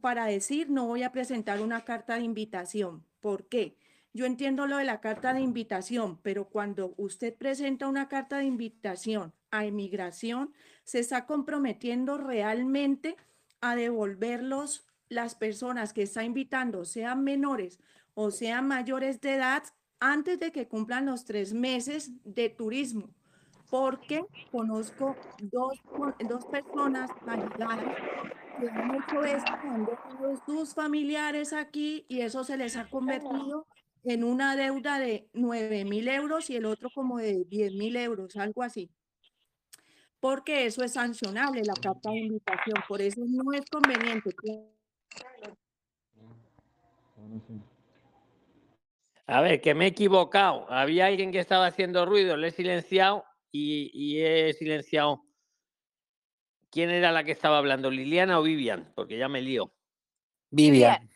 para 0.00 0.24
decir, 0.24 0.68
no 0.68 0.84
voy 0.88 1.04
a 1.04 1.12
presentar 1.12 1.60
una 1.60 1.84
carta 1.84 2.16
de 2.16 2.22
invitación. 2.22 3.04
¿Por 3.20 3.46
qué? 3.46 3.76
Yo 4.12 4.26
entiendo 4.26 4.66
lo 4.66 4.78
de 4.78 4.84
la 4.84 5.00
carta 5.00 5.32
de 5.32 5.42
invitación, 5.42 6.18
pero 6.22 6.46
cuando 6.46 6.92
usted 6.96 7.32
presenta 7.36 7.86
una 7.86 8.08
carta 8.08 8.38
de 8.38 8.46
invitación 8.46 9.32
a 9.52 9.64
inmigración, 9.64 10.52
se 10.82 10.98
está 10.98 11.26
comprometiendo 11.26 12.18
realmente 12.18 13.16
a 13.60 13.76
devolverlos 13.76 14.88
las 15.08 15.36
personas 15.36 15.92
que 15.92 16.02
está 16.02 16.24
invitando, 16.24 16.84
sean 16.84 17.22
menores 17.22 17.78
o 18.14 18.32
sean 18.32 18.66
mayores 18.66 19.20
de 19.20 19.34
edad, 19.34 19.62
antes 20.00 20.40
de 20.40 20.50
que 20.50 20.66
cumplan 20.66 21.06
los 21.06 21.24
tres 21.24 21.52
meses 21.52 22.10
de 22.24 22.48
turismo. 22.48 23.10
Porque 23.70 24.24
conozco 24.50 25.14
dos, 25.38 25.78
dos 26.28 26.44
personas 26.46 27.08
que 27.24 27.30
han 27.30 28.94
hecho 28.96 29.24
esto, 29.24 29.52
han 29.62 29.86
dejado 29.86 30.42
sus 30.44 30.74
familiares 30.74 31.52
aquí 31.52 32.04
y 32.08 32.22
eso 32.22 32.42
se 32.42 32.56
les 32.56 32.76
ha 32.76 32.88
convertido 32.90 33.66
en 34.02 34.24
una 34.24 34.56
deuda 34.56 34.98
de 34.98 35.28
9 35.34 35.84
mil 35.84 36.08
euros 36.08 36.50
y 36.50 36.56
el 36.56 36.64
otro 36.64 36.90
como 36.92 37.18
de 37.18 37.44
10 37.44 37.74
mil 37.74 37.94
euros, 37.96 38.34
algo 38.36 38.62
así. 38.62 38.90
Porque 40.18 40.66
eso 40.66 40.82
es 40.82 40.94
sancionable, 40.94 41.62
la 41.64 41.74
carta 41.74 42.10
de 42.10 42.18
invitación, 42.18 42.76
por 42.88 43.00
eso 43.00 43.20
no 43.24 43.52
es 43.52 43.64
conveniente. 43.70 44.30
que- 44.42 44.70
A 49.30 49.40
ver, 49.42 49.60
que 49.60 49.74
me 49.74 49.84
he 49.84 49.88
equivocado. 49.88 50.66
Había 50.70 51.06
alguien 51.06 51.30
que 51.30 51.38
estaba 51.38 51.66
haciendo 51.66 52.04
ruido, 52.04 52.36
le 52.36 52.48
he 52.48 52.50
silenciado 52.50 53.24
y, 53.52 53.90
y 53.94 54.22
he 54.22 54.52
silenciado. 54.54 55.22
¿Quién 56.70 56.90
era 56.90 57.12
la 57.12 57.22
que 57.22 57.30
estaba 57.30 57.58
hablando? 57.58 57.90
¿Liliana 57.90 58.40
o 58.40 58.42
Vivian? 58.42 58.92
Porque 58.96 59.18
ya 59.18 59.28
me 59.28 59.40
lío. 59.40 59.72
Vivian. 60.50 61.08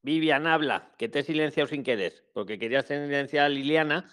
Vivian, 0.00 0.46
habla, 0.46 0.94
que 0.96 1.08
te 1.10 1.18
he 1.18 1.22
silenciado 1.22 1.68
sin 1.68 1.82
querer, 1.82 2.14
porque 2.32 2.58
querías 2.58 2.86
silenciar 2.86 3.46
a 3.46 3.48
Liliana. 3.50 4.10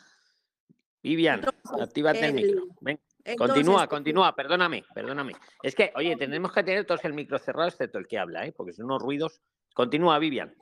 Vivian, 1.02 1.46
actívate 1.80 2.20
el, 2.20 2.26
el- 2.26 2.34
micro. 2.34 2.66
Ven, 2.82 3.00
entonces, 3.24 3.54
continúa, 3.54 3.88
continúa, 3.88 4.36
perdóname, 4.36 4.84
perdóname. 4.94 5.34
Es 5.62 5.76
que, 5.76 5.94
oye, 5.96 6.16
tenemos 6.18 6.52
que 6.52 6.64
tener 6.64 6.86
todos 6.86 7.06
el 7.06 7.14
micro 7.14 7.40
cerrado, 7.40 7.70
excepto 7.70 8.00
el 8.00 8.08
que 8.08 8.18
habla, 8.18 8.46
¿eh? 8.46 8.52
porque 8.52 8.74
son 8.74 8.86
unos 8.86 9.02
ruidos. 9.02 9.42
Continúa, 9.74 10.20
Vivian. 10.20 10.54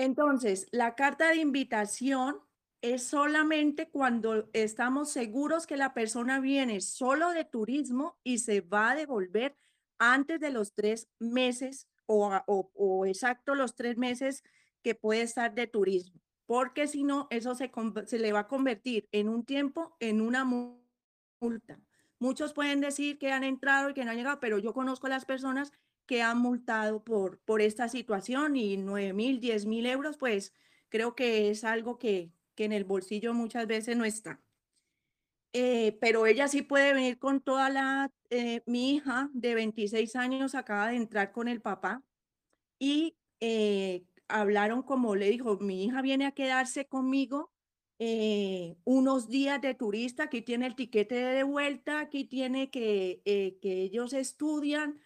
Entonces, 0.00 0.66
la 0.70 0.94
carta 0.94 1.28
de 1.28 1.36
invitación 1.36 2.40
es 2.80 3.04
solamente 3.04 3.90
cuando 3.90 4.48
estamos 4.54 5.10
seguros 5.10 5.66
que 5.66 5.76
la 5.76 5.92
persona 5.92 6.40
viene 6.40 6.80
solo 6.80 7.32
de 7.32 7.44
turismo 7.44 8.18
y 8.24 8.38
se 8.38 8.62
va 8.62 8.92
a 8.92 8.94
devolver 8.94 9.58
antes 9.98 10.40
de 10.40 10.52
los 10.52 10.72
tres 10.72 11.10
meses 11.18 11.86
o, 12.06 13.04
exacto 13.04 13.54
los 13.54 13.76
tres 13.76 13.98
meses 13.98 14.42
que 14.82 14.94
puede 14.94 15.20
estar 15.20 15.54
de 15.54 15.66
turismo, 15.66 16.18
porque 16.46 16.86
si 16.86 17.04
no, 17.04 17.26
eso 17.28 17.54
se, 17.54 17.70
le 18.18 18.32
va 18.32 18.40
a 18.40 18.48
convertir 18.48 19.06
en 19.12 19.28
un 19.28 19.44
tiempo 19.44 19.98
en 20.00 20.22
una 20.22 20.46
mu- 20.46 20.80
multa. 21.42 21.78
Muchos 22.18 22.54
pueden 22.54 22.80
decir 22.80 23.18
que 23.18 23.32
han 23.32 23.44
entrado 23.44 23.90
y 23.90 23.94
que 23.94 24.06
no 24.06 24.12
han 24.12 24.16
llegado, 24.16 24.40
pero 24.40 24.58
yo 24.58 24.72
conozco 24.72 25.08
a 25.08 25.10
las 25.10 25.26
personas 25.26 25.72
que 26.10 26.22
han 26.22 26.38
multado 26.38 27.04
por, 27.04 27.38
por 27.42 27.62
esta 27.62 27.88
situación 27.88 28.56
y 28.56 28.76
9 28.76 29.12
mil, 29.12 29.38
10 29.38 29.66
mil 29.66 29.86
euros, 29.86 30.16
pues 30.16 30.52
creo 30.88 31.14
que 31.14 31.50
es 31.50 31.62
algo 31.62 31.98
que, 31.98 32.32
que 32.56 32.64
en 32.64 32.72
el 32.72 32.82
bolsillo 32.82 33.32
muchas 33.32 33.68
veces 33.68 33.96
no 33.96 34.04
está. 34.04 34.42
Eh, 35.52 35.96
pero 36.00 36.26
ella 36.26 36.48
sí 36.48 36.62
puede 36.62 36.94
venir 36.94 37.20
con 37.20 37.40
toda 37.40 37.70
la, 37.70 38.10
eh, 38.28 38.64
mi 38.66 38.96
hija 38.96 39.30
de 39.34 39.54
26 39.54 40.16
años 40.16 40.56
acaba 40.56 40.88
de 40.88 40.96
entrar 40.96 41.30
con 41.30 41.46
el 41.46 41.60
papá 41.60 42.02
y 42.80 43.16
eh, 43.38 44.02
hablaron 44.26 44.82
como 44.82 45.14
le 45.14 45.30
dijo, 45.30 45.58
mi 45.58 45.84
hija 45.84 46.02
viene 46.02 46.26
a 46.26 46.32
quedarse 46.32 46.86
conmigo 46.86 47.52
unos 48.84 49.28
días 49.28 49.60
de 49.60 49.74
turista, 49.74 50.24
aquí 50.24 50.40
tiene 50.40 50.66
el 50.66 50.74
tiquete 50.74 51.14
de 51.14 51.42
vuelta, 51.42 52.00
aquí 52.00 52.24
tiene 52.24 52.70
que, 52.70 53.20
que 53.60 53.82
ellos 53.82 54.14
estudian, 54.14 54.98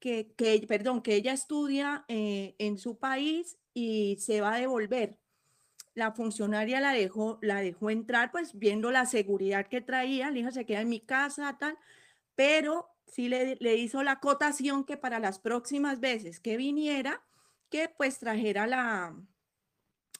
que, 0.00 0.32
que, 0.36 0.64
perdón, 0.68 1.02
que 1.02 1.14
ella 1.16 1.32
estudia 1.34 2.04
eh, 2.08 2.54
en 2.58 2.78
su 2.78 2.98
país 2.98 3.58
y 3.74 4.16
se 4.20 4.40
va 4.40 4.54
a 4.54 4.60
devolver. 4.60 5.18
La 5.94 6.12
funcionaria 6.12 6.80
la 6.80 6.92
dejó, 6.92 7.38
la 7.42 7.60
dejó 7.60 7.90
entrar, 7.90 8.30
pues 8.32 8.58
viendo 8.58 8.90
la 8.90 9.06
seguridad 9.06 9.66
que 9.68 9.80
traía, 9.80 10.30
la 10.30 10.38
hija 10.38 10.50
se 10.52 10.66
queda 10.66 10.80
en 10.82 10.88
mi 10.88 11.00
casa, 11.00 11.56
tal, 11.58 11.78
pero 12.36 12.88
sí 13.06 13.28
le, 13.28 13.56
le 13.60 13.76
hizo 13.76 14.02
la 14.04 14.12
acotación 14.12 14.84
que 14.84 14.96
para 14.98 15.20
las 15.20 15.38
próximas 15.40 16.00
veces 16.00 16.40
que 16.40 16.56
viniera, 16.58 17.22
que 17.70 17.88
pues 17.90 18.18
trajera 18.20 18.66
la, 18.68 19.16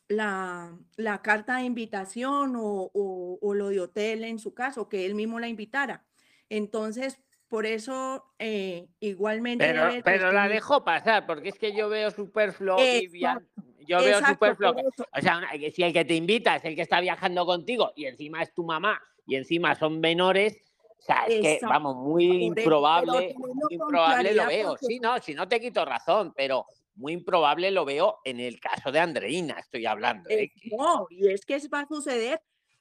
la, 0.08 0.76
la 0.96 1.22
carta 1.22 1.56
de 1.56 1.64
invitación 1.64 2.56
o, 2.56 2.90
o- 2.92 3.38
o 3.40 3.54
lo 3.54 3.68
de 3.68 3.80
hotel 3.80 4.24
en 4.24 4.38
su 4.38 4.54
caso, 4.54 4.88
que 4.88 5.06
él 5.06 5.14
mismo 5.14 5.38
la 5.40 5.48
invitara. 5.48 6.04
Entonces, 6.48 7.20
por 7.50 7.66
eso 7.66 8.24
eh, 8.38 8.86
igualmente 9.00 9.66
Pero, 9.66 9.90
pero 10.04 10.32
la 10.32 10.48
dejo 10.48 10.84
pasar, 10.84 11.26
porque 11.26 11.48
es 11.50 11.58
que 11.58 11.74
yo 11.76 11.88
veo 11.88 12.10
superfluo. 12.12 12.76
Exacto, 12.78 13.44
Yo 13.86 13.98
veo 13.98 14.18
exacto, 14.18 14.32
superfluo. 14.34 14.74
O 15.12 15.20
sea, 15.20 15.38
una- 15.38 15.50
si 15.74 15.82
el 15.82 15.92
que 15.92 16.04
te 16.04 16.14
invita 16.14 16.56
es 16.56 16.64
el 16.64 16.76
que 16.76 16.82
está 16.82 17.00
viajando 17.00 17.44
contigo 17.44 17.92
y 17.96 18.06
encima 18.06 18.40
es 18.42 18.54
tu 18.54 18.62
mamá 18.64 19.02
y 19.26 19.34
encima 19.34 19.74
son 19.74 19.98
menores, 20.00 20.62
o 20.96 21.02
sea, 21.02 21.24
es 21.26 21.40
que, 21.40 21.66
vamos, 21.66 21.96
muy 21.96 22.44
improbable, 22.44 23.34
improbable 23.68 24.32
lo 24.34 24.46
veo. 24.46 24.68
porque- 24.70 24.86
Sí, 24.86 25.00
no, 25.00 25.18
si 25.18 25.34
no 25.34 25.48
te 25.48 25.60
quito 25.60 25.84
razón, 25.84 26.32
pero 26.36 26.66
muy 26.94 27.14
improbable 27.14 27.70
lo 27.72 27.84
veo 27.84 28.18
en 28.24 28.38
el 28.38 28.60
caso 28.60 28.92
de 28.92 29.00
Andreina, 29.00 29.54
estoy 29.58 29.86
hablando. 29.86 30.28
¿eh? 30.30 30.44
Eh, 30.44 30.52
no, 30.76 31.06
y 31.10 31.28
es 31.32 31.44
que 31.44 31.58
va 31.72 31.80
a 31.80 31.86
suceder, 31.86 32.40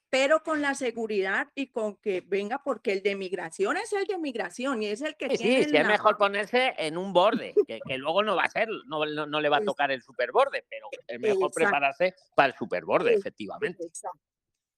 pero 0.10 0.42
con 0.44 0.62
la 0.62 0.74
seguridad 0.74 1.50
y 1.56 1.68
con 1.68 1.98
que 1.98 2.22
venga, 2.22 2.64
porque 2.64 2.92
el 2.92 3.04
de 3.04 3.16
migración 3.16 3.78
es 3.78 3.94
el 3.94 4.06
de 4.06 4.18
migración 4.18 4.82
y 4.82 4.88
es 4.88 5.02
el 5.02 5.16
que 5.16 5.30
Sí, 5.30 5.38
tiene 5.38 5.64
sí, 5.66 5.78
es 5.78 5.88
mejor 5.88 6.18
ponerse 6.18 6.74
en 6.78 6.98
un 6.98 7.14
borde, 7.14 7.54
que, 7.68 7.80
que 7.86 7.98
luego 7.98 8.24
no 8.24 8.36
va 8.36 8.44
a 8.44 8.50
ser, 8.50 8.70
no, 8.88 9.06
no, 9.06 9.28
no 9.28 9.42
le 9.42 9.50
va 9.50 9.58
a 9.58 9.64
tocar 9.64 9.92
el 9.92 10.02
superborde, 10.02 10.66
pero 10.70 10.88
es 11.08 11.20
mejor 11.20 11.50
Exacto. 11.50 11.56
prepararse 11.56 12.16
para 12.36 12.50
el 12.50 12.58
superborde, 12.58 13.14
efectivamente. 13.14 13.86
Exacto. 13.86 14.20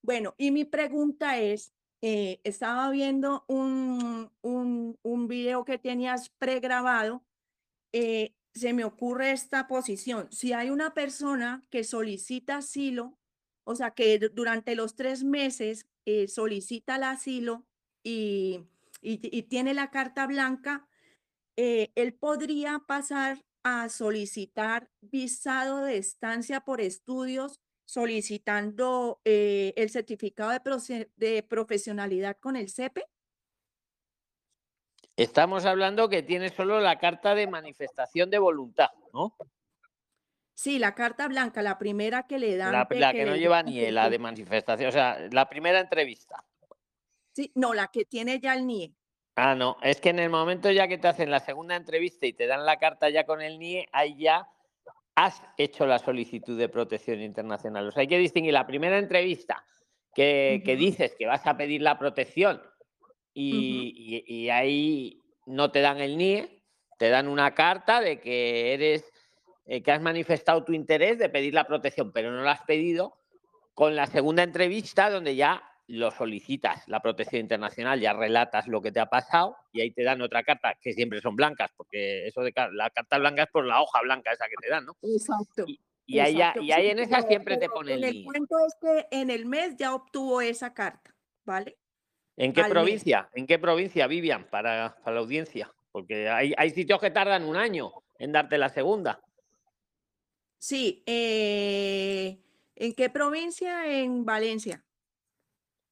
Bueno, 0.04 0.34
y 0.38 0.52
mi 0.52 0.66
pregunta 0.66 1.40
es, 1.40 1.74
eh, 2.02 2.42
estaba 2.44 2.90
viendo 2.90 3.46
un, 3.48 4.32
un, 4.42 5.00
un 5.02 5.28
video 5.28 5.64
que 5.64 5.78
tenías 5.78 6.30
pregrabado, 6.30 7.24
eh, 7.94 8.36
se 8.54 8.74
me 8.74 8.84
ocurre 8.84 9.32
esta 9.32 9.68
posición. 9.68 10.28
Si 10.32 10.52
hay 10.52 10.72
una 10.72 10.94
persona 10.94 11.64
que 11.70 11.84
solicita 11.84 12.58
asilo, 12.58 13.18
o 13.64 13.76
sea, 13.76 13.92
que 13.92 14.20
du- 14.20 14.30
durante 14.30 14.76
los 14.76 14.96
tres 14.96 15.24
meses 15.24 15.86
eh, 16.06 16.28
solicita 16.28 16.96
el 16.98 17.04
asilo 17.04 17.66
y, 18.04 18.62
y, 19.02 19.44
tiene 19.44 19.74
la 19.74 19.92
carta 19.92 20.28
blanca, 20.28 20.88
eh, 21.58 21.92
él 21.96 22.14
podría 22.14 22.80
pasar 22.88 23.44
a 23.64 23.90
solicitar 23.90 24.90
visado 25.02 25.84
de 25.86 25.98
estancia 25.98 26.62
por 26.62 26.82
estudios, 26.82 27.60
solicitando 27.86 29.22
eh, 29.26 29.74
el 29.76 29.90
certificado 29.90 30.52
de, 30.52 31.12
de 31.16 31.44
profesionalidad 31.44 32.38
con 32.40 32.56
el 32.56 32.70
CEPE. 32.70 33.06
Estamos 35.16 35.66
hablando 35.66 36.10
que 36.10 36.24
tiene 36.24 36.50
solo 36.50 36.80
la 36.80 36.98
carta 36.98 37.36
de 37.36 37.46
manifestación 37.48 38.30
de 38.30 38.40
voluntad, 38.40 38.90
¿no? 39.14 39.36
Sí, 40.62 40.78
la 40.78 40.94
carta 40.94 41.28
blanca, 41.28 41.64
la 41.64 41.80
primera 41.80 42.28
que 42.28 42.38
le 42.38 42.56
dan. 42.56 42.72
La, 42.72 43.12
que 43.12 43.26
no 43.26 43.32
le 43.32 43.40
lleva 43.40 43.64
ni 43.64 43.90
la 43.90 44.08
de 44.12 44.20
manifestación, 44.20 44.90
o 44.90 44.92
sea, 44.92 45.18
la 45.32 45.50
primera 45.50 45.80
entrevista. 45.80 46.46
Sí, 47.32 47.52
no, 47.56 47.74
la 47.74 47.88
que 47.88 48.06
tiene 48.06 48.40
ya 48.40 48.54
el 48.54 48.68
NIE. 48.68 48.94
Ah, 49.38 49.56
no, 49.56 49.78
es 49.82 50.00
que 50.00 50.10
en 50.10 50.20
el 50.20 50.30
momento 50.30 50.70
ya 50.70 50.88
que 50.88 51.00
te 51.00 51.08
hacen 51.08 51.32
la 51.32 51.40
segunda 51.40 51.76
entrevista 51.76 52.28
y 52.28 52.34
te 52.34 52.46
dan 52.46 52.64
la 52.64 52.78
carta 52.78 53.10
ya 53.10 53.26
con 53.26 53.42
el 53.42 53.58
NIE, 53.58 53.88
ahí 53.92 54.16
ya 54.20 54.48
has 55.16 55.42
hecho 55.58 55.88
la 55.88 55.98
solicitud 55.98 56.56
de 56.60 56.70
protección 56.70 57.22
internacional. 57.22 57.88
O 57.88 57.92
sea, 57.92 58.02
hay 58.02 58.08
que 58.08 58.20
distinguir 58.20 58.54
la 58.54 58.68
primera 58.68 59.00
entrevista 59.00 59.66
que, 60.14 60.62
que 60.64 60.76
dices 60.76 61.16
que 61.18 61.26
vas 61.26 61.48
a 61.48 61.58
pedir 61.58 61.82
la 61.82 61.98
protección 61.98 62.62
y, 63.34 64.24
y- 64.28 64.44
y 64.44 64.50
ahí 64.52 65.20
no 65.48 65.72
te 65.72 65.82
dan 65.82 66.00
el 66.02 66.18
NIE, 66.18 66.64
te 67.00 67.10
dan 67.10 67.28
una 67.28 67.56
carta 67.56 68.00
de 68.00 68.20
que 68.20 68.76
eres, 68.76 69.11
eh, 69.66 69.82
que 69.84 69.92
has 69.92 70.02
manifestado 70.02 70.64
tu 70.64 70.74
interés 70.74 71.18
de 71.18 71.30
pedir 71.30 71.54
la 71.54 71.66
protección, 71.66 72.12
pero 72.12 72.32
no 72.32 72.44
la 72.44 72.52
has 72.52 72.64
pedido, 72.64 73.18
con 73.74 73.96
la 73.96 74.08
segunda 74.08 74.44
entrevista 74.44 75.10
donde 75.10 75.36
ya 75.36 75.64
lo 75.88 76.12
solicitas, 76.12 76.88
la 76.88 77.02
protección 77.02 77.42
internacional, 77.42 78.00
ya 78.00 78.14
relatas 78.14 78.68
lo 78.68 78.82
que 78.82 78.92
te 78.92 79.00
ha 79.00 79.08
pasado 79.08 79.58
y 79.74 79.82
ahí 79.82 79.92
te 79.92 80.04
dan 80.04 80.22
otra 80.22 80.44
carta, 80.44 80.76
que 80.82 80.94
siempre 80.94 81.22
son 81.22 81.36
blancas, 81.36 81.72
porque 81.76 82.28
eso 82.28 82.42
de 82.42 82.54
la 82.74 82.90
carta 82.90 83.18
blanca 83.18 83.44
es 83.44 83.50
por 83.50 83.66
la 83.66 83.82
hoja 83.82 84.02
blanca 84.02 84.32
esa 84.32 84.46
que 84.46 84.56
te 84.62 84.70
dan, 84.70 84.86
¿no? 84.86 84.96
Exacto. 85.02 85.66
Y 86.06 86.20
ahí, 86.20 86.36
y 86.62 86.72
ahí 86.72 86.86
sí, 86.86 86.90
en 86.90 87.00
esa 87.00 87.22
siempre 87.22 87.56
te 87.56 87.62
pero 87.62 87.74
pone 87.74 87.94
el 87.94 88.24
cuento 88.24 88.56
es 88.66 88.76
que 88.82 89.08
en 89.12 89.30
el 89.30 89.46
mes 89.46 89.76
ya 89.78 89.94
obtuvo 89.94 90.42
esa 90.42 90.74
carta, 90.74 91.14
¿vale? 91.46 91.78
¿En 92.38 92.54
qué 92.54 92.62
al 92.62 92.68
mes. 92.68 92.74
provincia? 92.74 93.30
¿En 93.34 93.48
qué 93.48 93.60
provincia, 93.60 94.08
Vivian, 94.08 94.46
para, 94.50 94.98
para 95.04 95.16
la 95.16 95.22
audiencia? 95.22 95.72
Porque 95.92 96.30
hay, 96.30 96.54
hay 96.58 96.70
sitios 96.72 97.00
que 97.00 97.12
tardan 97.12 97.44
un 97.44 97.56
año 97.56 97.92
en 98.18 98.32
darte 98.32 98.58
la 98.58 98.70
segunda. 98.70 99.22
Sí, 100.62 101.02
eh, 101.08 102.40
¿en 102.76 102.94
qué 102.94 103.10
provincia? 103.10 103.88
En 104.00 104.24
Valencia. 104.24 104.86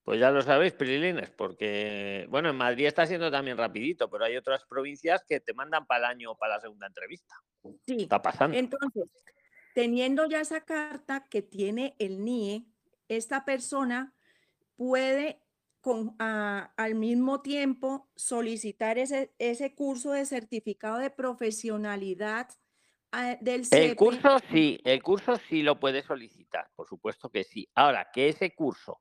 Pues 0.04 0.20
ya 0.20 0.30
lo 0.30 0.44
sabéis, 0.44 0.74
Prilines, 0.74 1.32
porque, 1.32 2.28
bueno, 2.30 2.50
en 2.52 2.56
Madrid 2.56 2.86
está 2.86 3.08
siendo 3.08 3.32
también 3.32 3.58
rapidito, 3.58 4.12
pero 4.12 4.26
hay 4.26 4.38
otras 4.38 4.64
provincias 4.66 5.24
que 5.28 5.40
te 5.40 5.56
mandan 5.56 5.88
para 5.88 6.06
el 6.06 6.18
año 6.18 6.36
para 6.38 6.56
la 6.58 6.62
segunda 6.62 6.86
entrevista. 6.86 7.34
Sí. 7.88 8.04
Está 8.04 8.22
pasando. 8.22 8.56
Entonces, 8.56 9.06
teniendo 9.74 10.28
ya 10.30 10.42
esa 10.42 10.62
carta 10.62 11.26
que 11.28 11.42
tiene 11.42 11.96
el 11.98 12.24
NIE, 12.24 12.68
esta 13.08 13.46
persona 13.46 14.14
puede 14.76 15.42
con, 15.82 16.16
a- 16.20 16.74
al 16.78 16.94
mismo 16.94 17.42
tiempo 17.42 18.08
solicitar 18.16 19.00
ese, 19.00 19.34
ese 19.40 19.74
curso 19.74 20.12
de 20.12 20.28
certificado 20.28 21.00
de 21.00 21.10
profesionalidad 21.10 22.50
ah, 23.12 23.38
del 23.42 23.64
El 23.72 23.96
curso 23.96 24.40
sí, 24.52 24.80
el 24.84 25.02
curso 25.04 25.36
sí 25.36 25.62
lo 25.62 25.80
puedes 25.80 26.06
solicitar, 26.06 26.70
por 26.76 26.88
supuesto 26.88 27.30
que 27.30 27.44
sí. 27.44 27.70
Ahora, 27.76 28.10
que 28.14 28.30
ese 28.30 28.54
curso, 28.56 28.98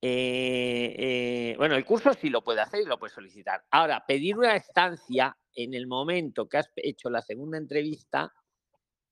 eh, 0.00 0.94
eh, 0.98 1.54
bueno, 1.56 1.76
el 1.76 1.84
curso 1.84 2.12
sí 2.14 2.30
lo 2.30 2.42
puede 2.42 2.60
hacer 2.60 2.82
y 2.82 2.86
lo 2.86 2.98
puede 2.98 3.14
solicitar. 3.14 3.64
Ahora, 3.70 4.04
pedir 4.06 4.36
una 4.36 4.56
estancia 4.56 5.36
en 5.54 5.74
el 5.74 5.86
momento 5.86 6.48
que 6.48 6.58
has 6.58 6.70
hecho 6.76 7.10
la 7.10 7.22
segunda 7.22 7.58
entrevista, 7.58 8.32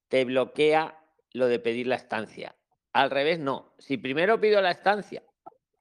te 0.09 0.25
bloquea 0.25 0.99
lo 1.33 1.47
de 1.47 1.59
pedir 1.59 1.87
la 1.87 1.97
estancia. 1.97 2.57
Al 2.93 3.11
revés, 3.11 3.39
no. 3.39 3.75
Si 3.79 3.97
primero 3.97 4.41
pido 4.41 4.61
la 4.61 4.71
estancia 4.71 5.23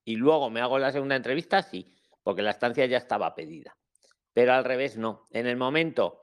y 0.05 0.15
luego 0.15 0.49
me 0.49 0.61
hago 0.61 0.79
la 0.79 0.91
segunda 0.91 1.15
entrevista, 1.15 1.61
sí. 1.61 1.93
porque 2.23 2.41
la 2.41 2.51
estancia 2.51 2.85
ya 2.85 2.97
estaba 2.97 3.35
pedida. 3.35 3.75
Pero 4.33 4.53
al 4.53 4.63
revés 4.63 4.97
no. 4.97 5.25
En 5.31 5.47
el 5.47 5.57
momento 5.57 6.20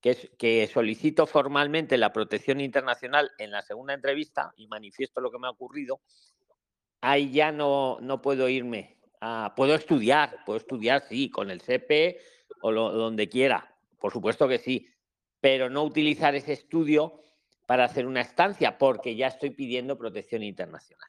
que, 0.00 0.10
es- 0.10 0.30
que 0.38 0.66
solicito 0.66 1.26
formalmente 1.26 1.98
la 1.98 2.12
protección 2.12 2.60
internacional 2.60 3.30
en 3.38 3.50
la 3.50 3.62
segunda 3.62 3.94
entrevista 3.94 4.52
y 4.56 4.66
manifiesto 4.66 5.20
lo 5.20 5.30
que 5.30 5.38
me 5.38 5.46
ha 5.46 5.50
ocurrido, 5.50 6.00
ahí 7.00 7.30
ya 7.32 7.52
no, 7.52 7.98
no 8.00 8.20
puedo 8.22 8.48
irme. 8.48 8.96
puedo 9.54 9.74
estudiar, 9.74 10.44
puedo 10.46 10.56
estudiar, 10.58 11.02
sí, 11.06 11.30
con 11.30 11.50
el 11.50 11.60
CP 11.60 12.18
o 12.62 12.72
lo- 12.72 12.90
donde 12.92 13.28
quiera, 13.28 13.76
por 13.98 14.12
supuesto 14.14 14.48
que 14.48 14.58
sí, 14.58 14.88
pero 15.40 15.68
no 15.68 15.82
utilizar 15.84 16.34
ese 16.34 16.54
estudio 16.54 17.20
para 17.66 17.84
hacer 17.84 18.06
una 18.06 18.22
estancia, 18.22 18.78
porque 18.78 19.14
ya 19.16 19.26
estoy 19.26 19.50
pidiendo 19.50 19.98
protección 19.98 20.42
internacional. 20.42 21.08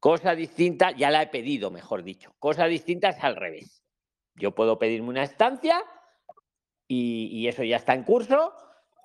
Cosa 0.00 0.34
distinta, 0.34 0.90
ya 0.90 1.10
la 1.12 1.22
he 1.22 1.28
pedido, 1.28 1.70
mejor 1.70 2.02
dicho. 2.02 2.34
Cosa 2.40 2.66
distinta 2.66 3.10
es 3.10 3.22
al 3.22 3.36
revés. 3.36 3.84
Yo 4.34 4.52
puedo 4.52 4.78
pedirme 4.80 5.08
una 5.10 5.22
estancia 5.22 5.80
y, 6.94 7.28
y 7.32 7.48
eso 7.48 7.62
ya 7.64 7.76
está 7.76 7.94
en 7.94 8.02
curso 8.04 8.52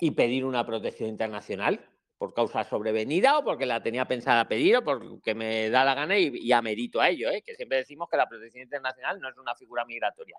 y 0.02 0.12
pedir 0.12 0.44
una 0.46 0.66
protección 0.66 1.10
internacional 1.10 1.80
por 2.18 2.34
causa 2.34 2.64
sobrevenida 2.64 3.38
o 3.38 3.44
porque 3.44 3.66
la 3.66 3.82
tenía 3.82 4.06
pensada 4.06 4.48
pedir 4.48 4.76
o 4.78 4.84
porque 4.84 5.34
me 5.36 5.70
da 5.70 5.86
la 5.86 5.94
gana 5.94 6.18
y, 6.18 6.28
y 6.36 6.52
amerito 6.52 7.00
a 7.00 7.10
ello, 7.10 7.30
¿eh? 7.30 7.42
que 7.46 7.56
siempre 7.56 7.78
decimos 7.78 8.10
que 8.10 8.18
la 8.18 8.28
protección 8.28 8.64
internacional 8.64 9.20
no 9.22 9.30
es 9.30 9.38
una 9.38 9.56
figura 9.56 9.86
migratoria. 9.86 10.36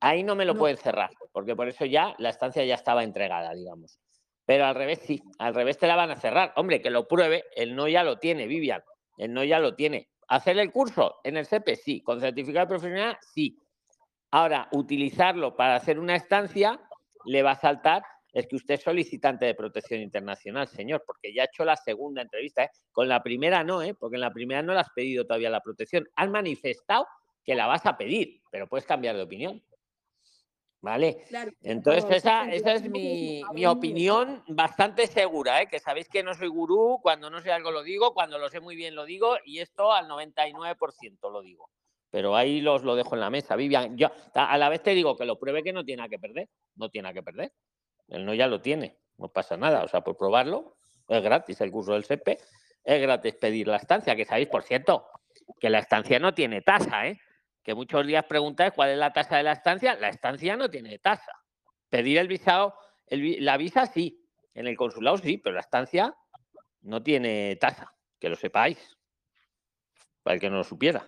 Ahí 0.00 0.22
no 0.22 0.34
me 0.34 0.46
lo 0.46 0.54
No. 0.54 0.60
pueden 0.60 0.78
cerrar, 0.78 1.10
porque 1.32 1.54
por 1.54 1.68
eso 1.68 1.84
ya 1.84 2.14
la 2.18 2.30
estancia 2.30 2.64
ya 2.64 2.76
estaba 2.76 3.04
entregada, 3.04 3.52
digamos. 3.52 3.98
Pero 4.46 4.64
al 4.64 4.74
revés 4.74 5.00
sí, 5.04 5.22
al 5.38 5.54
revés 5.54 5.76
te 5.78 5.86
la 5.86 5.96
van 5.96 6.10
a 6.10 6.16
cerrar. 6.16 6.52
Hombre, 6.56 6.80
que 6.80 6.88
lo 6.90 7.06
pruebe, 7.06 7.44
el 7.54 7.76
no 7.76 7.86
ya 7.88 8.02
lo 8.02 8.18
tiene, 8.18 8.46
Vivian, 8.46 8.82
el 9.18 9.32
no 9.34 9.44
ya 9.44 9.58
lo 9.58 9.74
tiene. 9.74 10.08
¿Hacer 10.28 10.58
el 10.58 10.72
curso 10.72 11.16
en 11.24 11.36
el 11.36 11.44
CEPE? 11.44 11.76
Sí. 11.76 12.00
¿Con 12.00 12.20
certificado 12.20 12.64
de 12.66 12.70
profesional? 12.70 13.18
Sí. 13.34 13.58
Ahora, 14.30 14.68
utilizarlo 14.72 15.56
para 15.56 15.76
hacer 15.76 15.98
una 15.98 16.14
estancia 16.14 16.80
le 17.24 17.42
va 17.42 17.52
a 17.52 17.60
saltar, 17.60 18.02
es 18.32 18.46
que 18.46 18.56
usted 18.56 18.74
es 18.74 18.82
solicitante 18.82 19.44
de 19.44 19.54
protección 19.54 20.00
internacional, 20.00 20.68
señor, 20.68 21.02
porque 21.04 21.34
ya 21.34 21.42
ha 21.42 21.46
hecho 21.46 21.64
la 21.64 21.76
segunda 21.76 22.22
entrevista. 22.22 22.64
¿eh? 22.64 22.70
Con 22.92 23.08
la 23.08 23.22
primera 23.22 23.64
no, 23.64 23.82
¿eh? 23.82 23.94
porque 23.94 24.16
en 24.16 24.20
la 24.20 24.32
primera 24.32 24.62
no 24.62 24.72
le 24.72 24.80
has 24.80 24.90
pedido 24.90 25.24
todavía 25.24 25.50
la 25.50 25.60
protección. 25.60 26.08
Has 26.14 26.30
manifestado 26.30 27.06
que 27.44 27.54
la 27.54 27.66
vas 27.66 27.84
a 27.86 27.96
pedir, 27.96 28.40
pero 28.50 28.68
puedes 28.68 28.86
cambiar 28.86 29.16
de 29.16 29.22
opinión. 29.22 29.62
¿Vale? 30.82 31.26
Claro, 31.28 31.52
Entonces, 31.60 32.06
esa, 32.10 32.50
esa 32.50 32.72
es 32.72 32.88
mi, 32.88 33.42
mi 33.52 33.66
opinión 33.66 34.42
bastante 34.48 35.06
segura, 35.06 35.60
¿eh? 35.60 35.66
que 35.66 35.78
sabéis 35.78 36.08
que 36.08 36.22
no 36.22 36.32
soy 36.32 36.48
gurú, 36.48 37.00
cuando 37.02 37.28
no 37.28 37.42
sé 37.42 37.52
algo 37.52 37.70
lo 37.70 37.82
digo, 37.82 38.14
cuando 38.14 38.38
lo 38.38 38.48
sé 38.48 38.60
muy 38.60 38.76
bien 38.76 38.94
lo 38.94 39.04
digo, 39.04 39.36
y 39.44 39.58
esto 39.58 39.92
al 39.92 40.08
99% 40.08 41.30
lo 41.30 41.42
digo. 41.42 41.68
Pero 42.10 42.36
ahí 42.36 42.60
los 42.60 42.82
lo 42.82 42.96
dejo 42.96 43.14
en 43.14 43.20
la 43.20 43.30
mesa, 43.30 43.56
Vivian. 43.56 43.96
Yo 43.96 44.10
a 44.34 44.58
la 44.58 44.68
vez 44.68 44.82
te 44.82 44.90
digo 44.90 45.16
que 45.16 45.24
lo 45.24 45.38
pruebe 45.38 45.62
que 45.62 45.72
no 45.72 45.84
tiene 45.84 46.08
que 46.08 46.18
perder, 46.18 46.48
no 46.74 46.88
tiene 46.90 47.12
que 47.14 47.22
perder. 47.22 47.52
Él 48.08 48.24
no 48.24 48.34
ya 48.34 48.48
lo 48.48 48.60
tiene, 48.60 48.98
no 49.16 49.28
pasa 49.28 49.56
nada. 49.56 49.84
O 49.84 49.88
sea, 49.88 50.00
por 50.00 50.16
probarlo, 50.16 50.76
es 51.08 51.22
gratis 51.22 51.60
el 51.60 51.70
curso 51.70 51.92
del 51.92 52.04
SEPE, 52.04 52.38
es 52.82 53.02
gratis 53.02 53.34
pedir 53.34 53.68
la 53.68 53.76
estancia, 53.76 54.16
que 54.16 54.24
sabéis, 54.24 54.48
por 54.48 54.64
cierto, 54.64 55.06
que 55.60 55.70
la 55.70 55.78
estancia 55.78 56.18
no 56.18 56.34
tiene 56.34 56.62
tasa, 56.62 57.06
¿eh? 57.06 57.20
Que 57.62 57.74
muchos 57.74 58.06
días 58.06 58.24
preguntáis 58.24 58.72
cuál 58.72 58.90
es 58.90 58.98
la 58.98 59.12
tasa 59.12 59.36
de 59.36 59.44
la 59.44 59.52
estancia, 59.52 59.94
la 59.94 60.08
estancia 60.08 60.56
no 60.56 60.68
tiene 60.68 60.98
tasa. 60.98 61.32
Pedir 61.88 62.18
el 62.18 62.26
visado, 62.26 62.74
el 63.06 63.44
la 63.44 63.56
visa 63.56 63.86
sí, 63.86 64.26
en 64.54 64.66
el 64.66 64.76
consulado 64.76 65.18
sí, 65.18 65.38
pero 65.38 65.54
la 65.54 65.60
estancia 65.60 66.14
no 66.80 67.02
tiene 67.02 67.56
tasa, 67.56 67.94
que 68.18 68.28
lo 68.28 68.36
sepáis, 68.36 68.96
para 70.22 70.34
el 70.34 70.40
que 70.40 70.50
no 70.50 70.56
lo 70.56 70.64
supiera. 70.64 71.06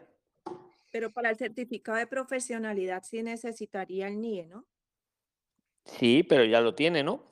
Pero 0.93 1.11
para 1.11 1.31
el 1.31 1.37
certificado 1.37 1.99
de 1.99 2.07
profesionalidad 2.07 3.03
sí 3.03 3.23
necesitaría 3.23 4.07
el 4.09 4.21
NIE, 4.21 4.47
¿no? 4.47 4.67
Sí, 5.85 6.23
pero 6.23 6.45
ya 6.45 6.61
lo 6.61 6.75
tiene, 6.75 7.03
¿no? 7.03 7.25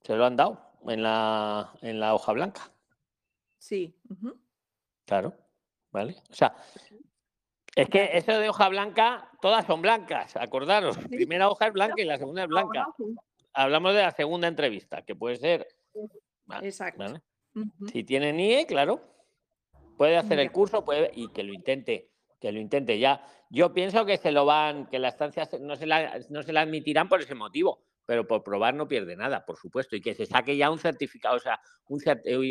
Se 0.00 0.16
lo 0.16 0.24
han 0.24 0.36
dado 0.36 0.72
en 0.86 1.02
la, 1.02 1.74
en 1.82 2.00
la 2.00 2.14
hoja 2.14 2.32
blanca, 2.32 2.72
Sí. 3.58 3.94
claro, 5.04 5.34
¿vale? 5.90 6.16
O 6.30 6.34
sea, 6.34 6.54
es 7.74 7.88
que 7.90 8.16
eso 8.16 8.38
de 8.38 8.48
hoja 8.48 8.68
blanca, 8.68 9.30
todas 9.42 9.66
son 9.66 9.82
blancas, 9.82 10.36
acordaros. 10.36 10.96
Primera 11.08 11.50
hoja 11.50 11.66
es 11.66 11.72
blanca 11.72 12.00
y 12.00 12.04
la 12.04 12.16
segunda 12.16 12.44
es 12.44 12.48
blanca. 12.48 12.86
Hablamos 13.52 13.94
de 13.94 14.02
la 14.02 14.12
segunda 14.12 14.46
entrevista, 14.48 15.02
que 15.02 15.16
puede 15.16 15.36
ser. 15.36 15.66
Vale, 16.46 16.68
Exacto. 16.68 17.20
Si 17.92 18.04
tiene 18.04 18.32
NIE, 18.32 18.66
claro, 18.66 19.02
puede 19.98 20.16
hacer 20.16 20.38
el 20.38 20.50
curso 20.50 20.84
puede, 20.84 21.10
y 21.14 21.28
que 21.28 21.42
lo 21.42 21.52
intente, 21.52 22.10
que 22.40 22.52
lo 22.52 22.60
intente 22.60 22.98
ya. 22.98 23.22
Yo 23.50 23.74
pienso 23.74 24.06
que 24.06 24.16
se 24.16 24.32
lo 24.32 24.46
van, 24.46 24.86
que 24.86 24.98
la 24.98 25.08
estancia 25.08 25.46
no 25.60 25.76
se 25.76 25.86
la, 25.86 26.20
no 26.30 26.42
se 26.42 26.52
la 26.52 26.62
admitirán 26.62 27.08
por 27.08 27.20
ese 27.20 27.34
motivo, 27.34 27.84
pero 28.06 28.26
por 28.26 28.42
probar 28.42 28.74
no 28.74 28.88
pierde 28.88 29.16
nada, 29.16 29.44
por 29.44 29.58
supuesto, 29.58 29.96
y 29.96 30.00
que 30.00 30.14
se 30.14 30.24
saque 30.24 30.56
ya 30.56 30.70
un 30.70 30.78
certificado, 30.78 31.36
o 31.36 31.40
sea, 31.40 31.60
un, 31.88 32.00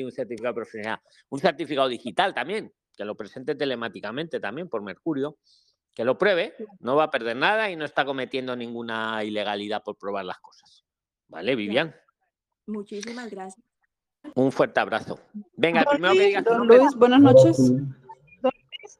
un 0.04 0.12
certificado 0.12 0.54
profesional, 0.54 1.00
un 1.30 1.40
certificado 1.40 1.88
digital 1.88 2.34
también, 2.34 2.72
que 2.96 3.06
lo 3.06 3.16
presente 3.16 3.56
telemáticamente 3.56 4.40
también 4.40 4.70
por 4.70 4.84
Mercurio, 4.84 5.38
que 5.96 6.04
lo 6.04 6.18
pruebe, 6.18 6.54
no 6.80 6.96
va 6.96 7.06
a 7.06 7.10
perder 7.10 7.38
nada 7.38 7.72
y 7.72 7.76
no 7.76 7.86
está 7.86 8.06
cometiendo 8.06 8.56
ninguna 8.56 9.24
ilegalidad 9.24 9.82
por 9.84 9.98
probar 9.98 10.26
las 10.26 10.38
cosas. 10.40 10.86
¿Vale, 11.28 11.56
Vivian? 11.56 11.96
Muchísimas 12.68 13.32
gracias. 13.32 13.67
Un 14.36 14.52
fuerte 14.52 14.80
abrazo. 14.80 15.20
Venga, 15.56 15.84
Don 15.84 15.94
primero 15.94 16.14
que 16.14 16.20
Luis, 16.20 16.28
diga 16.30 16.40
su 16.44 16.50
don 16.50 16.58
nombre. 16.60 16.78
Luis, 16.78 16.96
buenas 16.96 17.22
noches. 17.22 17.72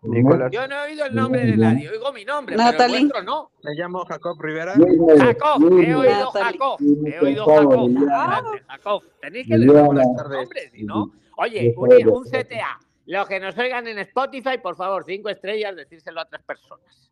Nicolás. 0.04 0.52
Yo 0.52 0.68
no 0.68 0.76
he 0.76 0.92
oído 0.92 1.06
el 1.06 1.16
nombre 1.16 1.46
de 1.46 1.58
nadie, 1.58 1.90
oigo 1.90 2.12
mi 2.14 2.24
nombre, 2.24 2.56
pero 2.56 2.68
el 2.70 2.74
Natalie. 2.74 3.00
vuestro 3.00 3.24
no. 3.24 3.52
Me 3.64 3.74
llamo 3.74 4.06
Jacob 4.06 4.42
Rivera. 4.42 4.74
Jacob, 4.74 5.62
he 5.80 5.96
oído 5.96 6.04
Natalie. 6.04 6.52
Jacob, 6.52 6.80
he 7.06 7.20
oído 7.20 7.46
Jacob. 7.46 7.98
Adelante, 8.12 8.64
Jacob. 8.68 9.04
Tenéis 9.22 9.48
que 9.48 9.54
decir 9.58 9.72
Buenas 9.72 10.06
los 10.08 10.16
tardes. 10.16 10.38
nombres, 10.40 10.72
si 10.72 10.84
no. 10.84 11.12
Oye, 11.38 11.74
un, 11.78 12.10
un 12.10 12.24
CTA. 12.24 12.80
Los 13.06 13.28
que 13.28 13.40
nos 13.40 13.58
oigan 13.58 13.88
en 13.88 14.00
Spotify, 14.00 14.58
por 14.62 14.76
favor, 14.76 15.04
cinco 15.06 15.30
estrellas, 15.30 15.76
decírselo 15.76 16.22
a 16.22 16.26
tres 16.26 16.42
personas. 16.44 17.12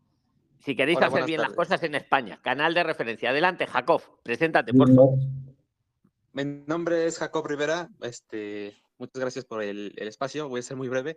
Si 0.58 0.76
queréis 0.76 0.98
Hola, 0.98 1.06
hacer 1.06 1.24
bien 1.24 1.40
las 1.40 1.52
cosas 1.54 1.82
en 1.82 1.94
España, 1.94 2.38
canal 2.42 2.74
de 2.74 2.82
referencia. 2.82 3.30
Adelante, 3.30 3.66
Jacob, 3.66 4.02
preséntate, 4.22 4.74
por 4.74 4.88
favor. 4.94 5.14
Mi 6.36 6.44
nombre 6.44 7.06
es 7.06 7.16
Jacob 7.16 7.46
Rivera. 7.46 7.88
Este, 8.02 8.76
muchas 8.98 9.18
gracias 9.18 9.46
por 9.46 9.62
el, 9.62 9.94
el 9.96 10.06
espacio. 10.06 10.50
Voy 10.50 10.60
a 10.60 10.62
ser 10.62 10.76
muy 10.76 10.86
breve. 10.86 11.16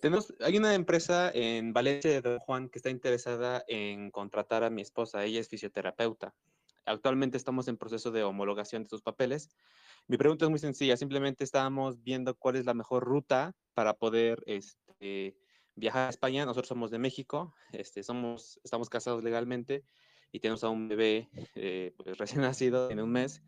Tenemos, 0.00 0.34
hay 0.40 0.58
una 0.58 0.74
empresa 0.74 1.30
en 1.32 1.72
Valencia 1.72 2.10
de 2.10 2.20
Don 2.20 2.40
Juan 2.40 2.68
que 2.68 2.80
está 2.80 2.90
interesada 2.90 3.62
en 3.68 4.10
contratar 4.10 4.64
a 4.64 4.70
mi 4.70 4.82
esposa. 4.82 5.24
Ella 5.24 5.38
es 5.38 5.48
fisioterapeuta. 5.48 6.34
Actualmente 6.84 7.36
estamos 7.36 7.68
en 7.68 7.76
proceso 7.76 8.10
de 8.10 8.24
homologación 8.24 8.82
de 8.82 8.88
sus 8.88 9.02
papeles. 9.02 9.50
Mi 10.08 10.16
pregunta 10.16 10.46
es 10.46 10.50
muy 10.50 10.58
sencilla. 10.58 10.96
Simplemente 10.96 11.44
estábamos 11.44 12.02
viendo 12.02 12.34
cuál 12.34 12.56
es 12.56 12.64
la 12.64 12.74
mejor 12.74 13.04
ruta 13.04 13.54
para 13.74 13.94
poder 13.94 14.42
este, 14.46 15.36
viajar 15.76 16.08
a 16.08 16.10
España. 16.10 16.44
Nosotros 16.44 16.66
somos 16.66 16.90
de 16.90 16.98
México. 16.98 17.54
Este, 17.70 18.02
somos, 18.02 18.58
estamos 18.64 18.88
casados 18.88 19.22
legalmente 19.22 19.84
y 20.32 20.40
tenemos 20.40 20.64
a 20.64 20.70
un 20.70 20.88
bebé 20.88 21.28
eh, 21.54 21.94
pues, 21.96 22.18
recién 22.18 22.40
nacido 22.40 22.90
en 22.90 22.98
un 22.98 23.12
mes. 23.12 23.44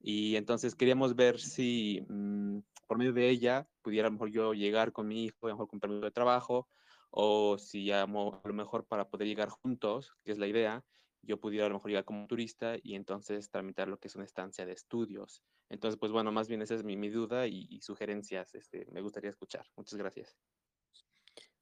Y 0.00 0.36
entonces 0.36 0.74
queríamos 0.74 1.16
ver 1.16 1.40
si 1.40 2.04
mm, 2.08 2.58
por 2.86 2.98
medio 2.98 3.12
de 3.12 3.28
ella 3.28 3.68
pudiera 3.82 4.08
a 4.08 4.10
lo 4.10 4.14
mejor 4.14 4.30
yo 4.30 4.54
llegar 4.54 4.92
con 4.92 5.08
mi 5.08 5.24
hijo, 5.24 5.46
a 5.46 5.48
lo 5.48 5.54
mejor 5.54 5.68
con 5.68 5.80
permiso 5.80 6.04
de 6.04 6.10
trabajo, 6.10 6.68
o 7.10 7.58
si 7.58 7.90
a, 7.90 8.06
lo 8.06 8.52
mejor 8.52 8.86
para 8.86 9.08
poder 9.08 9.26
llegar 9.28 9.48
juntos, 9.48 10.12
que 10.24 10.32
es 10.32 10.38
la 10.38 10.46
idea, 10.46 10.84
yo 11.22 11.40
pudiera 11.40 11.66
a 11.66 11.68
lo 11.68 11.76
mejor 11.76 11.90
llegar 11.90 12.04
como 12.04 12.26
turista 12.26 12.76
y 12.82 12.94
entonces 12.94 13.50
tramitar 13.50 13.88
lo 13.88 13.98
que 13.98 14.08
es 14.08 14.16
una 14.16 14.24
estancia 14.24 14.64
de 14.66 14.72
estudios. 14.72 15.42
Entonces, 15.68 15.98
pues 15.98 16.12
bueno, 16.12 16.30
más 16.30 16.48
bien 16.48 16.62
esa 16.62 16.74
es 16.74 16.84
mi, 16.84 16.96
mi 16.96 17.08
duda 17.08 17.46
y, 17.46 17.66
y 17.70 17.80
sugerencias, 17.80 18.54
este, 18.54 18.86
me 18.92 19.00
gustaría 19.00 19.30
escuchar. 19.30 19.66
Muchas 19.76 19.98
gracias. 19.98 20.36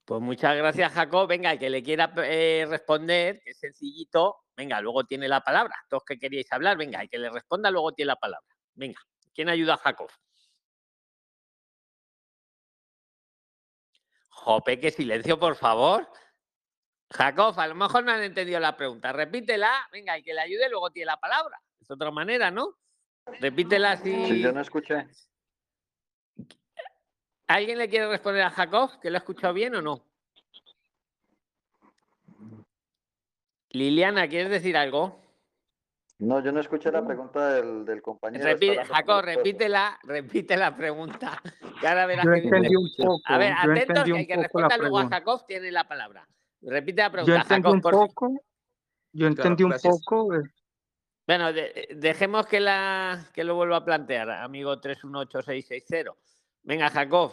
Pues 0.05 0.21
muchas 0.21 0.57
gracias, 0.57 0.93
Jacob. 0.93 1.27
Venga, 1.29 1.53
el 1.53 1.59
que 1.59 1.71
le 1.71 1.83
quiera 1.83 2.13
eh, 2.19 2.67
responder, 2.69 3.41
que 3.43 3.51
es 3.51 3.59
sencillito, 3.59 4.45
venga, 4.55 4.81
luego 4.81 5.05
tiene 5.05 5.29
la 5.29 5.41
palabra. 5.41 5.75
Todos 5.89 6.05
que 6.05 6.19
queríais 6.19 6.51
hablar, 6.53 6.77
venga, 6.77 7.01
el 7.01 7.09
que 7.09 7.19
le 7.19 7.31
responda 7.31 7.71
luego 7.71 7.93
tiene 7.93 8.09
la 8.09 8.17
palabra. 8.17 8.55
Venga, 8.75 9.01
¿quién 9.35 9.49
ayuda 9.49 9.75
a 9.75 9.79
Jacob? 9.79 10.11
Jope, 14.29 14.79
qué 14.79 14.91
silencio, 14.91 15.39
por 15.39 15.57
favor. 15.57 16.07
Jacob, 17.11 17.59
a 17.59 17.67
lo 17.67 17.75
mejor 17.75 18.05
no 18.05 18.13
han 18.13 18.23
entendido 18.23 18.61
la 18.61 18.77
pregunta. 18.77 19.11
Repítela, 19.13 19.89
venga, 19.91 20.17
el 20.17 20.23
que 20.23 20.35
le 20.35 20.41
ayude 20.41 20.69
luego 20.69 20.91
tiene 20.91 21.07
la 21.07 21.17
palabra. 21.17 21.59
Es 21.81 21.91
otra 21.91 22.11
manera, 22.11 22.51
¿no? 22.51 22.77
Repítela 23.41 23.93
así. 23.93 24.13
Sí, 24.27 24.43
yo 24.43 24.53
no 24.53 24.61
escuché. 24.61 25.07
¿Alguien 27.47 27.79
le 27.79 27.89
quiere 27.89 28.09
responder 28.09 28.43
a 28.43 28.51
Jacob? 28.51 28.99
¿Que 29.01 29.11
lo 29.11 29.17
ha 29.17 29.19
escuchado 29.19 29.53
bien 29.53 29.75
o 29.75 29.83
no? 29.83 30.03
Liliana, 33.71 34.29
¿quieres 34.29 34.51
decir 34.51 34.77
algo? 34.77 35.21
No, 36.21 36.43
yo 36.43 36.53
no 36.53 36.61
escuché 36.61 36.93
la 36.93 37.05
pregunta 37.05 37.55
del, 37.55 37.85
del 37.85 38.01
compañero. 38.01 38.45
Repite, 38.45 38.85
Jacob, 38.85 39.23
repítela, 39.25 39.99
repite 40.05 40.57
la 40.57 40.77
pregunta. 40.77 41.43
Que 41.81 41.89
ahora 41.89 42.07
verás 42.07 42.25
Yo 42.25 42.33
que 42.33 42.71
poco, 43.05 43.21
A 43.27 43.37
ver, 43.37 43.53
yo 43.63 43.73
atentos, 43.73 44.05
que 44.05 44.11
el 44.21 44.27
que 44.29 44.37
responda 44.37 44.79
luego 44.79 45.01
a. 45.01 45.09
Jacob 45.09 45.45
tiene 45.45 45.73
la 45.73 45.87
palabra. 45.89 46.27
Repite 46.63 47.03
la 47.03 47.09
Yo 47.09 47.13
pregunta, 47.13 47.41
entendí 47.43 47.63
Jacob, 47.63 47.73
un 47.75 47.81
por 47.81 47.93
poco, 47.93 48.41
yo 49.13 49.27
entendí 49.27 49.65
un 49.65 49.75
poco, 49.83 50.35
eh, 50.35 50.43
Bueno, 51.27 51.53
de- 51.53 51.89
dejemos 51.97 52.47
que, 52.47 52.61
la, 52.61 53.27
que 53.35 53.43
lo 53.45 53.57
vuelva 53.57 53.79
a 53.79 53.85
plantear, 53.85 54.31
amigo 54.31 54.81
318660. 54.81 56.13
Venga, 56.65 56.89
Jacob. 56.91 57.33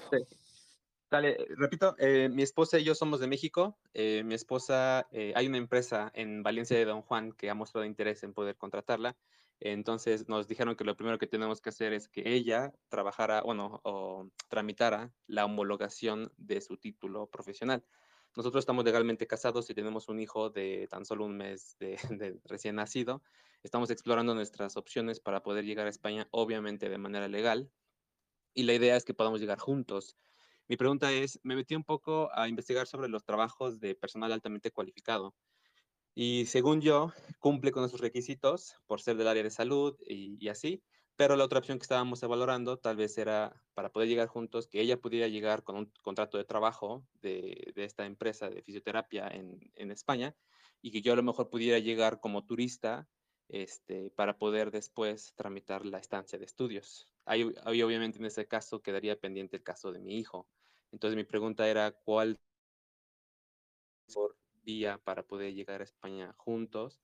Dale, 1.10 1.32
eh, 1.32 1.48
repito, 1.58 1.96
eh, 1.98 2.30
mi 2.30 2.42
esposa 2.44 2.80
y 2.80 2.84
yo 2.84 2.96
somos 2.96 3.20
de 3.20 3.28
México. 3.28 3.78
eh, 3.94 4.24
mi 4.24 4.34
esposa, 4.36 5.08
eh, 5.12 5.34
hay 5.36 5.48
una 5.48 5.58
empresa 5.58 6.12
en 6.14 6.44
Valencia 6.44 6.78
de 6.78 6.86
Don 6.86 7.02
Juan 7.02 7.32
que 7.34 7.50
ha 7.50 7.54
mostrado 7.56 7.86
interés 7.86 8.24
en 8.24 8.34
poder 8.34 8.58
contratarla. 8.58 9.18
Entonces 9.60 10.28
nos 10.28 10.48
dijeron 10.48 10.76
que 10.76 10.84
lo 10.84 10.96
primero 10.98 11.18
que 11.18 11.28
tenemos 11.28 11.62
que 11.62 11.70
hacer 11.70 11.94
es 11.94 12.10
que 12.10 12.24
ella 12.34 12.74
trabajara, 12.90 13.42
bueno, 13.42 13.80
o 13.84 14.30
tramitara 14.50 15.14
la 15.28 15.46
homologación 15.46 16.32
de 16.38 16.62
su 16.62 16.78
título 16.78 17.28
profesional. 17.28 17.86
Nosotros 18.36 18.62
estamos 18.62 18.86
legalmente 18.86 19.28
casados 19.28 19.70
y 19.70 19.74
tenemos 19.76 20.08
un 20.10 20.20
hijo 20.20 20.50
de 20.50 20.88
tan 20.90 21.06
solo 21.06 21.26
un 21.26 21.38
mes 21.38 21.78
de, 21.80 21.98
de 22.20 22.40
recién 22.46 22.76
nacido. 22.76 23.22
Estamos 23.64 23.92
explorando 23.92 24.34
nuestras 24.34 24.78
opciones 24.78 25.20
para 25.20 25.44
poder 25.44 25.66
llegar 25.66 25.88
a 25.88 25.90
España, 25.90 26.28
obviamente 26.32 26.90
de 26.90 26.98
manera 26.98 27.28
legal. 27.28 27.70
Y 28.54 28.64
la 28.64 28.74
idea 28.74 28.96
es 28.96 29.06
que 29.06 29.14
podamos 29.14 29.40
llegar 29.40 29.60
juntos. 29.60 30.18
Mi 30.68 30.78
pregunta 30.78 31.12
es, 31.12 31.40
me 31.44 31.56
metí 31.56 31.76
un 31.76 31.84
poco 31.84 32.30
a 32.34 32.48
investigar 32.48 32.88
sobre 32.88 33.10
los 33.10 33.26
trabajos 33.26 33.80
de 33.80 33.96
personal 33.96 34.32
altamente 34.32 34.72
cualificado. 34.72 35.36
Y 36.14 36.46
según 36.46 36.82
yo, 36.82 37.14
cumple 37.40 37.72
con 37.72 37.84
esos 37.84 38.02
requisitos 38.02 38.76
por 38.86 39.02
ser 39.02 39.18
del 39.18 39.28
área 39.28 39.44
de 39.44 39.52
salud 39.52 39.98
y, 40.06 40.48
así. 40.50 40.84
Pero 41.16 41.36
la 41.36 41.46
otra 41.46 41.60
opción 41.60 41.78
que 41.78 41.84
estábamos 41.84 42.22
valorando 42.22 42.78
tal 42.78 42.96
vez 42.96 43.18
era 43.18 43.62
para 43.74 43.92
poder 43.92 44.10
llegar 44.10 44.28
juntos, 44.28 44.68
que 44.68 44.82
ella 44.82 45.00
pudiera 45.00 45.28
llegar 45.28 45.64
con 45.64 45.76
un 45.76 45.94
contrato 46.02 46.38
de 46.38 46.46
trabajo 46.46 47.06
de, 47.22 47.74
esta 47.76 48.06
empresa 48.06 48.50
de 48.50 48.62
fisioterapia 48.62 49.28
en, 49.28 49.60
en 49.76 49.92
España 49.92 50.36
y 50.82 50.92
que 50.92 51.02
yo 51.02 51.14
a 51.14 51.16
lo 51.16 51.24
mejor 51.24 51.50
pudiera 51.50 51.80
llegar 51.80 52.20
como 52.20 52.46
turista 52.46 53.08
este, 53.50 54.10
para 54.12 54.38
poder 54.38 54.72
después 54.72 55.34
tramitar 55.36 55.86
la 55.86 56.00
estancia 56.00 56.40
de 56.40 56.46
estudios. 56.46 57.11
Ahí, 57.26 57.54
ahí 57.66 57.82
obviamente 57.84 58.18
en 58.18 58.26
ese 58.26 58.48
caso 58.48 58.82
quedaría 58.82 59.16
pendiente 59.20 59.58
el 59.58 59.64
caso 59.64 59.92
de 59.92 60.00
mi 60.00 60.18
hijo. 60.18 60.48
Entonces 60.92 61.16
mi 61.16 61.24
pregunta 61.24 61.68
era, 61.68 61.92
¿cuál 61.92 62.40
mejor 64.08 64.36
vía 64.64 64.98
para 64.98 65.24
poder 65.24 65.54
llegar 65.54 65.82
a 65.82 65.86
España 65.86 66.34
juntos 66.38 67.00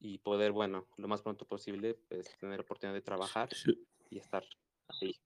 y 0.00 0.18
poder, 0.18 0.52
bueno, 0.52 0.86
lo 0.96 1.08
más 1.08 1.22
pronto 1.22 1.46
posible, 1.46 1.94
pues, 2.08 2.36
tener 2.38 2.60
oportunidad 2.60 2.94
de 2.94 3.00
trabajar 3.02 3.48
y 4.10 4.18
estar 4.18 4.44
ahí? 5.00 5.16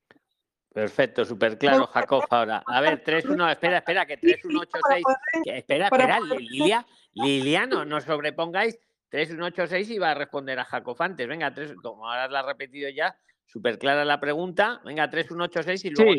Perfecto, 0.72 1.24
súper 1.24 1.58
claro, 1.58 1.86
Jacob. 1.86 2.24
Ahora, 2.30 2.62
a 2.66 2.80
ver, 2.80 3.02
3-1, 3.02 3.50
espera, 3.50 3.78
espera, 3.78 4.06
que 4.06 4.16
3-1-8-6. 4.18 5.04
que- 5.42 5.58
Espera, 5.58 5.86
espera, 5.86 6.18
poder- 6.18 6.40
Li- 6.40 6.48
Lilia, 6.48 6.86
Liliano, 7.14 7.84
no 7.84 8.00
sobrepongáis. 8.00 8.78
3-1-8-6 9.08 9.88
y 9.90 9.98
va 9.98 10.10
a 10.10 10.14
responder 10.14 10.58
a 10.58 10.64
Jacob 10.66 10.94
antes. 11.00 11.26
Venga, 11.26 11.52
3, 11.52 11.74
como 11.82 12.06
ahora 12.06 12.28
la 12.28 12.40
has 12.40 12.46
repetido 12.46 12.90
ya, 12.90 13.18
súper 13.48 13.78
clara 13.78 14.04
la 14.04 14.20
pregunta. 14.20 14.80
Venga, 14.84 15.10
3-1-8-6 15.10 15.84
y 15.84 15.90
luego. 15.90 16.12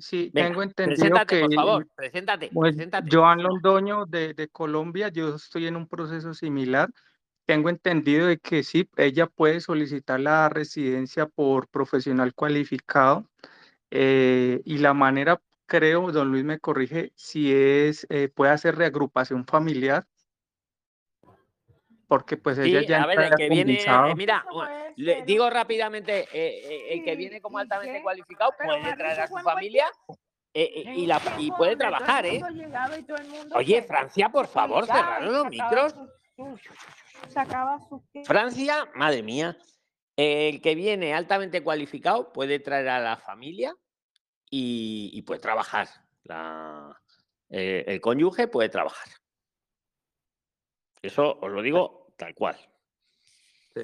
sí, 0.00 0.30
Venga, 0.32 0.48
tengo 0.48 0.62
entendido 0.62 0.96
preséntate, 0.96 1.34
que 1.34 1.40
por 1.42 1.54
favor, 1.54 1.86
preséntate, 1.94 2.50
Pues, 2.52 2.74
preséntate. 2.74 3.08
Joan 3.14 3.42
Londoño 3.42 4.06
de, 4.06 4.34
de 4.34 4.48
Colombia, 4.48 5.08
yo 5.08 5.36
estoy 5.36 5.66
en 5.66 5.76
un 5.76 5.86
proceso 5.86 6.34
similar. 6.34 6.90
Tengo 7.44 7.68
entendido 7.68 8.26
de 8.26 8.38
que 8.38 8.64
sí, 8.64 8.88
ella 8.96 9.26
puede 9.28 9.60
solicitar 9.60 10.18
la 10.18 10.48
residencia 10.48 11.26
por 11.26 11.68
profesional 11.68 12.34
cualificado 12.34 13.24
eh, 13.90 14.62
y 14.64 14.78
la 14.78 14.94
manera, 14.94 15.40
creo, 15.66 16.10
don 16.10 16.32
Luis 16.32 16.44
me 16.44 16.58
corrige, 16.58 17.12
si 17.14 17.52
es, 17.52 18.06
eh, 18.10 18.28
puede 18.34 18.50
hacer 18.50 18.76
reagrupación 18.76 19.46
familiar, 19.46 20.06
porque 22.06 22.36
pues 22.36 22.58
ella 22.58 22.80
Sí, 22.80 22.86
ya 22.86 23.02
a 23.02 23.06
ver, 23.06 23.20
el 23.20 23.34
que 23.34 23.48
viene, 23.48 23.80
eh, 23.80 24.14
mira, 24.16 24.44
le 24.96 25.22
digo 25.22 25.50
rápidamente, 25.50 26.20
eh, 26.20 26.28
eh, 26.32 26.86
el 26.90 27.04
que 27.04 27.16
viene 27.16 27.40
como 27.40 27.58
altamente 27.58 28.02
cualificado 28.02 28.52
puede 28.62 28.94
traer 28.96 29.20
a 29.20 29.26
su 29.26 29.36
familia 29.38 29.86
eh, 30.54 30.84
eh, 30.86 30.94
y, 30.94 31.06
la, 31.06 31.20
y 31.38 31.50
puede 31.50 31.76
trabajar, 31.76 32.24
¿eh? 32.26 32.40
Oye, 33.54 33.82
Francia, 33.82 34.28
por 34.28 34.46
favor, 34.46 34.86
cerraron 34.86 35.32
los 35.32 35.46
micros. 35.48 35.94
Francia, 38.24 38.88
madre 38.94 39.22
mía, 39.22 39.56
el 40.16 40.62
que 40.62 40.74
viene 40.74 41.12
altamente 41.12 41.62
cualificado 41.62 42.32
puede 42.32 42.58
traer 42.58 42.88
a 42.88 43.00
la 43.00 43.16
familia 43.16 43.74
y, 44.48 45.10
y 45.12 45.22
puede 45.22 45.40
trabajar. 45.40 45.88
La, 46.24 46.98
eh, 47.50 47.84
el 47.86 48.00
cónyuge 48.00 48.48
puede 48.48 48.68
trabajar. 48.68 49.08
Eso 51.06 51.38
os 51.40 51.50
lo 51.50 51.62
digo 51.62 52.12
tal 52.16 52.34
cual. 52.34 52.56
Sí. 53.74 53.82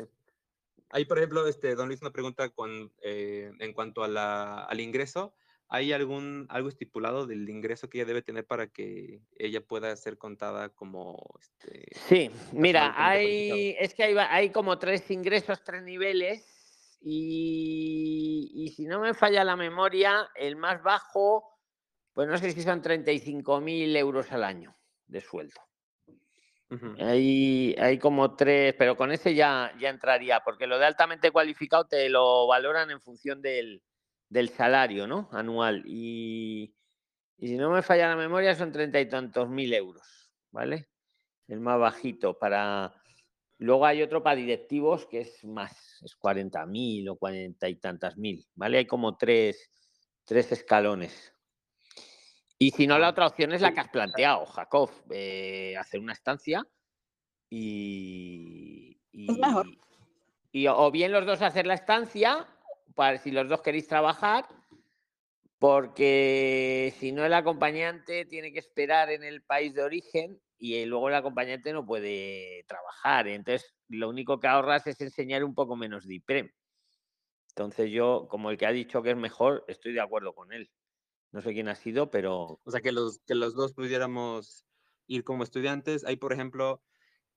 Ahí, 0.90 1.05
por 1.05 1.19
ejemplo, 1.19 1.47
este, 1.47 1.74
don 1.74 1.89
Luis, 1.89 2.01
una 2.03 2.11
pregunta 2.11 2.51
con, 2.51 2.93
eh, 3.03 3.51
en 3.59 3.73
cuanto 3.73 4.03
a 4.03 4.09
la, 4.09 4.65
al 4.65 4.81
ingreso. 4.81 5.35
¿Hay 5.69 5.94
algún 5.94 6.47
algo 6.51 6.69
estipulado 6.69 7.27
del 7.27 7.49
ingreso 7.49 7.89
que 7.89 7.99
ella 7.99 8.07
debe 8.07 8.20
tener 8.20 8.47
para 8.47 8.66
que 8.66 9.23
ella 9.36 9.62
pueda 9.62 9.97
ser 9.97 10.19
contada 10.19 10.69
como 10.69 11.16
este, 11.40 11.86
Sí, 11.94 12.31
mira, 12.53 12.93
hay, 12.94 13.74
es 13.78 13.94
que 13.94 14.03
hay, 14.03 14.15
hay 14.19 14.51
como 14.51 14.78
tres 14.78 15.11
ingresos, 15.11 15.65
tres 15.65 15.82
niveles, 15.82 16.99
y, 17.01 18.53
y 18.55 18.69
si 18.69 18.85
no 18.85 19.01
me 19.01 19.15
falla 19.15 19.44
la 19.44 19.57
memoria, 19.57 20.28
el 20.35 20.57
más 20.57 20.82
bajo, 20.82 21.59
pues 22.12 22.28
no 22.28 22.36
sé 22.36 22.53
si 22.53 22.62
son 22.62 22.82
35.000 22.82 23.97
euros 23.97 24.31
al 24.31 24.44
año 24.44 24.77
de 25.07 25.23
sueldo. 25.23 25.72
Hay, 26.99 27.74
hay 27.78 27.99
como 27.99 28.35
tres, 28.35 28.74
pero 28.78 28.97
con 28.97 29.12
ese 29.12 29.35
ya, 29.35 29.73
ya 29.78 29.90
entraría, 29.90 30.40
porque 30.40 30.66
lo 30.66 30.78
de 30.78 30.86
altamente 30.86 31.31
cualificado 31.31 31.86
te 31.86 32.09
lo 32.09 32.47
valoran 32.47 32.90
en 32.90 33.01
función 33.01 33.43
del, 33.43 33.82
del 34.28 34.49
salario, 34.49 35.07
¿no? 35.07 35.28
Anual. 35.32 35.82
Y, 35.86 36.74
y 37.36 37.49
si 37.49 37.57
no 37.57 37.70
me 37.70 37.82
falla 37.82 38.09
la 38.09 38.16
memoria, 38.16 38.55
son 38.55 38.73
treinta 38.73 39.01
y 39.01 39.09
tantos 39.09 39.49
mil 39.49 39.73
euros, 39.74 40.32
¿vale? 40.51 40.89
El 41.49 41.61
más 41.61 41.78
bajito 41.78 42.39
para... 42.39 42.94
Luego 43.59 43.86
hay 43.86 44.03
otro 44.03 44.23
para 44.23 44.36
directivos 44.36 45.07
que 45.07 45.20
es 45.20 45.44
más, 45.44 46.03
es 46.03 46.16
40.000 46.19 47.11
o 47.11 47.16
cuarenta 47.16 47.69
y 47.69 47.77
tantas 47.77 48.16
mil, 48.16 48.44
¿vale? 48.55 48.78
Hay 48.78 48.86
como 48.86 49.16
tres, 49.16 49.70
tres 50.24 50.51
escalones. 50.51 51.32
Y 52.62 52.70
si 52.70 52.86
no, 52.86 52.97
la 52.97 53.09
otra 53.09 53.26
opción 53.26 53.51
es 53.52 53.60
la 53.60 53.74
que 53.74 53.80
has 53.80 53.89
planteado, 53.89 54.47
Jacob, 54.47 54.89
eh, 55.10 55.74
hacer 55.76 55.98
una 55.98 56.12
estancia 56.12 56.64
y, 57.51 59.01
Es 59.12 59.36
mejor. 59.36 59.66
y- 60.52 60.68
o 60.68 60.90
bien 60.93 61.10
los 61.10 61.26
dos 61.26 61.43
hacer 61.43 61.66
la 61.66 61.74
estancia, 61.74 62.47
para 62.94 63.18
si 63.18 63.32
los 63.32 63.48
dos 63.48 63.62
queréis 63.62 63.89
trabajar, 63.89 64.47
porque 65.59 66.94
si 67.01 67.10
no 67.10 67.24
el 67.26 67.34
acompañante 67.34 68.26
tiene 68.26 68.52
que 68.52 68.60
esperar 68.60 69.10
en 69.10 69.24
el 69.24 69.43
país 69.43 69.74
de 69.74 69.82
origen 69.82 70.40
y 70.56 70.76
eh, 70.76 70.86
luego 70.86 71.09
el 71.09 71.16
acompañante 71.16 71.72
no 71.72 71.84
puede 71.84 72.64
trabajar. 72.68 73.26
Entonces, 73.26 73.74
lo 73.89 74.09
único 74.09 74.39
que 74.39 74.47
ahorras 74.47 74.86
es 74.86 75.01
enseñar 75.01 75.43
un 75.43 75.56
poco 75.56 75.74
menos 75.74 76.06
de 76.06 76.14
IPREM. 76.14 76.52
Entonces, 77.48 77.90
yo, 77.90 78.28
como 78.30 78.52
el 78.52 78.56
que 78.56 78.66
ha 78.66 78.70
dicho 78.72 79.02
que 79.02 79.10
es 79.10 79.16
mejor, 79.16 79.64
estoy 79.66 79.94
de 79.94 80.01
acuerdo 80.01 80.32
con 80.32 80.52
él. 80.52 80.70
No 81.32 81.40
sé 81.40 81.52
quién 81.52 81.68
ha 81.68 81.74
sido, 81.74 82.10
pero 82.10 82.60
O 82.64 82.70
sea, 82.70 82.80
que 82.80 82.92
los, 82.92 83.20
que 83.26 83.34
los 83.34 83.54
dos 83.54 83.72
pudiéramos 83.74 84.66
ir 85.06 85.24
como 85.24 85.42
estudiantes. 85.44 86.04
Ahí, 86.04 86.16
por 86.16 86.32
ejemplo, 86.32 86.82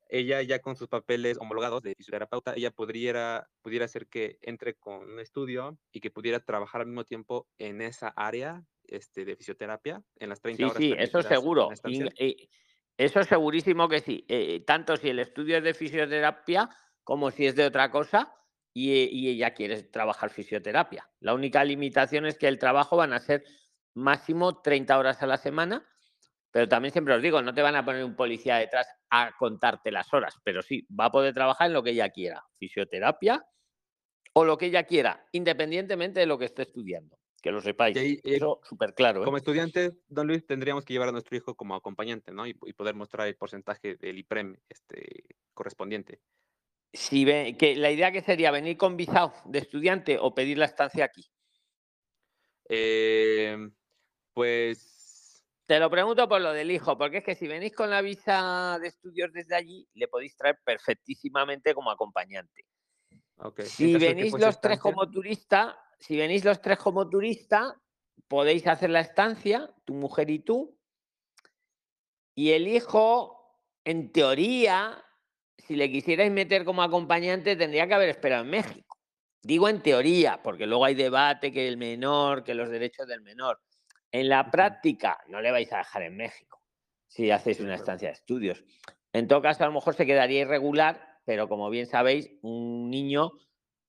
ella 0.10 0.42
ya 0.44 0.60
con 0.62 0.76
sus 0.76 0.88
papeles 0.90 1.38
homologados 1.40 1.84
de 1.84 1.96
fisioterapeuta, 1.96 2.54
ella 2.56 2.72
podría, 2.72 3.50
pudiera 3.62 3.86
hacer 3.86 4.08
que 4.08 4.38
entre 4.42 4.76
con 4.76 5.10
un 5.12 5.20
estudio 5.20 5.80
y 5.92 6.02
que 6.02 6.12
pudiera 6.12 6.40
trabajar 6.42 6.82
al 6.82 6.88
mismo 6.88 7.06
tiempo 7.06 7.48
en 7.58 7.82
esa 7.82 8.10
área 8.10 8.66
este, 8.84 9.26
de 9.26 9.36
fisioterapia, 9.38 10.04
en 10.18 10.30
las 10.30 10.42
30 10.42 10.68
Sí, 10.68 10.70
horas 10.70 10.86
sí, 10.86 10.96
eso 10.98 11.22
permitidas 11.22 11.46
en 11.46 11.52
seguro. 11.54 11.80
Y- 11.84 12.04
y- 12.26 12.50
eso 12.98 13.24
segurísimo 13.24 13.90
que 13.90 14.00
sí. 14.00 14.26
Eh, 14.30 14.64
tanto 14.66 14.96
si 14.96 15.10
el 15.10 15.20
estudio 15.20 15.58
es 15.58 15.64
de 15.64 15.74
fisioterapia 15.74 16.70
como 17.04 17.30
si 17.32 17.46
es 17.46 17.56
de 17.56 17.66
otra 17.66 17.92
cosa 17.92 18.34
y, 18.74 18.92
y 19.04 19.30
ella 19.30 19.54
quiere 19.54 19.84
trabajar 19.84 20.30
fisioterapia. 20.30 21.12
La 21.20 21.34
única 21.34 21.64
limitación 21.66 22.26
es 22.26 22.38
que 22.38 22.48
el 22.48 22.58
trabajo 22.60 22.96
van 22.98 23.12
a 23.14 23.20
ser 23.20 23.44
máximo 23.96 24.62
30 24.62 24.98
horas 24.98 25.22
a 25.24 25.28
la 25.28 25.38
semana, 25.38 25.88
pero 26.52 26.70
también 26.70 26.92
siempre 26.92 27.14
os 27.14 27.22
digo, 27.22 27.42
no 27.42 27.54
te 27.54 27.62
van 27.62 27.76
a 27.76 27.84
poner 27.84 28.04
un 28.06 28.16
policía 28.16 28.58
detrás 28.58 28.88
a 29.10 29.32
contarte 29.38 29.92
las 29.92 30.14
horas, 30.14 30.40
pero 30.44 30.62
sí, 30.62 30.88
va 30.88 31.06
a 31.06 31.12
poder 31.12 31.34
trabajar 31.34 31.68
en 31.68 31.74
lo 31.74 31.84
que 31.84 31.90
ella 31.90 32.10
quiera, 32.10 32.44
fisioterapia 32.58 33.46
o 34.34 34.46
lo 34.46 34.58
que 34.58 34.68
ella 34.68 34.84
quiera, 34.84 35.28
independientemente 35.32 36.20
de 36.20 36.26
lo 36.26 36.38
que 36.38 36.46
esté 36.46 36.62
estudiando. 36.62 37.18
Que 37.42 37.52
lo 37.52 37.62
sepáis. 37.62 37.96
Y 37.96 38.20
Eso 38.24 38.60
súper 38.64 38.94
claro. 38.94 39.22
¿eh? 39.22 39.26
Como 39.26 39.38
estudiantes, 39.38 40.00
don 40.08 40.28
Luis, 40.28 40.46
tendríamos 40.48 40.84
que 40.84 40.94
llevar 40.94 41.10
a 41.10 41.12
nuestro 41.12 41.38
hijo 41.38 41.56
como 41.56 41.76
acompañante, 41.76 42.32
¿no? 42.32 42.48
Y, 42.48 42.58
y 42.66 42.74
poder 42.74 42.96
mostrar 42.96 43.28
el 43.28 43.36
porcentaje 43.36 43.98
del 43.98 44.18
IPREM 44.18 44.58
este, 44.68 45.26
correspondiente. 45.54 46.22
si 46.92 47.24
ve, 47.24 47.56
que 47.58 47.76
la 47.76 47.92
idea 47.92 48.12
que 48.12 48.22
sería 48.22 48.50
venir 48.52 48.78
con 48.78 48.98
visado 48.98 49.34
de 49.46 49.60
estudiante 49.60 50.18
o 50.20 50.34
pedir 50.34 50.58
la 50.58 50.66
estancia 50.66 51.06
aquí. 51.06 51.30
Eh, 52.70 53.58
pues 54.36 55.44
Te 55.66 55.80
lo 55.80 55.90
pregunto 55.90 56.28
por 56.30 56.42
lo 56.42 56.54
del 56.54 56.70
hijo, 56.70 56.96
porque 56.98 57.18
es 57.18 57.24
que 57.24 57.36
si 57.36 57.48
venís 57.48 57.74
con 57.74 57.90
la 57.90 58.02
visa 58.02 58.78
de 58.80 58.90
estudios 58.90 59.34
desde 59.34 59.56
allí, 59.56 59.88
le 59.94 60.08
podéis 60.08 60.36
traer 60.36 60.60
perfectísimamente 60.64 61.74
como 61.74 61.90
acompañante. 61.90 62.66
Si 63.64 63.98
venís 63.98 64.34
los 64.34 64.62
tres 64.62 64.80
como 64.80 65.10
turista, 65.10 65.80
si 66.00 66.18
venís 66.18 66.46
los 66.46 66.62
tres 66.62 66.78
como 66.78 67.10
turista, 67.10 67.82
podéis 68.28 68.68
hacer 68.68 68.90
la 68.92 69.00
estancia, 69.00 69.74
tu 69.86 69.94
mujer 69.94 70.30
y 70.30 70.40
tú, 70.40 70.78
y 72.36 72.52
el 72.52 72.68
hijo, 72.68 73.58
en 73.86 74.12
teoría, 74.12 75.02
si 75.58 75.76
le 75.76 75.90
quisierais 75.90 76.32
meter 76.32 76.66
como 76.66 76.84
acompañante, 76.84 77.56
tendría 77.56 77.88
que 77.88 77.94
haber 77.94 78.10
esperado 78.10 78.44
en 78.44 78.50
México. 78.50 78.98
Digo 79.42 79.70
en 79.70 79.82
teoría, 79.82 80.42
porque 80.44 80.68
luego 80.68 80.86
hay 80.86 80.96
debate 80.96 81.54
que 81.54 81.68
el 81.68 81.78
menor, 81.78 82.44
que 82.44 82.54
los 82.54 82.70
derechos 82.70 83.08
del 83.08 83.22
menor. 83.22 83.62
En 84.18 84.30
la 84.30 84.50
práctica, 84.50 85.22
no 85.28 85.42
le 85.42 85.52
vais 85.52 85.72
a 85.74 85.80
dejar 85.80 86.04
en 86.04 86.16
México 86.16 86.62
si 87.06 87.32
hacéis 87.32 87.60
una 87.60 87.76
estancia 87.76 88.08
de 88.08 88.14
estudios. 88.14 88.64
En 89.12 89.28
todo 89.28 89.42
caso, 89.42 89.64
a 89.64 89.68
lo 89.68 89.74
mejor 89.74 89.94
se 89.94 90.06
quedaría 90.06 90.40
irregular, 90.42 91.20
pero 91.26 91.50
como 91.50 91.70
bien 91.70 91.86
sabéis, 91.86 92.30
un 92.42 92.90
niño, 92.90 93.34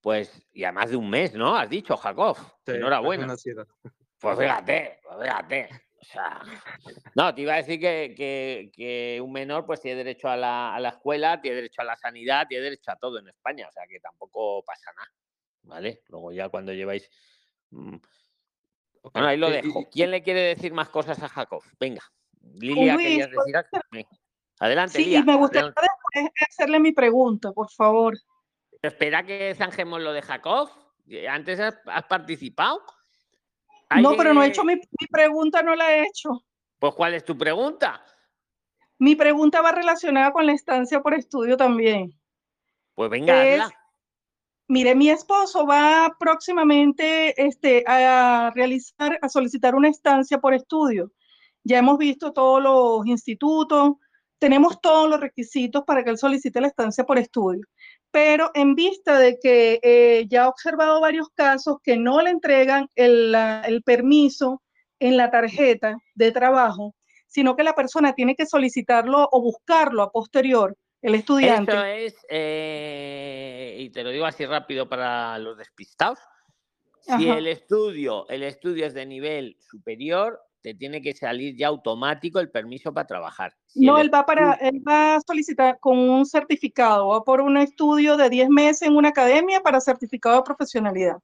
pues, 0.00 0.44
y 0.52 0.64
además 0.64 0.90
de 0.90 0.96
un 0.96 1.08
mes, 1.10 1.34
¿no? 1.34 1.54
Has 1.56 1.70
dicho, 1.70 1.96
Jacob. 1.96 2.36
sí, 2.64 2.72
Enhorabuena. 2.72 3.36
Pues 4.18 4.38
fíjate, 4.38 4.98
pues 5.04 5.16
fíjate. 5.22 5.68
O 6.00 6.04
sea, 6.04 6.42
no, 7.14 7.32
te 7.32 7.42
iba 7.42 7.54
a 7.54 7.56
decir 7.58 7.78
que, 7.78 8.12
que- 8.16 8.70
que 8.74 9.20
un 9.20 9.30
menor 9.32 9.64
pues 9.64 9.80
tiene 9.80 9.98
derecho 9.98 10.28
a 10.28 10.36
la, 10.36 10.74
a 10.74 10.80
la 10.80 10.88
escuela, 10.88 11.40
tiene 11.40 11.56
derecho 11.56 11.82
a 11.82 11.84
la 11.84 11.96
sanidad, 11.96 12.48
tiene 12.48 12.64
derecho 12.64 12.90
a 12.90 12.96
todo 12.96 13.18
en 13.20 13.28
España, 13.28 13.66
o 13.68 13.72
sea 13.72 13.84
que 13.88 14.00
tampoco 14.00 14.64
pasa 14.64 14.90
nada, 14.92 15.12
¿vale? 15.62 16.02
Luego 16.08 16.32
ya 16.32 16.48
cuando 16.48 16.72
lleváis... 16.72 17.08
Bueno, 19.12 19.28
ahí 19.28 19.36
lo 19.36 19.48
eh, 19.48 19.60
y- 19.62 19.66
dejo. 19.66 19.80
y- 19.80 19.86
¿Quién 19.86 20.10
le 20.10 20.22
quiere 20.22 20.40
decir 20.42 20.72
más 20.72 20.88
cosas 20.88 21.22
a 21.22 21.28
Jacob? 21.28 21.62
Venga, 21.78 22.02
Lilia, 22.54 22.94
Luis, 22.94 23.06
¿querías 23.06 23.28
¿puedo 23.28 23.44
decir 23.44 23.56
algo? 23.56 24.08
Adelante, 24.60 24.96
Sí, 24.98 25.02
y 25.02 25.06
Lía. 25.06 25.22
me 25.22 25.36
gustaría 25.36 25.66
después 25.66 26.30
hacerle 26.48 26.80
mi 26.80 26.92
pregunta, 26.92 27.52
por 27.52 27.70
favor. 27.70 28.14
Espera 28.82 29.24
que 29.24 29.54
zanjemos 29.54 30.00
lo 30.00 30.12
de 30.12 30.22
Jacob. 30.22 30.70
eh, 31.08 31.28
Antes 31.28 31.60
has, 31.60 31.78
has 31.86 32.04
participado. 32.04 32.82
Hay 33.88 34.02
No, 34.02 34.16
pero 34.16 34.32
no 34.34 34.42
he 34.42 34.48
hecho 34.48 34.64
mi 34.64 34.76
pregunta, 35.10 35.62
no 35.62 35.74
la 35.76 35.92
he 35.94 36.02
hecho. 36.02 36.44
Pues, 36.78 36.94
¿cuál 36.94 37.14
es 37.14 37.24
tu 37.24 37.36
pregunta? 37.38 38.02
Mi 38.98 39.14
pregunta 39.14 39.60
va 39.60 39.72
relacionada 39.72 40.32
con 40.32 40.46
la 40.46 40.52
estancia 40.52 41.00
por 41.00 41.14
estudio 41.14 41.56
también. 41.56 42.18
Pues 42.94 43.10
venga, 43.10 43.44
Es, 43.46 43.60
hazla. 43.60 43.76
Mire, 44.68 44.94
mi 44.94 45.10
esposo 45.10 45.66
va 45.66 46.14
próximamente 46.18 47.40
este, 47.42 47.84
a 47.86 48.50
realizar, 48.54 49.18
a 49.22 49.28
solicitar 49.28 49.74
una 49.74 49.88
estancia 49.88 50.38
por 50.38 50.54
estudio. 50.54 51.12
Ya 51.64 51.78
hemos 51.78 51.98
visto 51.98 52.32
todos 52.32 52.62
los 52.62 53.06
institutos, 53.06 53.94
tenemos 54.38 54.80
todos 54.80 55.08
los 55.08 55.20
requisitos 55.20 55.84
para 55.84 56.04
que 56.04 56.10
él 56.10 56.18
solicite 56.18 56.60
la 56.60 56.68
estancia 56.68 57.04
por 57.04 57.18
estudio. 57.18 57.66
Pero 58.10 58.50
en 58.54 58.74
vista 58.74 59.18
de 59.18 59.38
que 59.38 59.80
eh, 59.82 60.26
ya 60.28 60.44
he 60.44 60.46
observado 60.46 61.00
varios 61.00 61.28
casos 61.34 61.78
que 61.82 61.96
no 61.96 62.22
le 62.22 62.30
entregan 62.30 62.88
el, 62.94 63.34
el 63.34 63.82
permiso 63.82 64.62
en 65.00 65.16
la 65.16 65.30
tarjeta 65.30 65.96
de 66.14 66.32
trabajo, 66.32 66.94
sino 67.26 67.56
que 67.56 67.64
la 67.64 67.74
persona 67.74 68.14
tiene 68.14 68.34
que 68.34 68.46
solicitarlo 68.46 69.28
o 69.30 69.42
buscarlo 69.42 70.02
a 70.02 70.10
posterior, 70.10 70.76
el 71.06 71.14
estudiante. 71.14 71.72
Eso 71.72 71.84
es, 71.84 72.26
eh, 72.28 73.76
y 73.78 73.90
te 73.90 74.02
lo 74.02 74.10
digo 74.10 74.26
así 74.26 74.44
rápido 74.44 74.88
para 74.88 75.38
los 75.38 75.56
despistados. 75.56 76.18
Si 77.00 77.12
Ajá. 77.12 77.38
el 77.38 77.46
estudio, 77.46 78.28
el 78.28 78.42
estudio 78.42 78.86
es 78.86 78.92
de 78.92 79.06
nivel 79.06 79.56
superior, 79.60 80.40
te 80.62 80.74
tiene 80.74 81.00
que 81.00 81.14
salir 81.14 81.54
ya 81.56 81.68
automático 81.68 82.40
el 82.40 82.50
permiso 82.50 82.92
para 82.92 83.06
trabajar. 83.06 83.54
Si 83.66 83.86
No, 83.86 83.98
él 83.98 84.12
va 84.12 84.26
para, 84.26 84.54
él 84.54 84.82
va 84.86 85.14
a 85.14 85.20
solicitar 85.20 85.78
con 85.78 85.96
un 85.96 86.26
certificado, 86.26 87.06
va 87.06 87.22
por 87.22 87.40
un 87.40 87.56
estudio 87.56 88.16
de 88.16 88.28
10 88.28 88.48
meses 88.48 88.82
en 88.82 88.96
una 88.96 89.10
academia 89.10 89.60
para 89.60 89.80
certificado 89.80 90.38
de 90.38 90.42
profesionalidad. 90.42 91.18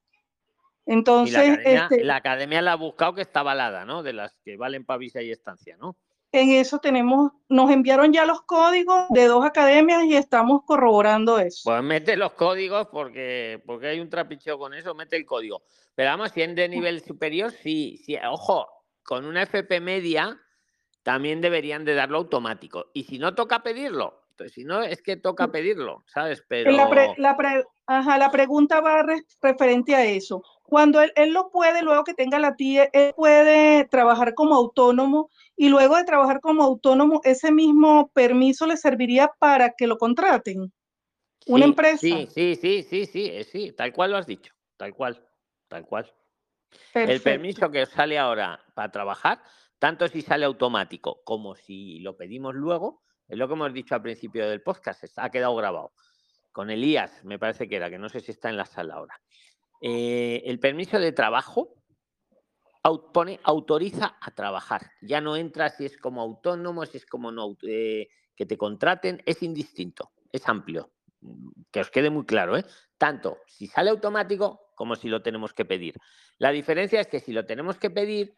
la 0.87 0.95
Entonces, 0.95 1.39
academia, 1.39 1.89
este, 1.91 2.05
la 2.05 2.17
academia 2.17 2.63
la 2.63 2.73
ha 2.75 2.77
buscado 2.77 3.15
que 3.15 3.23
está 3.23 3.41
avalada, 3.41 3.85
¿no? 3.85 4.05
De 4.05 4.13
las 4.13 4.39
que 4.45 4.57
valen 4.57 4.85
para 4.85 4.99
visa 4.99 5.21
y 5.23 5.33
estancia, 5.33 5.77
¿no? 5.77 5.97
En 6.33 6.51
eso 6.51 6.79
tenemos, 6.79 7.33
nos 7.49 7.71
enviaron 7.71 8.13
ya 8.13 8.25
los 8.25 8.43
códigos 8.43 9.07
de 9.11 9.27
dos 9.27 9.45
academias 9.45 10.05
y 10.05 10.17
estamos 10.17 10.63
corroborando 10.65 11.39
eso. 11.39 11.61
Pues 11.65 11.83
mete 11.83 12.17
los 12.17 12.33
códigos 12.33 12.89
porque, 12.91 13.63
porque 13.67 13.89
hay 13.89 14.01
un 14.01 14.09
trapicheo 14.09 14.59
con 14.59 14.73
eso, 14.75 14.95
mete 14.95 15.17
el 15.17 15.27
código. 15.27 15.63
Pero 15.95 16.11
vamos, 16.11 16.31
si 16.33 16.41
es 16.43 16.55
de 16.55 16.69
nivel 16.69 17.03
superior, 17.03 17.53
sí, 17.53 17.99
sí. 18.05 18.17
Ojo, 18.29 18.67
con 19.05 19.27
una 19.27 19.43
FP 19.43 19.81
media 19.81 20.41
también 21.03 21.41
deberían 21.41 21.85
de 21.85 21.95
darlo 21.95 22.19
automático. 22.19 22.87
Y 22.95 23.05
si 23.05 23.19
no 23.19 23.35
toca 23.35 23.63
pedirlo, 23.63 24.23
pues 24.39 24.53
si 24.53 24.65
no 24.65 24.83
es 24.83 25.03
que 25.03 25.17
toca 25.17 25.49
pedirlo, 25.53 26.05
¿sabes? 26.07 26.43
Pero 26.49 26.71
La, 26.73 26.89
pre- 26.89 27.15
la, 27.19 27.37
pre- 27.37 27.65
ajá, 27.99 28.19
la 28.19 28.31
pregunta 28.31 28.81
va 28.81 29.03
re- 29.03 29.25
referente 29.41 29.95
a 29.95 30.05
eso. 30.05 30.43
Cuando 30.63 31.01
él, 31.01 31.13
él 31.17 31.33
lo 31.33 31.51
puede, 31.51 31.83
luego 31.83 32.05
que 32.05 32.15
tenga 32.15 32.39
la 32.39 32.55
tía, 32.57 32.89
él 32.93 33.13
puede 33.15 33.85
trabajar 33.87 34.35
como 34.35 34.55
autónomo 34.55 35.31
y 35.57 35.69
luego 35.69 35.97
de 35.97 36.05
trabajar 36.05 36.41
como 36.41 36.63
autónomo, 36.63 37.21
ese 37.25 37.53
mismo 37.53 38.11
permiso 38.15 38.67
le 38.67 38.77
serviría 38.77 39.31
para 39.39 39.75
que 39.77 39.87
lo 39.87 39.99
contraten. 39.99 40.73
Una 41.47 41.65
sí, 41.65 41.71
empresa. 41.71 41.99
sí, 41.99 42.29
sí, 42.31 42.57
sí, 42.57 42.83
sí, 42.83 43.07
sí, 43.07 43.27
eh, 43.27 43.45
sí, 43.45 43.73
tal 43.73 43.93
cual 43.93 44.13
lo 44.13 44.17
has 44.17 44.27
dicho, 44.27 44.53
tal 44.77 44.95
cual, 44.95 45.23
tal 45.69 45.85
cual. 45.85 46.13
El 46.95 47.21
permiso 47.21 47.71
que 47.71 47.85
sale 47.87 48.19
ahora 48.19 48.61
para 48.75 48.91
trabajar, 48.91 49.43
tanto 49.79 50.09
si 50.09 50.23
sale 50.23 50.45
automático 50.45 51.21
como 51.25 51.55
si 51.55 51.99
lo 52.01 52.17
pedimos 52.17 52.55
luego, 52.55 53.03
es 53.29 53.37
lo 53.37 53.47
que 53.49 53.55
hemos 53.55 53.73
dicho 53.73 53.95
al 53.95 54.03
principio 54.03 54.49
del 54.49 54.63
podcast, 54.63 55.05
ha 55.17 55.31
quedado 55.31 55.55
grabado. 55.57 55.93
Con 56.53 56.71
Elías, 56.71 57.25
me 57.25 57.39
parece 57.39 57.69
que 57.69 57.77
era, 57.77 57.91
que 57.91 57.99
no 57.99 58.09
sé 58.09 58.21
si 58.21 58.31
está 58.31 58.51
en 58.51 58.57
la 58.57 58.67
sala 58.67 58.95
ahora. 58.95 59.21
Eh, 59.81 60.43
el 60.47 60.61
permiso 60.61 60.99
de 60.99 61.13
trabajo 61.13 61.83
pone 63.13 63.41
autoriza 63.45 64.17
a 64.21 64.31
trabajar. 64.33 64.91
Ya 65.01 65.21
no 65.21 65.37
entra 65.37 65.71
si 65.71 65.85
es 65.85 65.97
como 65.97 66.21
autónomo, 66.21 66.85
si 66.87 66.99
es 66.99 67.07
como 67.07 67.31
no, 67.31 67.57
eh, 67.63 68.09
que 68.35 68.47
te 68.47 68.57
contraten, 68.57 69.23
es 69.25 69.43
indistinto, 69.43 70.11
es 70.33 70.49
amplio. 70.49 70.91
Que 71.71 71.81
os 71.81 71.91
quede 71.91 72.11
muy 72.11 72.25
claro, 72.25 72.57
¿eh? 72.57 72.65
Tanto 72.99 73.39
si 73.47 73.69
sale 73.69 73.91
automático 73.91 74.73
como 74.75 74.97
si 74.97 75.09
lo 75.09 75.23
tenemos 75.23 75.53
que 75.53 75.65
pedir. 75.65 75.95
La 76.39 76.51
diferencia 76.51 77.01
es 77.01 77.07
que 77.07 77.21
si 77.21 77.33
lo 77.33 77.47
tenemos 77.47 77.79
que 77.79 77.91
pedir 77.91 78.35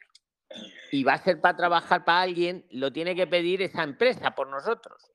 y 0.90 1.04
va 1.04 1.14
a 1.14 1.18
ser 1.18 1.40
para 1.40 1.56
trabajar 1.56 2.04
para 2.04 2.20
alguien, 2.20 2.66
lo 2.70 2.92
tiene 2.92 3.14
que 3.14 3.26
pedir 3.26 3.62
esa 3.62 3.82
empresa 3.82 4.34
por 4.34 4.48
nosotros. 4.48 5.10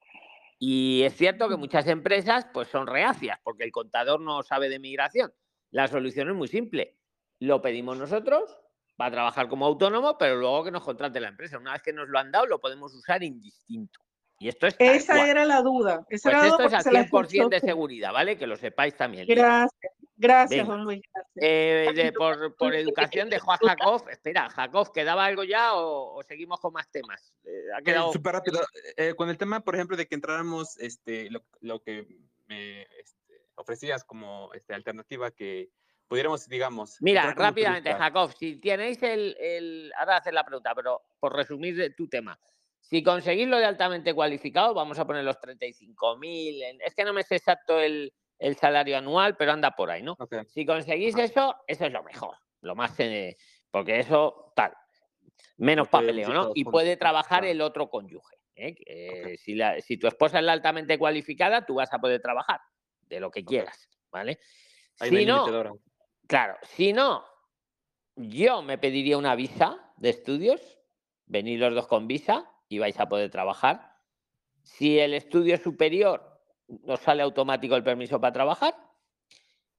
Y 0.60 1.03
es 1.03 1.15
cierto 1.15 1.48
que 1.48 1.56
muchas 1.56 1.88
empresas 1.88 2.45
pues 2.53 2.68
son 2.68 2.86
reacias 2.86 3.40
porque 3.44 3.64
el 3.64 3.72
contador 3.72 4.19
no 4.19 4.44
sabe 4.44 4.68
de 4.68 4.77
migración. 4.77 5.34
La 5.72 5.88
solución 5.88 6.30
es 6.30 6.36
muy 6.36 6.49
simple. 6.49 6.98
Lo 7.40 7.61
pedimos 7.61 7.98
nosotros, 7.98 8.60
va 8.99 9.06
a 9.06 9.11
trabajar 9.11 9.48
como 9.48 9.65
autónomo, 9.65 10.18
pero 10.18 10.36
luego 10.36 10.65
que 10.65 10.72
nos 10.72 10.84
contrate 10.84 11.22
la 11.22 11.30
empresa. 11.30 11.57
Una 11.57 11.73
vez 11.73 11.81
que 11.81 11.94
nos 11.94 12.10
lo 12.10 12.19
han 12.19 12.31
dado, 12.31 12.45
lo 12.45 12.60
podemos 12.60 12.94
usar 12.94 13.23
indistinto. 13.23 13.99
Y 14.40 14.49
esto 14.49 14.68
es 14.68 14.76
Esa 14.80 15.30
era 15.30 15.45
la 15.45 15.61
duda. 15.61 16.06
Esa 16.10 16.30
Pues 16.30 16.34
era 16.34 16.40
la 16.40 16.48
esto 16.48 16.64
duda 16.64 16.77
es 16.77 16.84
se 16.84 16.91
la 16.91 16.99
100% 17.02 17.03
escuché 17.06 17.41
a 17.41 17.48
de 17.48 17.60
seguridad, 17.60 18.14
¿vale? 18.14 18.38
Que 18.38 18.48
lo 18.48 18.57
sepáis 18.57 18.95
también. 18.95 19.27
Gracias, 19.27 19.94
gracias, 20.20 20.60
Venga. 20.68 20.76
don 20.76 20.84
Luis. 20.86 21.02
gracias. 21.14 21.36
Eh, 21.41 21.91
de- 21.96 22.12
por, 22.14 22.56
por 22.56 22.76
educación 22.76 23.30
dejó 23.30 23.54
a 23.54 23.58
Jacob. 23.58 24.08
Espera, 24.10 24.50
Jacob, 24.50 24.91
¿quedaba 24.94 25.26
algo 25.26 25.44
ya 25.44 25.74
o, 25.74 26.16
o 26.16 26.24
seguimos 26.24 26.60
con 26.60 26.74
más 26.74 26.90
temas? 26.91 27.34
Eh, 27.46 27.50
ha 27.76 27.80
Eh, 27.80 27.84
quedado. 27.84 28.14
Súper 28.14 28.34
rápido. 28.34 28.60
eh, 28.98 29.14
con 29.16 29.30
el 29.30 29.38
tema, 29.38 29.62
por 29.62 29.74
ejemplo, 29.76 29.98
de 29.98 30.06
que 30.06 30.16
entráramos, 30.16 30.78
este, 30.78 31.30
lo, 31.32 31.41
lo 31.62 31.82
que 31.82 32.06
me 32.48 32.84
este, 32.84 33.41
ofrecías 33.56 34.04
como 34.04 34.52
este, 34.54 34.74
alternativa, 34.76 35.32
que 35.32 35.70
pudiéramos, 36.08 36.48
digamos, 36.48 36.98
Mira, 37.02 37.34
rápidamente. 37.34 37.94
Jacob, 37.94 38.32
si 38.38 38.56
tenéis 38.60 39.02
el, 39.04 39.36
el- 39.40 39.91
Ahora 39.98 40.18
hacer 40.18 40.34
la 40.34 40.44
pregunta, 40.46 40.74
pero 40.76 41.02
por 41.20 41.36
resumir 41.36 41.76
de 41.76 41.91
tu 41.91 42.08
tema. 42.08 42.40
Si 42.82 43.04
conseguís 43.04 43.48
lo 43.48 43.58
de 43.58 43.66
altamente 43.66 44.16
cualificado, 44.16 44.74
vamos 44.74 44.98
a 44.98 45.06
poner 45.06 45.24
los 45.24 45.38
35.000. 45.40 46.64
en- 46.64 46.82
Es 46.82 46.96
que 46.96 47.04
no 47.04 47.14
me 47.14 47.22
sé 47.24 47.36
exacto 47.36 47.80
el, 47.80 48.12
el 48.40 48.56
salario 48.56 48.98
anual, 48.98 49.36
pero 49.38 49.52
anda 49.52 49.72
por 49.76 49.91
ahí, 49.91 50.02
¿no? 50.02 50.18
Si 50.48 50.66
conseguís 50.66 51.16
eso, 51.18 51.56
eso 51.68 51.86
es 51.86 51.91
lo 51.91 52.03
mejor. 52.03 52.36
Lo 52.61 52.76
más. 52.76 52.98
eh, 52.99 53.38
porque 53.70 53.99
eso, 53.99 54.52
tal. 54.56 54.74
Menos 55.57 55.88
papeleo, 55.90 56.30
¿no? 56.34 56.52
Y 56.56 56.64
puede 56.64 56.98
trabajar 56.98 57.41
Claro. 57.41 57.52
el 57.52 57.61
otro 57.61 57.90
cónyuge. 57.90 58.38
¿eh? 58.56 59.38
Si, 59.38 59.56
la- 59.56 59.80
si 59.82 59.98
tu 59.98 60.07
esposa 60.07 60.40
es 60.40 60.45
la 60.45 60.53
altamente 60.53 60.98
cualificada, 60.98 61.66
tú 61.66 61.76
vas 61.76 61.94
a 61.94 61.99
poder 61.99 62.22
trabajar 62.22 62.60
de 63.02 63.20
lo 63.20 63.30
que 63.32 63.45
quieras, 63.45 63.90
¿vale? 64.11 64.40
Ahí 64.99 65.10
Si 65.10 65.26
no. 65.26 65.80
Claro, 66.28 66.57
si 66.64 66.94
no, 66.94 67.24
yo 68.16 68.61
me 68.61 68.78
pediría 68.78 69.18
una 69.18 69.36
visa 69.36 69.94
de 69.98 70.10
estudios, 70.10 70.80
venid 71.26 71.60
los 71.60 71.74
dos 71.74 71.88
con 71.88 72.07
visa 72.07 72.52
y 72.68 72.80
vais 72.80 72.99
a 72.99 73.07
poder 73.07 73.30
trabajar. 73.32 73.95
Si 74.64 74.99
el 74.99 75.14
estudio 75.14 75.56
es 75.56 75.61
superior, 75.61 76.39
nos 76.84 77.00
sale 77.00 77.22
automático 77.24 77.76
el 77.76 77.84
permiso 77.84 78.20
para 78.20 78.34
trabajar. 78.34 78.76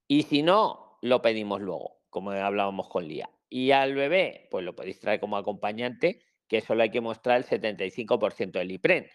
Y 0.07 0.23
si 0.23 0.43
no, 0.43 0.99
lo 1.03 1.23
pedimos 1.23 1.61
luego, 1.61 2.01
como 2.11 2.31
hablábamos 2.33 2.89
con 2.89 3.07
Lía. 3.07 3.31
Y 3.49 3.71
al 3.73 3.95
bebé, 3.95 4.49
pues 4.51 4.65
lo 4.65 4.75
podéis 4.75 5.01
traer 5.01 5.21
como 5.21 5.37
acompañante, 5.37 6.23
que 6.49 6.61
solo 6.61 6.83
hay 6.83 6.91
que 6.91 7.01
mostrar 7.01 7.39
el 7.39 7.45
75% 7.45 8.59
del 8.59 8.73
IPREN. 8.73 9.07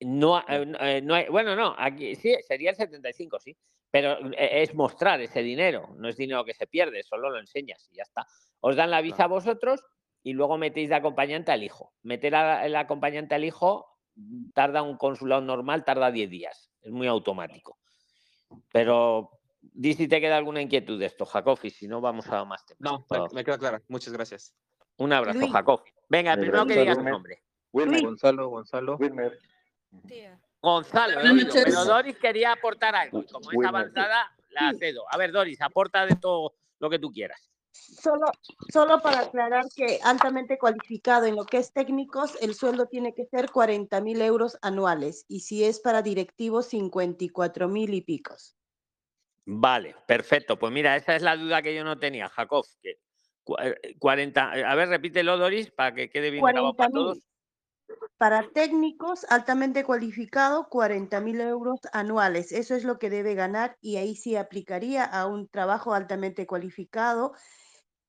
No, 0.00 0.40
eh, 0.48 0.66
no, 0.66 0.78
eh, 0.80 1.00
no 1.00 1.14
hay, 1.14 1.28
bueno, 1.28 1.54
no, 1.54 1.74
aquí 1.78 2.14
sí, 2.16 2.34
sería 2.46 2.70
el 2.70 2.76
75, 2.76 3.38
sí, 3.38 3.56
pero 3.90 4.18
eh, 4.32 4.62
es 4.62 4.74
mostrar 4.74 5.20
ese 5.20 5.42
dinero, 5.42 5.94
no 5.96 6.08
es 6.08 6.16
dinero 6.16 6.44
que 6.44 6.54
se 6.54 6.66
pierde, 6.66 7.02
solo 7.04 7.30
lo 7.30 7.38
enseñas 7.38 7.88
y 7.90 7.96
ya 7.96 8.02
está. 8.02 8.26
Os 8.60 8.74
dan 8.74 8.90
la 8.90 9.00
visa 9.00 9.24
a 9.24 9.28
vosotros 9.28 9.80
y 10.24 10.32
luego 10.32 10.58
metéis 10.58 10.88
de 10.88 10.96
acompañante 10.96 11.52
al 11.52 11.62
hijo. 11.62 11.92
Meter 12.02 12.34
a- 12.34 12.66
el 12.66 12.74
acompañante 12.74 13.34
al 13.36 13.44
hijo 13.44 13.86
mm, 14.16 14.50
tarda 14.54 14.82
un 14.82 14.96
consulado 14.96 15.40
normal, 15.42 15.84
tarda 15.84 16.10
10 16.10 16.28
días, 16.28 16.71
es 16.82 16.90
muy 16.92 17.06
automático. 17.06 17.78
Pero 18.72 19.30
di 19.60 19.94
si 19.94 20.08
te 20.08 20.20
queda 20.20 20.36
alguna 20.36 20.60
inquietud 20.60 20.98
de 20.98 21.06
esto, 21.06 21.24
Jacob, 21.24 21.58
y 21.62 21.70
si 21.70 21.86
no, 21.88 22.00
vamos 22.00 22.26
a 22.28 22.44
más 22.44 22.64
temas. 22.66 22.80
No, 22.80 23.06
me, 23.10 23.34
me 23.34 23.44
queda 23.44 23.58
clara. 23.58 23.82
Muchas 23.88 24.12
gracias. 24.12 24.54
Un 24.98 25.12
abrazo, 25.12 25.38
Luis. 25.38 25.52
Jacob. 25.52 25.82
Venga, 26.08 26.34
Eh, 26.34 26.36
primero 26.38 26.66
que 26.66 26.74
Gonzalo, 26.74 26.80
digas 26.82 26.98
tu 26.98 27.04
nombre. 27.04 27.42
Wilmer. 27.72 28.02
Gonzalo, 28.02 28.48
Gonzalo. 28.48 28.96
Wilmer. 28.98 29.38
Gonzalo, 30.60 31.20
he 31.20 31.30
oído, 31.30 31.52
pero 31.52 31.84
Doris 31.84 32.16
quería 32.18 32.52
aportar 32.52 32.94
algo. 32.94 33.20
y 33.20 33.26
Como 33.26 33.50
es 33.50 33.68
avanzada, 33.68 34.30
la 34.50 34.72
cedo. 34.78 35.04
A 35.10 35.16
ver, 35.16 35.32
Doris, 35.32 35.60
aporta 35.60 36.06
de 36.06 36.16
todo 36.16 36.54
lo 36.78 36.90
que 36.90 36.98
tú 36.98 37.10
quieras. 37.10 37.50
Solo, 37.72 38.26
solo 38.70 39.00
para 39.00 39.20
aclarar 39.20 39.64
que 39.74 39.98
altamente 40.02 40.58
cualificado 40.58 41.26
en 41.26 41.36
lo 41.36 41.44
que 41.44 41.56
es 41.58 41.72
técnicos, 41.72 42.36
el 42.40 42.54
sueldo 42.54 42.86
tiene 42.86 43.14
que 43.14 43.24
ser 43.26 43.50
40 43.50 44.00
mil 44.00 44.20
euros 44.20 44.58
anuales 44.62 45.24
y 45.28 45.40
si 45.40 45.64
es 45.64 45.80
para 45.80 46.02
directivos, 46.02 46.66
54 46.66 47.68
mil 47.68 47.94
y 47.94 48.02
picos. 48.02 48.56
Vale, 49.44 49.96
perfecto. 50.06 50.58
Pues 50.58 50.72
mira, 50.72 50.96
esa 50.96 51.16
es 51.16 51.22
la 51.22 51.36
duda 51.36 51.62
que 51.62 51.74
yo 51.74 51.82
no 51.82 51.98
tenía, 51.98 52.28
Jacob. 52.28 52.64
Que 52.82 52.98
cu- 53.42 53.56
eh, 53.60 53.96
40, 53.98 54.52
a 54.52 54.74
ver, 54.74 54.88
repítelo, 54.88 55.36
Doris, 55.38 55.70
para 55.70 55.94
que 55.94 56.10
quede 56.10 56.30
bien 56.30 56.44
grabado 56.44 56.74
40 56.74 56.76
para 56.76 56.92
todos. 56.92 57.18
Para 58.22 58.48
técnicos 58.52 59.26
altamente 59.30 59.82
cualificado, 59.82 60.68
40 60.68 61.20
mil 61.20 61.40
euros 61.40 61.80
anuales. 61.92 62.52
Eso 62.52 62.76
es 62.76 62.84
lo 62.84 63.00
que 63.00 63.10
debe 63.10 63.34
ganar 63.34 63.76
y 63.80 63.96
ahí 63.96 64.14
sí 64.14 64.36
aplicaría 64.36 65.04
a 65.04 65.26
un 65.26 65.48
trabajo 65.48 65.92
altamente 65.92 66.46
cualificado. 66.46 67.32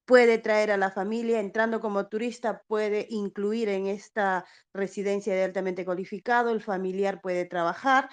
Puede 0.05 0.37
traer 0.37 0.71
a 0.71 0.77
la 0.77 0.91
familia, 0.91 1.39
entrando 1.39 1.79
como 1.79 2.07
turista, 2.09 2.61
puede 2.67 3.07
incluir 3.09 3.69
en 3.69 3.87
esta 3.87 4.45
residencia 4.73 5.33
de 5.35 5.45
altamente 5.45 5.85
cualificado, 5.85 6.51
el 6.51 6.61
familiar 6.61 7.19
puede 7.21 7.45
trabajar, 7.45 8.09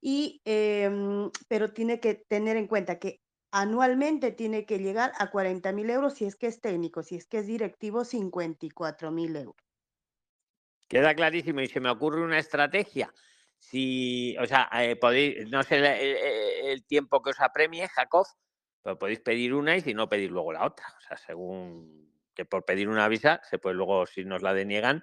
y, 0.00 0.40
em, 0.44 1.30
pero 1.48 1.72
tiene 1.72 2.00
que 2.00 2.14
tener 2.28 2.56
en 2.56 2.66
cuenta 2.68 2.98
que 2.98 3.20
anualmente 3.52 4.32
tiene 4.32 4.66
que 4.66 4.78
llegar 4.80 5.12
a 5.18 5.30
40 5.30 5.72
mil 5.72 5.88
euros 5.90 6.14
si 6.14 6.24
es 6.24 6.36
que 6.36 6.48
es 6.48 6.60
técnico, 6.60 7.02
si 7.04 7.16
es 7.16 7.26
que 7.28 7.38
es 7.38 7.46
directivo, 7.46 8.04
54 8.04 9.12
mil 9.12 9.36
euros. 9.36 9.63
Queda 10.88 11.14
clarísimo 11.14 11.60
y 11.60 11.66
se 11.68 11.80
me 11.80 11.90
ocurre 11.90 12.22
una 12.22 12.38
estrategia. 12.38 13.12
Si, 13.58 14.36
o 14.38 14.46
sea, 14.46 14.68
eh, 14.80 14.96
podéis, 14.96 15.48
no 15.50 15.62
sé 15.62 15.76
el, 15.76 15.84
el- 15.86 16.66
el 16.66 16.84
tiempo 16.84 17.22
que 17.22 17.30
os 17.30 17.40
apremie, 17.40 17.88
Jacob, 17.88 18.26
pero 18.82 18.98
podéis 18.98 19.20
pedir 19.20 19.54
una 19.54 19.76
y 19.76 19.80
si 19.80 19.94
no, 19.94 20.08
pedir 20.08 20.30
luego 20.30 20.52
la 20.52 20.66
otra. 20.66 20.86
O 20.98 21.00
sea, 21.00 21.16
según 21.16 22.12
que 22.34 22.44
por 22.44 22.64
pedir 22.64 22.88
una 22.88 23.08
visa, 23.08 23.40
se 23.48 23.58
puede 23.58 23.76
luego, 23.76 24.06
si 24.06 24.24
nos 24.24 24.42
la 24.42 24.52
deniegan, 24.52 25.02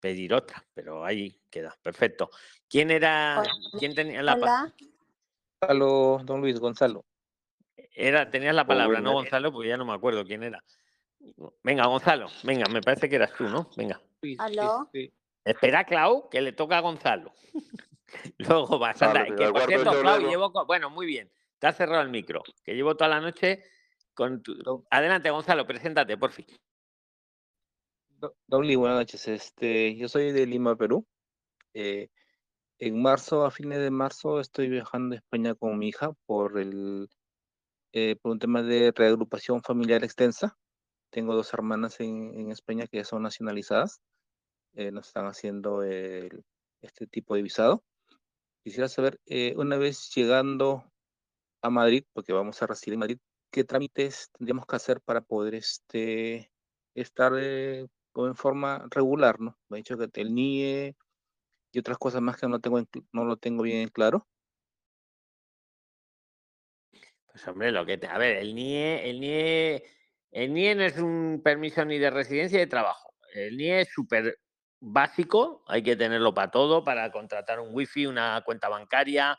pedir 0.00 0.32
otra. 0.32 0.64
Pero 0.74 1.04
ahí 1.04 1.40
queda, 1.50 1.76
perfecto. 1.82 2.30
¿Quién 2.68 2.90
era, 2.90 3.34
quién 3.78 3.94
tenía 3.94 4.22
la 4.22 4.32
palabra? 4.40 4.74
Gonzalo, 5.60 6.20
don 6.24 6.40
Luis, 6.40 6.58
Gonzalo. 6.58 7.04
Era, 7.94 8.30
tenías 8.30 8.54
la 8.54 8.66
palabra, 8.66 9.00
¿no. 9.00 9.10
Gonzalo? 9.14 9.52
Porque 9.52 9.68
ya 9.68 9.76
no 9.76 9.84
me 9.84 9.92
acuerdo 9.92 10.24
quién 10.24 10.42
era. 10.44 10.62
Venga, 11.64 11.86
Gonzalo, 11.86 12.28
venga, 12.44 12.66
me 12.72 12.80
parece 12.80 13.08
que 13.08 13.16
eras 13.16 13.34
tú, 13.36 13.44
¿no? 13.48 13.68
Venga. 13.76 14.00
¿Aló? 14.38 14.88
Espera, 15.44 15.84
Clau, 15.84 16.28
que 16.28 16.40
le 16.40 16.52
toca 16.52 16.78
a 16.78 16.80
Gonzalo. 16.80 17.32
Luego 18.38 18.78
vas, 18.78 19.00
anda. 19.02 19.24
que 19.24 19.30
Que 19.36 19.44
por 19.44 19.52
guardo 19.52 19.66
cierto, 19.68 19.92
yo 19.94 20.00
Clau, 20.00 20.16
luego. 20.18 20.30
llevo. 20.30 20.52
co- 20.52 20.66
Bueno, 20.66 20.90
muy 20.90 21.06
bien. 21.06 21.30
Te 21.58 21.66
has 21.66 21.76
cerrado 21.76 22.02
el 22.02 22.10
micro. 22.10 22.42
Que 22.64 22.74
llevo 22.74 22.96
toda 22.96 23.08
la 23.08 23.20
noche 23.20 23.62
con 24.14 24.42
tu. 24.42 24.54
Adelante, 24.90 25.30
Gonzalo, 25.30 25.66
preséntate, 25.66 26.16
por 26.16 26.32
fin. 26.32 26.46
Buenas 28.48 28.98
noches. 28.98 29.28
Este, 29.28 29.96
yo 29.96 30.08
soy 30.08 30.32
de 30.32 30.46
Lima, 30.46 30.76
Perú. 30.76 31.06
Eh, 31.74 32.08
en 32.80 33.00
marzo, 33.02 33.44
a 33.44 33.50
fines 33.50 33.78
de 33.78 33.90
marzo, 33.90 34.40
estoy 34.40 34.68
viajando 34.68 35.14
a 35.14 35.18
España 35.18 35.54
con 35.54 35.78
mi 35.78 35.88
hija 35.88 36.12
por 36.26 36.58
el, 36.58 37.08
eh, 37.92 38.16
por 38.20 38.32
un 38.32 38.38
tema 38.38 38.62
de 38.62 38.92
reagrupación 38.94 39.62
familiar 39.62 40.02
extensa. 40.04 40.56
Tengo 41.10 41.34
dos 41.34 41.52
hermanas 41.52 42.00
en, 42.00 42.34
en 42.38 42.50
España 42.50 42.86
que 42.86 42.98
ya 42.98 43.04
son 43.04 43.22
nacionalizadas. 43.22 44.00
Eh, 44.78 44.92
nos 44.92 45.08
están 45.08 45.26
haciendo 45.26 45.82
el- 45.82 46.44
este 46.80 47.06
tipo 47.08 47.34
de 47.34 47.42
visado. 47.42 47.84
Quisiera 48.62 48.88
saber, 48.88 49.20
eh, 49.26 49.54
una 49.56 49.76
vez 49.76 50.10
llegando 50.14 50.84
a 51.62 51.70
Madrid, 51.70 52.04
porque 52.12 52.32
vamos 52.32 52.62
a 52.62 52.66
residir 52.68 52.94
en 52.94 53.00
Madrid, 53.00 53.18
¿qué 53.50 53.64
trámites 53.64 54.30
tendríamos 54.32 54.66
que 54.66 54.76
hacer 54.76 55.00
para 55.00 55.20
poder 55.20 55.56
este, 55.56 56.52
estar 56.94 57.32
eh, 57.36 57.88
en 58.14 58.36
forma 58.36 58.86
regular, 58.90 59.40
¿no? 59.40 59.58
Me 59.68 59.76
ha 59.76 59.78
dicho 59.78 59.96
que 59.98 60.20
el 60.20 60.28
NIE 60.28 60.96
y 61.72 61.78
otras 61.78 61.98
cosas 61.98 62.22
más 62.22 62.36
que 62.36 62.48
no 62.48 62.60
tengo 62.60 62.80
no 63.12 63.24
lo 63.24 63.36
tengo 63.36 63.64
bien 63.64 63.78
en 63.78 63.88
claro. 63.88 64.28
Pues 67.26 67.46
hombre, 67.48 67.72
lo 67.72 67.84
que 67.84 67.98
te. 67.98 68.06
A 68.06 68.18
ver, 68.18 68.36
el 68.38 68.50
NIE, 68.54 69.10
el 69.10 69.16
NIE, 69.20 69.84
el 70.30 70.50
NIE 70.52 70.74
no 70.76 70.84
es 70.84 70.98
un 70.98 71.40
permiso 71.42 71.84
ni 71.84 71.98
de 71.98 72.10
residencia 72.10 72.58
ni 72.58 72.64
de 72.64 72.70
trabajo. 72.70 73.14
El 73.34 73.54
NIE 73.56 73.80
es 73.82 73.88
súper 73.88 74.38
básico, 74.80 75.64
hay 75.66 75.82
que 75.82 75.96
tenerlo 75.96 76.34
para 76.34 76.50
todo, 76.50 76.84
para 76.84 77.10
contratar 77.10 77.60
un 77.60 77.74
wifi, 77.74 78.06
una 78.06 78.42
cuenta 78.44 78.68
bancaria, 78.68 79.38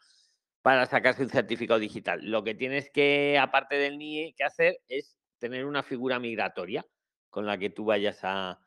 para 0.62 0.86
sacarse 0.86 1.24
un 1.24 1.30
certificado 1.30 1.80
digital. 1.80 2.20
Lo 2.24 2.44
que 2.44 2.56
tienes 2.56 2.90
que, 2.92 3.38
aparte 3.40 3.76
del 3.76 3.98
NIE, 3.98 4.34
que 4.36 4.44
hacer 4.44 4.80
es 4.88 5.18
tener 5.38 5.66
una 5.66 5.84
figura 5.84 6.20
migratoria 6.20 6.86
con 7.30 7.46
la 7.46 7.58
que 7.58 7.70
tú 7.70 7.86
vayas 7.86 8.20
a, 8.24 8.60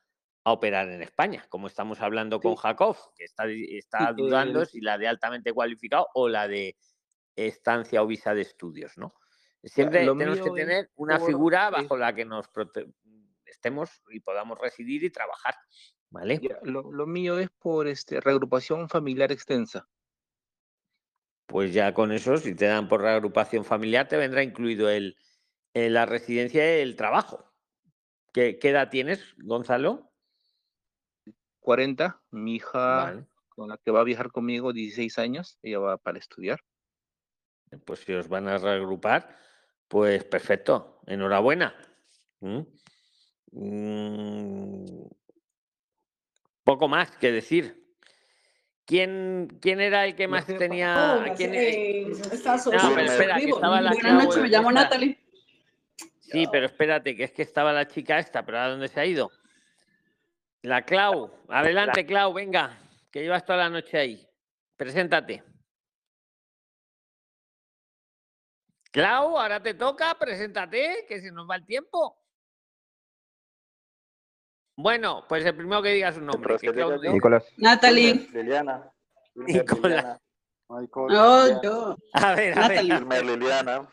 a 0.44 0.52
operar 0.52 0.88
en 0.88 1.02
España, 1.02 1.46
como 1.48 1.66
estamos 1.66 2.00
hablando 2.00 2.40
con 2.40 2.56
Jacob, 2.56 2.96
que 3.16 3.24
está, 3.24 3.44
está 3.48 4.12
dudando 4.16 4.64
si 4.64 4.80
la 4.80 4.98
de 4.98 5.08
altamente 5.08 5.52
cualificado 5.52 6.08
o 6.14 6.28
la 6.28 6.48
de 6.48 6.76
estancia 7.36 8.02
o 8.02 8.06
visa 8.06 8.34
de 8.34 8.42
estudios, 8.42 8.96
¿no? 8.98 9.14
Siempre 9.64 10.04
lo 10.04 10.16
tenemos 10.16 10.40
que 10.40 10.50
tener 10.50 10.90
una 10.96 11.20
figura 11.20 11.70
bajo 11.70 11.96
la 11.96 12.12
que 12.12 12.24
nos 12.24 12.50
estemos 13.44 14.02
y 14.10 14.18
podamos 14.18 14.58
residir 14.58 15.04
y 15.04 15.10
trabajar, 15.10 15.54
¿vale? 16.12 16.38
ya, 16.42 16.58
lo, 16.62 16.92
lo 16.92 17.06
mío 17.06 17.38
es 17.38 17.50
por 17.50 17.86
este 17.88 18.20
reagrupación 18.20 18.88
familiar 18.88 19.32
extensa. 19.32 19.88
Pues 21.46 21.74
ya 21.74 21.92
con 21.92 22.12
eso, 22.12 22.36
si 22.36 22.54
te 22.54 22.66
dan 22.66 22.88
por 22.88 23.02
reagrupación 23.02 23.64
familiar, 23.64 24.08
te 24.08 24.16
vendrá 24.16 24.42
incluido 24.42 24.88
el, 24.88 25.16
el- 25.74 25.94
la 25.94 26.06
residencia 26.06 26.78
y 26.78 26.82
el 26.82 26.96
trabajo. 26.96 27.44
¿Qué, 28.32 28.58
qué 28.58 28.70
edad 28.70 28.88
tienes, 28.88 29.34
Gonzalo? 29.38 30.10
40, 31.60 32.22
mi 32.30 32.56
hija 32.56 33.04
Vale. 33.04 33.26
con 33.50 33.68
la 33.68 33.76
que 33.78 33.90
va 33.90 34.00
a 34.00 34.04
viajar 34.04 34.30
conmigo, 34.30 34.72
16 34.72 35.18
años, 35.18 35.58
ella 35.62 35.78
va 35.78 35.98
para 35.98 36.18
estudiar. 36.18 36.60
Pues 37.84 38.00
si 38.00 38.12
os 38.12 38.28
van 38.28 38.48
a 38.48 38.58
reagrupar, 38.58 39.36
pues 39.88 40.24
perfecto, 40.24 41.00
enhorabuena. 41.06 41.74
¿Mm? 42.40 42.60
Mm, 43.52 45.06
Poco 46.64 46.88
más 46.88 47.10
que 47.16 47.32
decir. 47.32 47.80
¿Quién, 48.84 49.58
quién 49.60 49.80
era 49.80 50.04
el 50.04 50.14
que 50.16 50.26
más 50.28 50.46
tenía? 50.46 51.18
Hola, 51.20 51.34
quién- 51.34 51.54
eh, 51.54 52.08
estás 52.10 52.66
No, 52.66 52.72
pero 52.94 53.00
espera, 53.12 53.36
que 53.36 53.46
vivo. 53.46 53.56
estaba 53.56 53.80
la 53.80 53.92
Buenas 53.92 54.12
Clau 54.12 54.24
noches, 54.26 54.42
me 54.42 54.48
llamo 54.48 54.70
esta. 54.70 54.82
Natalie. 54.82 55.18
Sí, 56.20 56.46
pero 56.50 56.66
espérate, 56.66 57.14
que 57.16 57.24
es 57.24 57.32
que 57.32 57.42
estaba 57.42 57.72
la 57.72 57.86
chica 57.86 58.18
esta, 58.18 58.44
pero 58.44 58.58
¿a 58.58 58.68
dónde 58.68 58.88
se 58.88 58.98
ha 59.00 59.06
ido? 59.06 59.30
La 60.62 60.82
Clau. 60.84 61.32
Adelante, 61.48 62.04
Clau, 62.06 62.32
venga, 62.32 62.78
que 63.10 63.20
llevas 63.22 63.44
toda 63.44 63.58
la 63.58 63.70
noche 63.70 63.98
ahí. 63.98 64.28
Preséntate. 64.76 65.42
Clau, 68.90 69.38
ahora 69.38 69.62
te 69.62 69.74
toca, 69.74 70.14
preséntate, 70.18 71.06
que 71.08 71.20
se 71.20 71.30
nos 71.32 71.48
va 71.48 71.56
el 71.56 71.64
tiempo. 71.66 72.21
Bueno, 74.76 75.24
pues 75.28 75.44
el 75.44 75.54
primero 75.54 75.82
que 75.82 75.90
diga 75.92 76.12
su 76.12 76.20
nombre. 76.20 76.56
que. 76.58 76.72
Nicolás. 77.12 77.44
Natalie. 77.56 78.28
Liliana. 78.32 78.90
Nicolás. 79.34 80.18
Michael, 80.68 81.06
No, 81.08 81.42
Liliana. 81.44 81.60
yo. 81.62 81.96
A 82.14 82.34
ver, 82.34 82.58
a 82.58 82.68
ver. 82.68 82.84
Wilmer, 82.84 83.24
Liliana. 83.24 83.88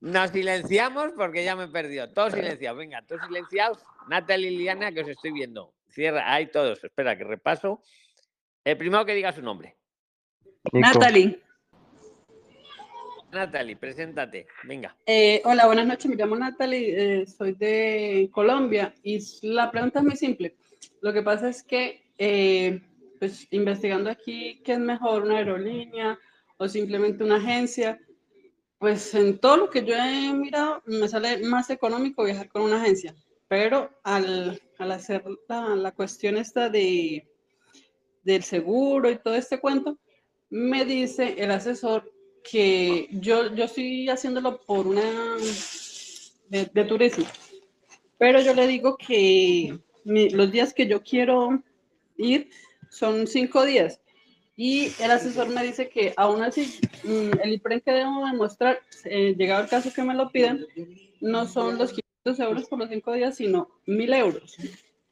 Nos 0.00 0.30
silenciamos 0.30 1.12
porque 1.16 1.44
ya 1.44 1.54
me 1.56 1.64
he 1.64 1.68
perdido. 1.68 2.10
Todos 2.12 2.32
silenciados. 2.32 2.78
Venga, 2.78 3.02
todos 3.02 3.20
silenciados. 3.26 3.78
Natalie 4.08 4.50
Liliana, 4.50 4.92
que 4.92 5.02
os 5.02 5.08
estoy 5.08 5.32
viendo. 5.32 5.74
Cierra, 5.90 6.32
ahí 6.32 6.46
todos. 6.50 6.82
Espera, 6.82 7.16
que 7.16 7.24
repaso. 7.24 7.82
El 8.64 8.78
primero 8.78 9.04
que 9.04 9.14
diga 9.14 9.32
su 9.32 9.42
nombre. 9.42 9.76
Natalie. 10.72 11.42
Natalie, 13.34 13.76
preséntate. 13.76 14.46
Venga. 14.62 14.96
Eh, 15.06 15.42
hola, 15.44 15.66
buenas 15.66 15.86
noches. 15.86 16.06
Me 16.10 16.16
llamo 16.16 16.36
Natalie. 16.36 17.22
eh, 17.22 17.26
soy 17.26 17.52
de 17.52 18.30
Colombia 18.32 18.94
y 19.02 19.18
la 19.42 19.70
pregunta 19.70 19.98
es 19.98 20.04
muy 20.04 20.16
simple. 20.16 20.56
Lo 21.00 21.12
que 21.12 21.22
pasa 21.22 21.48
es 21.48 21.62
que 21.62 22.12
eh, 22.16 22.80
pues 23.18 23.46
investigando 23.50 24.10
aquí 24.10 24.62
qué 24.64 24.74
es 24.74 24.78
mejor, 24.78 25.24
una 25.24 25.38
aerolínea 25.38 26.18
o 26.56 26.68
simplemente 26.68 27.24
una 27.24 27.36
agencia, 27.36 28.00
pues 28.78 29.14
en 29.14 29.38
todo 29.38 29.56
lo 29.56 29.70
que 29.70 29.84
yo 29.84 29.94
he 29.96 30.32
mirado 30.32 30.82
me 30.86 31.08
sale 31.08 31.38
más 31.38 31.70
económico 31.70 32.24
viajar 32.24 32.48
con 32.48 32.62
una 32.62 32.80
agencia, 32.80 33.14
pero 33.48 33.90
al, 34.04 34.60
al 34.78 34.92
hacer 34.92 35.24
la, 35.48 35.74
la 35.74 35.92
cuestión 35.92 36.36
esta 36.36 36.68
de, 36.68 37.26
del 38.22 38.42
seguro 38.44 39.10
y 39.10 39.16
todo 39.18 39.34
este 39.34 39.58
cuento, 39.58 39.98
me 40.50 40.84
dice 40.84 41.34
el 41.38 41.50
asesor 41.50 42.12
que 42.50 43.08
yo, 43.10 43.54
yo 43.54 43.64
estoy 43.64 44.08
haciéndolo 44.08 44.60
por 44.60 44.86
una 44.86 45.02
de, 46.48 46.66
de 46.72 46.84
turismo, 46.84 47.24
pero 48.18 48.40
yo 48.40 48.54
le 48.54 48.66
digo 48.66 48.96
que 48.96 49.78
mi- 50.04 50.30
los 50.30 50.52
días 50.52 50.72
que 50.74 50.86
yo 50.86 51.02
quiero 51.02 51.62
ir 52.16 52.50
son 52.90 53.26
cinco 53.26 53.64
días. 53.64 54.00
Y 54.56 54.92
el 55.02 55.10
asesor 55.10 55.48
me 55.48 55.64
dice 55.64 55.88
que 55.88 56.12
aún 56.16 56.42
así, 56.42 56.78
mm, 57.02 57.40
el 57.42 57.54
IPREN 57.54 57.80
que 57.80 57.90
debo 57.90 58.24
demostrar, 58.24 58.78
eh, 59.04 59.34
llegado 59.36 59.64
el 59.64 59.68
caso 59.68 59.92
que 59.92 60.02
me 60.04 60.14
lo 60.14 60.30
pidan, 60.30 60.64
no 61.20 61.48
son 61.48 61.76
los 61.78 61.92
500 61.92 62.38
euros 62.46 62.68
por 62.68 62.78
los 62.78 62.88
cinco 62.88 63.12
días, 63.14 63.36
sino 63.36 63.68
1000 63.86 64.12
euros. 64.14 64.56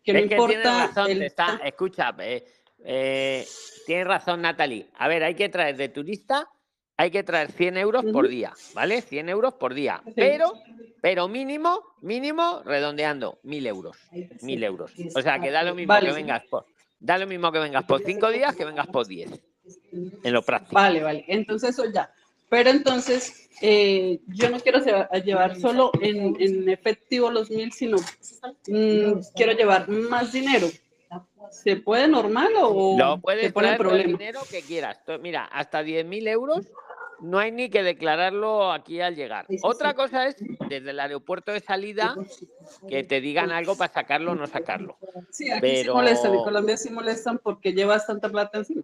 Que 0.05 0.13
no 0.13 0.19
es 0.21 0.25
que 0.25 0.29
tiene 0.37 0.53
importa 0.53 0.87
razón, 0.87 1.11
el- 1.11 1.23
está, 1.23 1.61
escucha, 1.65 2.15
eh, 2.21 2.45
eh, 2.85 3.45
tienes 3.87 4.07
razón 4.07 4.43
Natalie. 4.43 4.87
A 4.95 5.09
ver, 5.09 5.25
hay 5.25 5.35
que 5.35 5.49
traer 5.49 5.77
de 5.77 5.89
turista, 5.89 6.49
hay 7.03 7.11
que 7.11 7.25
traer 7.25 7.51
100 7.51 7.77
euros 7.79 8.05
por 8.13 8.29
día, 8.29 8.53
¿vale? 8.75 9.03
100 9.03 9.29
euros 9.29 9.55
por 9.55 9.75
día, 9.75 10.01
pero, 10.15 10.53
pero 11.01 11.27
mínimo, 11.27 11.83
mínimo, 12.01 12.63
redondeando, 12.65 13.41
1000 13.43 13.67
euros, 13.67 13.97
1000 14.41 14.63
euros. 14.63 14.93
O 15.13 15.21
sea, 15.21 15.41
que 15.41 15.51
da 15.51 15.65
lo 15.65 15.75
mismo 15.75 15.95
Vale, 15.95 16.07
que 16.07 16.13
vengas 16.13 16.45
por, 16.49 16.65
da 17.01 17.19
lo 17.19 17.27
mismo 17.27 17.51
que 17.51 17.59
vengas 17.59 17.83
por 17.85 18.01
5 18.03 18.31
días 18.31 18.55
que 18.55 18.65
vengas 18.65 18.87
por 18.87 19.05
10, 19.09 19.31
en 20.23 20.33
lo 20.33 20.43
práctico. 20.43 20.75
Vale, 20.77 21.03
vale. 21.03 21.25
Entonces 21.27 21.71
eso 21.71 21.91
ya. 21.93 22.09
Pero 22.49 22.71
entonces 22.71 23.49
eh, 23.61 24.21
yo 24.29 24.49
no 24.51 24.61
quiero 24.61 24.79
se- 24.81 24.95
llevar 25.25 25.57
solo 25.59 25.91
en, 26.01 26.41
en 26.41 26.69
efectivo 26.69 27.33
los 27.33 27.51
mil, 27.51 27.73
sino 27.73 27.97
mm, 28.69 29.13
quiero 29.35 29.53
llevar 29.55 29.89
más 29.89 30.33
dinero. 30.33 30.69
¿Se 31.51 31.77
puede 31.77 32.07
normal 32.09 32.53
o 32.61 33.17
te 33.17 33.21
puedes 33.21 33.53
pone 33.53 33.67
traer 33.67 33.83
todo 33.83 33.91
el 33.97 34.03
problema? 34.03 34.19
dinero 34.19 34.41
que 34.51 34.63
quieras. 34.63 34.99
Mira, 35.21 35.45
hasta 35.47 35.83
10.000 35.83 36.27
euros 36.29 36.67
no 37.23 37.39
hay 37.39 37.53
ni 37.53 37.71
que 37.71 37.83
declararlo 37.83 38.73
aquí 38.73 39.01
al 39.01 39.15
llegar. 39.15 39.47
Otra 39.63 39.95
cosa 39.95 40.27
es 40.27 40.37
desde 40.69 40.91
el 40.91 41.01
aeropuerto 41.01 41.53
de 41.53 41.61
salida 41.61 42.17
que 42.89 43.05
te 43.05 43.21
digan 43.21 43.53
algo 43.53 43.77
para 43.77 43.93
sacarlo 43.93 44.33
o 44.33 44.35
no 44.35 44.47
sacarlo. 44.47 44.99
Sí, 45.31 45.51
aquí 45.51 45.67
sí 45.69 45.83
Pero 45.83 45.95
molestan, 45.95 46.35
en 46.35 46.43
Colombia 46.43 46.77
sí 46.77 46.91
molestan 46.91 47.39
porque 47.39 47.73
llevas 47.73 48.07
tanta 48.07 48.29
plata 48.29 48.59
encima. 48.59 48.83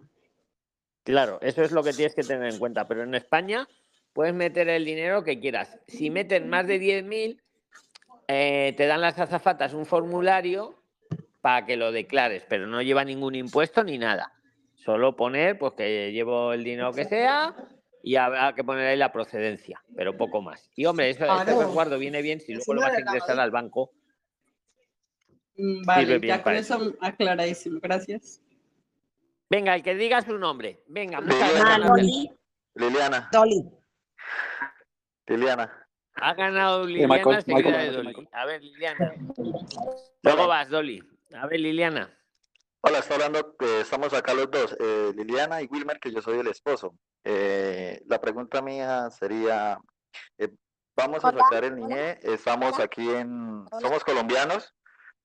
claro, 1.03 1.39
eso 1.41 1.61
es 1.63 1.71
lo 1.71 1.83
que 1.83 1.93
tienes 1.93 2.15
que 2.15 2.23
tener 2.23 2.51
en 2.51 2.59
cuenta. 2.59 2.87
Pero 2.87 3.03
en 3.03 3.13
España 3.13 3.67
puedes 4.13 4.33
meter 4.33 4.69
el 4.69 4.85
dinero 4.85 5.23
que 5.23 5.39
quieras. 5.39 5.77
Si 5.87 6.09
meten 6.09 6.49
más 6.49 6.65
de 6.65 6.79
10.000, 6.79 7.41
eh, 8.29 8.73
te 8.77 8.87
dan 8.87 9.01
las 9.01 9.19
azafatas 9.19 9.73
un 9.73 9.85
formulario 9.85 10.81
para 11.41 11.65
que 11.65 11.75
lo 11.75 11.91
declares, 11.91 12.45
pero 12.47 12.67
no 12.67 12.81
lleva 12.81 13.03
ningún 13.03 13.35
impuesto 13.35 13.83
ni 13.83 13.97
nada. 13.97 14.33
Solo 14.75 15.17
poner 15.17 15.57
pues 15.57 15.73
que 15.73 16.11
llevo 16.13 16.53
el 16.53 16.63
dinero 16.63 16.93
que 16.93 17.03
sea 17.03 17.53
y 18.03 18.15
habrá 18.15 18.53
que 18.53 18.63
poner 18.63 18.87
ahí 18.87 18.97
la 18.97 19.11
procedencia, 19.11 19.83
pero 19.95 20.15
poco 20.17 20.41
más. 20.41 20.69
Y 20.75 20.85
hombre, 20.85 21.09
eso, 21.09 21.25
ese 21.25 21.33
Claro. 21.43 21.59
resguardo 21.61 21.97
viene 21.99 22.21
bien 22.21 22.39
si 22.39 22.53
luego 22.53 22.73
lo 22.73 22.81
vas 22.81 22.93
a 22.93 22.99
ingresar 23.01 23.39
al 23.39 23.51
banco. 23.51 23.91
Mm, 25.57 25.85
Vale, 25.85 26.01
Sirve 26.05 26.19
bien 26.19 26.37
ya 26.37 26.43
con 26.43 26.55
eso 26.55 26.93
aclaradísimo. 27.01 27.79
Gracias. 27.81 28.41
Venga, 29.49 29.75
el 29.75 29.83
que 29.83 29.95
diga 29.95 30.21
su 30.21 30.37
nombre. 30.37 30.83
Venga, 30.87 31.19
Liliana. 31.19 31.51
gracias. 31.51 31.87
Dolly. 31.89 32.31
Liliana. 32.75 33.29
Dolly. 33.31 33.69
Liliana. 35.27 35.85
Ha 36.15 36.33
ganado 36.33 36.85
Liliana 36.85 37.15
Michael, 37.15 37.43
de 37.43 37.53
Michael, 37.53 37.93
Dolly. 37.93 38.27
A 38.31 38.45
ver, 38.45 38.61
Liliana. 38.63 39.13
Luego 40.23 40.47
vas, 40.47 40.69
Dolly. 40.69 41.01
A 41.33 41.47
ver, 41.47 41.59
Liliana. 41.59 42.13
Hola, 42.81 42.99
está 42.99 43.15
hablando, 43.15 43.57
que 43.57 43.81
estamos 43.81 44.13
acá 44.13 44.33
los 44.33 44.49
dos, 44.49 44.73
eh, 44.79 45.11
Liliana 45.13 45.61
y 45.61 45.65
Wilmer, 45.65 45.99
que 45.99 46.13
yo 46.13 46.21
soy 46.21 46.39
el 46.39 46.47
esposo. 46.47 46.95
Eh, 47.25 48.01
la 48.05 48.21
pregunta 48.21 48.61
mía 48.61 49.09
sería, 49.09 49.77
eh, 50.37 50.47
vamos 50.95 51.25
a 51.25 51.33
sacar 51.33 51.65
el 51.65 51.75
NIE, 51.75 52.19
estamos 52.23 52.79
aquí 52.79 53.09
en, 53.09 53.65
somos 53.81 54.05
colombianos, 54.05 54.73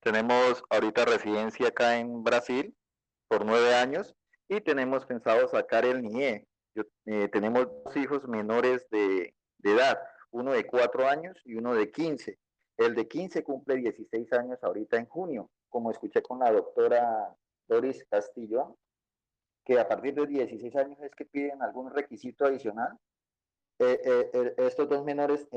tenemos 0.01 0.65
ahorita 0.69 1.05
residencia 1.05 1.69
acá 1.69 1.97
en 1.97 2.25
Brasil 2.25 2.75
por 3.29 3.45
nueve 3.45 3.73
años 3.77 4.17
y 4.49 4.61
tenemos 4.61 5.07
pensado 5.07 5.47
sacar 5.47 5.85
el 5.85 6.03
NIE. 6.03 6.49
Yo, 6.75 6.83
eh, 7.07 7.29
tenemos 7.29 7.69
dos 7.85 7.97
hijos 7.97 8.27
menores 8.27 8.85
de, 8.91 9.33
de 9.59 9.73
edad, 9.73 10.01
uno 10.33 10.51
de 10.53 10.67
cuatro 10.67 11.07
años 11.07 11.41
y 11.45 11.55
uno 11.55 11.73
de 11.73 11.93
15. 11.93 12.37
El 12.79 12.97
de 12.97 13.07
15 13.07 13.45
cumple 13.45 13.77
16 13.77 14.33
años 14.33 14.59
ahorita 14.61 14.97
en 14.97 15.07
junio, 15.07 15.51
como 15.69 15.93
escuché 15.93 16.21
con 16.21 16.41
la 16.41 16.51
doctora 16.51 17.33
Doris 17.69 18.05
Castillo, 18.11 18.77
que 19.65 19.79
a 19.79 19.89
partir 19.89 20.15
de 20.15 20.27
16 20.27 20.77
años 20.77 21.01
es 21.01 21.15
que 21.15 21.25
piden 21.25 21.63
algún 21.63 21.91
requisito 21.91 22.45
adicional. 22.45 22.99
Eh, 23.79 24.01
eh, 24.05 24.31
eh, 24.33 24.55
estos 24.59 24.89
dos 24.89 25.05
menores, 25.05 25.49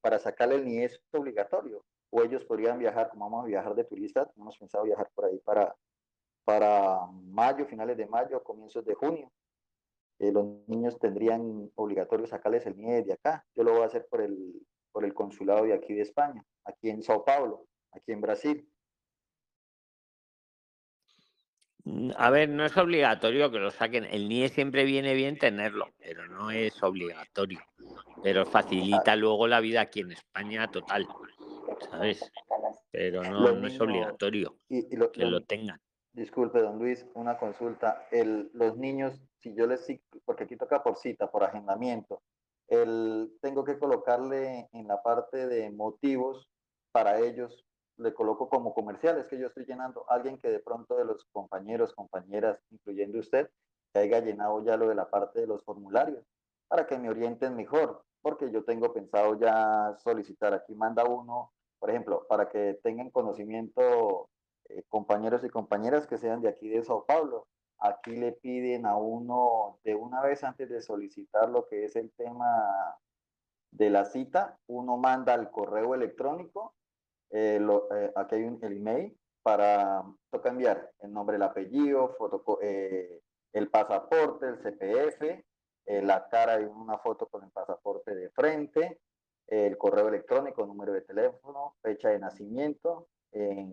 para 0.00 0.18
sacarle 0.18 0.56
el 0.56 0.64
NIE 0.64 0.84
es 0.84 1.00
obligatorio, 1.12 1.84
o 2.10 2.22
ellos 2.22 2.44
podrían 2.44 2.78
viajar, 2.78 3.08
como 3.08 3.24
vamos 3.24 3.44
a 3.44 3.48
viajar 3.48 3.74
de 3.74 3.84
turistas, 3.84 4.28
hemos 4.36 4.58
pensado 4.58 4.84
viajar 4.84 5.08
por 5.14 5.26
ahí 5.26 5.38
para, 5.38 5.74
para 6.44 7.06
mayo, 7.24 7.64
finales 7.66 7.96
de 7.96 8.06
mayo, 8.06 8.42
comienzos 8.42 8.84
de 8.84 8.94
junio. 8.94 9.30
Los 10.18 10.46
niños 10.68 10.98
tendrían 10.98 11.70
obligatorio 11.74 12.26
sacarles 12.26 12.66
el 12.66 12.76
NIE 12.76 13.02
de 13.02 13.12
acá. 13.14 13.44
Yo 13.54 13.64
lo 13.64 13.72
voy 13.72 13.82
a 13.82 13.86
hacer 13.86 14.06
por 14.08 14.20
el, 14.20 14.64
por 14.92 15.04
el 15.04 15.12
consulado 15.12 15.64
de 15.64 15.74
aquí 15.74 15.92
de 15.92 16.02
España, 16.02 16.44
aquí 16.64 16.88
en 16.88 17.02
Sao 17.02 17.24
Paulo, 17.24 17.66
aquí 17.92 18.12
en 18.12 18.20
Brasil. 18.20 18.68
A 22.16 22.30
ver, 22.30 22.48
no 22.48 22.64
es 22.64 22.76
obligatorio 22.76 23.50
que 23.50 23.58
lo 23.58 23.70
saquen. 23.70 24.04
El 24.04 24.24
NIE 24.28 24.48
siempre 24.48 24.84
viene 24.84 25.14
bien 25.14 25.38
tenerlo, 25.38 25.88
pero 25.98 26.26
no 26.26 26.50
es 26.50 26.82
obligatorio. 26.82 27.60
Pero 28.22 28.46
facilita 28.46 29.16
luego 29.16 29.46
la 29.46 29.60
vida 29.60 29.82
aquí 29.82 30.00
en 30.00 30.12
España 30.12 30.66
total, 30.70 31.06
¿sabes? 31.90 32.30
Pero 32.90 33.22
no, 33.22 33.52
no 33.52 33.66
es 33.66 33.78
obligatorio 33.80 34.56
y, 34.68 34.94
y 34.94 34.96
lo- 34.96 35.12
que 35.12 35.24
lo- 35.24 35.30
lo 35.30 35.40
tengan. 35.42 35.78
Disculpe, 36.12 36.60
don 36.60 36.78
Luis, 36.78 37.04
una 37.14 37.36
consulta. 37.36 38.06
El, 38.10 38.48
los 38.54 38.76
niños, 38.78 39.20
si 39.40 39.54
yo 39.54 39.66
les, 39.66 39.86
porque 40.24 40.44
aquí 40.44 40.56
toca 40.56 40.82
por 40.82 40.96
cita, 40.96 41.30
por 41.30 41.42
agendamiento, 41.44 42.22
el, 42.68 43.32
tengo 43.42 43.64
que 43.64 43.78
colocarle 43.78 44.68
en 44.72 44.86
la 44.88 45.02
parte 45.02 45.46
de 45.48 45.70
motivos 45.70 46.48
para 46.92 47.18
ellos, 47.20 47.66
le 47.96 48.12
coloco 48.14 48.48
como 48.48 48.74
comerciales 48.74 49.26
que 49.26 49.38
yo 49.38 49.46
estoy 49.46 49.64
llenando, 49.64 50.04
alguien 50.08 50.38
que 50.38 50.48
de 50.48 50.60
pronto 50.60 50.96
de 50.96 51.04
los 51.04 51.24
compañeros, 51.32 51.94
compañeras, 51.94 52.60
incluyendo 52.70 53.18
usted, 53.18 53.48
que 53.92 54.00
haya 54.00 54.20
llenado 54.20 54.64
ya 54.64 54.76
lo 54.76 54.88
de 54.88 54.94
la 54.94 55.08
parte 55.08 55.40
de 55.40 55.46
los 55.46 55.64
formularios, 55.64 56.24
para 56.68 56.86
que 56.86 56.98
me 56.98 57.10
orienten 57.10 57.54
mejor, 57.54 58.02
porque 58.22 58.50
yo 58.50 58.64
tengo 58.64 58.92
pensado 58.92 59.38
ya 59.38 59.94
solicitar, 60.02 60.54
aquí 60.54 60.74
manda 60.74 61.04
uno, 61.04 61.52
por 61.78 61.90
ejemplo, 61.90 62.26
para 62.28 62.48
que 62.48 62.80
tengan 62.82 63.10
conocimiento 63.10 64.28
eh, 64.68 64.82
compañeros 64.88 65.44
y 65.44 65.50
compañeras 65.50 66.06
que 66.06 66.18
sean 66.18 66.40
de 66.40 66.48
aquí 66.48 66.68
de 66.68 66.82
Sao 66.82 67.04
Paulo. 67.04 67.46
Aquí 67.78 68.16
le 68.16 68.32
piden 68.32 68.86
a 68.86 68.96
uno 68.96 69.78
de 69.84 69.94
una 69.94 70.22
vez 70.22 70.42
antes 70.42 70.70
de 70.70 70.80
solicitar 70.80 71.50
lo 71.50 71.66
que 71.66 71.84
es 71.84 71.96
el 71.96 72.10
tema 72.12 72.96
de 73.70 73.90
la 73.90 74.04
cita, 74.04 74.56
uno 74.68 74.96
manda 74.96 75.34
al 75.34 75.50
correo 75.50 75.94
electrónico, 75.94 76.74
eh, 77.34 77.58
lo- 77.60 77.92
eh, 77.92 78.12
aquí 78.14 78.36
hay 78.36 78.44
un, 78.44 78.58
el 78.62 78.76
email 78.76 79.18
para, 79.42 80.04
toca 80.30 80.50
enviar 80.50 80.92
el 81.00 81.12
nombre, 81.12 81.36
el 81.36 81.42
apellido, 81.42 82.14
fotoco- 82.16 82.60
eh, 82.62 83.20
el 83.52 83.68
pasaporte, 83.70 84.46
el 84.46 84.58
CPF, 84.58 85.44
eh, 85.86 86.02
la 86.02 86.28
cara 86.28 86.60
y 86.60 86.64
una 86.64 86.98
foto 86.98 87.26
con 87.26 87.42
el 87.44 87.50
pasaporte 87.50 88.14
de 88.14 88.30
frente, 88.30 89.00
el 89.48 89.76
correo 89.76 90.08
electrónico, 90.08 90.64
número 90.64 90.92
de 90.92 91.02
teléfono, 91.02 91.74
fecha 91.82 92.10
de 92.10 92.18
nacimiento. 92.20 93.08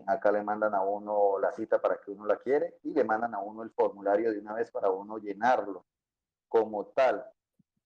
acá 0.07 0.31
le 0.31 0.43
mandan 0.43 0.73
a 0.73 0.81
uno 0.81 1.37
la 1.39 1.51
cita 1.51 1.79
para 1.79 1.97
que 2.01 2.09
uno 2.11 2.25
la 2.25 2.37
quiere 2.37 2.79
y 2.83 2.93
le 2.93 3.03
mandan 3.03 3.35
a 3.35 3.39
uno 3.39 3.61
el 3.61 3.69
formulario 3.71 4.31
de 4.31 4.39
una 4.39 4.55
vez 4.55 4.71
para 4.71 4.89
uno 4.89 5.19
llenarlo 5.19 5.85
como 6.49 6.87
tal. 6.87 7.23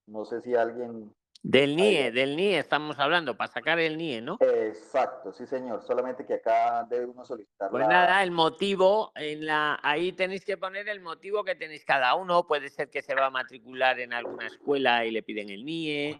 No 0.07 0.23
sé 0.26 0.41
si 0.41 0.56
alguien... 0.56 1.14
Del 1.47 1.76
NIE, 1.76 2.11
del 2.11 2.35
NIE 2.35 2.57
estamos 2.57 2.97
hablando, 2.97 3.38
para 3.38 3.51
sacar 3.51 3.77
el 3.80 3.97
NIE, 3.97 4.19
¿no? 4.19 4.38
Exacto, 4.41 5.31
sí 5.31 5.45
señor, 5.45 5.84
solamente 5.84 6.26
que 6.26 6.34
acá 6.34 6.84
debe 6.89 7.05
uno 7.05 7.23
solicitar 7.23 7.69
Pues 7.69 7.84
la- 7.84 7.88
nada, 7.88 8.23
el 8.23 8.31
motivo, 8.31 9.11
en 9.13 9.45
la, 9.45 9.80
ahí 9.84 10.11
tenéis 10.13 10.43
que 10.43 10.57
poner 10.57 10.89
el 10.89 11.01
motivo 11.01 11.43
que 11.43 11.53
tenéis 11.53 11.85
cada 11.85 12.15
uno. 12.15 12.47
Puede 12.47 12.69
ser 12.69 12.89
que 12.89 13.03
se 13.03 13.13
va 13.13 13.27
a 13.27 13.30
matricular 13.30 13.99
en 13.99 14.13
alguna 14.13 14.47
escuela 14.47 15.05
y 15.05 15.11
le 15.11 15.22
piden 15.22 15.49
el 15.51 15.63
NIE. 15.63 16.19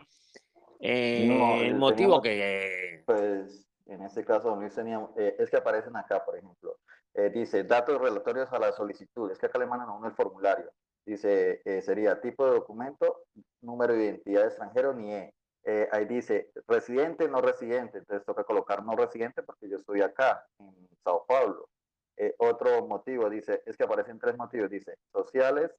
eh, 0.80 1.26
No, 1.28 1.56
el 1.56 1.72
eh, 1.72 1.74
motivo 1.74 2.22
teníamos- 2.22 2.22
que... 2.22 3.04
Pues 3.08 3.68
en 3.88 4.04
este 4.04 4.24
caso, 4.24 4.50
don 4.50 4.60
Luis, 4.60 4.76
teníamos, 4.76 5.10
eh, 5.18 5.36
es 5.40 5.50
que 5.50 5.58
aparecen 5.58 5.96
acá, 5.98 6.24
por 6.24 6.38
ejemplo, 6.38 6.78
Eh, 7.18 7.30
dice, 7.34 7.64
datos 7.64 8.00
relatorios 8.02 8.52
a 8.52 8.60
la 8.60 8.74
solicitud. 8.74 9.32
Es 9.32 9.40
que 9.40 9.46
acá 9.46 9.58
le 9.58 9.66
mandan 9.66 9.88
a 9.88 9.94
uno 9.94 10.06
el 10.06 10.14
formulario. 10.14 10.70
Dice, 11.06 11.62
eh, 11.64 11.82
sería 11.82 12.20
tipo 12.20 12.46
de 12.46 12.52
documento, 12.56 13.22
número 13.66 13.94
de 13.94 14.06
identidad 14.06 14.42
de 14.42 14.48
extranjero, 14.48 14.94
NIE. 14.94 15.34
Eh, 15.64 15.90
ahí 15.92 16.06
dice, 16.06 16.52
residente, 16.68 17.28
no 17.28 17.42
residente. 17.42 18.00
Entonces 18.00 18.26
toca 18.26 18.44
colocar 18.44 18.84
no 18.84 18.96
residente 18.96 19.44
porque 19.44 19.70
yo 19.70 19.78
estoy 19.78 20.02
acá, 20.02 20.46
en 20.60 20.88
Sao 21.04 21.26
Paulo. 21.26 21.70
Eh, 22.18 22.34
otro 22.38 22.86
motivo, 22.88 23.30
dice, 23.30 23.62
es 23.66 23.76
que 23.76 23.84
aparecen 23.84 24.20
tres 24.20 24.38
motivos. 24.38 24.70
Dice, 24.70 24.98
sociales, 25.12 25.72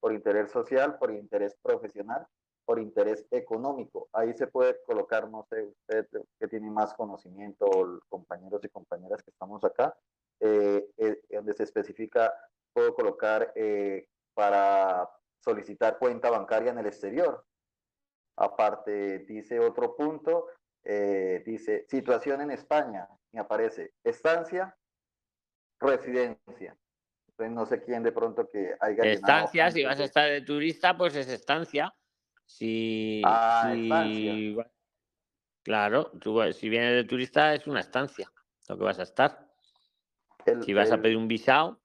por 0.00 0.12
interés 0.12 0.50
social, 0.50 0.98
por 0.98 1.10
interés 1.12 1.56
profesional, 1.62 2.26
por 2.64 2.78
interés 2.78 3.26
económico. 3.30 4.08
Ahí 4.12 4.32
se 4.34 4.46
puede 4.46 4.80
colocar, 4.84 5.28
no 5.28 5.44
sé, 5.48 5.64
usted 5.64 6.06
que 6.38 6.48
tiene 6.48 6.70
más 6.70 6.94
conocimiento, 6.94 7.66
compañeros 8.08 8.60
y 8.64 8.68
compañeras 8.68 9.22
que 9.22 9.30
estamos 9.30 9.64
acá, 9.64 9.96
eh, 10.40 10.88
eh, 10.96 11.20
donde 11.30 11.54
se 11.54 11.64
especifica, 11.64 12.32
puedo 12.72 12.94
colocar 12.94 13.52
eh, 13.54 14.08
para 14.34 15.08
solicitar 15.42 15.98
cuenta 15.98 16.30
bancaria 16.30 16.70
en 16.72 16.78
el 16.78 16.86
exterior. 16.86 17.44
Aparte, 18.36 19.20
dice 19.20 19.60
otro 19.60 19.94
punto, 19.94 20.46
dice 20.84 21.84
situación 21.88 22.40
en 22.40 22.50
España, 22.52 23.08
me 23.32 23.40
aparece 23.40 23.94
estancia, 24.02 24.76
residencia. 25.80 26.76
Entonces 27.28 27.54
no 27.54 27.66
sé 27.66 27.82
quién 27.82 28.02
de 28.02 28.12
pronto 28.12 28.48
que 28.48 28.74
haya 28.80 29.04
Estancia, 29.04 29.70
si 29.70 29.84
vas 29.84 29.98
a 30.00 30.04
estar 30.04 30.28
de 30.30 30.42
turista, 30.42 30.96
pues 30.96 31.16
es 31.16 31.28
estancia. 31.28 31.94
Si, 32.46 33.22
Ah, 33.24 33.70
si- 33.72 33.82
estancia. 33.82 34.70
Claro, 35.62 36.10
tú, 36.20 36.40
si 36.52 36.68
vienes 36.68 36.94
de 36.94 37.04
turista 37.04 37.54
es 37.54 37.66
una 37.66 37.80
estancia, 37.80 38.30
lo 38.68 38.76
que 38.76 38.84
vas 38.84 38.98
a 38.98 39.04
estar. 39.04 39.48
si 40.64 40.74
vas 40.74 40.90
a 40.90 41.00
pedir 41.00 41.16
un 41.16 41.28
visado. 41.28 41.80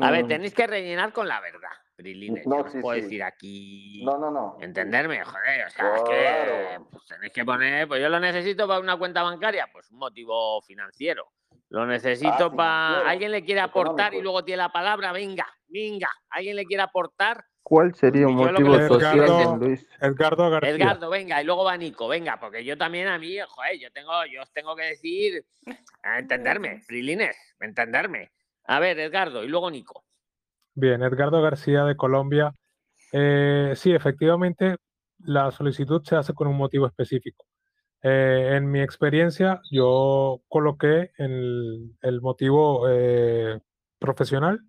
A 0.00 0.10
ver, 0.12 0.24
Mm. 0.24 0.28
tenéis 0.28 0.54
que 0.54 0.66
rellenar 0.66 1.12
con 1.12 1.26
la 1.26 1.40
verdad, 1.40 1.70
Prilines. 2.02 2.46
No, 2.46 2.58
No, 2.58 2.62
os 2.62 2.70
sí, 2.72 2.78
puedo 2.80 2.94
sí. 2.96 3.02
decir 3.02 3.22
aquí. 3.24 4.02
No, 4.04 4.16
no, 4.18 4.30
no. 4.30 4.56
Entenderme, 4.60 5.24
joder, 5.24 5.66
o 5.66 5.70
sea, 5.70 5.96
es 5.96 6.02
que 6.04 6.08
Claro. 6.08 6.88
pues, 6.92 7.04
tenéis 7.06 7.32
que 7.32 7.44
poner, 7.44 7.88
pues 7.88 8.00
yo 8.00 8.08
lo 8.08 8.20
necesito 8.20 8.68
para 8.68 8.78
una 8.78 8.96
cuenta 8.96 9.24
bancaria, 9.24 9.68
pues 9.72 9.90
un 9.90 9.98
motivo 9.98 10.62
financiero. 10.62 11.32
Lo 11.70 11.84
necesito 11.86 12.52
para. 12.54 12.86
financiero, 12.86 13.08
Alguien 13.10 13.30
le 13.32 13.44
quiere 13.44 13.60
aportar 13.60 14.14
y 14.14 14.22
luego 14.22 14.44
tiene 14.44 14.58
la 14.58 14.68
palabra, 14.70 15.10
venga, 15.10 15.46
venga. 15.66 16.08
Alguien 16.30 16.54
le 16.54 16.64
quiere 16.66 16.84
aportar. 16.84 17.44
¿Cuál 17.64 17.94
sería 17.96 18.26
un 18.28 18.36
lo 18.36 18.44
que 18.46 18.52
motivo 18.52 18.76
le- 18.76 18.88
social, 18.88 19.18
Edgardo- 19.18 19.56
Luis? 19.58 19.86
Edgardo 20.00 20.50
García. 20.50 20.70
Edgardo, 20.70 21.10
venga, 21.10 21.42
y 21.42 21.44
luego 21.44 21.64
va 21.64 21.76
Nico, 21.76 22.06
venga, 22.08 22.38
porque 22.40 22.64
yo 22.64 22.78
también 22.78 23.08
a 23.08 23.18
mí, 23.18 23.36
joder, 23.46 23.78
yo 23.78 23.90
tengo, 23.92 24.12
yo 24.32 24.40
os 24.40 24.50
tengo 24.52 24.74
que 24.76 24.84
decir, 24.84 25.44
a 26.04 26.18
entenderme, 26.20 26.80
Prilines, 26.88 27.36
entenderme. 27.60 28.30
A 28.64 28.78
ver, 28.78 28.98
Edgardo, 29.00 29.42
y 29.44 29.48
luego 29.48 29.70
Nico. 29.70 30.04
Bien, 30.80 31.02
Edgardo 31.02 31.42
García 31.42 31.82
de 31.84 31.96
Colombia. 31.96 32.54
Eh, 33.10 33.72
sí, 33.74 33.90
efectivamente, 33.90 34.76
la 35.18 35.50
solicitud 35.50 36.02
se 36.04 36.14
hace 36.14 36.34
con 36.34 36.46
un 36.46 36.56
motivo 36.56 36.86
específico. 36.86 37.46
Eh, 38.00 38.52
en 38.54 38.70
mi 38.70 38.80
experiencia, 38.80 39.60
yo 39.72 40.40
coloqué 40.46 41.10
el, 41.18 41.96
el 42.00 42.20
motivo 42.20 42.88
eh, 42.88 43.58
profesional 43.98 44.60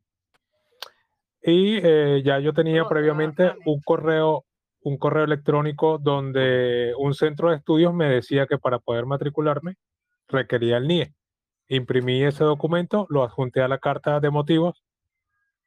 y 1.43 1.77
eh, 1.77 2.23
ya 2.25 2.39
yo 2.39 2.53
tenía 2.53 2.85
previamente 2.85 3.53
un 3.67 3.79
correo, 3.81 4.45
un 4.81 4.97
correo 4.97 5.25
electrónico 5.25 5.99
donde 5.99 6.91
un 6.97 7.13
centro 7.13 7.51
de 7.51 7.57
estudios 7.57 7.93
me 7.93 8.09
decía 8.09 8.47
que 8.47 8.57
para 8.57 8.79
poder 8.79 9.05
matricularme 9.05 9.75
requería 10.27 10.77
el 10.77 10.87
NIE. 10.87 11.13
Imprimí 11.67 12.23
ese 12.23 12.45
documento, 12.45 13.05
lo 13.11 13.23
adjunté 13.23 13.61
a 13.61 13.67
la 13.67 13.77
carta 13.77 14.19
de 14.19 14.31
motivos 14.31 14.81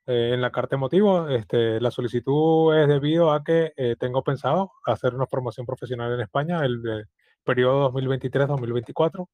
eh, 0.07 0.33
en 0.35 0.41
la 0.41 0.51
carta 0.51 0.77
de 0.77 0.81
motivos, 0.81 1.31
este, 1.31 1.81
la 1.81 1.91
solicitud 1.91 2.77
es 2.77 2.89
debido 2.89 3.33
a 3.33 3.45
que 3.45 3.73
eh, 3.77 3.97
tengo 3.99 4.25
pensado 4.25 4.73
hacer 4.85 5.15
una 5.15 5.27
formación 5.27 5.65
profesional 5.67 6.13
en 6.13 6.21
España 6.21 6.65
el, 6.65 6.83
eh, 6.89 7.05
periodo 7.45 7.93
2023-2024. 7.93 9.29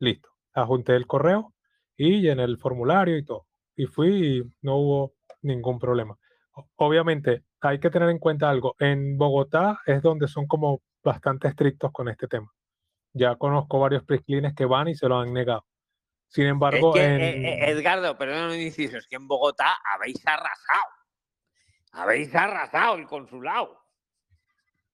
Listo. 0.00 0.28
Adjunté 0.54 0.96
el 0.96 1.06
correo 1.06 1.54
y 1.96 2.20
llené 2.22 2.44
el 2.44 2.58
formulario 2.58 3.16
y 3.16 3.24
todo. 3.24 3.46
Y 3.76 3.86
fui 3.86 4.38
y 4.38 4.42
no 4.62 4.76
hubo 4.76 5.14
ningún 5.42 5.78
problema. 5.78 6.16
Obviamente, 6.76 7.44
hay 7.60 7.78
que 7.80 7.90
tener 7.90 8.08
en 8.10 8.18
cuenta 8.18 8.50
algo. 8.50 8.74
En 8.78 9.18
Bogotá 9.18 9.80
es 9.86 10.02
donde 10.02 10.28
son 10.28 10.46
como 10.46 10.80
bastante 11.04 11.48
estrictos 11.48 11.92
con 11.92 12.08
este 12.08 12.26
tema. 12.28 12.50
Ya 13.12 13.36
conozco 13.36 13.80
varios 13.80 14.04
prisclines 14.04 14.54
que 14.54 14.66
van 14.66 14.88
y 14.88 14.94
se 14.94 15.08
lo 15.08 15.18
han 15.18 15.32
negado. 15.32 15.64
Sin 16.28 16.44
Es 16.44 16.50
embargo, 16.50 16.92
que, 16.92 17.04
en... 17.04 17.20
eh, 17.20 17.48
eh, 17.48 17.70
Edgardo, 17.70 18.16
perdón 18.18 18.58
inciso, 18.58 18.98
es 18.98 19.06
que 19.06 19.16
en 19.16 19.26
Bogotá 19.28 19.78
habéis 19.94 20.26
arrasado. 20.26 20.90
Habéis 21.92 22.34
arrasado 22.34 22.96
el 22.96 23.06
consulado. 23.06 23.78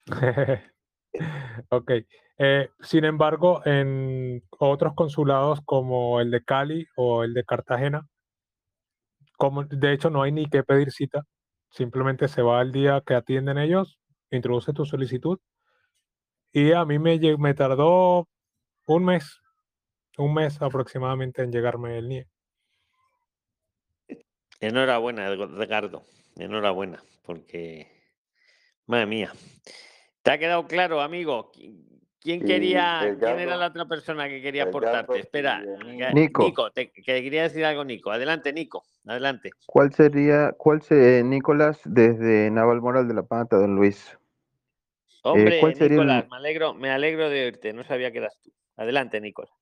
Ok. 1.69 1.91
Eh, 2.39 2.69
sin 2.81 3.05
embargo, 3.05 3.61
en 3.65 4.43
otros 4.57 4.93
consulados 4.95 5.61
como 5.63 6.19
el 6.19 6.31
de 6.31 6.43
Cali 6.43 6.87
o 6.95 7.23
el 7.23 7.35
de 7.35 7.43
Cartagena, 7.45 8.07
como 9.37 9.63
de 9.63 9.93
hecho 9.93 10.09
no 10.09 10.23
hay 10.23 10.31
ni 10.31 10.47
que 10.47 10.63
pedir 10.63 10.91
cita, 10.91 11.23
simplemente 11.69 12.27
se 12.27 12.41
va 12.41 12.59
al 12.59 12.71
día 12.71 13.03
que 13.05 13.13
atienden 13.13 13.59
ellos, 13.59 13.99
introduce 14.31 14.73
tu 14.73 14.85
solicitud 14.85 15.39
y 16.51 16.71
a 16.71 16.85
mí 16.85 16.97
me, 16.97 17.19
me 17.37 17.53
tardó 17.53 18.27
un 18.87 19.05
mes, 19.05 19.39
un 20.17 20.33
mes 20.33 20.61
aproximadamente 20.61 21.41
en 21.41 21.51
llegarme 21.51 21.97
el 21.97 22.07
NIE. 22.07 22.27
Enhorabuena, 24.59 25.29
Edg- 25.29 25.63
Edgardo. 25.63 26.03
Enhorabuena, 26.37 27.03
porque. 27.23 27.91
Madre 28.85 29.05
mía. 29.05 29.31
¿Te 30.21 30.31
ha 30.31 30.37
quedado 30.37 30.67
claro, 30.67 31.01
amigo? 31.01 31.51
¿Qui- 31.51 31.79
¿Quién 32.19 32.39
Sí, 32.39 32.45
quería, 32.45 33.15
quién 33.19 33.39
era 33.39 33.57
la 33.57 33.67
otra 33.67 33.85
persona 33.85 34.29
que 34.29 34.41
quería 34.41 34.63
aportarte? 34.63 35.19
Espera, 35.19 35.61
Nico. 36.13 36.45
Nico, 36.45 36.71
te, 36.71 36.89
que 36.91 37.01
quería 37.03 37.43
decir 37.43 37.65
algo, 37.65 37.83
Nico. 37.83 38.11
Adelante, 38.11 38.53
Nico. 38.53 38.85
Adelante. 39.05 39.49
¿Cuál 39.65 39.93
sería, 39.93 40.53
cuál 40.57 40.81
se, 40.81 41.21
Nicolás, 41.25 41.81
desde 41.83 42.49
Naval 42.49 42.79
Moral 42.79 43.09
de 43.09 43.13
la 43.13 43.23
Pata, 43.23 43.57
don 43.57 43.75
Luis? 43.75 44.17
Eh, 45.09 45.19
Hombre, 45.23 45.59
¿cuál 45.59 45.75
sería 45.75 45.85
el- 45.85 46.07
Nicolás, 46.07 46.29
me 46.29 46.37
alegro, 46.37 46.73
me 46.73 46.89
alegro 46.91 47.29
de 47.29 47.43
oírte. 47.43 47.73
No 47.73 47.83
sabía 47.83 48.11
que 48.13 48.19
eras 48.19 48.39
tú. 48.41 48.53
Adelante, 48.77 49.19
Nicolás. 49.19 49.53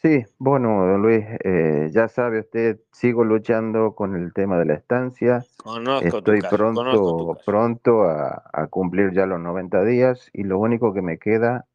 Sí, 0.00 0.24
bueno, 0.38 0.86
don 0.86 1.02
Luis, 1.02 1.24
eh, 1.44 1.88
ya 1.92 2.08
sabe 2.08 2.40
usted, 2.40 2.78
sigo 2.92 3.24
luchando 3.24 3.94
con 3.96 4.14
el 4.14 4.32
tema 4.32 4.56
de 4.58 4.64
la 4.66 4.74
estancia. 4.74 5.44
Conozco 5.56 6.04
tu 6.04 6.16
Estoy 6.16 6.40
caso, 6.40 6.56
conozco 6.56 7.16
tu 7.16 7.26
pronto, 7.26 7.42
pronto 7.44 8.02
a, 8.04 8.48
a 8.52 8.66
cumplir 8.68 9.12
ya 9.12 9.26
los 9.26 9.40
90 9.40 9.84
días 9.84 10.30
y 10.32 10.44
lo 10.44 10.60
único 10.60 10.94
que 10.94 11.02
me 11.02 11.18
queda 11.18 11.66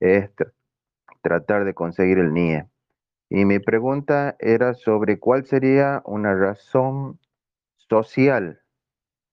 es 0.00 0.34
tr- 0.36 0.52
tratar 1.20 1.64
de 1.66 1.74
conseguir 1.74 2.18
el 2.18 2.32
NIE. 2.32 2.66
Y 3.28 3.44
mi 3.44 3.58
pregunta 3.58 4.36
era 4.38 4.72
sobre 4.74 5.18
cuál 5.18 5.44
sería 5.44 6.02
una 6.06 6.34
razón 6.34 7.18
social 7.76 8.60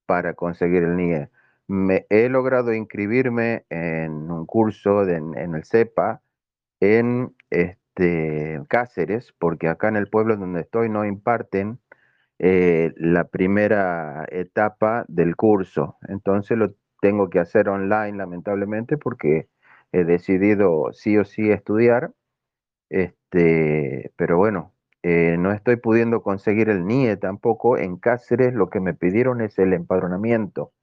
para 0.06 0.34
conseguir 0.34 0.84
el 0.84 0.96
NIE. 0.98 1.30
Me, 1.68 2.06
he 2.10 2.30
logrado 2.30 2.74
inscribirme 2.74 3.66
en 3.70 4.30
un 4.30 4.46
curso 4.46 5.06
de- 5.06 5.16
en 5.16 5.56
el 5.56 5.64
CEPA 5.64 6.22
en 6.82 7.36
este, 7.50 7.80
Cáceres, 8.68 9.34
porque 9.40 9.68
acá 9.68 9.88
en 9.88 9.96
el 9.96 10.08
pueblo 10.08 10.36
donde 10.38 10.62
estoy 10.62 10.90
no 10.90 11.06
imparten 11.06 11.80
eh, 12.40 12.94
la 12.98 13.26
primera 13.26 14.26
etapa 14.30 15.06
del 15.08 15.36
curso. 15.36 15.98
Entonces 16.08 16.58
lo 16.58 16.74
tengo 17.02 17.30
que 17.30 17.40
hacer 17.40 17.70
online, 17.70 18.18
lamentablemente, 18.18 18.98
porque 18.98 19.48
he 19.92 20.04
decidido 20.04 20.92
sí 20.94 21.18
o 21.18 21.26
sí 21.26 21.50
estudiar. 21.52 22.12
Este, 22.90 24.12
pero 24.18 24.38
bueno, 24.38 24.74
eh, 25.04 25.38
no 25.40 25.52
estoy 25.52 25.78
pudiendo 25.78 26.22
conseguir 26.24 26.70
el 26.70 26.86
NIE 26.86 27.18
tampoco. 27.18 27.78
En 27.78 27.98
Cáceres 27.98 28.54
lo 28.54 28.70
que 28.70 28.80
me 28.80 28.94
pidieron 28.94 29.42
es 29.42 29.58
el 29.60 29.74
empadronamiento. 29.74 30.74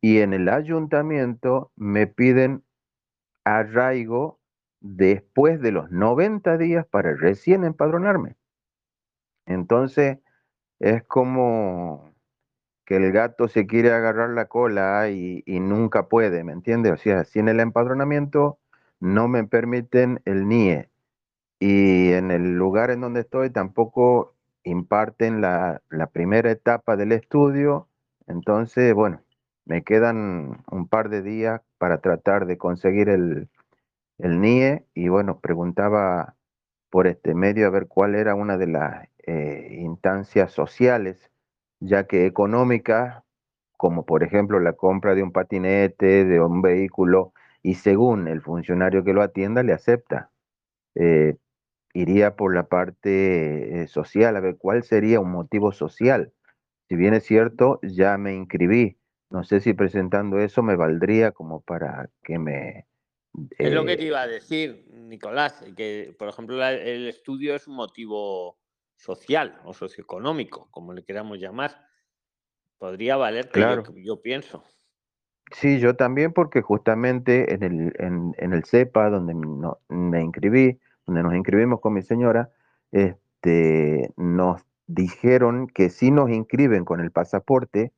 Y 0.00 0.18
en 0.20 0.32
el 0.34 0.48
ayuntamiento 0.48 1.72
me 1.76 2.06
piden 2.06 2.62
arraigo 3.44 4.37
después 4.80 5.60
de 5.60 5.72
los 5.72 5.90
90 5.90 6.56
días 6.58 6.86
para 6.86 7.14
recién 7.14 7.64
empadronarme. 7.64 8.36
Entonces, 9.46 10.18
es 10.78 11.02
como 11.04 12.14
que 12.84 12.96
el 12.96 13.12
gato 13.12 13.48
se 13.48 13.66
quiere 13.66 13.92
agarrar 13.92 14.30
la 14.30 14.46
cola 14.46 15.10
y, 15.10 15.42
nunca 15.46 16.08
puede, 16.08 16.44
¿me 16.44 16.52
entiendes? 16.52 16.92
O 16.92 16.96
sea, 16.96 17.24
si 17.24 17.38
en 17.38 17.48
el 17.48 17.60
empadronamiento 17.60 18.58
no 19.00 19.28
me 19.28 19.44
permiten 19.44 20.20
el 20.24 20.48
NIE 20.48 20.88
y 21.60 22.12
en 22.12 22.30
el 22.30 22.54
lugar 22.56 22.90
en 22.90 23.00
donde 23.00 23.20
estoy 23.20 23.50
tampoco 23.50 24.34
imparten 24.64 25.40
la 25.40 25.80
primera 26.12 26.50
etapa 26.50 26.96
del 26.96 27.12
estudio, 27.12 27.88
entonces, 28.26 28.94
bueno, 28.94 29.22
me 29.64 29.82
quedan 29.82 30.64
un 30.70 30.88
par 30.88 31.10
de 31.10 31.22
días 31.22 31.60
para 31.78 32.00
tratar 32.00 32.46
de 32.46 32.58
conseguir 32.58 33.08
el, 33.08 33.48
el 34.18 34.40
NIE 34.40 34.84
y 34.94 35.08
bueno, 35.08 35.40
preguntaba 35.40 36.36
por 36.90 37.06
este 37.06 37.34
medio 37.34 37.66
a 37.66 37.70
ver 37.70 37.86
cuál 37.88 38.14
era 38.14 38.34
una 38.34 38.56
de 38.58 38.66
las 38.66 39.08
eh, 39.26 39.78
instancias 39.80 40.52
sociales, 40.52 41.30
ya 41.80 42.06
que 42.06 42.26
económicas, 42.26 43.22
como 43.76 44.04
por 44.06 44.22
ejemplo 44.24 44.60
la 44.60 44.72
compra 44.74 45.14
de 45.14 45.22
un 45.22 45.32
patinete, 45.32 46.24
de 46.24 46.40
un 46.40 46.62
vehículo, 46.62 47.32
y 47.62 47.74
según 47.74 48.28
el 48.28 48.40
funcionario 48.42 49.04
que 49.04 49.12
lo 49.12 49.22
atienda, 49.22 49.62
le 49.62 49.72
acepta. 49.72 50.30
Eh, 50.94 51.36
iría 51.94 52.36
por 52.36 52.54
la 52.54 52.64
parte 52.68 53.82
eh, 53.82 53.88
social, 53.88 54.36
a 54.36 54.40
ver 54.40 54.56
cuál 54.58 54.82
sería 54.84 55.20
un 55.20 55.30
motivo 55.32 55.72
social. 55.72 56.32
Si 56.88 56.96
bien 56.96 57.14
es 57.14 57.24
cierto, 57.24 57.80
ya 57.82 58.18
me 58.18 58.34
inscribí. 58.34 58.98
No 59.30 59.44
sé 59.44 59.60
si 59.60 59.74
presentando 59.74 60.38
eso 60.40 60.62
me 60.62 60.76
valdría 60.76 61.32
como 61.32 61.60
para 61.60 62.10
que 62.22 62.38
me... 62.38 62.86
Es 63.58 63.72
lo 63.72 63.84
que 63.84 63.96
te 63.96 64.02
eh, 64.04 64.06
iba 64.06 64.20
a 64.22 64.26
decir, 64.26 64.86
Nicolás, 64.92 65.64
que 65.76 66.14
por 66.18 66.28
ejemplo 66.28 66.56
la- 66.56 66.72
el 66.72 67.08
estudio 67.08 67.54
es 67.54 67.66
un 67.68 67.76
motivo 67.76 68.58
social 68.96 69.60
o 69.64 69.72
socioeconómico, 69.72 70.68
como 70.70 70.92
le 70.92 71.04
queramos 71.04 71.38
llamar. 71.38 71.86
Podría 72.78 73.16
valerte, 73.16 73.52
Claro. 73.52 73.82
yo, 73.84 73.92
yo 73.96 74.22
pienso. 74.22 74.64
Sí, 75.52 75.78
yo 75.80 75.96
también 75.96 76.32
porque 76.32 76.60
justamente 76.62 77.54
en 77.54 77.62
el, 77.62 77.92
en, 77.98 78.34
en 78.38 78.52
el 78.52 78.64
CEPA, 78.64 79.08
donde 79.10 79.34
no- 79.34 79.78
me 79.88 80.22
inscribí, 80.22 80.78
donde 81.06 81.22
nos 81.22 81.34
inscribimos 81.34 81.80
con 81.80 81.94
mi 81.94 82.02
señora, 82.02 82.50
este, 82.92 84.12
nos 84.16 84.62
dijeron 84.86 85.66
que 85.68 85.90
sí 85.90 86.10
nos 86.10 86.30
inscriben 86.30 86.84
con 86.84 87.00
el 87.00 87.10
pasaporte, 87.10 87.92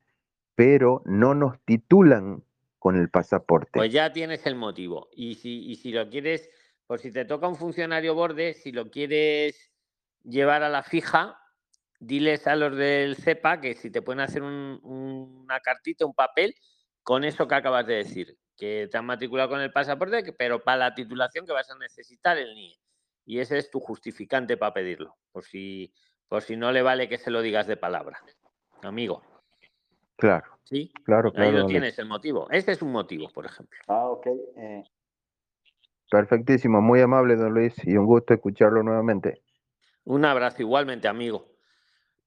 pero 0.55 1.01
no 1.05 1.33
nos 1.35 1.59
titulan 1.61 2.43
con 2.81 2.97
el 2.97 3.11
pasaporte. 3.11 3.69
Pues 3.73 3.93
ya 3.93 4.11
tienes 4.11 4.43
el 4.47 4.55
motivo. 4.55 5.07
Y 5.13 5.35
si, 5.35 5.69
y 5.69 5.75
si 5.75 5.91
lo 5.91 6.09
quieres, 6.09 6.49
por 6.87 6.99
si 6.99 7.11
te 7.11 7.25
toca 7.25 7.47
un 7.47 7.55
funcionario 7.55 8.15
borde, 8.15 8.55
si 8.55 8.71
lo 8.71 8.89
quieres 8.89 9.71
llevar 10.23 10.63
a 10.63 10.69
la 10.69 10.81
fija, 10.81 11.37
diles 11.99 12.47
a 12.47 12.55
los 12.55 12.75
del 12.75 13.17
CEPA 13.17 13.61
que 13.61 13.75
si 13.75 13.91
te 13.91 14.01
pueden 14.01 14.21
hacer 14.21 14.41
un- 14.41 14.79
una 14.83 15.59
cartita, 15.59 16.07
un 16.07 16.15
papel, 16.15 16.55
con 17.03 17.23
eso 17.23 17.47
que 17.47 17.53
acabas 17.53 17.85
de 17.85 17.97
decir, 17.97 18.35
que 18.57 18.87
te 18.89 18.97
han 18.97 19.05
matriculado 19.05 19.49
con 19.49 19.61
el 19.61 19.71
pasaporte, 19.71 20.23
que- 20.23 20.33
pero 20.33 20.63
para 20.63 20.77
la 20.77 20.95
titulación 20.95 21.45
que 21.45 21.53
vas 21.53 21.69
a 21.69 21.77
necesitar 21.77 22.39
el 22.39 22.55
NIE. 22.55 22.79
Y 23.27 23.41
ese 23.41 23.59
es 23.59 23.69
tu 23.69 23.79
justificante 23.79 24.57
para 24.57 24.73
pedirlo, 24.73 25.17
por 25.31 25.43
si, 25.43 25.93
por 26.27 26.41
si 26.41 26.57
no 26.57 26.71
le 26.71 26.81
vale 26.81 27.07
que 27.07 27.19
se 27.19 27.29
lo 27.29 27.43
digas 27.43 27.67
de 27.67 27.77
palabra. 27.77 28.23
Amigo, 28.81 29.21
Claro, 30.17 30.50
¿sí? 30.71 30.91
claro, 31.03 31.29
Ahí 31.29 31.33
claro. 31.35 31.51
lo 31.51 31.57
don 31.59 31.63
Luis. 31.67 31.73
tienes, 31.73 31.99
el 31.99 32.05
motivo. 32.07 32.47
Este 32.49 32.71
es 32.71 32.81
un 32.81 32.91
motivo, 32.91 33.29
por 33.29 33.45
ejemplo. 33.45 33.77
Ah, 33.87 34.07
ok. 34.07 34.27
eh, 34.57 34.83
Perfectísimo, 36.09 36.81
muy 36.81 36.99
amable, 37.01 37.35
don 37.35 37.53
Luis, 37.53 37.73
y 37.85 37.95
un 37.95 38.05
gusto 38.05 38.33
escucharlo 38.33 38.83
nuevamente. 38.83 39.43
Un 40.03 40.25
abrazo 40.25 40.61
igualmente, 40.61 41.07
amigo. 41.07 41.47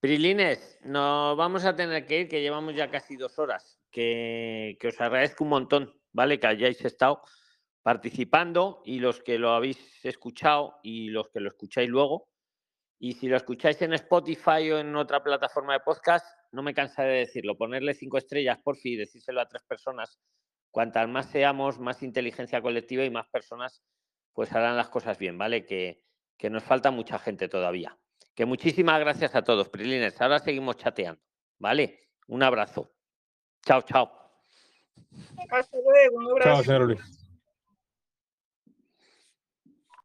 Prilines, 0.01 0.79
nos 0.85 1.37
vamos 1.37 1.65
a 1.65 1.75
tener 1.77 2.07
que 2.07 2.21
ir, 2.21 2.29
que 2.29 2.41
llevamos 2.41 2.75
ya 2.75 2.91
casi 2.91 3.17
dos 3.17 3.39
horas. 3.39 3.79
Que, 3.91 4.77
que 4.81 4.89
os 4.89 5.01
agradezco 5.01 5.45
un 5.45 5.51
montón, 5.51 5.93
¿vale? 6.13 6.41
Que 6.41 6.47
hayáis 6.47 6.85
estado 6.85 7.23
participando 7.83 8.83
y 8.85 8.99
los 9.01 9.21
que 9.21 9.39
lo 9.39 9.51
habéis 9.51 10.05
escuchado 10.05 10.77
y 10.83 11.11
los 11.11 11.29
que 11.29 11.41
lo 11.41 11.49
escucháis 11.49 11.89
luego. 11.89 12.29
Y 12.99 13.13
si 13.13 13.29
lo 13.29 13.37
escucháis 13.37 13.81
en 13.83 13.93
Spotify 13.93 14.71
o 14.73 14.79
en 14.79 14.97
otra 14.97 15.23
plataforma 15.23 15.75
de 15.75 15.81
podcast, 15.81 16.27
no 16.55 16.63
me 16.63 16.75
cansaré 16.75 17.13
de 17.13 17.19
decirlo, 17.21 17.57
ponerle 17.57 17.95
cinco 17.95 18.17
estrellas, 18.17 18.59
por 18.63 18.77
fin, 18.77 18.95
y 18.95 18.97
decírselo 18.97 19.41
a 19.41 19.49
tres 19.49 19.63
personas. 19.65 20.19
Cuantas 20.71 21.09
más 21.09 21.27
seamos, 21.27 21.79
más 21.79 22.03
inteligencia 22.03 22.63
colectiva 22.63 23.05
y 23.05 23.11
más 23.11 23.29
personas 23.29 23.83
pues 24.33 24.53
harán 24.53 24.77
las 24.77 24.89
cosas 24.89 25.17
bien, 25.19 25.39
¿vale? 25.39 25.65
Que, 25.65 26.03
que 26.37 26.51
nos 26.51 26.65
falta 26.65 26.91
mucha 26.91 27.19
gente 27.19 27.49
todavía. 27.49 27.97
Que 28.35 28.45
muchísimas 28.45 28.99
gracias 29.01 29.35
a 29.35 29.43
todos, 29.43 29.69
Prilines. 29.69 30.21
Ahora 30.21 30.41
seguimos 30.41 30.77
chateando, 30.77 31.23
¿vale? 31.59 32.09
Un 32.27 32.43
abrazo. 32.43 32.93
Chao, 33.65 33.83
chao. 33.83 34.11
Hasta 35.51 35.79
luego, 35.79 36.17
un 36.17 36.31
abrazo. 36.33 36.51
Chao, 36.51 36.65
señor 36.65 36.83
Luis. 36.87 37.24